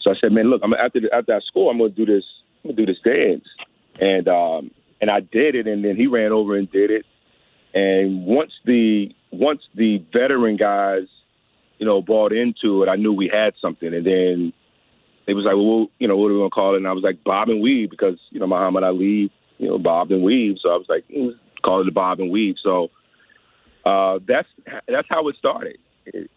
[0.00, 2.24] So I said, man, look, I'm after the, after I I'm gonna do this.
[2.64, 3.46] I'm gonna do this dance.
[4.00, 4.70] And um
[5.00, 7.06] and I did it, and then he ran over and did it.
[7.74, 11.06] And once the once the veteran guys,
[11.78, 13.92] you know, bought into it, I knew we had something.
[13.92, 14.52] And then
[15.26, 16.78] they was like, well, you know, what are we gonna call it?
[16.78, 20.10] And I was like, Bob and Weave, because you know Muhammad Ali, you know, Bob
[20.10, 20.56] and Weave.
[20.60, 22.56] So I was like, mm, call it the Bob and Weave.
[22.62, 22.88] So
[23.84, 24.48] uh, that's
[24.88, 25.78] that's how it started.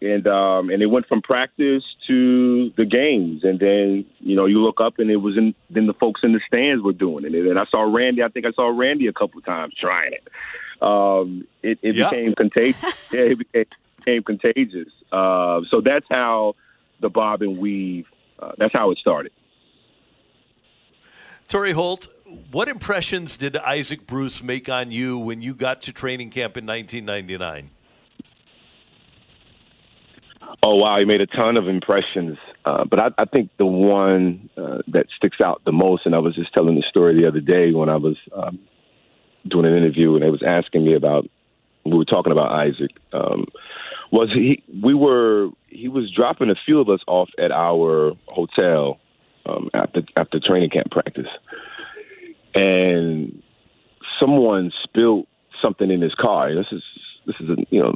[0.00, 4.60] And um, and it went from practice to the games, and then you know you
[4.62, 5.54] look up and it was in.
[5.70, 8.22] Then the folks in the stands were doing it, and I saw Randy.
[8.22, 10.28] I think I saw Randy a couple of times trying it.
[10.82, 12.10] Um, it it Yeah.
[12.10, 12.82] became contagious.
[13.12, 13.64] yeah, it became,
[13.98, 14.88] became contagious.
[15.10, 16.54] Uh, so that's how
[17.00, 18.06] the bob and weave.
[18.38, 19.32] Uh, that's how it started.
[21.48, 22.08] Torry Holt,
[22.50, 26.64] what impressions did Isaac Bruce make on you when you got to training camp in
[26.66, 27.70] 1999?
[30.62, 34.50] Oh wow, he made a ton of impressions, uh, but I, I think the one
[34.56, 37.40] uh, that sticks out the most, and I was just telling the story the other
[37.40, 38.58] day when I was um,
[39.48, 41.28] doing an interview, and they was asking me about
[41.84, 42.90] we were talking about Isaac.
[43.12, 43.46] Um,
[44.10, 44.62] was he?
[44.82, 45.48] We were.
[45.68, 49.00] He was dropping a few of us off at our hotel
[49.46, 51.28] um, after after training camp practice,
[52.54, 53.42] and
[54.20, 55.26] someone spilled
[55.62, 56.54] something in his car.
[56.54, 56.82] This is
[57.26, 57.94] this is a you know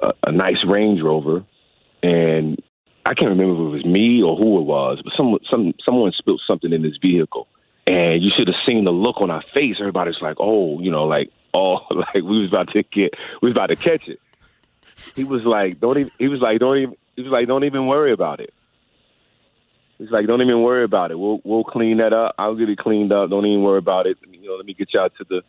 [0.00, 1.44] a, a nice Range Rover,
[2.04, 2.62] and
[3.06, 6.12] I can't remember if it was me or who it was, but some some someone
[6.12, 7.48] spilled something in this vehicle,
[7.86, 9.76] and you should have seen the look on our face.
[9.80, 13.56] Everybody's like, oh, you know, like oh, like we was about to get, we was
[13.56, 14.20] about to catch it.
[15.16, 16.12] He was like, don't even.
[16.18, 16.96] He was like, don't even.
[17.16, 18.52] He was like, don't even worry about it.
[19.98, 21.18] He's like, don't even worry about it.
[21.18, 22.34] We'll we'll clean that up.
[22.38, 23.30] I'll get it cleaned up.
[23.30, 24.18] Don't even worry about it.
[24.30, 25.42] You know, let me get y'all to the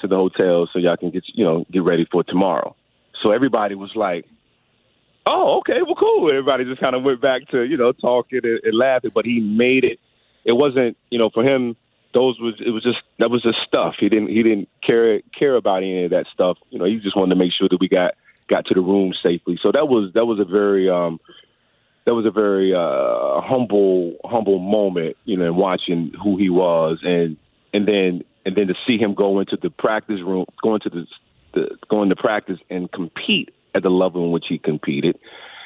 [0.00, 2.74] to the hotel so y'all can get you know get ready for tomorrow.
[3.22, 4.26] So everybody was like,
[5.26, 6.28] oh, okay, well, cool.
[6.30, 9.10] Everybody just kind of went back to you know talking and, and laughing.
[9.14, 9.98] But he made it.
[10.44, 11.76] It wasn't you know for him.
[12.14, 13.94] Those was it was just that was just stuff.
[13.98, 16.58] He didn't he didn't care care about any of that stuff.
[16.70, 18.14] You know, he just wanted to make sure that we got
[18.48, 19.58] got to the room safely.
[19.62, 21.20] So that was that was a very um
[22.04, 27.38] that was a very uh humble humble moment, you know, watching who he was and
[27.72, 31.06] and then and then to see him go into the practice room, go into the,
[31.54, 35.18] the go into practice and compete at the level in which he competed,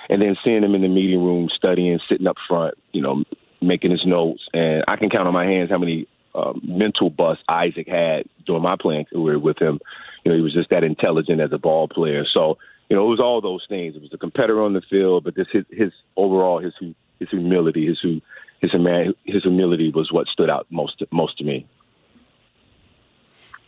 [0.09, 3.25] and then seeing him in the meeting room studying, sitting up front, you know,
[3.61, 7.43] making his notes, and I can count on my hands how many um, mental busts
[7.49, 9.81] Isaac had during my playing career with him.
[10.25, 12.25] You know, he was just that intelligent as a ball player.
[12.33, 13.97] So, you know, it was all those things.
[13.97, 16.75] It was the competitor on the field, but this his, his overall his
[17.19, 17.99] his humility, his
[18.61, 18.73] his
[19.25, 21.67] his humility was what stood out most most to me.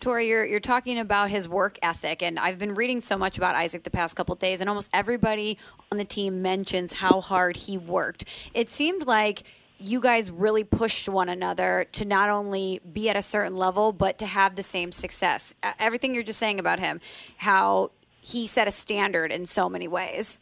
[0.01, 3.57] Torry, you're you're talking about his work ethic, and I've been reading so much about
[3.57, 5.59] Isaac the past couple days, and almost everybody
[5.91, 8.25] on the team mentions how hard he worked.
[8.55, 9.43] It seemed like
[9.79, 14.19] you guys really pushed one another to not only be at a certain level, but
[14.19, 15.55] to have the same success.
[15.79, 17.01] Everything you're just saying about him,
[17.37, 20.39] how he set a standard in so many ways.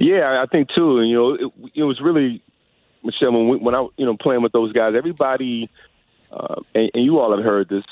[0.00, 1.02] Yeah, I think too.
[1.02, 2.42] You know, it, it was really
[3.04, 4.94] Michelle when we, when I you know playing with those guys.
[4.96, 5.70] Everybody,
[6.32, 7.84] uh, and, and you all have heard this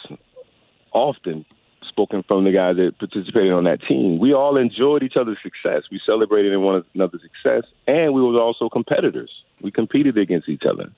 [0.93, 1.45] often
[1.89, 4.19] spoken from the guys that participated on that team.
[4.19, 5.83] We all enjoyed each other's success.
[5.91, 9.31] We celebrated in one another's success, and we were also competitors.
[9.61, 10.91] We competed against each other.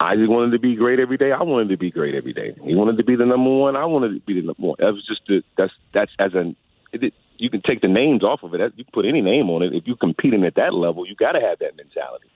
[0.00, 1.32] Isaac wanted to be great every day.
[1.32, 2.56] I wanted to be great every day.
[2.64, 3.76] He wanted to be the number one.
[3.76, 4.76] I wanted to be the number one.
[4.78, 6.56] That was just the, that's that's as an
[6.92, 8.72] it, you can take the names off of it.
[8.76, 9.74] You put any name on it.
[9.74, 12.28] If you're competing at that level, you got to have that mentality.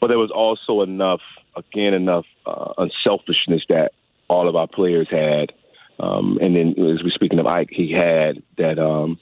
[0.00, 1.20] But there was also enough,
[1.56, 3.92] again, enough uh, unselfishness that
[4.28, 5.52] all of our players had.
[6.00, 9.18] Um, and then, as we're speaking of Ike, he had that um,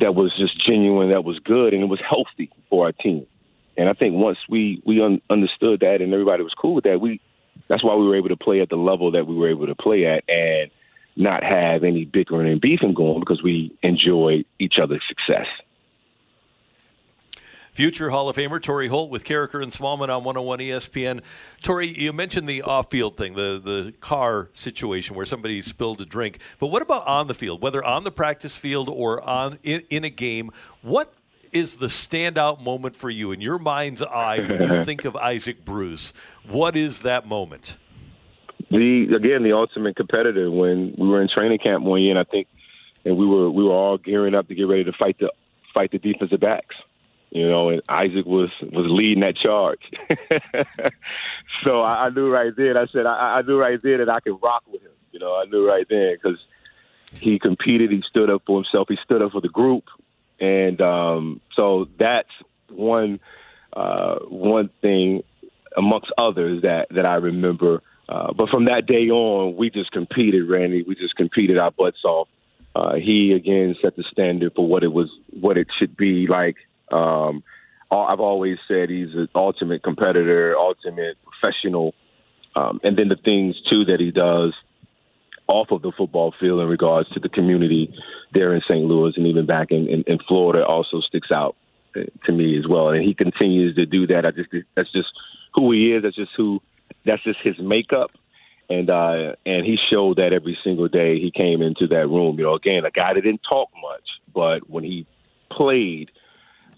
[0.00, 3.26] that was just genuine, that was good, and it was healthy for our team.
[3.76, 7.00] And I think once we we un- understood that and everybody was cool with that,
[7.00, 7.20] we
[7.68, 9.74] that's why we were able to play at the level that we were able to
[9.74, 10.70] play at and
[11.16, 15.46] not have any bickering and beefing going because we enjoyed each other's success.
[17.76, 21.20] Future Hall of Famer Torry Holt with Karraker and Smallman on 101 ESPN.
[21.62, 26.38] Torry, you mentioned the off-field thing, the the car situation where somebody spilled a drink.
[26.58, 27.60] But what about on the field?
[27.60, 31.12] Whether on the practice field or on in, in a game, what
[31.52, 35.62] is the standout moment for you in your mind's eye when you think of Isaac
[35.62, 36.14] Bruce?
[36.48, 37.76] What is that moment?
[38.70, 40.50] The again, the ultimate competitor.
[40.50, 42.48] When we were in training camp one year, and I think,
[43.04, 45.30] and we were we were all gearing up to get ready to fight the
[45.74, 46.74] fight the defensive backs
[47.30, 49.90] you know, and Isaac was was leading that charge.
[51.64, 52.76] so I, I knew right then.
[52.76, 54.92] I said I, I knew right then that I could rock with him.
[55.12, 56.38] You know, I knew right then because
[57.12, 57.90] he competed.
[57.90, 58.88] He stood up for himself.
[58.88, 59.84] He stood up for the group,
[60.40, 62.30] and um, so that's
[62.70, 63.20] one
[63.72, 65.22] uh, one thing
[65.76, 67.82] amongst others that that I remember.
[68.08, 70.84] Uh, but from that day on, we just competed, Randy.
[70.86, 72.28] We just competed our butts off.
[72.74, 76.56] Uh, he again set the standard for what it was, what it should be like
[76.92, 77.42] um,
[77.90, 81.94] I've always said he's an ultimate competitor, ultimate professional,
[82.54, 84.54] um, and then the things too that he does
[85.48, 87.94] off of the football field in regards to the community
[88.32, 88.84] there in St.
[88.84, 91.54] Louis and even back in, in, in Florida also sticks out
[91.94, 92.88] uh, to me as well.
[92.88, 94.26] And he continues to do that.
[94.26, 95.08] I just that's just
[95.54, 96.02] who he is.
[96.02, 96.60] That's just who.
[97.04, 98.10] That's just his makeup.
[98.68, 102.38] And uh, and he showed that every single day he came into that room.
[102.38, 104.02] You know, again, a guy that didn't talk much,
[104.34, 105.06] but when he
[105.50, 106.10] played,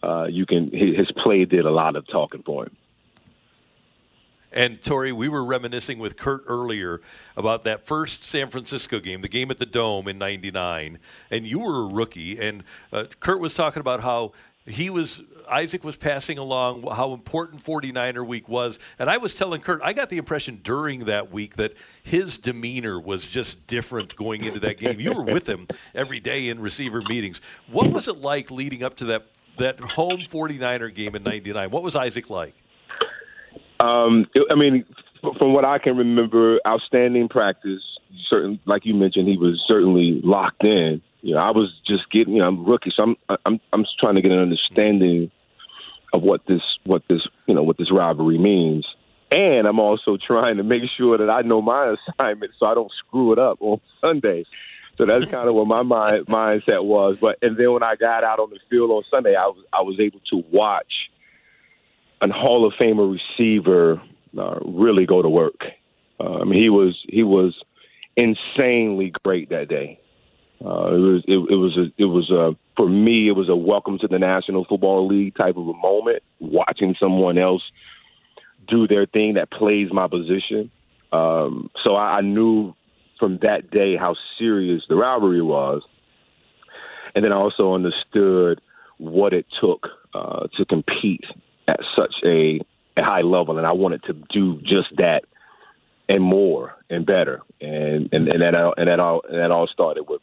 [0.02, 2.76] uh, you can his play did a lot of talking for him.
[4.50, 7.02] And Torry, we were reminiscing with Kurt earlier
[7.36, 10.98] about that first San Francisco game, the game at the Dome in '99,
[11.30, 12.38] and you were a rookie.
[12.38, 14.32] And uh, Kurt was talking about how
[14.64, 18.78] he was Isaac was passing along how important 49er week was.
[18.98, 23.00] And I was telling Kurt, I got the impression during that week that his demeanor
[23.00, 25.00] was just different going into that game.
[25.00, 27.40] You were with him every day in receiver meetings.
[27.70, 29.26] What was it like leading up to that
[29.58, 31.70] that home 49er game in 99.
[31.70, 32.54] What was Isaac like?
[33.80, 34.84] Um, I mean,
[35.20, 37.82] from what I can remember, outstanding practice.
[38.28, 41.02] Certain, like you mentioned, he was certainly locked in.
[41.22, 42.34] You know, I was just getting.
[42.34, 45.30] You know, I'm rookie, so I'm I'm I'm trying to get an understanding
[46.12, 48.86] of what this what this you know what this rivalry means,
[49.30, 52.92] and I'm also trying to make sure that I know my assignment so I don't
[53.06, 54.44] screw it up on Sunday.
[54.98, 57.18] So that's kind of what my mind mindset was.
[57.18, 59.82] But and then when I got out on the field on Sunday, I was I
[59.82, 60.92] was able to watch
[62.20, 64.02] a Hall of Famer receiver
[64.36, 65.62] uh, really go to work.
[66.20, 67.56] Uh, I mean, he was he was
[68.16, 70.00] insanely great that day.
[70.64, 73.54] Uh, it was it, it was a, it was a for me it was a
[73.54, 76.22] welcome to the National Football League type of a moment.
[76.40, 77.62] Watching someone else
[78.66, 80.70] do their thing that plays my position.
[81.12, 82.74] Um, so I, I knew
[83.18, 85.82] from that day how serious the robbery was.
[87.14, 88.60] And then I also understood
[88.98, 91.24] what it took uh, to compete
[91.66, 92.60] at such a,
[92.96, 95.24] a high level, and I wanted to do just that
[96.08, 97.42] and more and better.
[97.60, 100.20] And and, and that all, and that all and that all started with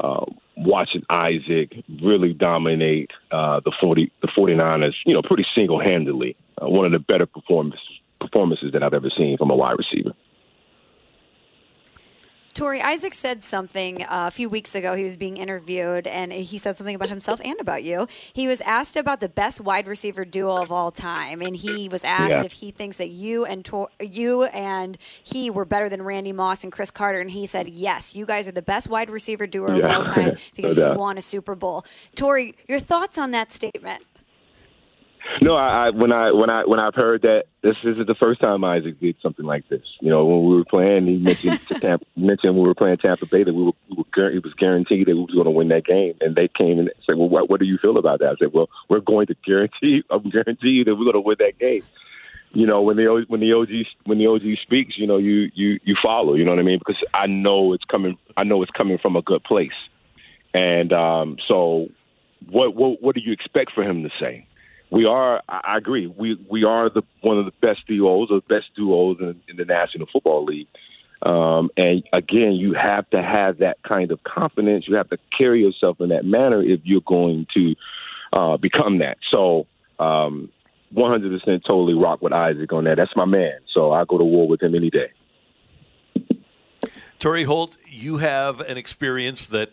[0.00, 6.36] uh, watching Isaac really dominate uh, the forty the 49ers, you know, pretty single handedly.
[6.60, 10.14] Uh, one of the better performances that I've ever seen from a wide receiver.
[12.56, 14.96] Torry Isaac said something uh, a few weeks ago.
[14.96, 18.08] He was being interviewed, and he said something about himself and about you.
[18.32, 22.02] He was asked about the best wide receiver duo of all time, and he was
[22.02, 22.44] asked yeah.
[22.44, 26.64] if he thinks that you and Tor- you and he were better than Randy Moss
[26.64, 29.76] and Cris Carter, and he said yes, you guys are the best wide receiver duo
[29.76, 29.84] yeah.
[29.84, 31.84] of all time because no you won a Super Bowl.
[32.14, 34.02] Torry, your thoughts on that statement?
[35.42, 38.40] No, I, I when I when I when I've heard that this isn't the first
[38.40, 39.82] time Isaac did something like this.
[40.00, 43.26] You know, when we were playing, he mentioned Tampa, mentioned when we were playing Tampa
[43.26, 45.68] Bay that we were, we were he was guaranteed that we was going to win
[45.68, 48.30] that game, and they came and said, "Well, what, what do you feel about that?"
[48.30, 51.36] I said, "Well, we're going to guarantee I'm guarantee you that we're going to win
[51.40, 51.82] that game."
[52.52, 53.68] You know, when the when the OG
[54.04, 56.34] when the OG speaks, you know, you you you follow.
[56.34, 56.78] You know what I mean?
[56.78, 58.16] Because I know it's coming.
[58.36, 59.76] I know it's coming from a good place,
[60.54, 61.88] and um, so
[62.48, 64.46] what what what do you expect for him to say?
[64.90, 65.42] We are.
[65.48, 66.06] I agree.
[66.06, 69.56] We we are the one of the best duos, or the best duos in, in
[69.56, 70.68] the National Football League.
[71.22, 74.86] Um, and again, you have to have that kind of confidence.
[74.86, 77.74] You have to carry yourself in that manner if you're going to
[78.32, 79.16] uh, become that.
[79.30, 79.66] So,
[79.98, 80.50] um,
[80.94, 82.96] 100% totally rock with Isaac on that.
[82.96, 83.58] That's my man.
[83.72, 85.10] So I go to war with him any day.
[87.18, 89.70] Torry Holt, you have an experience that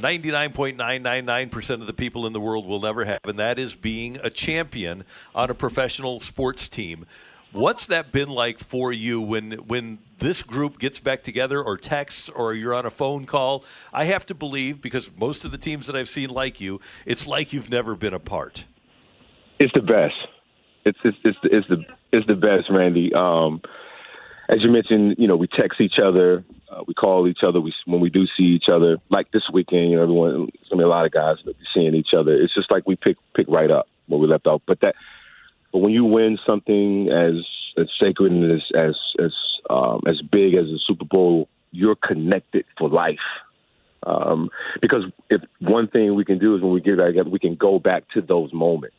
[0.00, 4.30] 99.999% of the people in the world will never have, and that is being a
[4.30, 7.06] champion on a professional sports team.
[7.52, 12.28] What's that been like for you when when this group gets back together or texts
[12.28, 13.64] or you're on a phone call?
[13.92, 17.28] I have to believe because most of the teams that I've seen like you, it's
[17.28, 18.64] like you've never been apart.
[19.60, 20.16] It's the best.
[20.84, 23.14] It's it's it's, the- it's the it's the best, Randy.
[23.14, 23.60] Um,
[24.48, 27.60] as you mentioned, you know, we text each other, uh, we call each other.
[27.60, 30.82] We when we do see each other, like this weekend, you know, everyone, there's gonna
[30.82, 32.32] be a lot of guys that be seeing each other.
[32.32, 34.62] It's just like we pick pick right up where we left off.
[34.66, 34.94] But that,
[35.72, 39.32] but when you win something as as sacred and as as as
[39.70, 43.18] um, as big as a Super Bowl, you're connected for life.
[44.06, 44.50] Um,
[44.82, 47.78] because if one thing we can do is when we get back we can go
[47.78, 48.96] back to those moments,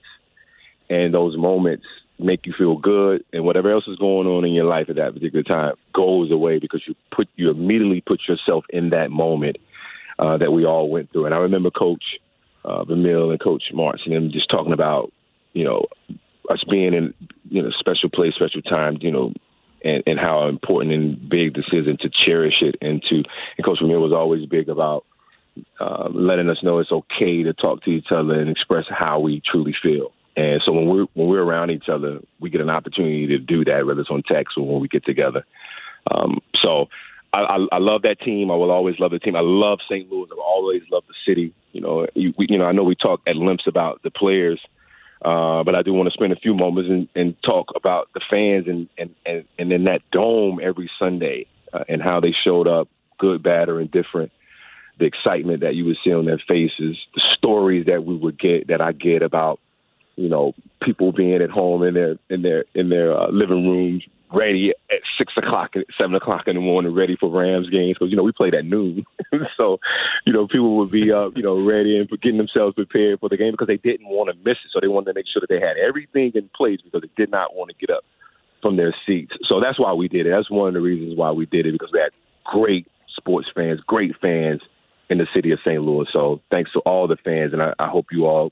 [0.89, 1.85] and those moments
[2.19, 5.13] make you feel good, and whatever else is going on in your life at that
[5.13, 9.57] particular time goes away because you put you immediately put yourself in that moment
[10.19, 11.25] uh, that we all went through.
[11.25, 12.03] And I remember Coach
[12.63, 15.11] uh, Vermeil and Coach Martz and them just talking about
[15.53, 15.85] you know
[16.49, 17.13] us being in
[17.49, 19.33] you know special place, special time, you know.
[19.83, 23.63] And, and how important and big this is, and to cherish it, and to and
[23.63, 25.05] Coach Vermeil was always big about
[25.79, 29.43] um, letting us know it's okay to talk to each other and express how we
[29.45, 30.11] truly feel.
[30.37, 33.63] And so when we're when we're around each other, we get an opportunity to do
[33.65, 35.45] that, whether it's on text or when we get together.
[36.11, 36.87] Um, so
[37.33, 38.51] I, I, I love that team.
[38.51, 39.35] I will always love the team.
[39.35, 40.11] I love St.
[40.11, 40.27] Louis.
[40.31, 41.53] I've always loved the city.
[41.71, 44.59] You know, you, we, you know, I know we talk at lengths about the players,
[45.23, 48.21] uh, but I do want to spend a few moments and, and talk about the
[48.29, 52.67] fans and and and, and in that dome every Sunday uh, and how they showed
[52.67, 54.31] up, good, bad, or indifferent
[54.97, 58.67] the excitement that you would see on their faces, the stories that we would get
[58.67, 59.59] that I get about,
[60.15, 64.03] you know, people being at home in their in their in their uh, living rooms,
[64.31, 68.17] ready at six o'clock, seven o'clock in the morning, ready for Rams games because you
[68.17, 69.05] know we played at noon,
[69.57, 69.79] so
[70.25, 73.37] you know people would be up, you know, ready and getting themselves prepared for the
[73.37, 75.49] game because they didn't want to miss it, so they wanted to make sure that
[75.49, 78.03] they had everything in place because they did not want to get up
[78.61, 79.33] from their seats.
[79.43, 80.31] So that's why we did it.
[80.31, 82.11] That's one of the reasons why we did it because we had
[82.45, 84.61] great sports fans, great fans
[85.09, 85.81] in the city of St.
[85.81, 86.07] Louis.
[86.11, 88.51] So thanks to all the fans, and I, I hope you all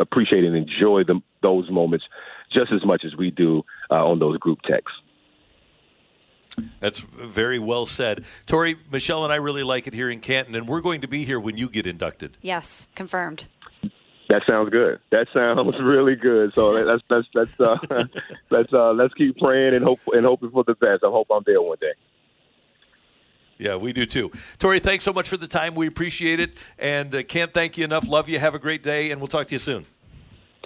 [0.00, 2.04] appreciate and enjoy them, those moments
[2.52, 4.98] just as much as we do uh, on those group texts.
[6.80, 8.24] That's very well said.
[8.46, 11.24] Torry, Michelle, and I really like it here in Canton, and we're going to be
[11.24, 12.38] here when you get inducted.
[12.40, 13.46] Yes, confirmed.
[14.28, 14.98] That sounds good.
[15.10, 16.52] That sounds really good.
[16.54, 17.76] So let's let's let's uh,
[18.50, 21.04] let's uh, let's keep praying and hope and hoping for the best.
[21.04, 21.92] I hope I'm there one day.
[23.58, 24.30] Yeah, we do too.
[24.58, 25.74] Torry, thanks so much for the time.
[25.74, 28.06] We appreciate it, and uh, can't thank you enough.
[28.06, 28.38] Love you.
[28.38, 29.86] Have a great day, and we'll talk to you soon.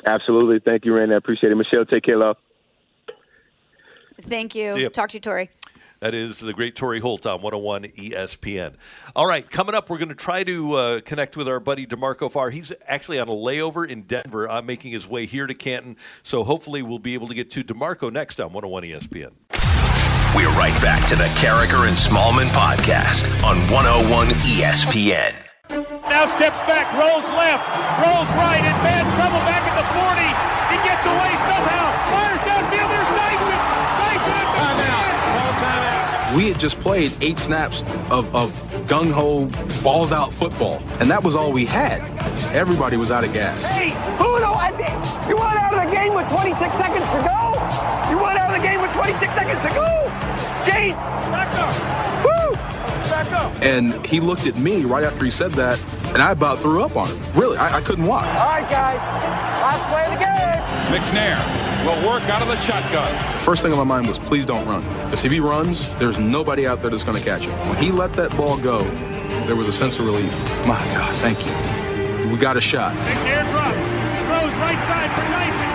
[0.04, 0.60] Absolutely.
[0.60, 1.14] Thank you, Randy.
[1.14, 1.56] I appreciate it.
[1.56, 2.36] Michelle, take care, love.
[4.22, 4.88] Thank you.
[4.90, 5.50] Talk to you, Torry.
[6.00, 8.74] That is the great Torry Holt on 101 ESPN.
[9.14, 12.30] All right, coming up, we're going to try to uh, connect with our buddy D'Marco
[12.30, 12.48] Farr.
[12.48, 15.96] He's actually on a layover in Denver, uh, making his way here to Canton.
[16.22, 19.32] So hopefully, we'll be able to get to D'Marco next on 101 ESPN.
[20.34, 25.34] We're right back to the Karraker and Smallman podcast on 101 ESPN.
[26.06, 27.66] Now steps back, rolls left,
[27.98, 30.22] rolls right, in bad trouble back at the 40.
[30.70, 32.90] He gets away somehow, fires downfield.
[32.94, 33.58] There's Dyson.
[33.98, 36.38] Dyson at the 10.
[36.38, 38.52] We had just played eight snaps of, of
[38.86, 39.46] gung ho,
[39.82, 42.02] balls out football, and that was all we had.
[42.54, 43.64] Everybody was out of gas.
[43.64, 43.90] Hey,
[44.22, 47.29] Uno, I think you went out of the game with 26 seconds to go.
[48.10, 49.86] You went out of the game with 26 seconds to go.
[50.64, 50.94] Jane,
[51.30, 51.72] back up.
[52.24, 52.54] Woo!
[53.08, 53.62] Back up.
[53.62, 56.96] And he looked at me right after he said that, and I about threw up
[56.96, 57.18] on him.
[57.34, 58.26] Really, I, I couldn't watch.
[58.38, 59.00] All right, guys.
[59.00, 60.40] Last play of the game.
[60.90, 63.40] McNair will work out of the shotgun.
[63.40, 64.82] First thing on my mind was, please don't run.
[65.04, 67.52] Because if he runs, there's nobody out there that's going to catch him.
[67.68, 68.82] When he let that ball go,
[69.46, 70.32] there was a sense of relief.
[70.66, 72.30] My God, thank you.
[72.30, 72.94] We got a shot.
[72.94, 73.88] McNair drops,
[74.26, 75.69] throws right side for Dyson.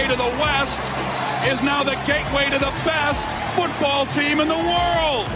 [0.00, 0.80] Gateway to the West,
[1.48, 5.26] is now the gateway to the best football team in the world.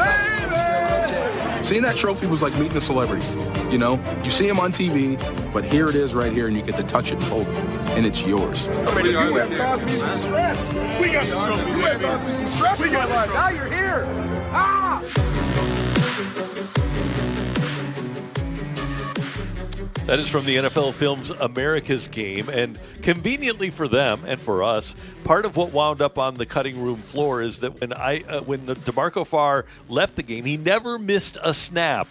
[0.00, 1.64] world.
[1.64, 3.26] Seeing that trophy was like meeting a celebrity.
[3.70, 5.18] You know, you see him on TV,
[5.52, 7.56] but here it is right here, and you get to touch it and hold it,
[7.96, 8.68] and it's yours.
[8.68, 10.74] I mean, you have caused me some stress.
[11.00, 11.70] We got the trophy.
[11.72, 13.32] You have caused me some stress in my life.
[13.34, 14.04] Now you're here.
[14.52, 15.02] Ah!
[20.06, 24.94] That is from the NFL Films America's Game, and conveniently for them and for us,
[25.24, 28.40] part of what wound up on the cutting room floor is that when I uh,
[28.42, 32.06] when D'Marco Farr left the game, he never missed a snap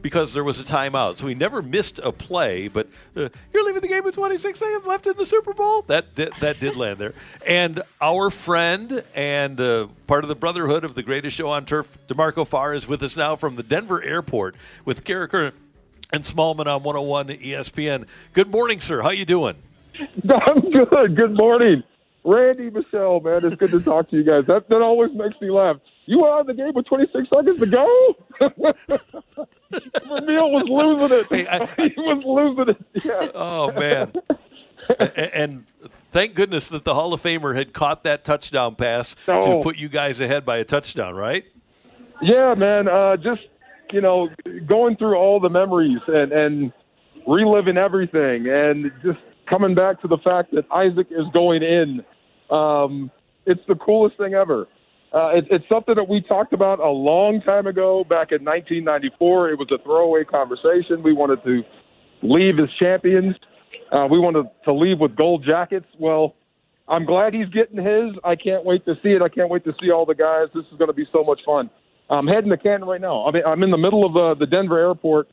[0.00, 2.68] because there was a timeout, so he never missed a play.
[2.68, 5.82] But uh, you're leaving the game with 26 seconds left in the Super Bowl.
[5.82, 7.12] That did, that did land there.
[7.46, 11.98] And our friend and uh, part of the brotherhood of the greatest show on turf,
[12.06, 14.56] D'Marco Farr, is with us now from the Denver airport
[14.86, 15.52] with Karraker
[16.12, 18.06] and Smallman on 101 ESPN.
[18.32, 19.02] Good morning, sir.
[19.02, 19.56] How you doing?
[20.30, 21.16] I'm good.
[21.16, 21.82] Good morning.
[22.24, 24.46] Randy Michelle, man, it's good to talk to you guys.
[24.46, 25.76] That that always makes me laugh.
[26.06, 28.16] You were on the game with 26 seconds to go.
[30.08, 31.26] Vermeil was losing it.
[31.94, 33.04] he was losing it.
[33.04, 33.28] Yeah.
[33.34, 34.12] Oh man.
[35.16, 35.66] And
[36.12, 39.88] thank goodness that the Hall of Famer had caught that touchdown pass to put you
[39.88, 41.44] guys ahead by a touchdown, right?
[42.22, 42.88] Yeah, man.
[42.88, 43.42] Uh, just
[43.94, 44.28] you know,
[44.66, 46.72] going through all the memories and and
[47.26, 52.04] reliving everything, and just coming back to the fact that Isaac is going in.
[52.50, 53.10] Um,
[53.46, 54.66] it's the coolest thing ever.
[55.12, 59.50] Uh, it, it's something that we talked about a long time ago, back in 1994.
[59.50, 61.04] It was a throwaway conversation.
[61.04, 61.62] We wanted to
[62.22, 63.36] leave as champions.
[63.92, 65.86] Uh, we wanted to leave with gold jackets.
[66.00, 66.34] Well,
[66.88, 68.16] I'm glad he's getting his.
[68.24, 69.22] I can't wait to see it.
[69.22, 70.48] I can't wait to see all the guys.
[70.52, 71.70] This is going to be so much fun.
[72.10, 73.26] I'm heading to Canton right now.
[73.26, 75.28] I mean, I'm in the middle of uh, the Denver airport,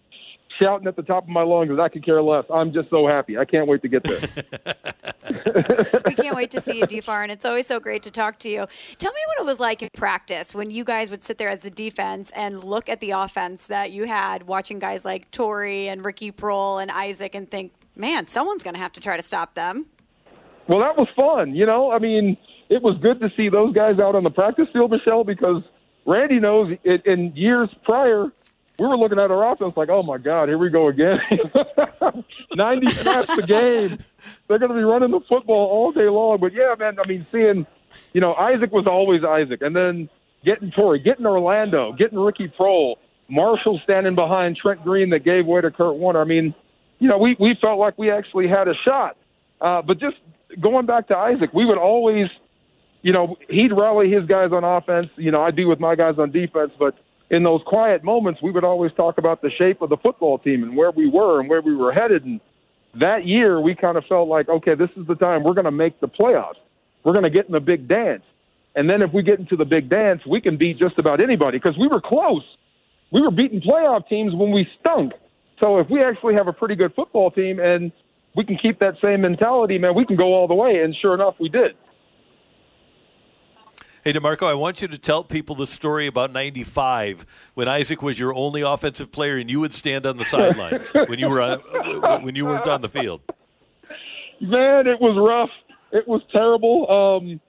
[0.62, 2.46] shouting at the top of my lungs that I could care less.
[2.54, 3.38] I'm just so happy.
[3.38, 4.20] I can't wait to get there.
[6.06, 8.50] we can't wait to see you, DFAR, and it's always so great to talk to
[8.50, 8.66] you.
[8.98, 11.60] Tell me what it was like in practice when you guys would sit there as
[11.60, 16.06] the defense and look at the offense that you had, watching guys like Torry and
[16.06, 19.56] Ricky Proehl and Isaac, and think, man, someone's going to have to try to stop
[19.56, 19.88] them.
[20.68, 21.56] Well, that was fun.
[21.56, 22.38] You know, I mean,
[22.70, 25.64] it was good to see those guys out on the practice field, Michelle, because
[26.06, 28.26] Randy knows it, in years prior,
[28.80, 31.20] we were looking at our offense like, oh my God, here we go again.
[32.56, 34.00] 90 snaps a game.
[34.48, 36.40] They're going to be running the football all day long.
[36.40, 37.68] But yeah, man, I mean, seeing,
[38.14, 39.62] you know, Isaac was always Isaac.
[39.62, 40.10] And then
[40.44, 42.96] getting Torry, getting Orlando, getting Ricky Proehl,
[43.30, 46.22] Marshall standing behind Trent Green that gave way to Kurt Warner.
[46.22, 46.54] I mean,
[47.00, 49.16] you know, we, we felt like we actually had a shot.
[49.60, 50.18] Uh, but just
[50.60, 52.28] going back to Isaac, we would always,
[53.02, 55.08] you know, he'd rally his guys on offense.
[55.16, 56.72] You know, I'd be with my guys on defense.
[56.78, 56.96] But
[57.30, 60.64] in those quiet moments, we would always talk about the shape of the football team
[60.64, 62.26] and where we were and where we were headed.
[62.26, 62.40] And
[62.96, 65.72] that year, we kind of felt like, okay, this is the time we're going to
[65.72, 66.60] make the playoffs.
[67.04, 68.24] We're going to get in the big dance.
[68.76, 71.58] And then if we get into the big dance, we can beat just about anybody
[71.58, 72.44] because we were close.
[73.12, 75.14] We were beating playoff teams when we stunk.
[75.60, 77.92] So if we actually have a pretty good football team and
[78.36, 80.82] we can keep that same mentality, man, we can go all the way.
[80.84, 81.76] And sure enough, we did.
[84.04, 87.24] Hey, D'Marco, I want you to tell people the story about 95
[87.54, 91.20] when Isaac was your only offensive player and you would stand on the sidelines when
[91.20, 91.60] you were on,
[92.24, 93.22] when you weren't on the field.
[94.40, 95.52] Man, it was rough.
[95.92, 96.90] It was terrible.
[96.90, 97.40] Um,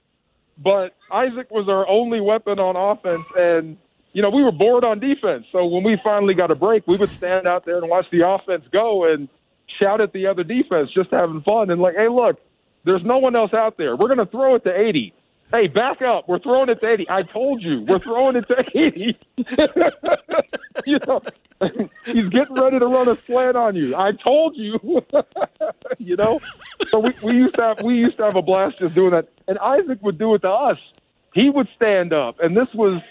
[0.58, 3.78] but Isaac was our only weapon on offense, and
[4.12, 5.46] you know we were bored on defense.
[5.52, 8.28] So when we finally got a break, we would stand out there and watch the
[8.28, 9.26] offense go and
[9.80, 12.38] shout at the other defense, just having fun and like, hey, look,
[12.84, 13.96] there's no one else out there.
[13.96, 15.14] We're going to throw it to 80.
[15.52, 16.28] Hey, back up.
[16.28, 17.10] We're throwing it to 80.
[17.10, 17.82] I told you.
[17.82, 19.18] We're throwing it to 80.
[20.86, 21.20] you know,
[22.06, 23.94] he's getting ready to run a slant on you.
[23.94, 25.02] I told you.
[25.98, 26.40] you know?
[26.90, 29.28] So we, we used to have we used to have a blast just doing that.
[29.46, 30.78] And Isaac would do it to us.
[31.34, 32.40] He would stand up.
[32.40, 33.02] And this was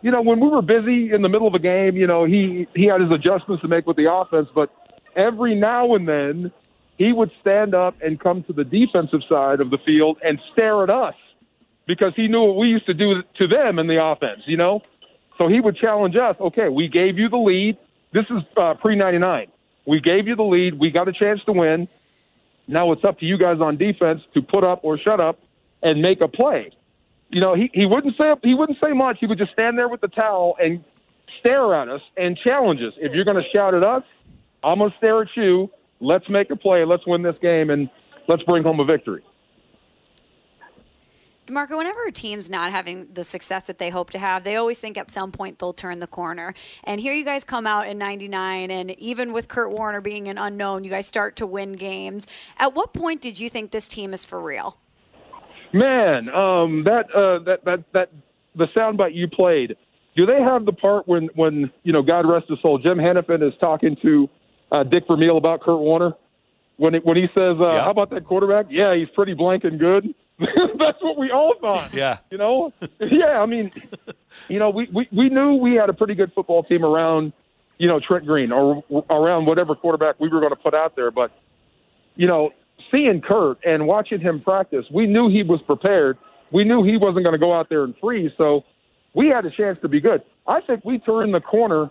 [0.00, 2.68] you know, when we were busy in the middle of a game, you know, he
[2.76, 4.70] he had his adjustments to make with the offense, but
[5.16, 6.52] every now and then
[6.96, 10.84] he would stand up and come to the defensive side of the field and stare
[10.84, 11.14] at us
[11.88, 14.80] because he knew what we used to do to them in the offense, you know?
[15.38, 17.78] So he would challenge us, okay, we gave you the lead.
[18.12, 19.46] This is uh, pre 99.
[19.86, 20.78] We gave you the lead.
[20.78, 21.88] We got a chance to win.
[22.68, 25.40] Now it's up to you guys on defense to put up or shut up
[25.82, 26.70] and make a play.
[27.30, 29.16] You know, he, he wouldn't say he wouldn't say much.
[29.20, 30.84] He would just stand there with the towel and
[31.40, 32.92] stare at us and challenge us.
[32.98, 34.02] If you're going to shout at us,
[34.62, 35.70] I'm going to stare at you.
[36.00, 36.84] Let's make a play.
[36.84, 37.88] Let's win this game and
[38.28, 39.22] let's bring home a victory.
[41.50, 44.78] Marco, whenever a team's not having the success that they hope to have, they always
[44.78, 46.54] think at some point they'll turn the corner.
[46.84, 50.38] And here you guys come out in 99, and even with Kurt Warner being an
[50.38, 52.26] unknown, you guys start to win games.
[52.58, 54.76] At what point did you think this team is for real?
[55.72, 58.10] Man, um, that uh, that that that
[58.54, 59.76] the soundbite you played.
[60.16, 63.46] do they have the part when when you know God rest his soul, Jim Hanifan
[63.46, 64.30] is talking to
[64.72, 66.12] uh, Dick Vermeil about Kurt Warner
[66.78, 68.66] when it, when he says, uh, "How about that quarterback?
[68.70, 70.14] Yeah, he's pretty blank and good."
[70.78, 71.92] That's what we all thought.
[71.92, 72.18] Yeah.
[72.30, 72.72] You know?
[73.00, 73.72] yeah, I mean,
[74.48, 77.32] you know, we, we, we knew we had a pretty good football team around,
[77.78, 81.10] you know, Trent Green or around whatever quarterback we were going to put out there.
[81.10, 81.32] But,
[82.14, 82.50] you know,
[82.92, 86.18] seeing Kurt and watching him practice, we knew he was prepared.
[86.52, 88.30] We knew he wasn't going to go out there and freeze.
[88.36, 88.64] So
[89.14, 90.22] we had a chance to be good.
[90.46, 91.90] I think we turned the corner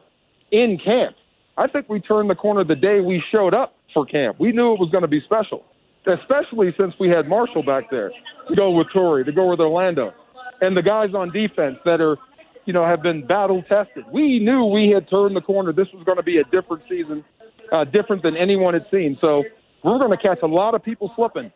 [0.51, 1.15] in camp.
[1.57, 4.39] I think we turned the corner the day we showed up for camp.
[4.39, 5.65] We knew it was going to be special,
[6.07, 8.11] especially since we had Marshall back there
[8.47, 10.13] to go with Torry, to go with Orlando,
[10.61, 12.17] and the guys on defense that are,
[12.65, 14.05] you know, have been battle tested.
[14.11, 15.73] We knew we had turned the corner.
[15.73, 17.23] This was going to be a different season,
[17.71, 19.17] uh, different than anyone had seen.
[19.21, 19.43] So
[19.83, 21.51] we're going to catch a lot of people slipping,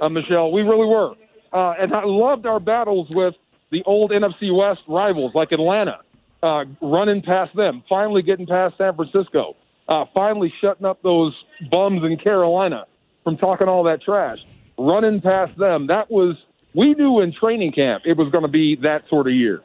[0.00, 0.52] uh, Michelle.
[0.52, 1.14] We really were.
[1.52, 3.34] Uh, and I loved our battles with
[3.70, 6.00] the old NFC West rivals like Atlanta,
[6.42, 9.56] uh, running past them, finally getting past San Francisco,
[9.88, 11.32] uh, finally shutting up those
[11.70, 12.86] bums in Carolina
[13.24, 14.38] from talking all that trash,
[14.78, 15.88] running past them.
[15.88, 16.36] That was,
[16.74, 19.62] we knew in training camp it was going to be that sort of year.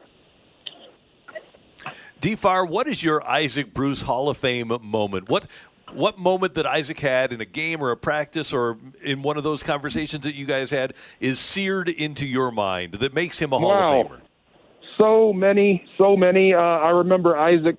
[2.21, 5.29] DFAR, what is your Isaac Bruce Hall of Fame moment?
[5.29, 5.45] What
[5.93, 9.43] what moment that Isaac had in a game or a practice or in one of
[9.43, 13.57] those conversations that you guys had is seared into your mind that makes him a
[13.57, 14.01] Hall wow.
[14.01, 14.19] of Famer?
[14.99, 16.53] So many, so many.
[16.53, 17.77] Uh, I remember Isaac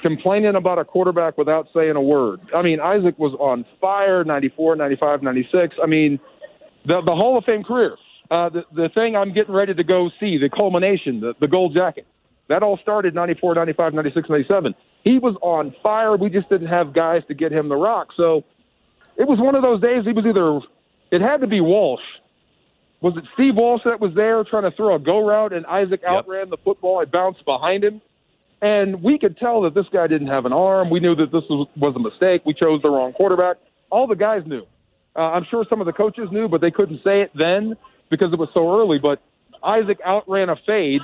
[0.00, 2.40] complaining about a quarterback without saying a word.
[2.54, 5.76] I mean, Isaac was on fire 94, 95, 96.
[5.82, 6.18] I mean,
[6.84, 7.96] the, the Hall of Fame career.
[8.30, 11.74] Uh, the, the thing I'm getting ready to go see, the culmination, the, the gold
[11.74, 12.06] jacket.
[12.48, 14.74] That all started 94, 95, 96, 97.
[15.02, 16.16] He was on fire.
[16.16, 18.08] We just didn't have guys to get him the rock.
[18.16, 18.44] So
[19.16, 20.04] it was one of those days.
[20.04, 20.60] He was either,
[21.10, 22.02] it had to be Walsh.
[23.00, 26.02] Was it Steve Walsh that was there trying to throw a go route and Isaac
[26.04, 27.00] outran the football?
[27.00, 28.00] It bounced behind him.
[28.62, 30.90] And we could tell that this guy didn't have an arm.
[30.90, 32.42] We knew that this was, was a mistake.
[32.46, 33.56] We chose the wrong quarterback.
[33.90, 34.64] All the guys knew.
[35.14, 37.76] Uh, I'm sure some of the coaches knew, but they couldn't say it then
[38.10, 38.98] because it was so early.
[38.98, 39.20] But
[39.62, 41.02] Isaac outran a fade,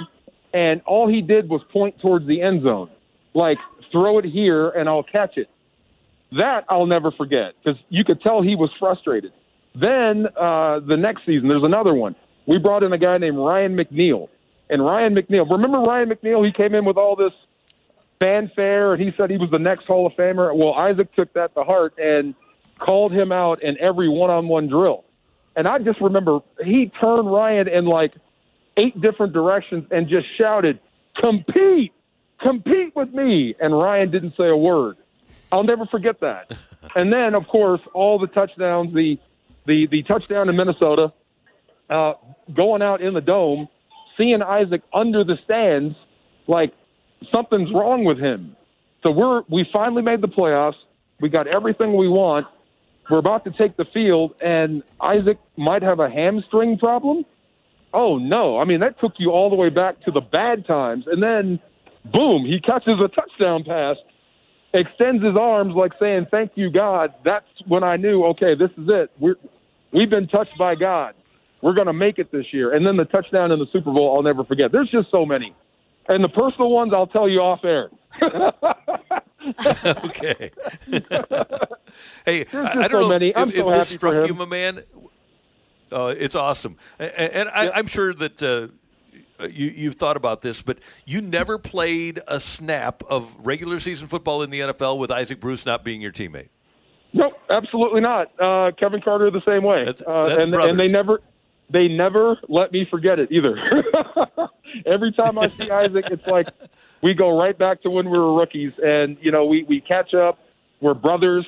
[0.52, 2.90] and all he did was point towards the end zone,
[3.34, 3.58] like
[3.90, 5.48] throw it here and I'll catch it.
[6.32, 9.32] That I'll never forget because you could tell he was frustrated.
[9.74, 12.16] Then uh, the next season, there's another one.
[12.46, 14.28] We brought in a guy named Ryan McNeil,
[14.72, 15.48] and Ryan McNeil.
[15.48, 16.44] Remember Ryan McNeil?
[16.44, 17.34] He came in with all this
[18.18, 20.56] fanfare, and he said he was the next Hall of Famer.
[20.56, 22.34] Well, Isaac took that to heart and
[22.78, 25.04] called him out in every one-on-one drill.
[25.54, 28.14] And I just remember he turned Ryan in like
[28.78, 30.80] eight different directions and just shouted,
[31.20, 31.92] "Compete,
[32.40, 34.96] compete with me!" And Ryan didn't say a word.
[35.52, 36.56] I'll never forget that.
[36.96, 39.18] and then, of course, all the touchdowns, the
[39.66, 41.12] the the touchdown in Minnesota,
[41.90, 42.14] uh,
[42.54, 43.68] going out in the dome,
[44.16, 45.96] seeing Isaac under the stands,
[46.46, 46.72] like
[47.34, 48.56] something's wrong with him.
[49.02, 50.76] So we're we finally made the playoffs.
[51.20, 52.46] We got everything we want.
[53.10, 57.24] We're about to take the field, and Isaac might have a hamstring problem.
[57.92, 58.58] Oh no!
[58.58, 61.60] I mean that took you all the way back to the bad times, and then
[62.12, 63.96] boom, he catches a touchdown pass,
[64.72, 68.88] extends his arms like saying "Thank you, God." That's when I knew, okay, this is
[68.88, 69.10] it.
[69.18, 69.36] We're
[69.92, 71.14] we've been touched by God.
[71.62, 72.74] We're going to make it this year.
[72.74, 74.72] And then the touchdown in the Super Bowl, I'll never forget.
[74.72, 75.54] There's just so many,
[76.08, 77.88] and the personal ones I'll tell you off air.
[79.86, 80.50] okay.
[82.26, 83.28] hey, I, I don't so know many.
[83.28, 84.82] if, I'm if so this struck you, my man.
[85.90, 88.68] Uh, it's awesome, and, and I, I'm sure that uh,
[89.46, 94.42] you, you've thought about this, but you never played a snap of regular season football
[94.42, 96.48] in the NFL with Isaac Bruce not being your teammate.
[97.12, 98.32] Nope, absolutely not.
[98.40, 101.20] Uh, Kevin Carter the same way, That's- uh, that's and and they never
[101.72, 103.56] they never let me forget it either.
[104.86, 106.48] Every time I see Isaac, it's like
[107.02, 110.14] we go right back to when we were rookies, and you know we we catch
[110.14, 110.38] up.
[110.80, 111.46] We're brothers,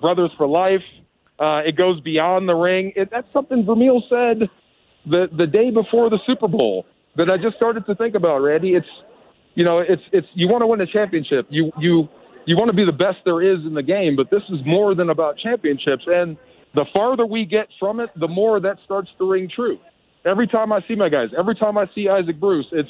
[0.00, 0.82] brothers for life.
[1.38, 2.92] Uh, it goes beyond the ring.
[2.96, 4.48] It, that's something Vermeil said
[5.06, 6.86] the the day before the Super Bowl
[7.16, 8.38] that I just started to think about.
[8.38, 8.86] Randy, it's
[9.54, 11.46] you know it's it's you want to win a championship.
[11.50, 12.08] You you
[12.46, 14.94] you want to be the best there is in the game, but this is more
[14.94, 16.04] than about championships.
[16.06, 16.36] And
[16.74, 19.78] the farther we get from it, the more that starts to ring true.
[20.24, 22.88] Every time I see my guys, every time I see Isaac Bruce, it's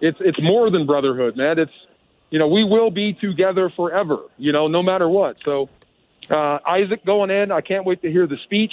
[0.00, 1.58] it's it's more than brotherhood, man.
[1.58, 1.72] It's
[2.30, 4.18] you know we will be together forever.
[4.38, 5.36] You know, no matter what.
[5.44, 5.68] So
[6.30, 8.72] uh, Isaac going in, I can't wait to hear the speech.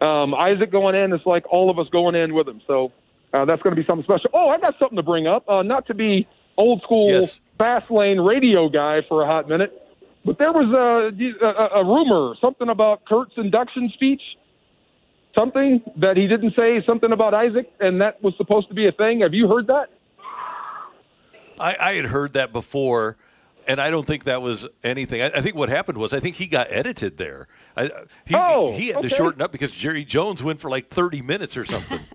[0.00, 2.60] Um, Isaac going in is like all of us going in with him.
[2.66, 2.92] So
[3.32, 4.30] uh, that's going to be something special.
[4.34, 5.48] Oh, I got something to bring up.
[5.48, 7.26] Uh, not to be old school
[7.58, 9.72] fast lane radio guy for a hot minute,
[10.24, 14.22] but there was a, a, a rumor, something about Kurt's induction speech,
[15.36, 18.92] something that he didn't say, something about Isaac, and that was supposed to be a
[18.92, 19.20] thing.
[19.20, 19.90] Have you heard that?
[21.58, 23.16] I, I had heard that before,
[23.68, 25.22] and I don't think that was anything.
[25.22, 27.46] I, I think what happened was I think he got edited there.
[27.76, 29.08] I, uh, he, Oh, he had okay.
[29.08, 32.00] to shorten up because Jerry Jones went for like 30 minutes or something.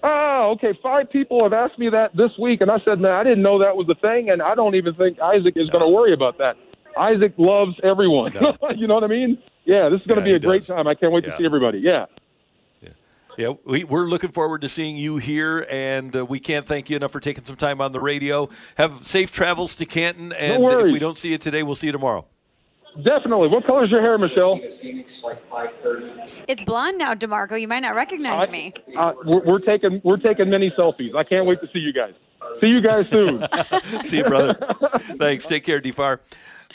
[0.00, 0.78] Oh, okay.
[0.80, 3.58] Five people have asked me that this week, and I said, man, I didn't know
[3.58, 6.38] that was a thing, and I don't even think Isaac is going to worry about
[6.38, 6.56] that.
[6.96, 8.32] Isaac loves everyone.
[8.76, 9.38] you know what I mean?
[9.64, 10.68] Yeah, this is going to Yeah, be a great does.
[10.68, 10.86] time.
[10.86, 11.32] I can't wait Yeah.
[11.32, 11.78] to see everybody.
[11.78, 12.06] Yeah.
[13.36, 16.96] Yeah, we, we're looking forward to seeing you here, and uh, we can't thank you
[16.96, 18.48] enough for taking some time on the radio.
[18.74, 21.92] Have safe travels to Canton, and if we don't see you today, we'll see you
[21.92, 22.26] tomorrow.
[23.04, 23.46] Definitely.
[23.46, 24.58] What color's your hair, Michelle?
[26.48, 27.54] It's blonde now, D'Marco.
[27.54, 28.72] You might not recognize me.
[28.98, 31.14] Uh, we're, we're taking we're taking many selfies.
[31.14, 32.14] I can't wait to see you guys.
[32.60, 33.46] See you guys soon.
[34.06, 34.56] See you, brother.
[35.18, 35.46] Thanks.
[35.46, 36.18] Take care, DFAR.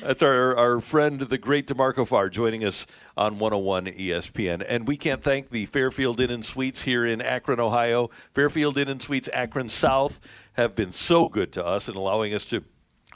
[0.04, 4.66] That's our, our friend, the great D'Marco Farr, joining us on 101 ESPN.
[4.68, 8.10] And we can't thank the Fairfield Inn and Suites here in Akron, Ohio.
[8.34, 10.20] Fairfield Inn and Suites Akron South
[10.54, 12.66] have been so good to us in allowing us to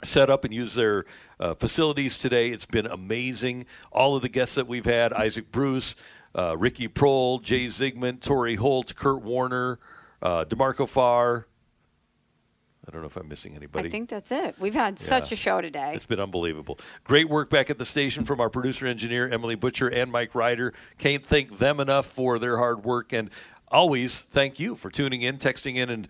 [0.02, 1.04] set up and use their
[1.38, 2.48] uh, facilities today.
[2.48, 3.66] It's been amazing.
[3.92, 5.94] All of the guests that we've had Isaac Bruce,
[6.34, 9.78] uh, Ricky Proehl, Jay Zygmunt, Torry Holt, Kurt Warner,
[10.22, 11.47] uh, D'Marco Farr.
[12.88, 13.88] I don't know if I'm missing anybody.
[13.88, 14.54] I think that's it.
[14.58, 15.92] We've had such a show today.
[15.94, 16.78] It's been unbelievable.
[17.04, 20.72] Great work back at the station from our producer engineer, Emily Butcher and Mike Ryder.
[20.96, 23.12] Can't thank them enough for their hard work.
[23.12, 23.28] And
[23.68, 26.08] always thank you for tuning in, texting in, and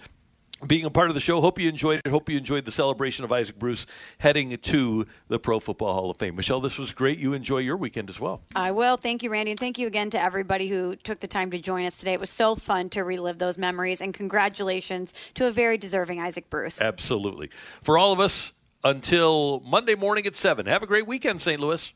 [0.67, 1.41] being a part of the show.
[1.41, 2.11] Hope you enjoyed it.
[2.11, 3.87] Hope you enjoyed the celebration of Isaac Bruce
[4.19, 6.37] heading to the Pro Football Hall of Fame.
[6.37, 7.19] Michelle, this was great.
[7.19, 8.43] You enjoy your weekend as well.
[8.57, 8.97] I will.
[8.97, 9.53] Thank you, Randy.
[9.53, 12.13] And thank you again to everybody who took the time to join us today.
[12.13, 14.01] It was so fun to relive those memories.
[14.01, 16.81] And congratulations to a very deserving Isaac Bruce.
[16.81, 17.51] Absolutely.
[17.83, 18.53] For all of us,
[18.85, 20.67] until Monday morning at 7.
[20.67, 21.61] Have a great weekend, St.
[21.61, 21.93] Louis.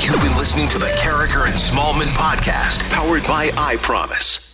[0.00, 4.53] You've been listening to the Karraker and Smallman podcast, powered by I Promise.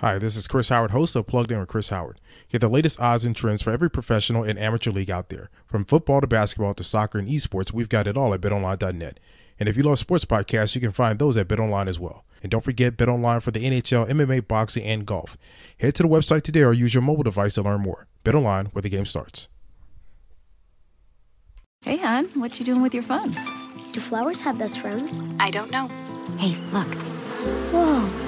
[0.00, 2.20] Hi, this is Chris Howard, host of Plugged In with Chris Howard.
[2.50, 5.50] Get the latest odds and trends for every professional and amateur league out there.
[5.66, 9.18] From football to basketball to soccer and esports, we've got it all at betonline.net.
[9.58, 12.24] And if you love sports podcasts, you can find those at BetOnline as well.
[12.44, 15.36] And don't forget BetOnline for the NHL, MMA, boxing, and golf.
[15.80, 18.06] Head to the website today or use your mobile device to learn more.
[18.24, 19.48] BetOnline, where the game starts.
[21.82, 23.32] Hey, hon, what you doing with your phone?
[23.90, 25.22] Do flowers have best friends?
[25.40, 25.88] I don't know.
[26.38, 26.94] Hey, look.
[27.72, 28.27] Whoa.